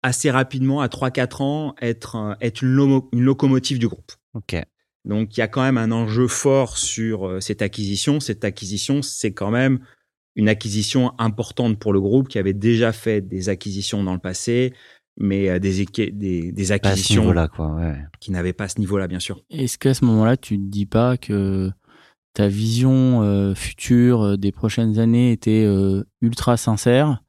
assez 0.03 0.31
rapidement, 0.31 0.81
à 0.81 0.89
3-4 0.89 1.43
ans, 1.43 1.75
être, 1.81 2.17
un- 2.17 2.37
être 2.41 2.63
une, 2.63 2.75
lomo- 2.75 3.09
une 3.13 3.21
locomotive 3.23 3.79
du 3.79 3.89
groupe. 3.89 4.13
Ok. 4.35 4.57
Donc 5.05 5.37
il 5.37 5.41
y 5.41 5.43
a 5.43 5.49
quand 5.49 5.63
même 5.63 5.79
un 5.79 5.93
enjeu 5.93 6.27
fort 6.29 6.77
sur 6.79 7.27
euh, 7.27 7.41
cette 7.41 7.63
acquisition. 7.63 8.21
Cette 8.21 8.45
acquisition, 8.45 9.03
c'est 9.03 9.33
quand 9.33 9.51
même 9.51 9.81
une 10.37 10.49
acquisition 10.49 11.13
importante 11.19 11.79
pour 11.79 11.93
le 11.93 12.01
groupe 12.01 12.29
qui 12.29 12.39
avait 12.39 12.53
déjà 12.55 12.93
fait 12.93 13.21
des 13.21 13.49
acquisitions 13.49 14.03
dans 14.05 14.13
le 14.15 14.19
passé, 14.21 14.73
mais 15.19 15.49
euh, 15.51 15.59
des, 15.59 15.85
des, 15.85 16.53
des 16.53 16.53
Pas 16.53 16.61
à 16.63 16.65
ce 16.67 16.73
acquisitions 16.73 17.23
niveau-là, 17.23 17.49
quoi. 17.49 17.75
Ouais. 17.75 17.97
qui 18.21 18.31
n'avaient 18.31 18.53
pas 18.53 18.69
ce 18.69 18.79
niveau-là, 18.79 19.07
bien 19.09 19.21
sûr. 19.21 19.43
Est-ce 19.51 19.77
qu'à 19.79 19.93
ce 19.95 20.05
moment-là, 20.05 20.37
tu 20.37 20.57
te 20.57 20.63
dis 20.71 20.87
pas 20.87 21.17
que 21.17 21.71
ta 22.33 22.49
vision 22.49 23.23
euh, 23.23 23.55
future 23.55 24.23
euh, 24.23 24.37
des 24.37 24.53
prochaines 24.53 24.99
années 24.99 25.33
était 25.33 25.65
euh, 25.67 26.05
ultra 26.23 26.57
sincère 26.57 27.23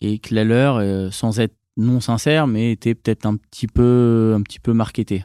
et 0.00 0.18
que 0.18 0.34
la 0.34 0.44
leur, 0.44 0.76
euh, 0.76 1.10
sans 1.10 1.40
être 1.40 1.54
non 1.76 2.00
sincère, 2.00 2.46
mais 2.46 2.72
était 2.72 2.94
peut-être 2.94 3.26
un 3.26 3.36
petit 3.36 3.66
peu, 3.66 4.34
un 4.36 4.42
petit 4.42 4.58
peu 4.60 4.72
marketée 4.72 5.24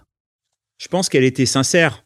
Je 0.78 0.88
pense 0.88 1.10
qu'elle 1.10 1.24
était 1.24 1.46
sincère. 1.46 2.06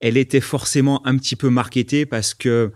Elle 0.00 0.16
était 0.16 0.40
forcément 0.40 1.06
un 1.06 1.16
petit 1.16 1.36
peu 1.36 1.50
marketée 1.50 2.06
parce 2.06 2.34
que 2.34 2.72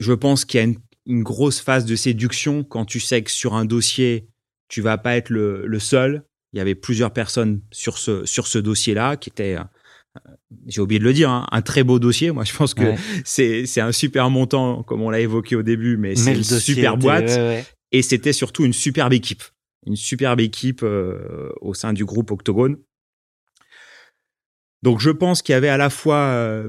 je 0.00 0.12
pense 0.12 0.44
qu'il 0.44 0.58
y 0.58 0.60
a 0.62 0.66
une, 0.66 0.78
une 1.06 1.22
grosse 1.22 1.60
phase 1.60 1.84
de 1.84 1.96
séduction 1.96 2.64
quand 2.64 2.84
tu 2.84 3.00
sais 3.00 3.22
que 3.22 3.30
sur 3.30 3.54
un 3.54 3.64
dossier, 3.64 4.28
tu 4.68 4.80
vas 4.82 4.98
pas 4.98 5.16
être 5.16 5.30
le, 5.30 5.66
le 5.66 5.78
seul. 5.78 6.24
Il 6.52 6.58
y 6.58 6.60
avait 6.60 6.74
plusieurs 6.74 7.12
personnes 7.12 7.60
sur 7.70 7.98
ce, 7.98 8.24
sur 8.24 8.46
ce 8.46 8.58
dossier-là 8.58 9.16
qui 9.16 9.30
étaient, 9.30 9.56
euh, 9.56 9.62
j'ai 10.66 10.80
oublié 10.80 10.98
de 10.98 11.04
le 11.04 11.12
dire, 11.12 11.30
hein, 11.30 11.46
un 11.52 11.62
très 11.62 11.84
beau 11.84 11.98
dossier. 11.98 12.30
Moi, 12.32 12.44
je 12.44 12.54
pense 12.54 12.74
que 12.74 12.82
Ouais. 12.82 12.98
c'est 13.24 13.66
c'est 13.66 13.80
un 13.80 13.92
super 13.92 14.30
montant, 14.30 14.82
comme 14.82 15.02
on 15.02 15.10
l'a 15.10 15.20
évoqué 15.20 15.54
au 15.54 15.62
début, 15.62 15.96
mais, 15.96 16.16
c'est 16.16 16.34
une 16.34 16.42
super 16.42 16.96
boîte 16.96 17.28
ouais, 17.28 17.36
ouais. 17.36 17.64
Et 17.96 18.02
c'était 18.02 18.34
surtout 18.34 18.66
une 18.66 18.74
superbe 18.74 19.14
équipe. 19.14 19.42
Une 19.86 19.96
superbe 19.96 20.40
équipe 20.40 20.82
euh, 20.82 21.50
au 21.62 21.72
sein 21.72 21.94
du 21.94 22.04
groupe 22.04 22.30
Octogone. 22.30 22.76
Donc 24.82 25.00
je 25.00 25.08
pense 25.08 25.40
qu'il 25.40 25.54
y 25.54 25.56
avait 25.56 25.70
à 25.70 25.78
la 25.78 25.88
fois 25.88 26.18
euh, 26.18 26.68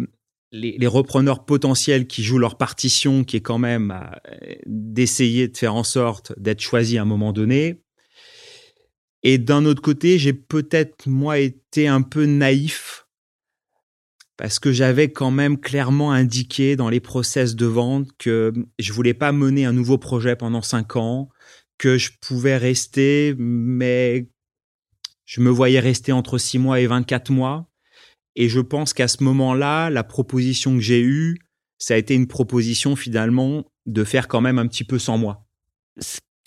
les, 0.54 0.88
repreneurs 0.88 1.44
potentiels 1.44 2.08
qui 2.08 2.24
jouent 2.24 2.38
leur 2.38 2.58
partition, 2.58 3.26
qui 3.26 3.36
est 3.36 3.42
quand 3.42 3.58
même 3.58 3.92
euh, 3.92 4.56
d'essayer 4.66 5.50
de 5.50 5.58
faire 5.58 5.76
en 5.76 5.84
sorte 5.84 6.32
d'être 6.40 6.62
choisi 6.62 6.98
à 6.98 7.02
un 7.02 7.06
moment 7.06 7.34
donné. 7.34 7.84
Et 9.24 9.38
d'un 9.38 9.66
autre 9.66 9.82
côté, 9.82 10.18
j'ai 10.18 10.32
peut-être, 10.32 11.10
moi, 11.10 11.40
été 11.40 11.90
un 11.90 12.04
peu 12.04 12.26
naïf 12.26 13.07
parce 14.38 14.60
que 14.60 14.72
j'avais 14.72 15.12
quand 15.12 15.32
même 15.32 15.60
clairement 15.60 16.12
indiqué 16.12 16.76
dans 16.76 16.90
les 16.90 17.00
process 17.00 17.56
de 17.56 17.66
vente 17.66 18.10
que 18.18 18.54
je 18.78 18.94
voulais 18.94 19.16
pas 19.16 19.32
mener 19.32 19.66
un 19.66 19.74
nouveau 19.74 19.98
projet 19.98 20.36
pendant 20.36 20.62
cinq 20.62 20.96
ans, 20.96 21.30
que 21.80 21.98
je 21.98 22.12
pouvais 22.22 22.58
rester, 22.58 23.36
mais 23.38 24.30
je 25.26 25.42
me 25.42 25.50
voyais 25.50 25.80
rester 25.80 26.12
entre 26.12 26.38
six 26.38 26.60
mois 26.60 26.80
et 26.80 26.88
24 26.88 27.32
mois. 27.32 27.68
Et 28.36 28.48
je 28.48 28.60
pense 28.60 28.94
qu'à 28.94 29.08
ce 29.08 29.24
moment-là, 29.24 29.90
la 29.90 30.04
proposition 30.04 30.76
que 30.76 30.82
j'ai 30.82 31.02
eue, 31.02 31.40
ça 31.80 31.96
a 31.96 31.98
été 31.98 32.14
une 32.14 32.28
proposition 32.28 32.96
finalement 32.96 33.66
de 33.88 34.04
faire 34.04 34.28
quand 34.28 34.42
même 34.42 34.60
un 34.60 34.68
petit 34.68 34.84
peu 34.84 35.00
sans 35.00 35.18
moi. 35.18 35.48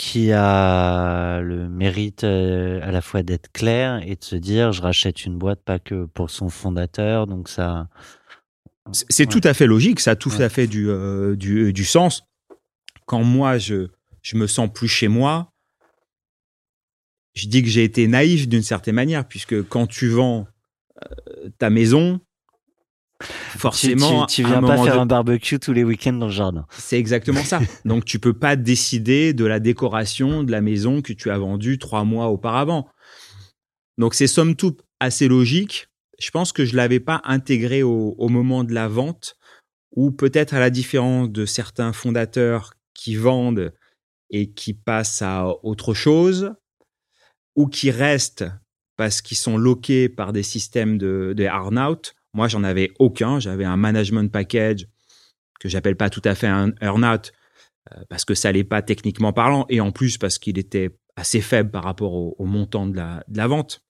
Qui 0.03 0.33
a 0.33 1.43
le 1.43 1.69
mérite 1.69 2.25
euh, 2.25 2.81
à 2.83 2.91
la 2.91 3.03
fois 3.03 3.23
d'être 3.23 3.53
clair 3.53 4.01
et 4.03 4.17
de 4.17 4.25
se 4.25 4.35
dire 4.35 4.73
je 4.73 4.81
rachète 4.81 5.27
une 5.27 5.37
boîte 5.37 5.61
pas 5.63 5.79
que 5.79 6.07
pour 6.07 6.31
son 6.31 6.49
fondateur, 6.49 7.27
donc 7.27 7.51
ça. 7.51 7.87
C'est- 8.93 9.05
C'est 9.11 9.27
Ouais. 9.35 9.41
tout 9.41 9.47
à 9.47 9.53
fait 9.53 9.67
logique, 9.67 10.01
ça 10.01 10.13
a 10.13 10.17
tout 10.17 10.31
Ouais. 10.31 10.43
à 10.43 10.49
fait 10.49 10.67
du, 10.67 10.89
euh, 10.89 11.37
du, 11.37 11.75
du 11.75 11.85
sens. 11.85 12.23
Quand 13.05 13.23
moi, 13.23 13.59
je, 13.59 13.89
je 14.23 14.37
me 14.39 14.47
sens 14.47 14.71
plus 14.73 14.89
chez 14.89 15.09
moi, 15.09 15.53
je 17.35 17.47
dis 17.47 17.63
que 17.63 17.69
j'ai 17.69 17.85
été 17.85 18.09
naïf 18.09 18.49
d'une 18.49 18.63
certaine 18.63 18.95
manière, 18.95 19.29
puisque 19.29 19.63
quand 19.69 19.87
tu 19.87 20.09
vends 20.09 20.47
euh, 21.03 21.51
ta 21.59 21.69
maison, 21.69 22.21
forcément, 23.21 24.27
tu, 24.27 24.43
tu 24.43 24.49
viens 24.49 24.61
pas 24.63 24.77
faire 24.85 24.95
de- 24.95 25.01
un 25.01 25.07
barbecue 25.07 25.59
tous 25.59 25.73
les 25.73 25.85
week-ends 25.85 26.13
dans 26.15 26.27
le 26.27 26.33
jardin. 26.33 26.67
C'est 26.71 26.99
exactement 26.99 27.45
ça. 27.45 27.61
Donc 27.85 28.05
tu 28.05 28.19
peux 28.19 28.33
pas 28.33 28.57
décider 28.57 29.33
de 29.35 29.45
la 29.45 29.61
décoration 29.61 30.43
de 30.43 30.51
la 30.51 30.61
maison 30.61 31.03
que 31.03 31.13
tu 31.13 31.31
as 31.31 31.39
vendue 31.39 31.79
trois 31.79 32.05
mois 32.05 32.29
auparavant. 32.29 32.89
Donc 33.99 34.15
c'est 34.15 34.27
somme 34.27 34.57
toute 34.57 34.81
assez 35.01 35.29
logique. 35.29 35.89
Je 36.19 36.31
pense 36.31 36.53
que 36.53 36.65
je 36.65 36.77
l'avais 36.77 37.01
pas 37.01 37.21
intégré 37.25 37.83
au, 37.83 38.15
au 38.19 38.29
moment 38.29 38.65
de 38.65 38.75
la 38.75 38.89
vente, 38.89 39.37
ou 39.97 40.11
peut-être 40.11 40.55
à 40.55 40.61
la 40.61 40.71
différence 40.71 41.31
de 41.31 41.47
certains 41.47 41.93
fondateurs 41.93 42.75
qui 42.95 43.17
vendent 43.17 43.73
et 44.31 44.51
qui 44.53 44.75
passent 44.75 45.23
à 45.23 45.47
autre 45.63 45.95
chose, 45.95 46.53
ou 47.57 47.67
qui 47.67 47.91
restent 47.91 48.45
parce 48.97 49.23
qu'ils 49.23 49.39
sont 49.39 49.57
loqués 49.57 50.09
par 50.11 50.33
des 50.35 50.43
systèmes 50.43 50.99
de, 50.99 51.33
de 51.35 51.43
earn-out. 51.45 52.15
Moi, 52.35 52.49
j'en 52.49 52.65
avais 52.65 52.91
aucun. 52.99 53.41
J'avais 53.41 53.65
un 53.65 53.77
management 53.77 54.31
package 54.31 54.87
que 55.61 55.69
j'appelle 55.69 55.97
pas 55.97 56.11
tout 56.11 56.23
à 56.25 56.35
fait 56.35 56.47
un 56.47 56.73
earn-out 56.81 57.33
euh, 57.93 58.01
parce 58.09 58.25
que 58.25 58.35
ça 58.35 58.51
l'est 58.53 58.65
pas 58.65 58.83
techniquement 58.83 59.33
parlant 59.33 59.67
et 59.69 59.81
en 59.81 59.93
plus 59.93 60.19
parce 60.19 60.39
qu'il 60.39 60.59
était 60.59 60.97
assez 61.17 61.41
faible 61.41 61.71
par 61.71 61.85
rapport 61.85 62.15
au, 62.15 62.35
au 62.39 62.47
montant 62.47 62.87
de 62.87 62.97
la, 62.97 63.25
de 63.29 63.37
la 63.37 63.47
vente. 63.47 63.83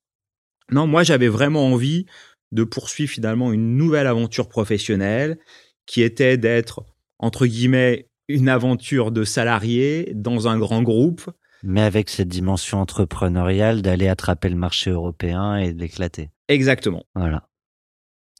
Non, 0.72 0.86
moi 0.86 1.02
j'avais 1.02 1.28
vraiment 1.28 1.66
envie 1.66 2.06
de 2.52 2.64
poursuivre 2.64 3.10
finalement 3.10 3.52
une 3.52 3.76
nouvelle 3.76 4.06
aventure 4.06 4.48
professionnelle 4.48 5.38
qui 5.86 6.02
était 6.02 6.36
d'être 6.36 6.84
entre 7.18 7.46
guillemets 7.46 8.08
une 8.28 8.48
aventure 8.48 9.10
de 9.10 9.24
salarié 9.24 10.12
dans 10.14 10.48
un 10.48 10.58
grand 10.58 10.82
groupe. 10.82 11.28
Mais 11.62 11.82
avec 11.82 12.08
cette 12.08 12.28
dimension 12.28 12.80
entrepreneuriale 12.80 13.82
d'aller 13.82 14.08
attraper 14.08 14.48
le 14.48 14.56
marché 14.56 14.90
européen 14.90 15.56
et 15.56 15.72
de 15.72 15.80
l'éclater. 15.80 16.30
Exactement. 16.48 17.04
Voilà. 17.14 17.49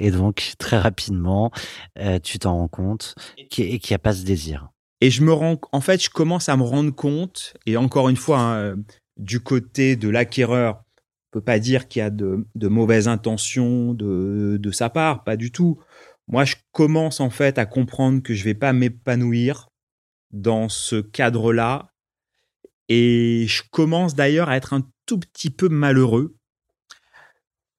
Et 0.01 0.11
donc, 0.11 0.55
très 0.59 0.79
rapidement, 0.79 1.53
euh, 1.99 2.19
tu 2.19 2.39
t'en 2.39 2.57
rends 2.57 2.69
compte 2.69 3.15
qu'il 3.51 3.69
n'y 3.69 3.95
a 3.95 3.99
pas 3.99 4.15
ce 4.15 4.25
désir. 4.25 4.71
Et 5.03 5.11
je 5.11 5.23
me 5.23 5.33
rends, 5.33 5.61
en 5.73 5.81
fait, 5.83 6.03
je 6.03 6.09
commence 6.09 6.49
à 6.49 6.57
me 6.57 6.63
rendre 6.63 6.91
compte, 6.91 7.55
et 7.67 7.77
encore 7.77 8.09
une 8.09 8.17
fois, 8.17 8.41
hein, 8.41 8.77
du 9.19 9.41
côté 9.41 9.97
de 9.97 10.09
l'acquéreur, 10.09 10.83
on 11.29 11.39
peut 11.39 11.41
pas 11.43 11.59
dire 11.59 11.87
qu'il 11.87 12.01
y 12.01 12.03
a 12.03 12.11
de, 12.11 12.47
de 12.55 12.69
mauvaises 12.69 13.09
intentions 13.09 13.93
de, 13.93 14.57
de 14.59 14.71
sa 14.71 14.89
part, 14.89 15.23
pas 15.23 15.37
du 15.37 15.53
tout. 15.53 15.79
Moi, 16.29 16.45
je 16.45 16.57
commence 16.73 17.21
en 17.21 17.31
fait 17.31 17.59
à 17.59 17.67
comprendre 17.67 18.23
que 18.23 18.35
je 18.35 18.45
vais 18.45 18.55
pas 18.55 18.73
m'épanouir 18.73 19.69
dans 20.33 20.71
ce 20.71 20.97
cadre-là, 20.97 21.93
et 22.89 23.45
je 23.47 23.63
commence 23.71 24.15
d'ailleurs 24.15 24.49
à 24.49 24.57
être 24.57 24.73
un 24.73 24.83
tout 25.05 25.19
petit 25.19 25.51
peu 25.51 25.69
malheureux 25.69 26.37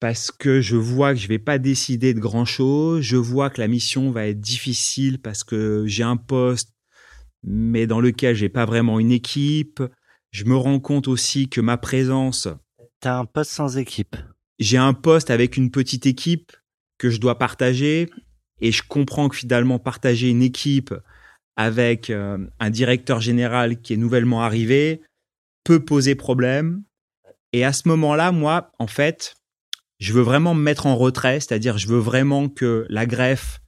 parce 0.01 0.31
que 0.31 0.59
je 0.59 0.75
vois 0.75 1.13
que 1.13 1.19
je 1.19 1.27
vais 1.29 1.39
pas 1.39 1.59
décider 1.59 2.13
de 2.13 2.19
grand 2.19 2.43
chose, 2.43 3.01
je 3.03 3.15
vois 3.15 3.49
que 3.51 3.61
la 3.61 3.69
mission 3.69 4.11
va 4.11 4.27
être 4.27 4.41
difficile 4.41 5.19
parce 5.21 5.45
que 5.45 5.85
j'ai 5.87 6.03
un 6.03 6.17
poste 6.17 6.73
mais 7.43 7.87
dans 7.87 8.01
lequel 8.01 8.35
j'ai 8.35 8.49
pas 8.49 8.65
vraiment 8.65 8.99
une 8.99 9.11
équipe. 9.11 9.81
Je 10.31 10.45
me 10.45 10.55
rends 10.55 10.79
compte 10.79 11.07
aussi 11.07 11.49
que 11.49 11.61
ma 11.61 11.77
présence, 11.77 12.47
T'as 12.99 13.17
un 13.17 13.25
poste 13.25 13.51
sans 13.51 13.77
équipe. 13.77 14.15
j'ai 14.59 14.77
un 14.77 14.93
poste 14.93 15.29
avec 15.29 15.55
une 15.57 15.71
petite 15.71 16.05
équipe 16.05 16.51
que 16.97 17.09
je 17.09 17.19
dois 17.19 17.37
partager 17.37 18.09
et 18.59 18.71
je 18.71 18.83
comprends 18.87 19.29
que 19.29 19.35
finalement 19.35 19.79
partager 19.79 20.29
une 20.29 20.43
équipe 20.43 20.93
avec 21.55 22.09
euh, 22.09 22.37
un 22.59 22.69
directeur 22.69 23.19
général 23.19 23.81
qui 23.81 23.93
est 23.93 23.97
nouvellement 23.97 24.41
arrivé 24.43 25.01
peut 25.63 25.83
poser 25.83 26.15
problème 26.15 26.83
Et 27.53 27.65
à 27.65 27.73
ce 27.73 27.87
moment-là, 27.87 28.31
moi, 28.31 28.71
en 28.79 28.87
fait, 28.87 29.35
je 30.01 30.13
veux 30.13 30.23
vraiment 30.23 30.55
me 30.55 30.61
mettre 30.61 30.87
en 30.87 30.97
retrait, 30.97 31.39
c'est-à-dire 31.39 31.77
je 31.77 31.87
veux 31.87 31.99
vraiment 31.99 32.49
que 32.49 32.87
la 32.89 33.05
greffe 33.05 33.61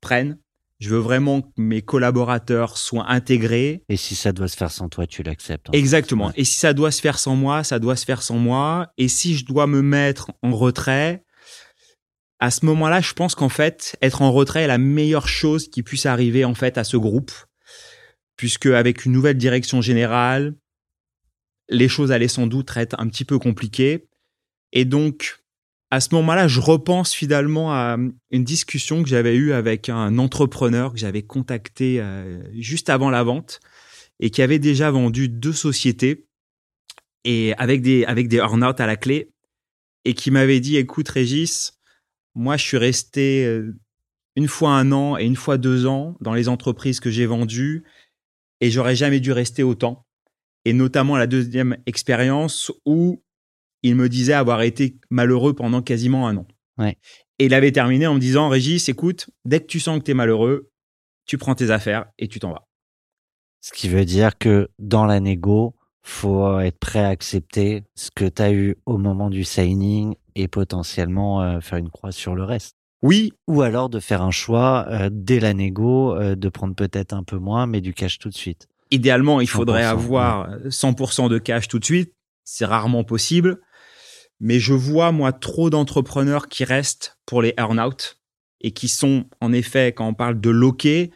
prenne, 0.00 0.38
je 0.80 0.88
veux 0.88 0.98
vraiment 0.98 1.42
que 1.42 1.48
mes 1.58 1.82
collaborateurs 1.82 2.78
soient 2.78 3.10
intégrés. 3.10 3.84
Et 3.90 3.98
si 3.98 4.14
ça 4.14 4.32
doit 4.32 4.48
se 4.48 4.56
faire 4.56 4.70
sans 4.70 4.88
toi, 4.88 5.06
tu 5.06 5.22
l'acceptes. 5.22 5.68
Exactement. 5.74 6.32
Et 6.34 6.44
si 6.44 6.56
ça 6.56 6.72
doit 6.72 6.90
se 6.90 7.02
faire 7.02 7.18
sans 7.18 7.36
moi, 7.36 7.62
ça 7.62 7.78
doit 7.78 7.94
se 7.96 8.06
faire 8.06 8.22
sans 8.22 8.38
moi. 8.38 8.88
Et 8.96 9.08
si 9.08 9.36
je 9.36 9.44
dois 9.44 9.66
me 9.66 9.82
mettre 9.82 10.32
en 10.42 10.56
retrait, 10.56 11.24
à 12.38 12.50
ce 12.50 12.64
moment-là, 12.64 13.02
je 13.02 13.12
pense 13.12 13.34
qu'en 13.34 13.50
fait, 13.50 13.96
être 14.00 14.22
en 14.22 14.32
retrait 14.32 14.62
est 14.62 14.68
la 14.68 14.78
meilleure 14.78 15.28
chose 15.28 15.68
qui 15.68 15.82
puisse 15.82 16.06
arriver 16.06 16.46
en 16.46 16.54
fait 16.54 16.78
à 16.78 16.84
ce 16.84 16.96
groupe, 16.96 17.32
puisque 18.36 18.66
avec 18.66 19.04
une 19.04 19.12
nouvelle 19.12 19.36
direction 19.36 19.82
générale, 19.82 20.54
les 21.68 21.88
choses 21.88 22.12
allaient 22.12 22.28
sans 22.28 22.46
doute 22.46 22.74
être 22.76 22.98
un 22.98 23.08
petit 23.08 23.26
peu 23.26 23.38
compliquées. 23.38 24.08
Et 24.72 24.86
donc, 24.86 25.38
à 25.90 26.00
ce 26.00 26.14
moment-là, 26.14 26.48
je 26.48 26.60
repense 26.60 27.14
finalement 27.14 27.72
à 27.72 27.96
une 28.30 28.44
discussion 28.44 29.02
que 29.02 29.08
j'avais 29.08 29.36
eue 29.36 29.52
avec 29.52 29.88
un 29.88 30.18
entrepreneur 30.18 30.92
que 30.92 30.98
j'avais 30.98 31.22
contacté 31.22 32.00
euh, 32.00 32.42
juste 32.54 32.90
avant 32.90 33.10
la 33.10 33.22
vente 33.22 33.60
et 34.18 34.30
qui 34.30 34.42
avait 34.42 34.58
déjà 34.58 34.90
vendu 34.90 35.28
deux 35.28 35.52
sociétés 35.52 36.26
et 37.24 37.54
avec 37.58 37.82
des 37.82 38.04
avec 38.04 38.28
des 38.28 38.38
earn-out 38.38 38.80
à 38.80 38.86
la 38.86 38.96
clé 38.96 39.30
et 40.04 40.14
qui 40.14 40.30
m'avait 40.30 40.60
dit 40.60 40.76
écoute 40.76 41.08
Régis, 41.08 41.78
moi 42.34 42.56
je 42.56 42.64
suis 42.64 42.78
resté 42.78 43.44
euh, 43.44 43.76
une 44.34 44.48
fois 44.48 44.70
un 44.70 44.90
an 44.90 45.16
et 45.16 45.24
une 45.24 45.36
fois 45.36 45.56
deux 45.56 45.86
ans 45.86 46.16
dans 46.20 46.34
les 46.34 46.48
entreprises 46.48 46.98
que 46.98 47.10
j'ai 47.10 47.26
vendues 47.26 47.84
et 48.60 48.70
j'aurais 48.70 48.96
jamais 48.96 49.20
dû 49.20 49.32
rester 49.32 49.62
autant. 49.62 50.04
Et 50.64 50.72
notamment 50.72 51.16
la 51.16 51.28
deuxième 51.28 51.76
expérience 51.86 52.72
où 52.84 53.22
il 53.82 53.94
me 53.94 54.08
disait 54.08 54.32
avoir 54.32 54.62
été 54.62 54.96
malheureux 55.10 55.54
pendant 55.54 55.82
quasiment 55.82 56.28
un 56.28 56.38
an. 56.38 56.46
Ouais. 56.78 56.96
Et 57.38 57.46
il 57.46 57.54
avait 57.54 57.72
terminé 57.72 58.06
en 58.06 58.14
me 58.14 58.20
disant, 58.20 58.48
Régis, 58.48 58.88
écoute, 58.88 59.28
dès 59.44 59.60
que 59.60 59.66
tu 59.66 59.80
sens 59.80 59.98
que 59.98 60.04
tu 60.04 60.10
es 60.12 60.14
malheureux, 60.14 60.70
tu 61.26 61.38
prends 61.38 61.54
tes 61.54 61.70
affaires 61.70 62.06
et 62.18 62.28
tu 62.28 62.38
t'en 62.40 62.52
vas. 62.52 62.66
Ce 63.60 63.72
qui 63.72 63.88
veut 63.88 64.04
dire 64.04 64.38
que 64.38 64.68
dans 64.78 65.04
la 65.06 65.20
négo, 65.20 65.74
faut 66.02 66.60
être 66.60 66.78
prêt 66.78 67.00
à 67.00 67.08
accepter 67.08 67.82
ce 67.96 68.10
que 68.14 68.26
tu 68.26 68.40
as 68.40 68.52
eu 68.52 68.76
au 68.86 68.96
moment 68.96 69.28
du 69.28 69.42
signing 69.42 70.14
et 70.36 70.46
potentiellement 70.46 71.42
euh, 71.42 71.60
faire 71.60 71.78
une 71.78 71.90
croix 71.90 72.12
sur 72.12 72.36
le 72.36 72.44
reste. 72.44 72.76
Oui, 73.02 73.32
Ou 73.48 73.62
alors 73.62 73.88
de 73.88 73.98
faire 73.98 74.22
un 74.22 74.30
choix 74.30 74.86
euh, 74.88 75.08
dès 75.12 75.40
la 75.40 75.52
négo, 75.52 76.14
euh, 76.14 76.36
de 76.36 76.48
prendre 76.48 76.74
peut-être 76.74 77.12
un 77.12 77.24
peu 77.24 77.38
moins, 77.38 77.66
mais 77.66 77.80
du 77.80 77.92
cash 77.92 78.18
tout 78.18 78.28
de 78.28 78.34
suite. 78.34 78.68
idéalement, 78.90 79.40
il 79.40 79.48
faudrait 79.48 79.82
100%, 79.82 79.86
avoir 79.86 80.50
100% 80.66 81.28
de 81.28 81.38
cash 81.38 81.66
tout 81.68 81.78
de 81.78 81.84
suite. 81.84 82.12
C'est 82.44 82.64
rarement 82.64 83.02
possible. 83.02 83.60
Mais 84.40 84.60
je 84.60 84.74
vois, 84.74 85.12
moi, 85.12 85.32
trop 85.32 85.70
d'entrepreneurs 85.70 86.48
qui 86.48 86.64
restent 86.64 87.18
pour 87.26 87.42
les 87.42 87.54
earn-out 87.56 88.18
et 88.60 88.70
qui 88.72 88.88
sont, 88.88 89.26
en 89.40 89.52
effet, 89.52 89.92
quand 89.92 90.06
on 90.06 90.14
parle 90.14 90.40
de 90.40 90.50
loquer, 90.50 91.10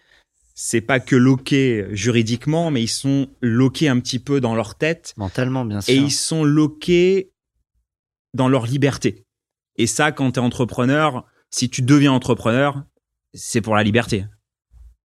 c'est 0.54 0.80
pas 0.80 1.00
que 1.00 1.16
loquer 1.16 1.86
juridiquement, 1.90 2.70
mais 2.70 2.82
ils 2.82 2.88
sont 2.88 3.28
loqués 3.40 3.88
un 3.88 3.98
petit 4.00 4.18
peu 4.18 4.40
dans 4.40 4.54
leur 4.54 4.74
tête 4.74 5.14
Mentalement, 5.16 5.64
bien 5.64 5.80
sûr. 5.80 5.94
et 5.94 5.96
ils 5.96 6.12
sont 6.12 6.44
loqués 6.44 7.32
dans 8.34 8.48
leur 8.48 8.66
liberté. 8.66 9.24
Et 9.76 9.86
ça, 9.86 10.12
quand 10.12 10.32
tu 10.32 10.40
es 10.40 10.42
entrepreneur, 10.42 11.24
si 11.50 11.70
tu 11.70 11.82
deviens 11.82 12.12
entrepreneur, 12.12 12.84
c'est 13.34 13.60
pour 13.60 13.74
la 13.74 13.82
liberté. 13.82 14.26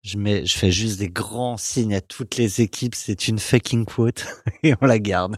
Je, 0.03 0.17
mets, 0.17 0.45
je 0.45 0.57
fais 0.57 0.71
juste 0.71 0.99
des 0.99 1.09
grands 1.09 1.57
signes 1.57 1.95
à 1.95 2.01
toutes 2.01 2.37
les 2.37 2.61
équipes. 2.61 2.95
C'est 2.95 3.27
une 3.27 3.39
fucking 3.39 3.85
quote 3.85 4.25
et 4.63 4.73
on 4.81 4.85
la 4.85 4.99
garde. 4.99 5.37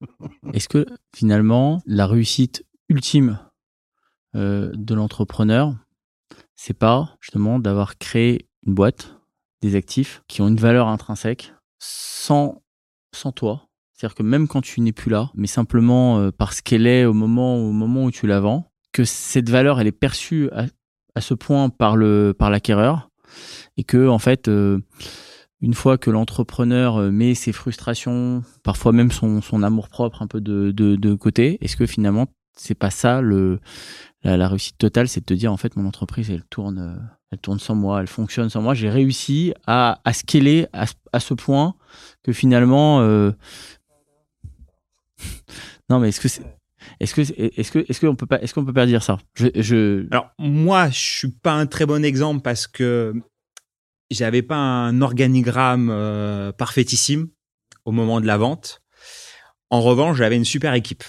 Est-ce 0.52 0.68
que 0.68 0.86
finalement, 1.14 1.80
la 1.86 2.06
réussite 2.06 2.64
ultime 2.88 3.38
euh, 4.34 4.70
de 4.74 4.94
l'entrepreneur, 4.94 5.74
c'est 6.56 6.78
pas 6.78 7.16
justement 7.20 7.58
d'avoir 7.58 7.98
créé 7.98 8.48
une 8.66 8.74
boîte, 8.74 9.16
des 9.62 9.76
actifs 9.76 10.22
qui 10.28 10.42
ont 10.42 10.48
une 10.48 10.56
valeur 10.56 10.88
intrinsèque 10.88 11.52
sans, 11.78 12.62
sans 13.14 13.32
toi? 13.32 13.68
C'est-à-dire 13.92 14.16
que 14.16 14.22
même 14.22 14.48
quand 14.48 14.60
tu 14.60 14.80
n'es 14.80 14.92
plus 14.92 15.10
là, 15.10 15.30
mais 15.34 15.46
simplement 15.46 16.18
euh, 16.18 16.30
parce 16.30 16.60
qu'elle 16.60 16.86
est 16.86 17.04
au 17.04 17.14
moment, 17.14 17.56
au 17.56 17.72
moment 17.72 18.04
où 18.04 18.10
tu 18.10 18.26
la 18.26 18.40
vends, 18.40 18.70
que 18.92 19.04
cette 19.04 19.50
valeur, 19.50 19.80
elle 19.80 19.86
est 19.86 19.92
perçue 19.92 20.50
à, 20.52 21.20
ce 21.20 21.34
point 21.34 21.68
par 21.68 21.96
le 21.96 22.34
par 22.36 22.50
l'acquéreur 22.50 23.10
et 23.76 23.84
que 23.84 24.08
en 24.08 24.18
fait 24.18 24.48
euh, 24.48 24.78
une 25.60 25.74
fois 25.74 25.98
que 25.98 26.10
l'entrepreneur 26.10 26.96
euh, 26.96 27.10
met 27.10 27.34
ses 27.34 27.52
frustrations, 27.52 28.42
parfois 28.62 28.92
même 28.92 29.10
son, 29.10 29.40
son 29.40 29.62
amour 29.62 29.88
propre 29.88 30.22
un 30.22 30.26
peu 30.26 30.40
de, 30.40 30.72
de, 30.72 30.96
de 30.96 31.14
côté, 31.14 31.58
est-ce 31.60 31.76
que 31.76 31.86
finalement 31.86 32.26
c'est 32.56 32.74
pas 32.74 32.90
ça 32.90 33.20
le 33.20 33.58
la, 34.22 34.48
réussite 34.48 34.78
totale, 34.78 35.08
c'est 35.08 35.20
de 35.20 35.26
te 35.26 35.34
dire 35.34 35.52
en 35.52 35.56
fait 35.56 35.76
mon 35.76 35.86
entreprise 35.86 36.30
elle 36.30 36.44
tourne 36.44 36.78
euh, 36.78 37.02
elle 37.30 37.38
tourne 37.38 37.58
sans 37.58 37.74
moi, 37.74 38.00
elle 38.00 38.06
fonctionne 38.06 38.48
sans 38.48 38.62
moi, 38.62 38.74
j'ai 38.74 38.90
réussi 38.90 39.52
à 39.66 40.00
à 40.04 40.12
scaler 40.12 40.66
à, 40.72 40.86
à 41.12 41.20
ce 41.20 41.34
point 41.34 41.74
que 42.22 42.32
finalement 42.32 43.00
euh, 43.00 43.32
non 45.90 45.98
mais 45.98 46.08
est-ce 46.10 46.20
que 46.20 46.28
c'est 46.28 46.42
est-ce 47.00 47.14
que 47.14 47.20
est-ce 47.20 47.70
que 47.70 47.84
est-ce 47.88 48.00
qu'on 48.00 48.14
peut 48.14 48.26
pas 48.26 48.40
est-ce 48.42 48.54
qu'on 48.54 48.64
peut 48.64 48.72
pas 48.72 48.86
dire 48.86 49.02
ça? 49.02 49.18
Je, 49.34 49.48
je 49.54 50.06
Alors 50.10 50.30
moi, 50.38 50.90
je 50.90 50.98
suis 50.98 51.30
pas 51.30 51.52
un 51.52 51.66
très 51.66 51.86
bon 51.86 52.04
exemple 52.04 52.42
parce 52.42 52.66
que 52.66 53.14
j'avais 54.14 54.42
pas 54.42 54.56
un 54.56 55.00
organigramme 55.02 55.90
euh, 55.90 56.52
parfaitissime 56.52 57.28
au 57.84 57.92
moment 57.92 58.20
de 58.20 58.26
la 58.26 58.38
vente. 58.38 58.82
En 59.70 59.82
revanche, 59.82 60.18
j'avais 60.18 60.36
une 60.36 60.44
super 60.44 60.74
équipe. 60.74 61.04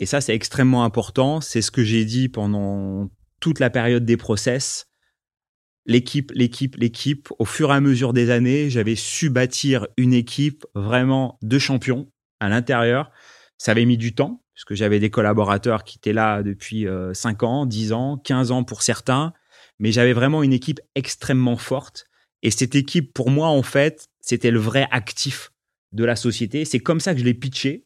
Et 0.00 0.06
ça, 0.06 0.20
c'est 0.20 0.34
extrêmement 0.34 0.84
important. 0.84 1.40
C'est 1.40 1.62
ce 1.62 1.70
que 1.70 1.84
j'ai 1.84 2.04
dit 2.04 2.28
pendant 2.28 3.10
toute 3.40 3.60
la 3.60 3.70
période 3.70 4.04
des 4.04 4.16
process. 4.16 4.86
L'équipe, 5.86 6.30
l'équipe, 6.34 6.76
l'équipe. 6.76 7.28
Au 7.38 7.44
fur 7.44 7.70
et 7.70 7.74
à 7.74 7.80
mesure 7.80 8.12
des 8.12 8.30
années, 8.30 8.70
j'avais 8.70 8.94
su 8.94 9.30
bâtir 9.30 9.86
une 9.96 10.12
équipe 10.12 10.66
vraiment 10.74 11.38
de 11.42 11.58
champions 11.58 12.10
à 12.40 12.48
l'intérieur. 12.48 13.10
Ça 13.56 13.72
avait 13.72 13.86
mis 13.86 13.96
du 13.96 14.14
temps, 14.14 14.42
puisque 14.54 14.74
j'avais 14.74 15.00
des 15.00 15.10
collaborateurs 15.10 15.84
qui 15.84 15.98
étaient 15.98 16.12
là 16.12 16.42
depuis 16.42 16.86
euh, 16.86 17.12
5 17.14 17.42
ans, 17.42 17.66
10 17.66 17.92
ans, 17.92 18.18
15 18.18 18.52
ans 18.52 18.64
pour 18.64 18.82
certains. 18.82 19.32
Mais 19.78 19.92
j'avais 19.92 20.12
vraiment 20.12 20.42
une 20.42 20.52
équipe 20.52 20.80
extrêmement 20.94 21.56
forte. 21.56 22.06
Et 22.42 22.50
cette 22.50 22.74
équipe, 22.74 23.12
pour 23.12 23.30
moi, 23.30 23.48
en 23.48 23.62
fait, 23.62 24.08
c'était 24.20 24.50
le 24.50 24.60
vrai 24.60 24.86
actif 24.90 25.52
de 25.92 26.04
la 26.04 26.16
société. 26.16 26.64
C'est 26.64 26.80
comme 26.80 27.00
ça 27.00 27.14
que 27.14 27.20
je 27.20 27.24
l'ai 27.24 27.34
pitché. 27.34 27.84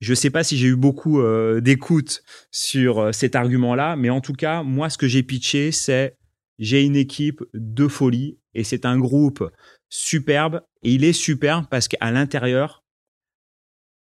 Je 0.00 0.14
sais 0.14 0.30
pas 0.30 0.42
si 0.42 0.56
j'ai 0.58 0.66
eu 0.66 0.76
beaucoup 0.76 1.20
euh, 1.20 1.60
d'écoute 1.60 2.22
sur 2.50 2.98
euh, 2.98 3.12
cet 3.12 3.36
argument-là, 3.36 3.94
mais 3.96 4.10
en 4.10 4.20
tout 4.20 4.32
cas, 4.32 4.62
moi, 4.62 4.90
ce 4.90 4.98
que 4.98 5.06
j'ai 5.06 5.22
pitché, 5.22 5.70
c'est 5.70 6.16
j'ai 6.58 6.82
une 6.82 6.96
équipe 6.96 7.42
de 7.54 7.86
folie 7.88 8.38
et 8.54 8.64
c'est 8.64 8.84
un 8.84 8.98
groupe 8.98 9.48
superbe. 9.88 10.62
Et 10.82 10.92
il 10.92 11.04
est 11.04 11.12
superbe 11.12 11.66
parce 11.70 11.86
qu'à 11.86 12.10
l'intérieur, 12.10 12.82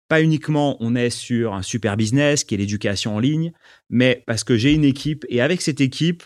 pas 0.08 0.22
uniquement 0.22 0.76
on 0.80 0.94
est 0.94 1.10
sur 1.10 1.54
un 1.54 1.62
super 1.62 1.96
business 1.96 2.44
qui 2.44 2.54
est 2.54 2.58
l'éducation 2.58 3.16
en 3.16 3.18
ligne, 3.18 3.52
mais 3.88 4.22
parce 4.26 4.44
que 4.44 4.56
j'ai 4.56 4.72
une 4.72 4.84
équipe 4.84 5.24
et 5.28 5.40
avec 5.40 5.62
cette 5.62 5.80
équipe, 5.80 6.22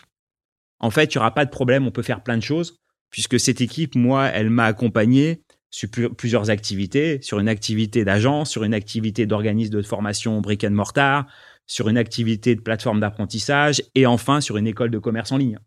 en 0.79 0.89
fait, 0.89 1.13
il 1.13 1.17
n'y 1.17 1.19
aura 1.19 1.33
pas 1.33 1.45
de 1.45 1.49
problème, 1.49 1.87
on 1.87 1.91
peut 1.91 2.01
faire 2.01 2.23
plein 2.23 2.37
de 2.37 2.43
choses 2.43 2.82
puisque 3.13 3.39
cette 3.39 3.61
équipe, 3.61 3.93
moi, 3.93 4.25
elle 4.25 4.49
m'a 4.49 4.65
accompagné 4.65 5.43
sur 5.69 5.87
plu- 5.87 6.09
plusieurs 6.09 6.49
activités, 6.49 7.19
sur 7.21 7.39
une 7.39 7.47
activité 7.47 8.03
d'agence, 8.03 8.49
sur 8.49 8.63
une 8.63 8.73
activité 8.73 9.27
d'organisme 9.27 9.71
de 9.71 9.83
formation 9.83 10.41
brick 10.41 10.63
and 10.63 10.71
mortar, 10.71 11.27
sur 11.67 11.89
une 11.89 11.97
activité 11.99 12.55
de 12.55 12.61
plateforme 12.61 12.99
d'apprentissage 12.99 13.83
et 13.93 14.07
enfin 14.07 14.41
sur 14.41 14.57
une 14.57 14.65
école 14.65 14.89
de 14.89 14.97
commerce 14.97 15.31
en 15.31 15.37
ligne. 15.37 15.59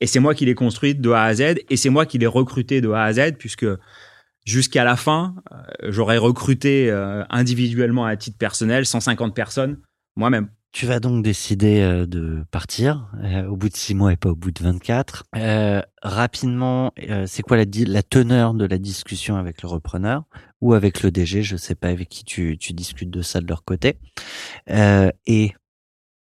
Et 0.00 0.06
c'est 0.06 0.20
moi 0.20 0.34
qui 0.34 0.46
l'ai 0.46 0.54
construite 0.54 1.02
de 1.02 1.10
A 1.10 1.24
à 1.24 1.34
Z 1.34 1.56
et 1.68 1.76
c'est 1.76 1.90
moi 1.90 2.06
qui 2.06 2.16
l'ai 2.16 2.26
recruté 2.26 2.80
de 2.80 2.88
A 2.90 3.02
à 3.02 3.12
Z 3.12 3.32
puisque 3.38 3.66
jusqu'à 4.46 4.84
la 4.84 4.96
fin, 4.96 5.36
euh, 5.52 5.90
j'aurais 5.90 6.16
recruté 6.16 6.90
euh, 6.90 7.24
individuellement 7.28 8.06
à 8.06 8.16
titre 8.16 8.38
personnel 8.38 8.86
150 8.86 9.34
personnes 9.34 9.80
moi-même. 10.16 10.48
Tu 10.74 10.86
vas 10.86 10.98
donc 10.98 11.22
décider 11.22 11.82
euh, 11.82 12.04
de 12.04 12.44
partir 12.50 13.08
euh, 13.22 13.46
au 13.46 13.56
bout 13.56 13.68
de 13.68 13.76
six 13.76 13.94
mois 13.94 14.12
et 14.12 14.16
pas 14.16 14.30
au 14.30 14.34
bout 14.34 14.50
de 14.50 14.60
24. 14.60 15.22
Euh, 15.36 15.80
rapidement, 16.02 16.92
euh, 17.08 17.26
c'est 17.28 17.44
quoi 17.44 17.56
la, 17.56 17.64
la 17.86 18.02
teneur 18.02 18.54
de 18.54 18.64
la 18.64 18.78
discussion 18.78 19.36
avec 19.36 19.62
le 19.62 19.68
repreneur 19.68 20.24
ou 20.60 20.74
avec 20.74 21.04
le 21.04 21.12
DG 21.12 21.44
Je 21.44 21.56
sais 21.56 21.76
pas 21.76 21.90
avec 21.90 22.08
qui 22.08 22.24
tu, 22.24 22.58
tu 22.58 22.72
discutes 22.72 23.10
de 23.10 23.22
ça 23.22 23.40
de 23.40 23.46
leur 23.46 23.62
côté. 23.62 24.00
Euh, 24.68 25.12
et 25.26 25.52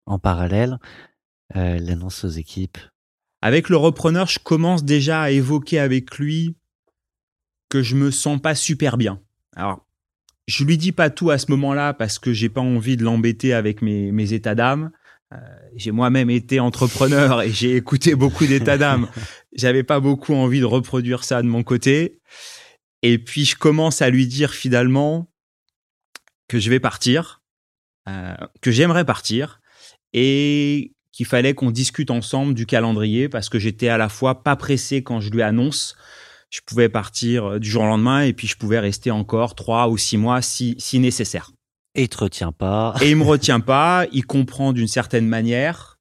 en 0.05 0.19
parallèle, 0.19 0.77
euh, 1.55 1.79
l'annonce 1.79 2.23
aux 2.23 2.29
équipes. 2.29 2.77
Avec 3.41 3.69
le 3.69 3.77
repreneur, 3.77 4.27
je 4.27 4.37
commence 4.37 4.83
déjà 4.83 5.23
à 5.23 5.31
évoquer 5.31 5.79
avec 5.79 6.19
lui 6.19 6.55
que 7.69 7.81
je 7.81 7.95
me 7.95 8.11
sens 8.11 8.39
pas 8.39 8.53
super 8.53 8.97
bien. 8.97 9.19
Alors, 9.55 9.83
je 10.47 10.63
lui 10.63 10.77
dis 10.77 10.91
pas 10.91 11.09
tout 11.09 11.29
à 11.29 11.37
ce 11.37 11.49
moment-là 11.51 11.93
parce 11.93 12.19
que 12.19 12.33
j'ai 12.33 12.49
pas 12.49 12.61
envie 12.61 12.97
de 12.97 13.03
l'embêter 13.03 13.53
avec 13.53 13.81
mes, 13.81 14.11
mes 14.11 14.33
états 14.33 14.55
d'âme. 14.55 14.91
Euh, 15.33 15.37
j'ai 15.75 15.91
moi-même 15.91 16.29
été 16.29 16.59
entrepreneur 16.59 17.41
et 17.41 17.51
j'ai 17.51 17.75
écouté 17.75 18.15
beaucoup 18.15 18.45
d'états 18.45 18.77
d'âme. 18.77 19.09
J'avais 19.55 19.83
pas 19.83 19.99
beaucoup 19.99 20.33
envie 20.33 20.59
de 20.59 20.65
reproduire 20.65 21.23
ça 21.23 21.41
de 21.41 21.47
mon 21.47 21.63
côté. 21.63 22.19
Et 23.01 23.17
puis 23.17 23.45
je 23.45 23.55
commence 23.55 24.01
à 24.01 24.09
lui 24.09 24.27
dire 24.27 24.51
finalement, 24.51 25.29
que 26.47 26.59
je 26.59 26.69
vais 26.69 26.79
partir, 26.79 27.41
euh, 28.07 28.35
que 28.61 28.71
j'aimerais 28.71 29.05
partir, 29.05 29.59
et 30.13 30.93
qu'il 31.11 31.25
fallait 31.25 31.53
qu'on 31.53 31.71
discute 31.71 32.11
ensemble 32.11 32.53
du 32.53 32.65
calendrier 32.65 33.29
parce 33.29 33.49
que 33.49 33.59
j'étais 33.59 33.87
à 33.87 33.97
la 33.97 34.09
fois 34.09 34.43
pas 34.43 34.55
pressé 34.55 35.03
quand 35.03 35.19
je 35.19 35.31
lui 35.31 35.41
annonce. 35.41 35.95
Je 36.53 36.61
pouvais 36.63 36.87
partir 36.87 37.45
euh, 37.45 37.59
du 37.59 37.67
jour 37.67 37.81
au 37.81 37.87
lendemain 37.87 38.21
et 38.21 38.31
puis 38.31 38.45
je 38.45 38.55
pouvais 38.55 38.77
rester 38.77 39.09
encore 39.09 39.55
trois 39.55 39.89
ou 39.89 39.97
six 39.97 40.17
mois 40.17 40.43
si, 40.43 40.75
si 40.77 40.99
nécessaire. 40.99 41.51
Et 41.95 42.03
il 42.03 42.09
te 42.09 42.17
retient 42.17 42.51
pas. 42.51 42.93
Et 43.01 43.09
il 43.09 43.15
me 43.15 43.23
retient 43.23 43.59
pas. 43.59 44.05
Il 44.11 44.23
comprend 44.27 44.71
d'une 44.71 44.87
certaine 44.87 45.27
manière. 45.27 45.99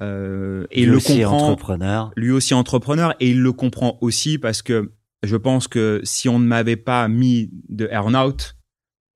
Euh, 0.00 0.66
et 0.72 0.80
Lui 0.80 0.90
le 0.90 0.96
aussi 0.96 1.20
comprend. 1.20 1.42
entrepreneur. 1.44 2.12
Lui 2.16 2.32
aussi 2.32 2.52
entrepreneur 2.52 3.14
et 3.20 3.30
il 3.30 3.40
le 3.42 3.52
comprend 3.52 3.98
aussi 4.00 4.38
parce 4.38 4.60
que 4.60 4.92
je 5.22 5.36
pense 5.36 5.68
que 5.68 6.00
si 6.02 6.28
on 6.28 6.40
ne 6.40 6.46
m'avait 6.46 6.76
pas 6.76 7.06
mis 7.06 7.50
de 7.68 7.86
earn-out, 7.86 8.56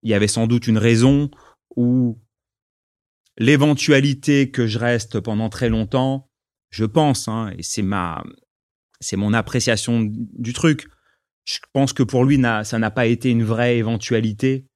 il 0.05 0.11
y 0.11 0.15
avait 0.15 0.29
sans 0.29 0.47
doute 0.47 0.69
une 0.69 0.79
raison 0.79 1.33
ou 1.75 2.21
l'éventualité 3.39 4.53
que 4.53 4.69
je 4.69 4.79
reste 4.79 5.19
pendant 5.19 5.49
très 5.49 5.69
longtemps, 5.69 6.31
je 6.71 6.85
pense, 6.85 7.27
hein, 7.27 7.51
et 7.59 7.63
c'est 7.63 7.83
ma, 7.83 8.23
c'est 9.01 9.17
mon 9.17 9.33
appréciation 9.33 10.09
du 10.11 10.53
truc. 10.53 10.89
Je 11.45 11.59
pense 11.73 11.93
que 11.93 12.03
pour 12.03 12.25
lui, 12.25 12.41
ça 12.65 12.79
n'a 12.79 12.91
pas 12.91 13.07
été 13.07 13.31
une 13.31 13.45
vraie 13.45 13.77
éventualité 13.77 14.67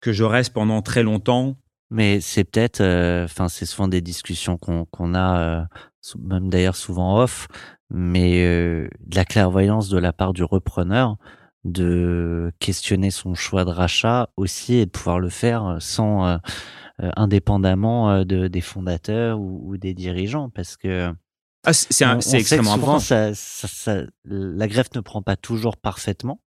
que 0.00 0.12
je 0.12 0.24
reste 0.24 0.52
pendant 0.52 0.82
très 0.82 1.02
longtemps. 1.02 1.56
Mais 1.90 2.20
c'est 2.20 2.44
peut-être, 2.44 2.80
euh, 2.80 3.24
enfin, 3.24 3.48
c'est 3.48 3.66
souvent 3.66 3.88
des 3.88 4.00
discussions 4.00 4.56
qu'on 4.58 5.14
a, 5.14 5.40
euh, 5.40 5.64
même 6.18 6.48
d'ailleurs 6.48 6.76
souvent 6.76 7.20
off, 7.20 7.48
mais 7.90 8.44
euh, 8.44 8.88
de 9.00 9.16
la 9.16 9.24
clairvoyance 9.24 9.88
de 9.88 9.98
la 9.98 10.12
part 10.12 10.32
du 10.32 10.44
repreneur 10.44 11.16
de 11.64 12.52
questionner 12.58 13.10
son 13.10 13.34
choix 13.34 13.64
de 13.66 13.70
rachat 13.70 14.30
aussi 14.36 14.76
et 14.76 14.86
de 14.86 14.90
pouvoir 14.90 15.18
le 15.18 15.28
faire 15.28 15.76
sans 15.78 16.38
indépendamment 16.98 18.24
de, 18.24 18.48
des 18.48 18.60
fondateurs 18.62 19.38
ou, 19.38 19.60
ou 19.66 19.76
des 19.76 19.92
dirigeants 19.92 20.48
parce 20.48 20.78
que 20.78 21.12
Ah, 21.64 21.72
c'est 21.72 22.38
extrêmement 22.38 22.74
souvent, 22.74 22.94
important. 22.96 22.98
ça- 23.00 23.34
ça- 23.34 23.68
ça- 23.68 24.02
la 24.24 24.66
greffe 24.68 24.94
ne 24.94 25.00
prend 25.00 25.20
pas 25.22 25.36
toujours 25.36 25.76
parfaitement 25.76 26.40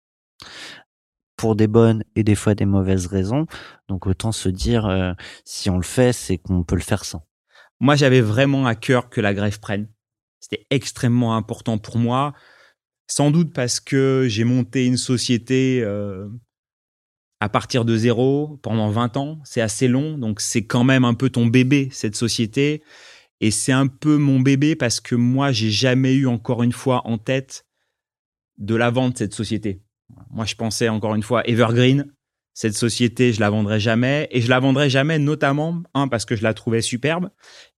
pour 1.36 1.56
des 1.56 1.68
bonnes 1.68 2.04
et 2.16 2.24
des 2.24 2.36
fois 2.36 2.56
des 2.56 2.66
mauvaises 2.66 3.08
raisons. 3.08 3.46
Donc 3.90 4.08
autant 4.08 4.32
se 4.32 4.48
dire, 4.50 4.86
euh, 4.86 5.14
si 5.44 5.70
on 5.70 5.78
le 5.78 5.84
fait, 5.84 6.14
c'est 6.14 6.38
qu'on 6.38 6.64
peut 6.64 6.76
le 6.76 6.82
faire 6.82 7.04
sans. 7.04 7.26
Moi, 7.80 7.96
j'avais 7.96 8.22
vraiment 8.22 8.68
à 8.68 8.76
cœur 8.76 9.10
que 9.10 9.22
la 9.22 9.34
greffe 9.34 9.60
prenne. 9.60 9.88
C'était 10.40 10.66
extrêmement 10.70 11.36
important 11.36 11.78
pour 11.78 11.98
moi. 11.98 12.34
Sans 13.08 13.32
doute 13.32 13.54
parce 13.54 13.80
que 13.80 14.28
j'ai 14.30 14.44
monté 14.44 14.86
une 14.86 14.98
société 14.98 15.82
euh, 15.84 16.30
à 17.40 17.50
partir 17.50 17.86
de 17.86 17.98
zéro 17.98 18.60
pendant 18.62 18.90
20 18.90 19.18
ans. 19.18 19.40
C'est 19.44 19.62
assez 19.62 19.88
long, 19.88 20.18
donc 20.18 20.40
c'est 20.42 20.66
quand 20.66 20.84
même 20.84 21.04
un 21.04 21.16
peu 21.16 21.30
ton 21.30 21.48
bébé, 21.48 21.90
cette 21.92 22.16
société. 22.16 22.84
Et 23.42 23.50
c'est 23.50 23.72
un 23.72 23.88
peu 23.88 24.18
mon 24.18 24.40
bébé 24.40 24.76
parce 24.76 25.00
que 25.00 25.16
moi, 25.16 25.52
j'ai 25.52 25.72
jamais 25.72 26.14
eu 26.14 26.28
encore 26.28 26.62
une 26.62 26.72
fois 26.72 27.02
en 27.08 27.18
tête 27.18 27.66
de 28.60 28.76
la 28.76 28.92
vente 28.92 29.18
cette 29.18 29.34
société. 29.34 29.82
Moi, 30.30 30.46
je 30.46 30.56
pensais 30.56 30.90
encore 30.90 31.16
une 31.16 31.24
fois 31.24 31.46
Evergreen. 31.48 32.14
Cette 32.54 32.76
société, 32.76 33.34
je 33.34 33.40
la 33.40 33.50
vendrai 33.50 33.80
jamais. 33.80 34.28
Et 34.30 34.42
je 34.42 34.50
la 34.50 34.60
vendrai 34.60 34.90
jamais, 34.92 35.18
notamment, 35.18 35.82
un, 35.96 36.08
parce 36.08 36.26
que 36.26 36.36
je 36.36 36.44
la 36.44 36.54
trouvais 36.54 36.82
superbe. 36.82 37.32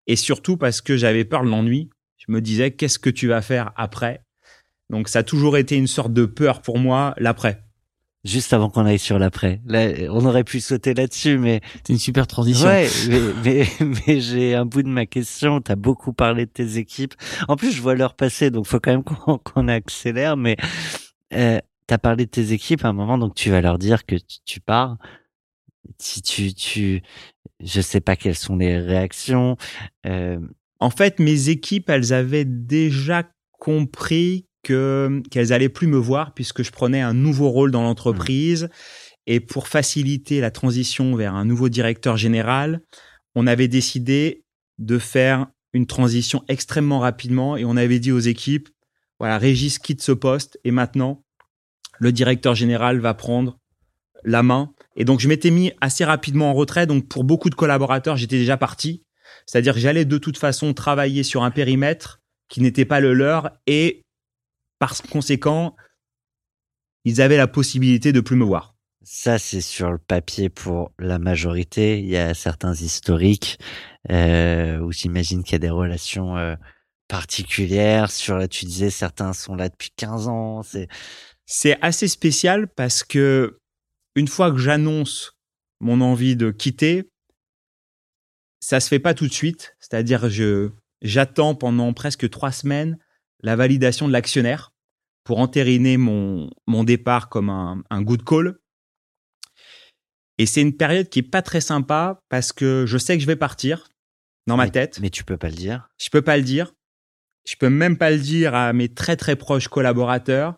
Et 0.06 0.18
surtout 0.18 0.58
parce 0.58 0.82
que 0.82 0.98
j'avais 0.98 1.24
peur 1.24 1.44
de 1.44 1.50
l'ennui. 1.50 1.90
Je 2.18 2.32
me 2.32 2.42
disais, 2.42 2.72
qu'est-ce 2.72 3.00
que 3.00 3.10
tu 3.10 3.28
vas 3.28 3.42
faire 3.42 3.72
après? 3.78 4.26
Donc, 4.90 5.08
ça 5.08 5.20
a 5.20 5.24
toujours 5.24 5.58
été 5.58 5.78
une 5.78 5.88
sorte 5.88 6.12
de 6.12 6.26
peur 6.26 6.62
pour 6.62 6.78
moi, 6.78 7.14
l'après. 7.18 7.64
Juste 8.24 8.54
avant 8.54 8.70
qu'on 8.70 8.86
aille 8.86 9.00
sur 9.00 9.20
l'après. 9.20 9.60
Là, 9.66 9.90
on 10.10 10.26
aurait 10.26 10.46
pu 10.46 10.62
sauter 10.62 10.94
là-dessus, 10.94 11.38
mais 11.38 11.60
C'est 11.86 11.92
une 11.92 12.00
super 12.00 12.26
transition. 12.26 12.68
ouais, 12.68 12.88
mais, 13.10 13.20
mais, 13.44 13.68
mais 14.08 14.22
j'ai 14.22 14.56
un 14.56 14.66
bout 14.66 14.82
de 14.82 14.88
ma 14.88 15.06
question. 15.06 15.60
T'as 15.60 15.76
beaucoup 15.76 16.14
parlé 16.14 16.46
de 16.46 16.52
tes 16.52 16.78
équipes. 16.78 17.16
En 17.50 17.58
plus, 17.58 17.72
je 17.74 17.82
vois 17.82 17.96
l'heure 17.96 18.16
passer, 18.16 18.50
donc 18.50 18.66
faut 18.66 18.80
quand 18.80 18.92
même 18.92 19.04
qu'on 19.44 19.68
accélère. 19.68 20.38
Mais 20.38 20.56
euh, 21.34 21.60
t'as 21.86 21.98
parlé 21.98 22.26
de 22.26 22.30
tes 22.32 22.54
équipes 22.54 22.86
à 22.86 22.90
un 22.90 22.94
moment, 22.94 23.18
donc 23.18 23.36
tu 23.36 23.50
vas 23.50 23.60
leur 23.60 23.78
dire 23.78 24.06
que 24.06 24.16
tu, 24.16 24.38
tu 24.46 24.60
pars. 24.62 24.98
Si 25.98 26.22
tu, 26.22 26.54
tu, 26.54 27.02
je 27.60 27.82
sais 27.82 28.00
pas 28.00 28.16
quelles 28.16 28.36
sont 28.38 28.56
les 28.56 28.80
réactions. 28.80 29.58
Euh, 30.06 30.40
En 30.80 30.90
fait, 30.92 31.20
mes 31.20 31.50
équipes, 31.50 31.90
elles 31.90 32.14
avaient 32.14 32.46
déjà 32.46 33.24
compris 33.60 34.46
que 34.64 35.22
qu'elles 35.30 35.54
allaient 35.54 35.70
plus 35.70 35.88
me 35.88 35.98
voir 35.98 36.34
puisque 36.34 36.64
je 36.64 36.72
prenais 36.72 37.02
un 37.02 37.14
nouveau 37.14 37.50
rôle 37.50 37.72
dans 37.72 37.84
l'entreprise. 37.84 38.70
Et 39.28 39.40
pour 39.40 39.68
faciliter 39.68 40.42
la 40.42 40.52
transition 40.52 41.16
vers 41.16 41.36
un 41.36 41.46
nouveau 41.46 41.70
directeur 41.70 42.18
général, 42.18 42.82
on 43.36 43.48
avait 43.48 43.68
décidé 43.68 44.44
de 44.80 44.98
faire 44.98 45.48
une 45.74 45.86
transition 45.86 46.44
extrêmement 46.48 47.00
rapidement 47.00 47.58
et 47.58 47.66
on 47.66 47.78
avait 47.78 48.00
dit 48.00 48.12
aux 48.12 48.20
équipes, 48.20 48.70
voilà, 49.20 49.38
Régis 49.38 49.80
quitte 49.80 50.02
ce 50.02 50.12
poste 50.12 50.60
et 50.64 50.72
maintenant, 50.72 51.24
le 52.00 52.12
directeur 52.12 52.56
général 52.56 53.00
va 53.00 53.14
prendre 53.14 53.58
la 54.24 54.44
main. 54.44 54.72
Et 54.96 55.06
donc, 55.06 55.20
je 55.20 55.28
m'étais 55.28 55.52
mis 55.52 55.72
assez 55.82 56.06
rapidement 56.06 56.50
en 56.50 56.54
retrait. 56.54 56.86
Donc, 56.86 57.08
pour 57.08 57.24
beaucoup 57.24 57.50
de 57.50 57.56
collaborateurs, 57.56 58.18
j'étais 58.18 58.38
déjà 58.38 58.58
parti. 58.58 59.04
C'est-à-dire 59.46 59.74
que 59.74 59.80
j'allais 59.80 60.06
de 60.06 60.18
toute 60.18 60.38
façon 60.38 60.74
travailler 60.74 61.24
sur 61.24 61.44
un 61.44 61.52
périmètre 61.52 62.22
qui 62.50 62.62
n'était 62.62 62.86
pas 62.86 63.00
le 63.00 63.14
leur 63.14 63.52
et 63.68 64.03
par 64.84 65.02
conséquent, 65.04 65.78
ils 67.06 67.22
avaient 67.22 67.38
la 67.38 67.48
possibilité 67.48 68.12
de 68.12 68.20
plus 68.20 68.36
me 68.36 68.44
voir. 68.44 68.76
Ça, 69.02 69.40
c'est 69.40 69.62
sur 69.62 69.90
le 69.94 69.98
papier 69.98 70.50
pour 70.50 70.92
la 71.00 71.20
majorité. 71.20 72.00
Il 72.00 72.06
y 72.08 72.18
a 72.18 72.34
certains 72.34 72.74
historiques 72.74 73.60
euh, 74.12 74.80
où 74.80 74.92
j'imagine 74.92 75.42
qu'il 75.42 75.54
y 75.54 75.56
a 75.56 75.60
des 75.60 75.70
relations 75.70 76.36
euh, 76.36 76.58
particulières. 77.08 78.12
Sur 78.12 78.38
là, 78.38 78.50
tu 78.50 78.66
disais 78.66 78.90
certains 78.90 79.32
sont 79.32 79.56
là 79.56 79.70
depuis 79.70 79.92
15 79.96 80.28
ans. 80.28 80.64
C'est 81.46 81.78
assez 81.82 82.10
spécial 82.10 82.68
parce 82.68 83.06
que 83.06 83.60
une 84.16 84.28
fois 84.28 84.52
que 84.52 84.58
j'annonce 84.58 85.32
mon 85.80 86.02
envie 86.02 86.36
de 86.36 86.52
quitter, 86.52 87.10
ça 88.60 88.82
se 88.82 88.90
fait 88.90 89.00
pas 89.00 89.14
tout 89.14 89.30
de 89.30 89.34
suite. 89.34 89.78
C'est-à-dire, 89.80 90.30
je 90.30 90.72
j'attends 91.02 91.56
pendant 91.56 91.94
presque 91.94 92.30
trois 92.30 92.52
semaines 92.52 92.98
la 93.44 93.56
validation 93.56 94.10
de 94.10 94.14
l'actionnaire 94.14 94.73
pour 95.24 95.40
entériner 95.40 95.98
mon, 95.98 96.50
mon 96.68 96.84
départ 96.84 97.30
comme 97.30 97.50
un, 97.50 97.84
un 97.90 98.02
good 98.02 98.24
call. 98.24 98.60
Et 100.38 100.46
c'est 100.46 100.62
une 100.62 100.76
période 100.76 101.10
qui 101.10 101.20
est 101.20 101.30
pas 101.30 101.42
très 101.42 101.62
sympa 101.62 102.20
parce 102.30 102.52
que 102.52 102.86
je 102.88 102.98
sais 102.98 103.16
que 103.16 103.22
je 103.22 103.28
vais 103.28 103.36
partir 103.36 103.88
dans 104.48 104.58
ma 104.58 104.66
mais, 104.66 104.72
tête. 104.72 105.00
mais 105.02 105.10
tu 105.10 105.24
peux 105.24 105.38
pas 105.38 105.50
le 105.50 105.56
dire. 105.56 105.90
Je 106.00 106.10
peux 106.10 106.22
pas 106.22 106.38
le 106.38 106.44
dire. 106.44 106.74
Je 107.46 107.56
peux 107.58 107.70
même 107.70 107.98
pas 107.98 108.12
le 108.12 108.20
dire 108.20 108.56
à 108.56 108.74
mes 108.74 108.90
très 108.90 109.16
très 109.16 109.36
proches 109.36 109.68
collaborateurs 109.68 110.56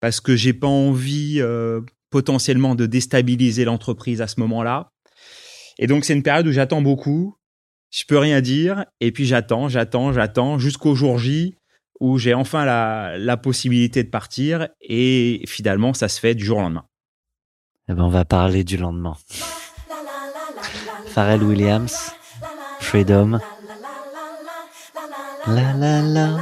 parce 0.00 0.20
que 0.20 0.36
j'ai 0.36 0.52
pas 0.52 0.66
envie 0.66 1.40
euh, 1.40 1.80
potentiellement 2.10 2.74
de 2.74 2.86
déstabiliser 2.86 3.64
l'entreprise 3.64 4.20
à 4.20 4.26
ce 4.26 4.40
moment-là. 4.40 4.92
Et 5.78 5.86
donc 5.86 6.04
c'est 6.04 6.14
une 6.14 6.22
période 6.22 6.46
où 6.46 6.52
j'attends 6.52 6.82
beaucoup. 6.82 7.36
Je 7.90 8.04
peux 8.06 8.18
rien 8.18 8.40
dire 8.40 8.84
et 9.00 9.12
puis 9.12 9.24
j'attends, 9.24 9.68
j'attends, 9.68 10.12
j'attends 10.12 10.58
jusqu'au 10.58 10.94
jour 10.94 11.18
J 11.18 11.56
où 12.00 12.18
j'ai 12.18 12.34
enfin 12.34 12.64
la, 12.64 13.36
possibilité 13.36 14.02
de 14.02 14.08
partir 14.08 14.68
et 14.80 15.42
finalement 15.46 15.94
ça 15.94 16.08
se 16.08 16.20
fait 16.20 16.34
du 16.34 16.44
jour 16.44 16.58
au 16.58 16.62
lendemain. 16.62 16.86
Eh 17.88 17.94
ben, 17.94 18.02
on 18.02 18.08
va 18.08 18.24
parler 18.24 18.64
du 18.64 18.76
lendemain. 18.76 19.16
Pharrell 21.06 21.42
Williams, 21.42 22.12
Freedom. 22.80 23.38
La 25.46 25.72
la 25.74 26.02
la. 26.02 26.36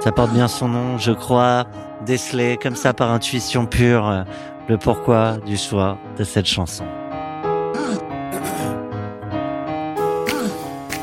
Ça 0.00 0.12
porte 0.12 0.32
bien 0.32 0.48
son 0.48 0.68
nom, 0.68 0.98
je 0.98 1.12
crois, 1.12 1.66
déceler 2.06 2.56
comme 2.56 2.76
ça 2.76 2.94
par 2.94 3.10
intuition 3.10 3.66
pure 3.66 4.08
euh, 4.08 4.22
le 4.68 4.78
pourquoi 4.78 5.36
du 5.38 5.56
choix 5.56 5.98
de 6.16 6.24
cette 6.24 6.46
chanson. 6.46 6.84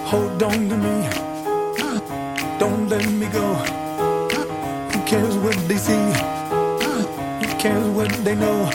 Hold 0.07 0.41
on 0.41 0.69
to 0.69 0.77
me. 0.77 1.09
Don't 2.57 2.87
let 2.87 3.05
me 3.11 3.27
go. 3.27 3.55
Who 4.91 5.05
cares 5.05 5.35
what 5.35 5.55
they 5.67 5.75
see? 5.75 6.05
Who 7.41 7.47
cares 7.59 7.87
what 7.89 8.09
they 8.23 8.35
know? 8.35 8.69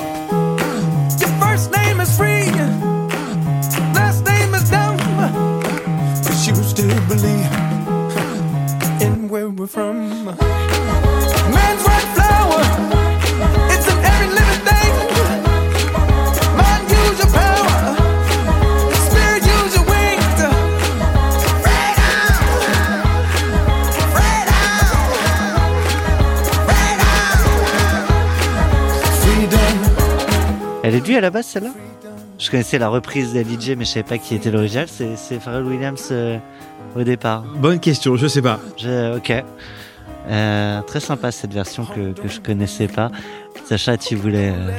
Your 1.19 1.33
first 1.41 1.73
name 1.73 2.01
is 2.01 2.15
free. 2.19 2.51
Last 3.95 4.27
name 4.27 4.55
is 4.55 4.69
dumb. 4.69 4.99
But 6.23 6.47
you 6.47 6.55
still 6.57 7.01
believe 7.09 7.53
in 9.01 9.31
where 9.31 9.49
we're 9.49 9.67
from. 9.67 10.72
À 31.17 31.21
la 31.21 31.31
base 31.31 31.47
celle-là? 31.47 31.71
Je 32.39 32.51
connaissais 32.51 32.79
la 32.79 32.89
reprise 32.89 33.35
d'Ali 33.35 33.57
mais 33.77 33.85
je 33.85 33.91
savais 33.91 34.03
pas 34.03 34.19
qui 34.19 34.35
était 34.35 34.51
l'original. 34.51 34.87
C'est, 34.89 35.17
c'est 35.17 35.39
Pharrell 35.39 35.65
Williams 35.65 36.09
euh, 36.11 36.39
au 36.97 37.03
départ. 37.03 37.43
Bonne 37.57 37.79
question, 37.81 38.17
je 38.17 38.27
sais 38.27 38.43
pas. 38.43 38.59
Je- 38.79 39.17
ok. 39.17 39.45
Euh, 40.29 40.81
très 40.83 41.01
sympa 41.01 41.31
cette 41.33 41.53
version 41.53 41.85
que, 41.85 42.13
que 42.13 42.29
je 42.29 42.41
connaissais 42.41 42.87
pas. 42.89 43.11
Sacha, 43.65 43.97
tu 43.97 44.17
voulais. 44.17 44.53
euh, 44.57 44.71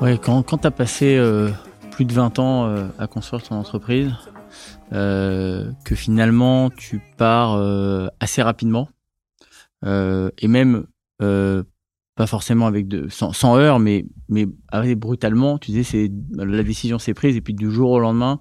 Ouais, 0.00 0.18
quand, 0.18 0.42
quand 0.42 0.58
tu 0.58 0.66
as 0.66 0.70
passé 0.70 1.16
euh, 1.16 1.50
plus 1.90 2.04
de 2.06 2.12
20 2.14 2.38
ans 2.38 2.66
euh, 2.66 2.86
à 2.98 3.06
construire 3.06 3.42
ton 3.42 3.56
entreprise, 3.56 4.10
euh, 4.92 5.70
que 5.84 5.94
finalement 5.94 6.70
tu 6.70 7.00
pars 7.18 7.54
euh, 7.56 8.08
assez 8.18 8.42
rapidement, 8.42 8.88
euh, 9.84 10.30
et 10.38 10.48
même 10.48 10.84
euh, 11.22 11.62
pas 12.16 12.26
forcément 12.26 12.66
avec 12.66 12.88
de, 12.88 13.08
sans, 13.08 13.32
sans 13.32 13.56
heurts, 13.56 13.78
mais, 13.78 14.04
mais 14.28 14.46
brutalement, 14.94 15.58
tu 15.58 15.70
disais, 15.70 15.84
c'est, 15.84 16.12
la 16.36 16.62
décision 16.62 16.98
s'est 16.98 17.14
prise, 17.14 17.36
et 17.36 17.40
puis 17.40 17.54
du 17.54 17.70
jour 17.70 17.90
au 17.90 18.00
lendemain, 18.00 18.40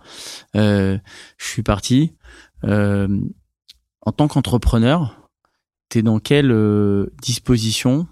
euh, 0.56 0.98
je 1.38 1.46
suis 1.46 1.64
parti. 1.64 2.14
Euh, 2.66 3.08
en 4.02 4.12
tant 4.12 4.28
qu'entrepreneur, 4.28 5.30
tu 5.90 6.00
es 6.00 6.02
dans 6.02 6.20
quelle 6.20 6.52
euh, 6.52 7.08
disposition 7.22 8.08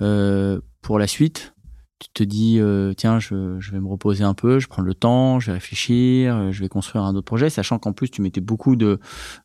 euh, 0.00 0.60
pour 0.82 0.98
la 0.98 1.06
suite? 1.06 1.54
Tu 2.00 2.08
te 2.12 2.22
dis 2.22 2.58
euh, 2.58 2.92
tiens 2.94 3.20
je, 3.20 3.60
je 3.60 3.72
vais 3.72 3.78
me 3.78 3.86
reposer 3.86 4.24
un 4.24 4.34
peu 4.34 4.58
je 4.58 4.66
prends 4.68 4.82
le 4.82 4.94
temps 4.94 5.38
je 5.38 5.46
vais 5.46 5.52
réfléchir 5.52 6.34
euh, 6.34 6.50
je 6.50 6.60
vais 6.60 6.68
construire 6.68 7.04
un 7.04 7.14
autre 7.14 7.26
projet 7.26 7.50
sachant 7.50 7.78
qu'en 7.78 7.92
plus 7.92 8.10
tu 8.10 8.22
mettais 8.22 8.40
beaucoup 8.40 8.74
de 8.74 8.98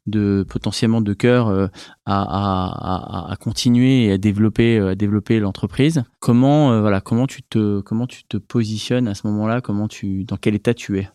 de 0.07 0.45
potentiellement 0.49 1.01
de 1.01 1.13
cœur 1.13 1.49
euh, 1.49 1.67
à, 2.05 2.21
à, 2.21 3.27
à, 3.27 3.31
à 3.31 3.35
continuer 3.35 4.05
et 4.05 4.13
à 4.13 4.17
développer 4.17 4.79
à 4.79 4.95
développer 4.95 5.39
l'entreprise. 5.39 6.03
Comment 6.19 6.81
voilà 6.81 7.01
comment 7.01 7.27
tu 7.27 7.43
te 7.43 7.81
comment 7.81 8.07
tu 8.07 8.23
te 8.23 8.37
positionnes 8.37 9.07
à 9.07 9.13
ce 9.13 9.27
moment-là? 9.27 9.61
Comment 9.61 9.87
tu 9.87 10.23
dans 10.23 10.37
quel 10.37 10.55
état 10.55 10.73
tu 10.73 10.97
es? 10.99 11.09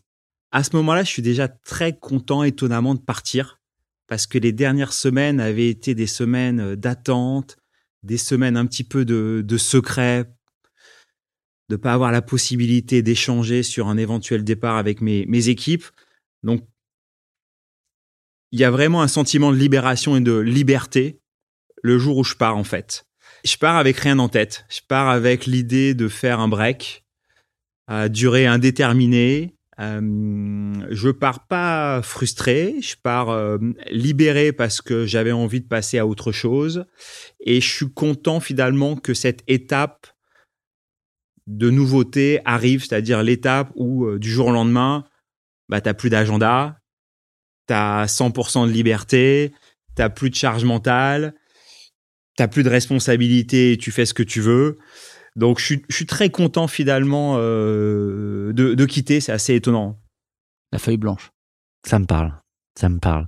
À 0.53 0.63
ce 0.65 0.75
moment-là, 0.77 1.05
je 1.05 1.09
suis 1.09 1.23
déjà 1.23 1.49
très 1.49 1.97
content, 1.97 2.43
étonnamment, 2.43 2.95
de 2.95 3.01
partir. 3.01 3.61
Parce 4.09 4.27
que 4.27 4.39
les 4.39 4.53
dernières 4.53 4.93
semaines 4.93 5.39
avaient 5.39 5.69
été 5.69 5.95
des 5.95 6.09
semaines 6.09 6.75
d'attente, 6.75 7.57
des 8.03 8.19
semaines 8.19 8.57
un 8.57 8.67
petit 8.67 8.83
peu 8.83 9.05
de, 9.05 9.45
de 9.47 9.57
secret, 9.57 10.29
de 11.71 11.77
pas 11.77 11.95
avoir 11.95 12.11
la 12.11 12.21
possibilité 12.21 13.01
d'échanger 13.01 13.63
sur 13.63 13.87
un 13.87 13.97
éventuel 13.97 14.43
départ 14.43 14.77
avec 14.77 15.01
mes, 15.01 15.49
équipes. 15.49 15.85
Donc, 16.43 16.67
il 18.51 18.59
y 18.59 18.65
a 18.65 18.73
vraiment 18.73 19.03
un 19.03 19.09
sentiment 19.09 19.53
de 19.53 19.57
libération 19.57 20.17
et 20.17 20.21
de 20.21 20.37
liberté 20.37 21.21
le 21.83 21.97
jour 21.97 22.19
où 22.19 22.25
je 22.25 22.35
pars, 22.35 22.57
en 22.57 22.65
fait. 22.65 23.07
Je 23.45 23.57
pars 23.57 23.77
avec 23.77 23.97
rien 23.99 24.19
en 24.19 24.29
tête. 24.29 24.67
Je 24.69 24.81
pars 24.87 25.09
avec 25.09 25.47
l'idée 25.47 25.95
de 25.95 26.09
faire 26.09 26.41
un 26.41 26.49
break 26.49 27.05
à 27.87 28.09
durée 28.09 28.47
indéterminée. 28.47 29.55
Euh, 29.79 30.75
je 30.91 31.09
pars 31.09 31.47
pas 31.47 32.03
frustré, 32.03 32.75
je 32.83 32.97
pars 33.01 33.31
euh, 33.31 33.59
libéré 33.91 34.53
parce 34.53 34.83
que 34.83 35.07
j'avais 35.07 35.33
envie 35.33 35.61
de 35.61 35.69
passer 35.69 35.99
à 35.99 36.07
autre 36.07 36.33
chose. 36.33 36.85
Et 37.39 37.61
je 37.61 37.73
suis 37.73 37.93
content 37.93 38.41
finalement 38.41 38.97
que 38.97 39.15
cette 39.15 39.43
étape 39.47 40.09
de 41.51 41.71
nouveauté 41.71 42.41
arrive, 42.45 42.85
c'est-à-dire 42.85 43.23
l'étape 43.23 43.73
où 43.75 44.07
euh, 44.07 44.19
du 44.19 44.31
jour 44.31 44.47
au 44.49 44.53
lendemain, 44.53 45.05
bah, 45.69 45.81
tu 45.81 45.93
plus 45.95 46.11
d'agenda, 46.11 46.79
tu 47.67 47.75
as 47.75 48.07
100% 48.07 48.67
de 48.67 48.73
liberté, 48.73 49.53
tu 49.97 50.09
plus 50.11 50.31
de 50.31 50.35
charge 50.35 50.65
mentale, 50.65 51.35
tu 52.37 52.47
plus 52.49 52.63
de 52.63 52.71
responsabilité, 52.71 53.77
tu 53.79 53.91
fais 53.91 54.07
ce 54.07 54.15
que 54.15 54.23
tu 54.23 54.41
veux. 54.41 54.79
Donc 55.37 55.59
je 55.59 55.65
suis, 55.65 55.83
je 55.89 55.97
suis 55.97 56.07
très 56.07 56.31
content 56.31 56.69
finalement 56.69 57.35
euh, 57.39 58.53
de, 58.53 58.75
de 58.75 58.85
quitter, 58.87 59.21
c'est 59.21 59.33
assez 59.33 59.55
étonnant. 59.55 60.01
la 60.73 60.79
feuille 60.79 60.97
blanche 60.97 61.31
Ça 61.87 61.99
me 61.99 62.07
parle. 62.07 62.33
Ça 62.79 62.89
me 62.89 62.99
parle. 62.99 63.27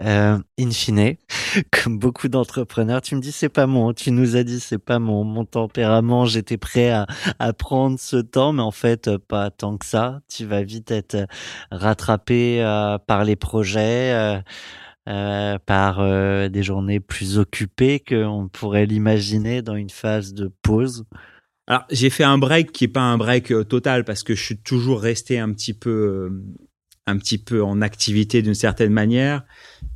Euh, 0.00 0.38
in 0.58 0.70
fine, 0.72 1.16
comme 1.70 1.98
beaucoup 1.98 2.28
d'entrepreneurs, 2.28 3.00
tu 3.00 3.14
me 3.14 3.20
dis 3.20 3.30
c'est 3.30 3.48
pas 3.48 3.66
mon, 3.66 3.92
tu 3.92 4.10
nous 4.10 4.36
as 4.36 4.42
dit 4.42 4.58
c'est 4.58 4.78
pas 4.78 4.98
mon, 4.98 5.22
mon 5.22 5.44
tempérament, 5.44 6.24
j'étais 6.26 6.56
prêt 6.58 6.90
à, 6.90 7.06
prendre 7.52 7.98
ce 8.00 8.16
temps, 8.16 8.52
mais 8.52 8.62
en 8.62 8.72
fait 8.72 9.06
euh, 9.08 9.18
pas 9.18 9.50
tant 9.50 9.78
que 9.78 9.86
ça. 9.86 10.20
Tu 10.28 10.44
vas 10.44 10.62
vite 10.62 10.90
être 10.90 11.14
euh, 11.14 11.26
rattrapé 11.70 12.60
par 13.06 13.24
les 13.24 13.36
projets, 13.36 14.42
par 15.06 16.50
des 16.50 16.62
journées 16.62 17.00
plus 17.00 17.38
occupées 17.38 18.00
qu'on 18.00 18.48
pourrait 18.52 18.86
l'imaginer 18.86 19.62
dans 19.62 19.76
une 19.76 19.90
phase 19.90 20.34
de 20.34 20.52
pause. 20.62 21.04
Alors 21.66 21.84
j'ai 21.90 22.10
fait 22.10 22.24
un 22.24 22.38
break 22.38 22.72
qui 22.72 22.84
est 22.84 22.88
pas 22.88 23.00
un 23.00 23.16
break 23.16 23.52
total 23.68 24.04
parce 24.04 24.24
que 24.24 24.34
je 24.34 24.42
suis 24.42 24.58
toujours 24.58 25.00
resté 25.00 25.38
un 25.38 25.52
petit 25.52 25.74
peu, 25.74 26.42
un 27.06 27.18
petit 27.18 27.38
peu 27.38 27.62
en 27.62 27.82
activité 27.82 28.42
d'une 28.42 28.54
certaine 28.54 28.92
manière, 28.92 29.44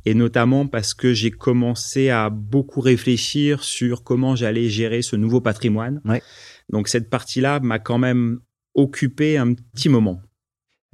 et 0.05 0.13
notamment 0.13 0.67
parce 0.67 0.93
que 0.93 1.13
j'ai 1.13 1.31
commencé 1.31 2.09
à 2.09 2.29
beaucoup 2.29 2.81
réfléchir 2.81 3.63
sur 3.63 4.03
comment 4.03 4.35
j'allais 4.35 4.69
gérer 4.69 5.01
ce 5.01 5.15
nouveau 5.15 5.41
patrimoine. 5.41 6.01
Ouais. 6.05 6.21
Donc 6.69 6.87
cette 6.87 7.09
partie-là 7.09 7.59
m'a 7.59 7.79
quand 7.79 7.97
même 7.97 8.39
occupé 8.73 9.37
un 9.37 9.53
petit 9.53 9.89
moment. 9.89 10.21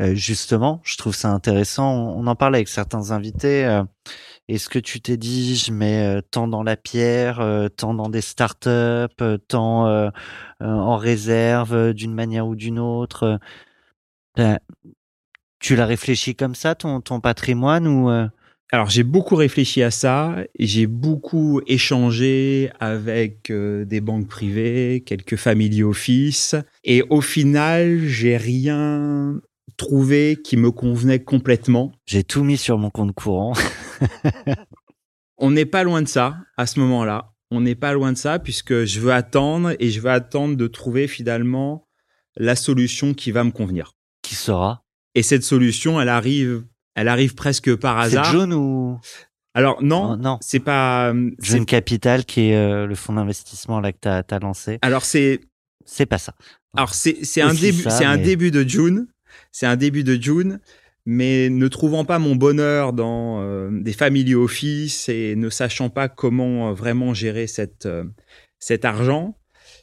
Euh, 0.01 0.15
justement, 0.15 0.81
je 0.83 0.97
trouve 0.97 1.15
ça 1.15 1.29
intéressant. 1.31 1.93
On, 2.15 2.25
en 2.25 2.35
parle 2.35 2.55
avec 2.55 2.69
certains 2.69 3.11
invités. 3.11 3.65
euh, 3.65 3.83
Est-ce 4.47 4.67
que 4.67 4.79
tu 4.79 4.99
t'es 4.99 5.17
dit, 5.17 5.55
je 5.55 5.71
mets 5.71 6.17
euh, 6.17 6.21
tant 6.21 6.47
dans 6.47 6.63
la 6.63 6.75
pierre, 6.75 7.39
euh, 7.39 7.67
tant 7.69 7.93
dans 7.93 8.09
des 8.09 8.21
startups, 8.21 9.39
tant 9.47 10.11
en 10.59 10.97
réserve 10.97 11.93
d'une 11.93 12.13
manière 12.13 12.47
ou 12.47 12.55
d'une 12.55 12.79
autre 12.79 13.39
ben, 14.35 14.59
Tu 15.61 15.75
l'as 15.75 15.85
réfléchi 15.85 16.35
comme 16.35 16.55
ça, 16.55 16.73
ton, 16.75 17.01
ton 17.01 17.19
patrimoine 17.19 17.87
ou 17.87 18.09
euh, 18.09 18.27
Alors 18.71 18.89
j'ai 18.89 19.03
beaucoup 19.03 19.35
réfléchi 19.35 19.83
à 19.83 19.91
ça, 19.91 20.37
j'ai 20.57 20.87
beaucoup 20.87 21.61
échangé 21.67 22.71
avec 22.79 23.51
euh, 23.51 23.85
des 23.85 24.01
banques 24.01 24.27
privées, 24.27 25.03
quelques 25.05 25.35
family 25.35 25.83
office, 25.83 26.55
et 26.83 27.03
au 27.09 27.21
final 27.21 28.07
j'ai 28.07 28.37
rien 28.37 29.39
trouvé 29.77 30.37
qui 30.43 30.57
me 30.57 30.71
convenait 30.71 31.23
complètement. 31.23 31.91
j'ai 32.05 32.23
tout 32.23 32.43
mis 32.43 32.57
sur 32.57 32.77
mon 32.77 32.89
compte 32.89 33.13
courant 33.13 33.53
On 35.43 35.49
n'est 35.49 35.65
pas 35.65 35.83
loin 35.83 36.03
de 36.03 36.07
ça 36.07 36.37
à 36.55 36.67
ce 36.67 36.79
moment-là. 36.79 37.33
On 37.49 37.61
n'est 37.61 37.75
pas 37.75 37.93
loin 37.93 38.13
de 38.13 38.17
ça 38.17 38.37
puisque 38.37 38.85
je 38.85 38.99
veux 38.99 39.11
attendre 39.11 39.73
et 39.79 39.89
je 39.89 39.99
veux 39.99 40.11
attendre 40.11 40.55
de 40.55 40.67
trouver 40.67 41.07
finalement 41.07 41.87
la 42.35 42.55
solution 42.55 43.15
qui 43.15 43.31
va 43.31 43.43
me 43.43 43.49
convenir. 43.49 43.93
Qui 44.21 44.35
sera? 44.35 44.83
Et 45.15 45.23
cette 45.23 45.43
solution, 45.43 45.99
elle 45.99 46.09
arrive, 46.09 46.63
elle 46.95 47.07
arrive 47.07 47.35
presque 47.35 47.75
par 47.75 47.99
C'est 48.03 48.17
hasard. 48.17 48.31
John 48.31 48.53
ou? 48.53 48.99
Alors 49.53 49.83
non, 49.83 50.11
Oh, 50.13 50.15
non 50.15 50.37
c'est 50.41 50.59
pas. 50.61 51.13
c'est- 51.39 51.57
John 51.57 51.65
Capital 51.65 52.23
qui 52.23 52.49
est 52.51 52.55
euh, 52.55 52.85
le 52.87 52.95
fonds 52.95 53.13
d'investissement 53.13 53.81
là 53.81 53.91
que 53.91 53.97
tu 54.01 54.07
as, 54.07 54.39
lancé 54.39 54.79
Alors 54.81 55.03
c'est 55.03 55.41
C'est 55.85 56.05
pas 56.05 56.17
ça. 56.17 56.33
Alors 56.77 56.93
c'est 56.93 57.17
c'est 57.25 57.41
un 57.41 57.53
début 57.53 57.83
c'est 57.89 58.05
un 58.05 58.15
mais- 58.15 58.23
début 58.23 58.51
de 58.51 58.63
June, 58.67 59.07
c'est 59.51 59.65
un 59.65 59.75
début 59.75 60.05
de 60.05 60.15
June, 60.21 60.61
mais 61.05 61.49
ne 61.49 61.67
trouvant 61.67 62.05
pas 62.05 62.17
mon 62.17 62.37
bonheur 62.37 62.93
dans 62.93 63.41
euh, 63.41 63.69
des 63.71 63.91
family 63.91 64.35
office 64.35 65.09
et 65.09 65.35
ne 65.35 65.49
sachant 65.49 65.89
pas 65.89 66.07
comment 66.07 66.69
euh, 66.69 66.73
vraiment 66.73 67.13
gérer 67.13 67.47
cette 67.47 67.85
euh, 67.87 68.05
cet 68.59 68.85
argent, 68.85 69.35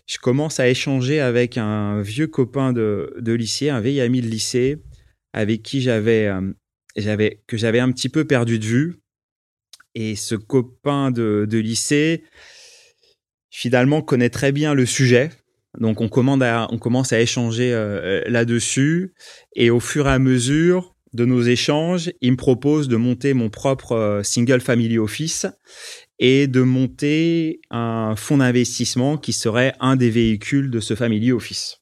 je 0.07 0.17
commence 0.17 0.61
à 0.61 0.69
échanger 0.69 1.21
avec 1.21 1.59
un 1.59 2.01
vieux 2.01 2.29
copain 2.29 2.73
de 2.73 3.15
de 3.21 3.33
lycée, 3.35 3.69
un 3.69 3.81
vieil 3.81 4.01
ami 4.01 4.23
de 4.23 4.29
lycée 4.29 4.79
avec 5.33 5.63
qui 5.63 5.81
j'avais 5.81 6.27
euh, 6.27 6.53
j'avais 6.97 7.43
que 7.47 7.57
j'avais 7.57 7.81
un 7.81 7.93
petit 7.93 8.09
peu 8.09 8.25
perdu 8.25 8.59
de 8.59 8.65
vue. 8.65 8.97
Et 9.95 10.17
ce 10.17 10.35
copain 10.35 11.11
de 11.11 11.59
lycée 11.59 12.23
finalement 13.51 14.03
connaît 14.03 14.31
très 14.31 14.53
bien 14.53 14.75
le 14.75 14.87
sujet. 14.87 15.31
Donc 15.79 16.01
on, 16.01 16.09
commence 16.09 17.13
à 17.13 17.21
échanger 17.21 17.73
euh, 17.73 18.23
là-dessus. 18.27 19.15
Et 19.55 19.71
au 19.71 19.81
fur 19.81 20.07
et 20.07 20.13
à 20.13 20.19
mesure 20.19 20.95
de 21.13 21.25
nos 21.25 21.43
échanges, 21.43 22.11
il 22.21 22.33
me 22.33 22.37
propose 22.37 22.89
de 22.89 22.97
monter 22.97 23.35
mon 23.35 23.49
propre 23.49 23.93
euh, 23.93 24.23
single 24.23 24.61
family 24.61 24.99
office 24.99 25.47
et 26.19 26.47
de 26.47 26.63
monter 26.63 27.61
un 27.71 28.15
fonds 28.17 28.39
d'investissement 28.39 29.17
qui 29.17 29.33
serait 29.33 29.75
un 29.81 29.97
des 29.97 30.11
véhicules 30.11 30.71
de 30.71 30.81
ce 30.81 30.95
family 30.95 31.33
office. 31.33 31.81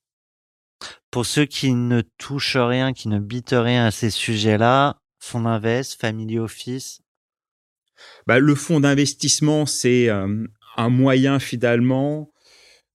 Pour 1.16 1.24
ceux 1.24 1.46
qui 1.46 1.72
ne 1.72 2.02
touchent 2.18 2.58
rien, 2.58 2.92
qui 2.92 3.08
ne 3.08 3.18
bitent 3.18 3.54
rien 3.56 3.86
à 3.86 3.90
ces 3.90 4.10
sujets-là, 4.10 5.00
fonds 5.18 5.40
d'invest, 5.40 5.98
family 5.98 6.38
office, 6.38 7.00
Bah, 8.26 8.38
le 8.38 8.54
fonds 8.54 8.80
d'investissement, 8.80 9.64
c'est 9.64 10.10
euh, 10.10 10.46
un 10.76 10.90
moyen 10.90 11.38
finalement 11.38 12.34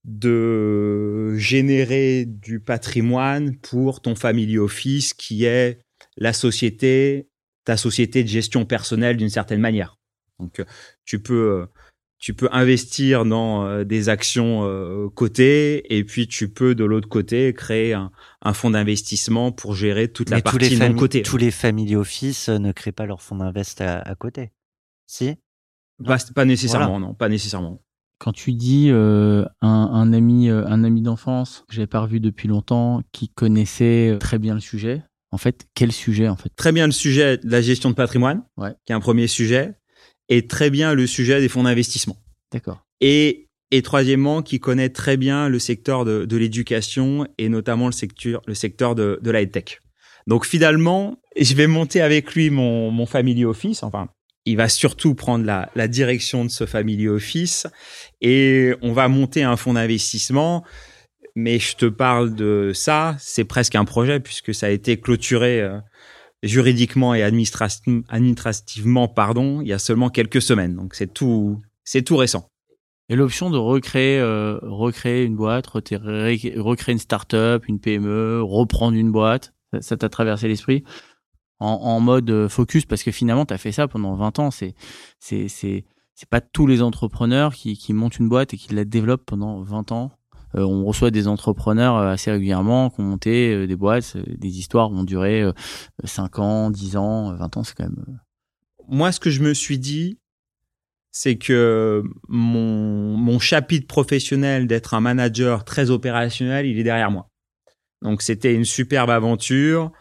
de 0.03 1.33
générer 1.35 2.25
du 2.27 2.59
patrimoine 2.59 3.57
pour 3.57 4.03
ton 4.03 4.13
family 4.13 4.59
office 4.59 5.15
qui 5.15 5.45
est 5.45 5.79
la 6.15 6.31
société, 6.31 7.27
ta 7.65 7.75
société 7.75 8.21
de 8.21 8.29
gestion 8.29 8.65
personnelle 8.65 9.17
d'une 9.17 9.31
certaine 9.31 9.61
manière. 9.61 9.97
Donc, 10.37 10.59
euh, 10.59 10.65
tu 11.05 11.23
peux, 11.23 11.63
euh, 11.63 11.65
tu 12.21 12.33
peux 12.33 12.47
investir 12.53 13.25
dans 13.25 13.65
euh, 13.65 13.83
des 13.83 14.07
actions 14.07 14.63
euh, 14.63 15.09
cotées 15.09 15.93
et 15.97 16.03
puis 16.05 16.27
tu 16.27 16.49
peux 16.49 16.75
de 16.75 16.85
l'autre 16.85 17.09
côté 17.09 17.51
créer 17.53 17.93
un, 17.93 18.11
un 18.43 18.53
fonds 18.53 18.69
d'investissement 18.69 19.51
pour 19.51 19.73
gérer 19.75 20.07
toute 20.07 20.29
la 20.29 20.37
Mais 20.37 20.41
tous 20.43 20.57
les, 20.59 20.67
partie 20.69 20.75
non 20.75 20.85
familles- 20.85 20.99
cotée. 20.99 21.21
tous 21.23 21.37
les 21.37 21.51
family 21.51 21.95
office 21.95 22.47
euh, 22.49 22.59
ne 22.59 22.71
créent 22.71 22.91
pas 22.91 23.05
leur 23.07 23.21
fonds 23.21 23.35
d'invest 23.37 23.81
à, 23.81 23.99
à 23.99 24.15
côté. 24.15 24.51
Si? 25.07 25.35
Pas, 26.05 26.17
pas 26.33 26.45
nécessairement, 26.45 26.99
non, 26.99 27.13
pas 27.13 27.27
nécessairement. 27.27 27.81
Quand 28.19 28.33
tu 28.33 28.53
dis 28.53 28.89
euh, 28.91 29.43
un, 29.61 29.67
un 29.69 30.13
ami, 30.13 30.47
un 30.49 30.83
ami 30.83 31.01
d'enfance 31.01 31.63
que 31.67 31.73
j'avais 31.73 31.87
pas 31.87 32.01
revu 32.01 32.19
depuis 32.19 32.47
longtemps, 32.47 33.01
qui 33.11 33.29
connaissait 33.29 34.17
très 34.19 34.37
bien 34.37 34.53
le 34.53 34.59
sujet, 34.59 35.01
en 35.31 35.37
fait, 35.37 35.65
quel 35.73 35.91
sujet 35.91 36.27
en 36.27 36.35
fait? 36.35 36.49
Très 36.55 36.71
bien 36.71 36.85
le 36.85 36.91
sujet 36.91 37.37
de 37.39 37.49
la 37.49 37.61
gestion 37.61 37.89
de 37.89 37.95
patrimoine, 37.95 38.43
Ouais. 38.57 38.73
qui 38.85 38.93
est 38.93 38.95
un 38.95 38.99
premier 38.99 39.25
sujet, 39.27 39.73
et 40.31 40.47
très 40.47 40.69
bien 40.69 40.95
le 40.95 41.05
sujet 41.05 41.41
des 41.41 41.49
fonds 41.49 41.63
d'investissement. 41.63 42.17
D'accord. 42.51 42.79
Et, 43.01 43.49
et 43.69 43.81
troisièmement, 43.81 44.41
qui 44.41 44.59
connaît 44.59 44.89
très 44.89 45.17
bien 45.17 45.49
le 45.49 45.59
secteur 45.59 46.05
de, 46.05 46.25
de 46.25 46.37
l'éducation 46.37 47.27
et 47.37 47.49
notamment 47.49 47.87
le 47.87 47.91
secteur, 47.91 48.41
le 48.47 48.55
secteur 48.55 48.95
de, 48.95 49.19
de 49.21 49.29
la 49.29 49.45
tech. 49.45 49.81
Donc 50.27 50.45
finalement, 50.45 51.19
je 51.37 51.53
vais 51.53 51.67
monter 51.67 51.99
avec 52.01 52.33
lui 52.33 52.49
mon, 52.49 52.91
mon 52.91 53.05
family 53.05 53.43
office. 53.43 53.83
Enfin, 53.83 54.07
il 54.45 54.55
va 54.55 54.69
surtout 54.69 55.15
prendre 55.15 55.45
la, 55.45 55.69
la 55.75 55.87
direction 55.89 56.45
de 56.45 56.49
ce 56.49 56.65
family 56.65 57.09
office 57.09 57.67
et 58.21 58.73
on 58.81 58.93
va 58.93 59.09
monter 59.09 59.43
un 59.43 59.57
fonds 59.57 59.73
d'investissement. 59.73 60.63
Mais 61.35 61.59
je 61.59 61.75
te 61.75 61.85
parle 61.85 62.35
de 62.35 62.71
ça, 62.73 63.15
c'est 63.19 63.45
presque 63.45 63.75
un 63.75 63.85
projet 63.85 64.19
puisque 64.19 64.53
ça 64.53 64.67
a 64.67 64.69
été 64.69 64.97
clôturé 64.97 65.61
euh, 65.61 65.77
juridiquement 66.43 67.13
et 67.13 67.21
administrati- 67.21 68.03
administrativement, 68.09 69.07
pardon, 69.07 69.61
il 69.61 69.67
y 69.67 69.73
a 69.73 69.79
seulement 69.79 70.09
quelques 70.09 70.41
semaines. 70.41 70.75
Donc 70.75 70.95
c'est 70.95 71.13
tout, 71.13 71.61
c'est 71.83 72.01
tout 72.01 72.17
récent. 72.17 72.47
Et 73.09 73.15
l'option 73.15 73.49
de 73.49 73.57
recréer, 73.57 74.19
euh, 74.19 74.57
recréer 74.61 75.25
une 75.25 75.35
boîte, 75.35 75.67
recréer 75.67 76.93
une 76.93 76.99
start-up, 76.99 77.67
une 77.67 77.79
PME, 77.79 78.41
reprendre 78.41 78.97
une 78.97 79.11
boîte, 79.11 79.53
ça- 79.81 79.97
t'a 79.97 80.09
traversé 80.09 80.47
l'esprit 80.47 80.83
en, 81.59 81.99
mode 81.99 82.47
focus? 82.47 82.85
Parce 82.85 83.03
que 83.03 83.11
finalement, 83.11 83.45
tu 83.45 83.53
as 83.53 83.57
fait 83.57 83.71
ça 83.71 83.87
pendant 83.87 84.15
20 84.15 84.39
ans. 84.39 84.49
C'est, 84.49 84.73
c'est, 85.19 85.47
c'est, 85.47 85.85
c'est 86.15 86.29
pas 86.29 86.41
tous 86.41 86.65
les 86.67 86.81
entrepreneurs 86.81 87.53
qui, 87.53 87.77
qui 87.77 87.93
montent 87.93 88.17
une 88.17 88.29
boîte 88.29 88.53
et 88.53 88.57
qui 88.57 88.73
la 88.73 88.85
développent 88.85 89.25
pendant 89.25 89.61
20 89.61 89.91
ans. 89.91 90.11
Euh, 90.55 90.63
on 90.63 90.85
reçoit 90.85 91.11
des 91.11 91.27
entrepreneurs 91.27 91.97
euh, 91.97 92.11
assez 92.11 92.31
régulièrement 92.31 92.89
qui 92.89 93.01
ont 93.01 93.03
monté 93.03 93.53
euh, 93.53 93.67
des 93.67 93.75
boîtes, 93.75 94.17
des 94.17 94.59
histoires 94.59 94.91
ont 94.91 95.03
duré 95.03 95.41
euh, 95.41 95.53
5 96.03 96.39
ans, 96.39 96.71
10 96.71 96.97
ans, 96.97 97.31
euh, 97.31 97.35
20 97.35 97.57
ans, 97.57 97.63
c'est 97.63 97.75
quand 97.75 97.85
même. 97.85 98.19
moi, 98.87 99.11
ce 99.11 99.19
que 99.19 99.29
je 99.29 99.41
me 99.41 99.53
suis 99.53 99.79
dit, 99.79 100.19
c'est 101.11 101.37
que 101.37 102.03
mon, 102.27 103.17
mon 103.17 103.39
chapitre 103.39 103.87
professionnel 103.87 104.67
d'être 104.67 104.93
un 104.93 105.01
manager 105.01 105.63
très 105.65 105.89
opérationnel, 105.89 106.65
il 106.65 106.79
est 106.79 106.83
derrière 106.83 107.11
moi. 107.11 107.29
Donc, 108.01 108.21
c'était 108.21 108.53
une 108.53 108.65
superbe 108.65 109.09
aventure, 109.09 109.91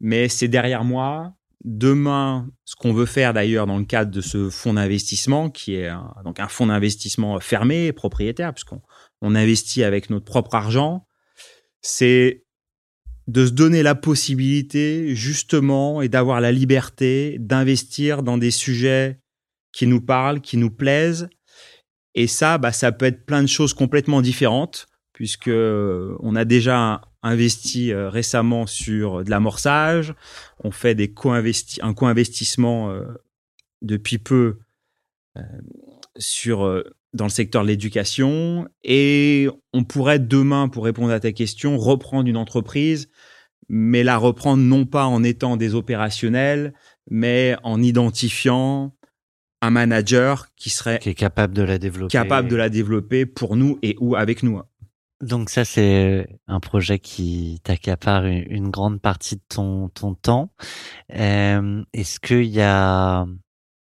mais 0.00 0.28
c'est 0.28 0.48
derrière 0.48 0.84
moi. 0.84 1.32
Demain, 1.64 2.48
ce 2.64 2.76
qu'on 2.76 2.92
veut 2.92 3.06
faire 3.06 3.34
d'ailleurs 3.34 3.66
dans 3.66 3.78
le 3.78 3.84
cadre 3.84 4.12
de 4.12 4.20
ce 4.20 4.48
fonds 4.48 4.74
d'investissement, 4.74 5.50
qui 5.50 5.74
est 5.74 5.88
un, 5.88 6.14
donc 6.24 6.38
un 6.38 6.46
fonds 6.46 6.66
d'investissement 6.66 7.40
fermé, 7.40 7.92
propriétaire, 7.92 8.54
puisqu'on 8.54 8.80
on 9.20 9.34
investit 9.34 9.82
avec 9.82 10.10
notre 10.10 10.24
propre 10.24 10.54
argent, 10.54 11.06
c'est 11.80 12.44
de 13.26 13.46
se 13.46 13.52
donner 13.52 13.82
la 13.82 13.94
possibilité 13.94 15.14
justement 15.14 16.00
et 16.00 16.08
d'avoir 16.08 16.40
la 16.40 16.50
liberté 16.50 17.36
d'investir 17.38 18.22
dans 18.22 18.38
des 18.38 18.50
sujets 18.50 19.20
qui 19.72 19.86
nous 19.86 20.00
parlent, 20.00 20.40
qui 20.40 20.56
nous 20.56 20.70
plaisent. 20.70 21.28
Et 22.14 22.26
ça, 22.26 22.58
bah, 22.58 22.72
ça 22.72 22.90
peut 22.90 23.04
être 23.04 23.26
plein 23.26 23.42
de 23.42 23.48
choses 23.48 23.74
complètement 23.74 24.22
différentes, 24.22 24.86
puisque 25.12 25.48
euh, 25.48 26.16
on 26.20 26.36
a 26.36 26.44
déjà 26.44 27.02
investi 27.22 27.92
euh, 27.92 28.08
récemment 28.08 28.66
sur 28.66 29.24
de 29.24 29.30
l'amorçage, 29.30 30.14
on 30.64 30.70
fait 30.70 30.94
des 30.94 31.08
co-investi- 31.08 31.80
un 31.82 31.92
co-investissement 31.92 32.90
euh, 32.90 33.04
depuis 33.82 34.18
peu 34.18 34.58
sur 36.16 36.82
dans 37.14 37.24
le 37.24 37.30
secteur 37.30 37.62
de 37.62 37.68
l'éducation, 37.68 38.68
et 38.84 39.48
on 39.72 39.84
pourrait 39.84 40.18
demain, 40.18 40.68
pour 40.68 40.84
répondre 40.84 41.12
à 41.12 41.20
ta 41.20 41.32
question, 41.32 41.78
reprendre 41.78 42.28
une 42.28 42.36
entreprise 42.36 43.08
mais 43.68 44.02
la 44.02 44.16
reprendre 44.16 44.62
non 44.62 44.86
pas 44.86 45.06
en 45.06 45.22
étant 45.22 45.56
des 45.56 45.74
opérationnels, 45.74 46.72
mais 47.10 47.56
en 47.62 47.82
identifiant 47.82 48.94
un 49.60 49.70
manager 49.70 50.48
qui 50.56 50.70
serait 50.70 50.98
Qui 50.98 51.10
est 51.10 51.14
capable 51.14 51.54
de 51.54 51.62
la 51.62 51.78
développer. 51.78 52.10
capable 52.10 52.48
de 52.48 52.56
la 52.56 52.68
développer 52.68 53.26
pour 53.26 53.56
nous 53.56 53.78
et 53.82 53.96
ou 54.00 54.16
avec 54.16 54.42
nous. 54.42 54.60
Donc 55.20 55.50
ça, 55.50 55.64
c'est 55.64 56.28
un 56.46 56.60
projet 56.60 57.00
qui 57.00 57.60
t'accapare 57.64 58.26
une, 58.26 58.70
grande 58.70 59.00
partie 59.00 59.34
de 59.34 59.42
ton, 59.48 59.88
ton 59.88 60.14
temps. 60.14 60.52
Euh, 61.12 61.82
Est-ce 61.92 62.20
qu'il 62.20 62.44
y 62.44 62.60
a 62.60 63.26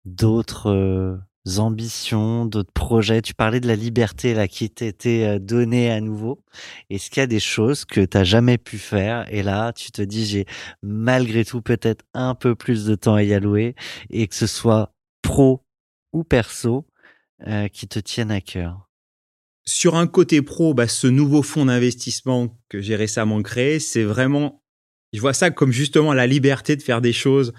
d'autres 0.05 0.71
euh, 0.71 1.17
ambitions, 1.59 2.45
d'autres 2.45 2.71
projets. 2.71 3.21
Tu 3.21 3.33
parlais 3.33 3.59
de 3.59 3.67
la 3.67 3.75
liberté 3.75 4.33
là 4.33 4.47
qui 4.47 4.69
t'était 4.69 5.25
euh, 5.25 5.39
donnée 5.39 5.89
à 5.89 6.01
nouveau. 6.01 6.43
Est-ce 6.89 7.09
qu'il 7.09 7.21
y 7.21 7.23
a 7.23 7.27
des 7.27 7.39
choses 7.39 7.85
que 7.85 8.03
t'as 8.05 8.23
jamais 8.23 8.57
pu 8.57 8.77
faire? 8.77 9.25
Et 9.33 9.43
là, 9.43 9.73
tu 9.73 9.91
te 9.91 10.01
dis, 10.01 10.25
j'ai 10.25 10.45
malgré 10.83 11.45
tout 11.45 11.61
peut-être 11.61 12.05
un 12.13 12.35
peu 12.35 12.55
plus 12.55 12.85
de 12.85 12.95
temps 12.95 13.15
à 13.15 13.23
y 13.23 13.33
allouer 13.33 13.75
et 14.09 14.27
que 14.27 14.35
ce 14.35 14.47
soit 14.47 14.93
pro 15.21 15.65
ou 16.13 16.23
perso 16.23 16.85
euh, 17.47 17.67
qui 17.67 17.87
te 17.87 17.99
tiennent 17.99 18.31
à 18.31 18.41
cœur? 18.41 18.89
Sur 19.65 19.95
un 19.95 20.07
côté 20.07 20.41
pro, 20.41 20.73
bah, 20.73 20.87
ce 20.87 21.07
nouveau 21.07 21.43
fonds 21.43 21.65
d'investissement 21.65 22.57
que 22.69 22.81
j'ai 22.81 22.95
récemment 22.95 23.41
créé, 23.41 23.79
c'est 23.79 24.03
vraiment, 24.03 24.63
je 25.11 25.19
vois 25.19 25.33
ça 25.33 25.51
comme 25.51 25.71
justement 25.71 26.13
la 26.13 26.25
liberté 26.25 26.75
de 26.75 26.81
faire 26.81 27.01
des 27.01 27.13
choses 27.13 27.53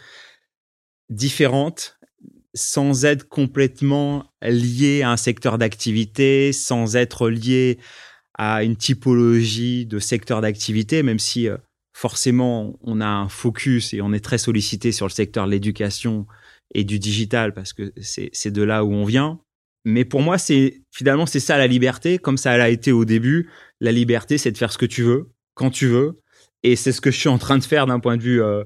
différentes 1.10 1.98
sans 2.59 3.05
être 3.05 3.28
complètement 3.28 4.30
lié 4.43 5.02
à 5.02 5.10
un 5.10 5.16
secteur 5.16 5.59
d'activité, 5.59 6.52
sans 6.52 6.97
être 6.97 7.28
lié 7.30 7.78
à 8.35 8.62
une 8.62 8.76
typologie 8.76 9.86
de 9.86 9.98
secteur 9.98 10.40
d'activité, 10.40 11.02
même 11.02 11.18
si 11.18 11.48
euh, 11.48 11.56
forcément 11.93 12.78
on 12.82 13.01
a 13.01 13.06
un 13.06 13.28
focus 13.28 13.94
et 13.94 14.01
on 14.01 14.12
est 14.12 14.24
très 14.24 14.39
sollicité 14.39 14.93
sur 14.93 15.06
le 15.06 15.10
secteur 15.10 15.47
de 15.47 15.51
l'éducation 15.51 16.26
et 16.74 16.85
du 16.85 16.98
digital 16.98 17.55
parce 17.55 17.72
que 17.72 17.93
c'est 18.01 18.51
de 18.51 18.62
là 18.62 18.85
où 18.85 18.93
on 18.93 19.05
vient. 19.05 19.40
Mais 19.85 20.05
pour 20.05 20.20
moi, 20.20 20.39
c'est 20.39 20.82
finalement 20.93 21.26
c'est 21.26 21.40
ça 21.40 21.56
la 21.56 21.66
liberté, 21.66 22.18
comme 22.18 22.36
ça 22.36 22.56
l'a 22.56 22.68
été 22.68 22.93
au 22.93 23.05
début. 23.05 23.48
La 23.80 23.93
liberté, 23.93 24.39
c'est 24.39 24.52
de 24.52 24.59
faire 24.59 24.72
ce 24.72 24.78
que 24.78 24.86
tu 24.86 25.02
veux, 25.02 25.30
quand 25.55 25.70
tu 25.70 25.86
veux, 25.86 26.20
et 26.62 26.76
c'est 26.76 26.93
ce 26.93 27.01
que 27.01 27.10
je 27.10 27.18
suis 27.18 27.28
en 27.28 27.39
train 27.39 27.59
de 27.59 27.64
faire 27.64 27.86
d'un 27.86 28.01
point 28.01 28.16
de 28.16 28.22
vue 28.22 28.43
euh, 28.43 28.64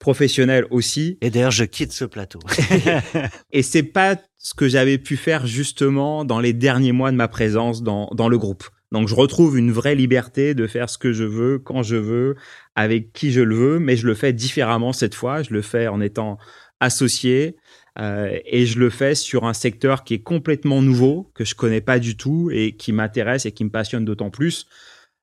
professionnel 0.00 0.66
aussi. 0.70 1.18
Et 1.20 1.30
d'ailleurs, 1.30 1.52
je 1.52 1.64
quitte 1.64 1.92
ce 1.92 2.04
plateau. 2.04 2.40
Et 3.52 3.62
c'est 3.62 3.84
pas 3.84 4.16
ce 4.38 4.54
que 4.54 4.66
j'avais 4.66 4.98
pu 4.98 5.16
faire 5.16 5.46
justement 5.46 6.24
dans 6.24 6.40
les 6.40 6.52
derniers 6.52 6.92
mois 6.92 7.12
de 7.12 7.16
ma 7.16 7.28
présence 7.28 7.84
dans, 7.84 8.10
dans 8.14 8.28
le 8.28 8.38
groupe. 8.38 8.64
Donc 8.90 9.06
je 9.06 9.14
retrouve 9.14 9.56
une 9.56 9.70
vraie 9.70 9.94
liberté 9.94 10.54
de 10.54 10.66
faire 10.66 10.90
ce 10.90 10.98
que 10.98 11.12
je 11.12 11.22
veux, 11.22 11.60
quand 11.60 11.84
je 11.84 11.96
veux, 11.96 12.34
avec 12.74 13.12
qui 13.12 13.30
je 13.30 13.40
le 13.40 13.54
veux, 13.54 13.78
mais 13.78 13.96
je 13.96 14.06
le 14.06 14.14
fais 14.14 14.32
différemment 14.32 14.92
cette 14.92 15.14
fois. 15.14 15.44
Je 15.44 15.52
le 15.52 15.62
fais 15.62 15.86
en 15.86 16.00
étant 16.00 16.38
associé 16.80 17.56
euh, 18.00 18.36
et 18.46 18.66
je 18.66 18.80
le 18.80 18.90
fais 18.90 19.14
sur 19.14 19.44
un 19.44 19.52
secteur 19.52 20.02
qui 20.02 20.14
est 20.14 20.22
complètement 20.22 20.82
nouveau, 20.82 21.30
que 21.34 21.44
je 21.44 21.54
connais 21.54 21.82
pas 21.82 21.98
du 21.98 22.16
tout 22.16 22.50
et 22.52 22.72
qui 22.72 22.92
m'intéresse 22.92 23.46
et 23.46 23.52
qui 23.52 23.64
me 23.64 23.70
passionne 23.70 24.04
d'autant 24.04 24.30
plus. 24.30 24.66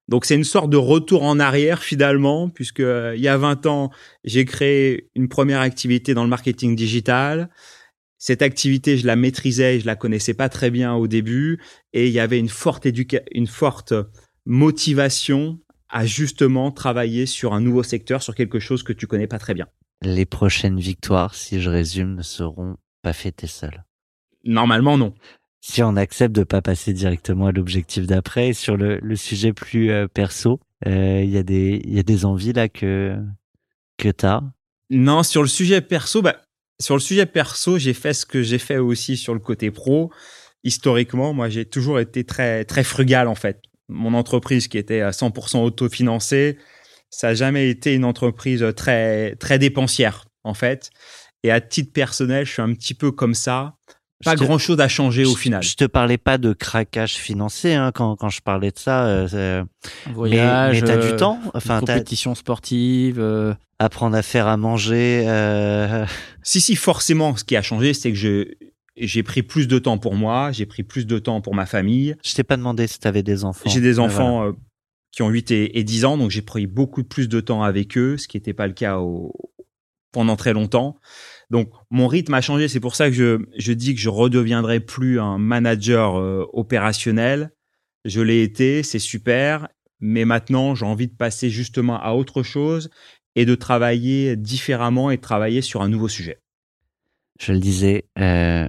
Donc 0.08 0.26
c'est 0.26 0.36
une 0.36 0.44
sorte 0.44 0.70
de 0.70 0.78
retour 0.78 1.24
en 1.24 1.40
arrière 1.40 1.84
finalement, 1.84 2.50
puisque 2.50 2.80
euh, 2.80 3.14
il 3.16 3.22
y 3.22 3.28
a 3.28 3.38
20 3.38 3.66
ans, 3.66 3.92
j'ai 4.24 4.46
créé 4.46 5.10
une 5.16 5.28
première 5.28 5.60
activité 5.60 6.14
dans 6.14 6.24
le 6.24 6.30
marketing 6.30 6.76
digital. 6.76 7.50
Cette 8.18 8.42
activité, 8.42 8.98
je 8.98 9.06
la 9.06 9.16
maîtrisais, 9.16 9.80
je 9.80 9.86
la 9.86 9.96
connaissais 9.96 10.34
pas 10.34 10.50
très 10.50 10.72
bien 10.72 10.96
au 10.96 11.08
début, 11.08 11.62
et 11.94 12.08
il 12.08 12.14
y 12.14 12.20
avait 12.20 12.40
une 12.40 12.50
forte 12.50 12.88
une 13.32 13.48
forte 13.48 13.94
motivation 14.46 15.60
à 15.90 16.06
justement 16.06 16.72
travailler 16.72 17.26
sur 17.26 17.54
un 17.54 17.62
nouveau 17.62 17.84
secteur, 17.84 18.24
sur 18.24 18.34
quelque 18.34 18.60
chose 18.60 18.84
que 18.84 18.94
tu 18.94 19.08
connais 19.08 19.28
pas 19.28 19.40
très 19.40 19.54
bien. 19.54 19.68
Les 20.02 20.26
prochaines 20.26 20.80
victoires, 20.80 21.36
si 21.36 21.62
je 21.62 21.70
résume, 21.70 22.16
ne 22.16 22.22
seront 22.22 22.78
pas 23.02 23.14
fêtées 23.14 23.48
seules. 23.48 23.84
Normalement, 24.44 24.98
non. 24.98 25.14
Si 25.62 25.84
on 25.84 25.96
accepte 25.96 26.36
de 26.36 26.44
pas 26.44 26.62
passer 26.62 26.94
directement 26.94 27.48
à 27.48 27.52
l'objectif 27.52 28.06
d'après, 28.06 28.54
sur 28.54 28.78
le, 28.78 29.16
sujet 29.16 29.54
plus 29.54 29.92
euh, 29.92 30.08
perso, 30.08 30.60
euh, 30.86 31.22
il 31.24 31.30
y 31.30 31.38
a 31.38 32.04
des 32.04 32.26
envies 32.26 32.54
là 32.54 32.70
que 32.70 33.18
que 33.98 34.10
t'as? 34.10 34.42
Non, 34.90 35.24
sur 35.24 35.42
le 35.42 35.48
sujet 35.48 35.82
perso, 35.82 36.22
bah, 36.22 36.38
sur 36.80 36.96
le 36.96 37.02
sujet 37.02 37.26
perso, 37.26 37.78
j'ai 37.78 37.94
fait 37.94 38.14
ce 38.14 38.26
que 38.26 38.42
j'ai 38.42 38.60
fait 38.60 38.78
aussi 38.78 39.18
sur 39.18 39.34
le 39.34 39.40
côté 39.40 39.72
pro. 39.72 40.12
Historiquement, 40.64 41.34
moi, 41.34 41.50
j'ai 41.50 41.66
toujours 41.66 42.00
été 42.00 42.24
très, 42.24 42.64
très 42.66 42.84
frugal, 42.84 43.28
en 43.28 43.36
fait. 43.36 43.62
Mon 43.90 44.14
entreprise 44.14 44.68
qui 44.68 44.78
était 44.78 45.02
à 45.02 45.12
100% 45.12 45.64
autofinancée, 45.64 46.58
ça 47.10 47.30
n'a 47.30 47.34
jamais 47.34 47.70
été 47.70 47.94
une 47.94 48.06
entreprise 48.06 48.66
très, 48.76 49.36
très 49.36 49.60
dépensière, 49.60 50.26
en 50.44 50.54
fait. 50.54 50.90
Et 51.44 51.52
à 51.52 51.62
titre 51.62 51.94
personnel, 51.94 52.46
je 52.46 52.54
suis 52.54 52.62
un 52.62 52.74
petit 52.74 52.94
peu 52.94 53.12
comme 53.12 53.34
ça. 53.34 53.76
Pas 54.24 54.36
te- 54.36 54.44
grand 54.44 54.58
chose 54.58 54.80
à 54.80 54.88
changer 54.88 55.26
au 55.26 55.34
je- 55.36 55.40
final. 55.40 55.64
Je 55.64 55.76
te 55.76 55.86
parlais 55.86 56.18
pas 56.18 56.38
de 56.38 56.54
craquage 56.54 57.14
financier 57.16 57.76
hein, 57.76 57.92
quand, 57.94 58.16
quand 58.16 58.30
je 58.30 58.42
parlais 58.42 58.72
de 58.72 58.80
ça. 58.80 59.06
euh, 59.06 59.64
mais 60.08 60.14
Voyage, 60.14 60.82
mais 60.82 60.88
t'as 60.88 60.98
du 60.98 61.08
euh, 61.14 61.18
temps. 61.18 61.40
Enfin, 61.54 61.80
compétition 61.80 62.36
sportive. 62.36 63.20
euh, 63.20 63.54
apprendre 63.80 64.16
à 64.16 64.22
faire 64.24 64.48
à 64.48 64.58
manger. 64.58 65.24
euh, 65.28 66.06
Si, 66.44 66.60
si, 66.62 66.76
forcément, 66.76 67.36
ce 67.36 67.44
qui 67.44 67.56
a 67.56 67.62
changé, 67.62 67.94
c'est 67.94 68.10
que 68.12 68.18
je, 68.18 68.46
j'ai 68.96 69.22
pris 69.22 69.44
plus 69.44 69.68
de 69.68 69.78
temps 69.78 69.98
pour 70.00 70.16
moi, 70.16 70.52
j'ai 70.52 70.66
pris 70.66 70.82
plus 70.84 71.06
de 71.06 71.20
temps 71.20 71.42
pour 71.42 71.54
ma 71.54 71.66
famille. 71.68 72.16
Je 72.26 72.34
t'ai 72.34 72.44
pas 72.44 72.58
demandé 72.58 72.88
si 72.88 73.00
t'avais 73.00 73.22
des 73.24 73.44
enfants. 73.46 73.70
J'ai 73.70 73.82
des 73.82 73.94
Mais 73.94 74.00
enfants 74.00 74.46
euh, 74.48 74.52
qui 75.12 75.22
ont 75.22 75.30
8 75.30 75.52
et, 75.52 75.78
et 75.78 75.84
10 75.84 76.06
ans, 76.06 76.18
donc 76.18 76.32
j'ai 76.32 76.42
pris 76.42 76.66
beaucoup 76.66 77.04
plus 77.04 77.30
de 77.30 77.40
temps 77.40 77.62
avec 77.62 77.98
eux, 78.00 78.18
ce 78.18 78.28
qui 78.28 78.38
n'était 78.38 78.54
pas 78.54 78.66
le 78.66 78.74
cas 78.74 78.98
au- 78.98 79.32
pendant 80.12 80.36
très 80.36 80.54
longtemps. 80.54 80.98
Donc 81.50 81.70
mon 81.90 82.08
rythme 82.08 82.34
a 82.34 82.42
changé, 82.42 82.68
c'est 82.68 82.80
pour 82.80 82.96
ça 82.96 83.10
que 83.10 83.16
je, 83.16 83.40
je 83.58 83.74
dis 83.74 83.96
que 83.96 84.02
je 84.02 84.10
redeviendrai 84.10 84.80
plus 84.80 85.20
un 85.20 85.38
manager 85.38 86.18
euh, 86.18 86.46
opérationnel. 86.54 87.52
Je 88.06 88.22
l'ai 88.22 88.42
été, 88.42 88.84
c'est 88.84 89.00
super, 89.00 89.68
mais 90.00 90.26
maintenant 90.26 90.76
j'ai 90.76 90.86
envie 90.86 91.08
de 91.08 91.16
passer 91.16 91.50
justement 91.50 92.00
à 92.02 92.14
autre 92.14 92.44
chose 92.44 92.90
et 93.36 93.46
de 93.46 93.56
travailler 93.56 94.36
différemment 94.36 95.12
et 95.12 95.18
de 95.18 95.22
travailler 95.22 95.62
sur 95.62 95.82
un 95.82 95.90
nouveau 95.90 96.08
sujet. 96.08 96.40
Je 97.40 97.54
le 97.54 97.60
disais, 97.60 98.06
euh, 98.18 98.68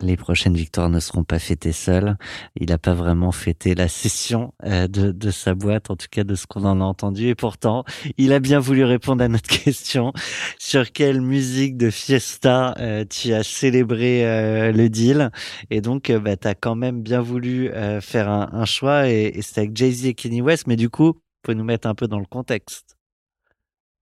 les 0.00 0.16
prochaines 0.16 0.54
victoires 0.54 0.90
ne 0.90 1.00
seront 1.00 1.24
pas 1.24 1.38
fêtées 1.38 1.72
seules. 1.72 2.16
Il 2.56 2.68
n'a 2.68 2.78
pas 2.78 2.92
vraiment 2.92 3.32
fêté 3.32 3.74
la 3.74 3.88
session 3.88 4.52
euh, 4.64 4.88
de, 4.88 5.10
de 5.10 5.30
sa 5.30 5.54
boîte, 5.54 5.90
en 5.90 5.96
tout 5.96 6.08
cas 6.10 6.22
de 6.24 6.34
ce 6.34 6.46
qu'on 6.46 6.64
en 6.64 6.80
a 6.80 6.84
entendu. 6.84 7.28
Et 7.28 7.34
pourtant, 7.34 7.84
il 8.18 8.32
a 8.32 8.38
bien 8.38 8.58
voulu 8.58 8.84
répondre 8.84 9.24
à 9.24 9.28
notre 9.28 9.48
question 9.64 10.12
sur 10.58 10.92
quelle 10.92 11.22
musique 11.22 11.76
de 11.76 11.90
fiesta 11.90 12.74
euh, 12.78 13.04
tu 13.08 13.32
as 13.32 13.42
célébré 13.42 14.26
euh, 14.26 14.72
le 14.72 14.90
deal? 14.90 15.30
Et 15.70 15.80
donc, 15.80 16.10
euh, 16.10 16.20
bah, 16.20 16.36
tu 16.36 16.46
as 16.46 16.54
quand 16.54 16.74
même 16.74 17.00
bien 17.02 17.22
voulu 17.22 17.70
euh, 17.70 18.00
faire 18.02 18.28
un, 18.28 18.50
un 18.52 18.66
choix. 18.66 19.08
Et, 19.08 19.32
et 19.34 19.42
c'était 19.42 19.62
avec 19.62 19.76
Jay-Z 19.76 20.06
et 20.06 20.14
Kenny 20.14 20.42
West. 20.42 20.66
Mais 20.66 20.76
du 20.76 20.90
coup, 20.90 21.14
faut 21.46 21.54
nous 21.54 21.64
mettre 21.64 21.88
un 21.88 21.94
peu 21.94 22.06
dans 22.06 22.18
le 22.18 22.26
contexte. 22.26 22.96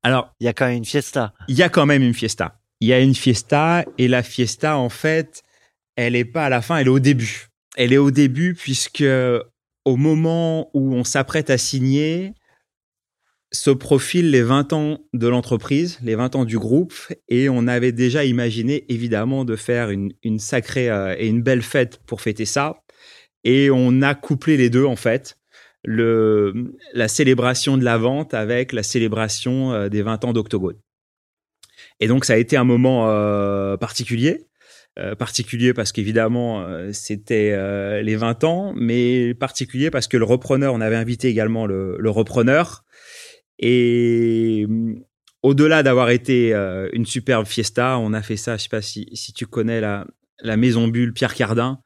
Alors, 0.02 0.32
Il 0.40 0.44
y 0.44 0.48
a 0.48 0.52
quand 0.52 0.66
même 0.66 0.76
une 0.78 0.84
fiesta. 0.84 1.32
il 1.46 1.56
y 1.56 1.62
a 1.62 1.68
quand 1.68 1.86
même 1.86 2.02
une 2.02 2.14
fiesta. 2.14 2.58
Il 2.80 2.88
y 2.88 2.92
a 2.92 2.98
une 2.98 3.14
fiesta 3.14 3.84
et 3.96 4.08
la 4.08 4.22
fiesta, 4.22 4.76
en 4.76 4.88
fait, 4.88 5.43
elle 5.96 6.16
est 6.16 6.24
pas 6.24 6.46
à 6.46 6.48
la 6.48 6.62
fin, 6.62 6.76
elle 6.78 6.86
est 6.86 6.90
au 6.90 7.00
début. 7.00 7.48
Elle 7.76 7.92
est 7.92 7.98
au 7.98 8.10
début 8.10 8.54
puisque 8.54 9.04
au 9.84 9.96
moment 9.96 10.70
où 10.74 10.94
on 10.94 11.04
s'apprête 11.04 11.50
à 11.50 11.58
signer, 11.58 12.34
se 13.54 13.70
profilent 13.70 14.30
les 14.30 14.42
20 14.42 14.72
ans 14.72 14.98
de 15.12 15.28
l'entreprise, 15.28 15.98
les 16.02 16.14
20 16.14 16.36
ans 16.36 16.44
du 16.44 16.58
groupe, 16.58 16.94
et 17.28 17.48
on 17.48 17.66
avait 17.66 17.92
déjà 17.92 18.24
imaginé 18.24 18.84
évidemment 18.88 19.44
de 19.44 19.56
faire 19.56 19.90
une, 19.90 20.38
sacrée 20.38 20.90
euh, 20.90 21.14
et 21.18 21.28
une 21.28 21.42
belle 21.42 21.62
fête 21.62 22.00
pour 22.06 22.20
fêter 22.20 22.44
ça. 22.44 22.82
Et 23.44 23.70
on 23.70 24.02
a 24.02 24.14
couplé 24.14 24.56
les 24.56 24.70
deux 24.70 24.84
en 24.84 24.96
fait, 24.96 25.38
la 25.84 27.08
célébration 27.08 27.76
de 27.76 27.84
la 27.84 27.98
vente 27.98 28.34
avec 28.34 28.72
la 28.72 28.82
célébration 28.82 29.72
euh, 29.72 29.88
des 29.88 30.02
20 30.02 30.24
ans 30.24 30.32
d'Octogone. 30.32 30.78
Et 32.00 32.08
donc 32.08 32.24
ça 32.24 32.34
a 32.34 32.36
été 32.36 32.56
un 32.56 32.64
moment 32.64 33.08
euh, 33.08 33.76
particulier. 33.76 34.46
Euh, 34.96 35.16
particulier 35.16 35.74
parce 35.74 35.90
qu'évidemment 35.90 36.60
euh, 36.62 36.90
c'était 36.92 37.50
euh, 37.52 38.00
les 38.00 38.14
20 38.14 38.44
ans, 38.44 38.72
mais 38.76 39.34
particulier 39.34 39.90
parce 39.90 40.06
que 40.06 40.16
le 40.16 40.24
repreneur, 40.24 40.72
on 40.72 40.80
avait 40.80 40.94
invité 40.94 41.26
également 41.26 41.66
le, 41.66 41.96
le 41.98 42.10
repreneur. 42.10 42.84
Et 43.58 44.64
hum, 44.68 45.00
au-delà 45.42 45.82
d'avoir 45.82 46.10
été 46.10 46.54
euh, 46.54 46.88
une 46.92 47.06
superbe 47.06 47.46
fiesta, 47.46 47.98
on 47.98 48.12
a 48.12 48.22
fait 48.22 48.36
ça, 48.36 48.56
je 48.56 48.62
sais 48.62 48.68
pas 48.68 48.82
si, 48.82 49.08
si 49.14 49.32
tu 49.32 49.46
connais 49.46 49.80
la, 49.80 50.06
la 50.40 50.56
maison 50.56 50.88
bulle 50.88 51.12
Pierre 51.12 51.34
Cardin, 51.34 51.80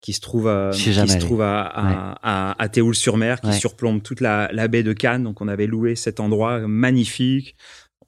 qui 0.00 0.12
se 0.12 0.20
trouve, 0.20 0.48
ai 0.48 0.70
qui 0.74 0.94
se 0.94 1.00
allé. 1.00 1.18
trouve 1.18 1.42
à, 1.42 1.60
à, 1.62 2.18
à, 2.22 2.62
à 2.62 2.68
Théoul-sur-Mer, 2.68 3.40
qui 3.40 3.48
Ouais. 3.48 3.52
surplombe 3.52 4.02
toute 4.02 4.20
la, 4.20 4.48
la 4.52 4.68
baie 4.68 4.82
de 4.82 4.92
Cannes. 4.92 5.24
Donc 5.24 5.40
on 5.40 5.48
avait 5.48 5.66
loué 5.66 5.96
cet 5.96 6.18
endroit 6.20 6.60
magnifique. 6.66 7.56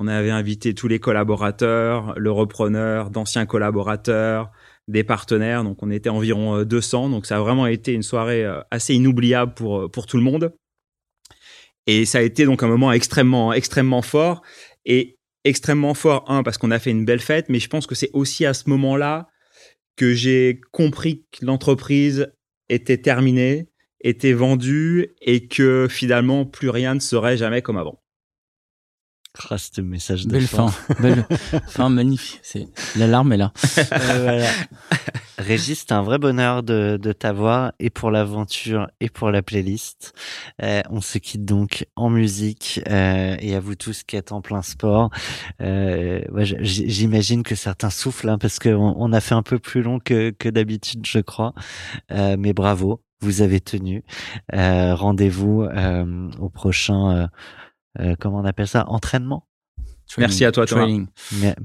On 0.03 0.07
avait 0.07 0.31
invité 0.31 0.75
tous 0.75 0.89
les 0.89 0.99
collaborateurs, 0.99 2.19
le 2.19 2.33
repreneur, 2.33 3.11
d'anciens 3.11 3.45
collaborateurs, 3.45 4.51
des 4.89 5.05
partenaires. 5.05 5.63
Donc, 5.63 5.83
on 5.83 5.91
était 5.91 6.09
environ 6.09 6.57
euh, 6.57 6.65
200. 6.65 7.11
Donc, 7.11 7.27
ça 7.27 7.37
a 7.37 7.41
vraiment 7.41 7.67
été 7.67 7.93
une 7.93 8.03
soirée 8.03 8.47
euh, 8.47 8.63
assez 8.71 8.95
inoubliable 8.95 9.53
pour, 9.53 9.79
euh, 9.79 9.89
pour 9.91 10.07
tout 10.07 10.17
le 10.17 10.23
monde. 10.23 10.55
Et 11.87 12.07
ça 12.07 12.17
a 12.17 12.23
été 12.23 12.47
donc 12.47 12.63
un 12.63 12.67
moment 12.67 12.93
extrêmement, 12.93 13.53
extrêmement 13.53 14.01
fort. 14.01 14.41
Et 14.87 15.19
extrêmement 15.45 15.93
fort, 15.93 16.25
un, 16.29 16.43
parce 16.43 16.57
qu'on 16.57 16.71
a 16.71 16.79
fait 16.79 16.93
une 16.93 17.05
belle 17.05 17.21
fête, 17.21 17.51
mais 17.51 17.59
je 17.59 17.69
pense 17.69 17.87
que 17.87 17.95
c'est 17.95 18.11
aussi 18.15 18.47
à 18.47 18.55
ce 18.55 18.71
moment-là 18.71 19.29
que 19.97 20.15
j'ai 20.15 20.63
compris 20.73 21.27
que 21.31 21.45
l'entreprise 21.45 22.33
était 22.71 22.97
terminée, 22.97 23.69
était 24.03 24.33
vendue 24.33 25.15
et 25.21 25.47
que 25.47 25.89
finalement, 25.91 26.47
plus 26.47 26.71
rien 26.71 26.95
ne 26.95 27.01
serait 27.01 27.37
jamais 27.37 27.61
comme 27.61 27.77
avant. 27.77 28.00
Ce 29.39 29.81
message 29.81 30.27
de 30.27 30.33
Belle 30.33 30.47
fin, 30.47 30.67
belle 31.01 31.25
fin 31.67 31.89
magnifique. 31.89 32.41
C'est 32.43 32.69
l'alarme 32.97 33.33
est 33.33 33.37
là. 33.37 33.53
Euh, 33.79 33.85
voilà. 34.19 34.49
Régis, 35.39 35.79
c'est 35.79 35.93
un 35.93 36.03
vrai 36.03 36.19
bonheur 36.19 36.63
de, 36.63 36.99
de 37.01 37.13
t'avoir 37.13 37.73
et 37.79 37.91
pour 37.91 38.11
l'aventure 38.11 38.89
et 39.01 39.09
pour 39.09 39.31
la 39.31 39.41
playlist. 39.41 40.13
Euh, 40.63 40.83
on 40.91 41.01
se 41.01 41.19
quitte 41.19 41.45
donc 41.45 41.87
en 41.97 42.11
musique 42.11 42.81
euh, 42.91 43.37
et 43.39 43.55
à 43.55 43.61
vous 43.61 43.77
tous 43.77 44.03
qui 44.03 44.17
êtes 44.17 44.33
en 44.33 44.43
plein 44.43 44.63
sport. 44.63 45.11
Euh, 45.63 46.21
ouais, 46.33 46.45
J'imagine 46.45 47.43
que 47.43 47.55
certains 47.55 47.91
soufflent 47.91 48.29
hein, 48.29 48.39
parce 48.39 48.59
qu'on 48.59 48.95
on 48.99 49.13
a 49.13 49.21
fait 49.21 49.35
un 49.35 49.43
peu 49.43 49.59
plus 49.59 49.83
long 49.83 50.01
que, 50.01 50.31
que 50.31 50.49
d'habitude, 50.49 51.07
je 51.07 51.21
crois. 51.21 51.55
Euh, 52.11 52.37
mais 52.39 52.53
bravo, 52.53 53.01
vous 53.21 53.43
avez 53.43 53.61
tenu. 53.61 54.03
Euh, 54.55 54.95
Rendez-vous 54.95 55.63
euh, 55.63 56.31
au 56.39 56.49
prochain, 56.49 57.29
euh, 57.99 58.15
comment 58.19 58.39
on 58.39 58.45
appelle 58.45 58.69
ça, 58.69 58.85
entraînement? 58.89 59.47
Merci 60.19 60.45
à 60.45 60.53
toi, 60.53 60.67
Thomas. 60.67 60.83
Training. 60.83 61.07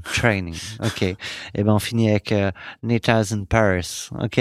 Training, 0.03 0.57
ok. 0.83 1.01
Et 1.01 1.63
ben 1.63 1.73
on 1.73 1.79
finit 1.79 2.09
avec 2.09 2.31
euh, 2.31 2.51
Nitas 2.83 3.31
in 3.33 3.45
Paris, 3.45 4.09
ok? 4.19 4.39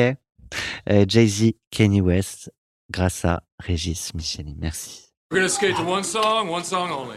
Euh, 0.91 1.05
Jay-Z, 1.09 1.53
Kanye 1.71 2.01
West, 2.01 2.53
grâce 2.91 3.25
à 3.25 3.43
Régis 3.59 4.13
Micheli. 4.15 4.55
Merci. 4.59 5.05
We're 5.31 5.41
gonna 5.41 5.49
skate 5.49 5.75
to 5.77 5.85
one 5.85 6.05
song, 6.05 6.49
one 6.49 6.65
song 6.65 6.91
only. 6.91 7.17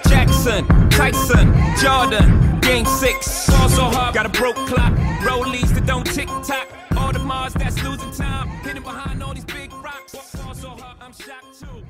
Jackson, 0.41 0.89
Tyson, 0.89 1.53
Jordan, 1.77 2.59
Game 2.61 2.83
6. 2.83 3.47
Ball 3.47 3.69
so 3.69 3.83
hard, 3.83 4.15
got 4.15 4.25
a 4.25 4.29
broke 4.29 4.55
clock. 4.55 4.91
Rollies 5.21 5.71
that 5.75 5.85
don't 5.85 6.03
tick 6.03 6.27
tock. 6.43 6.67
All 6.97 7.11
the 7.13 7.19
Mars 7.19 7.53
that's 7.53 7.83
losing 7.83 8.11
time. 8.11 8.47
Hidden 8.63 8.81
behind 8.81 9.21
all 9.21 9.35
these 9.35 9.45
big 9.45 9.71
rocks. 9.71 10.13
Ball 10.13 10.55
so 10.55 10.69
hard, 10.69 10.97
I'm 10.99 11.13
shocked 11.13 11.59
too. 11.59 11.85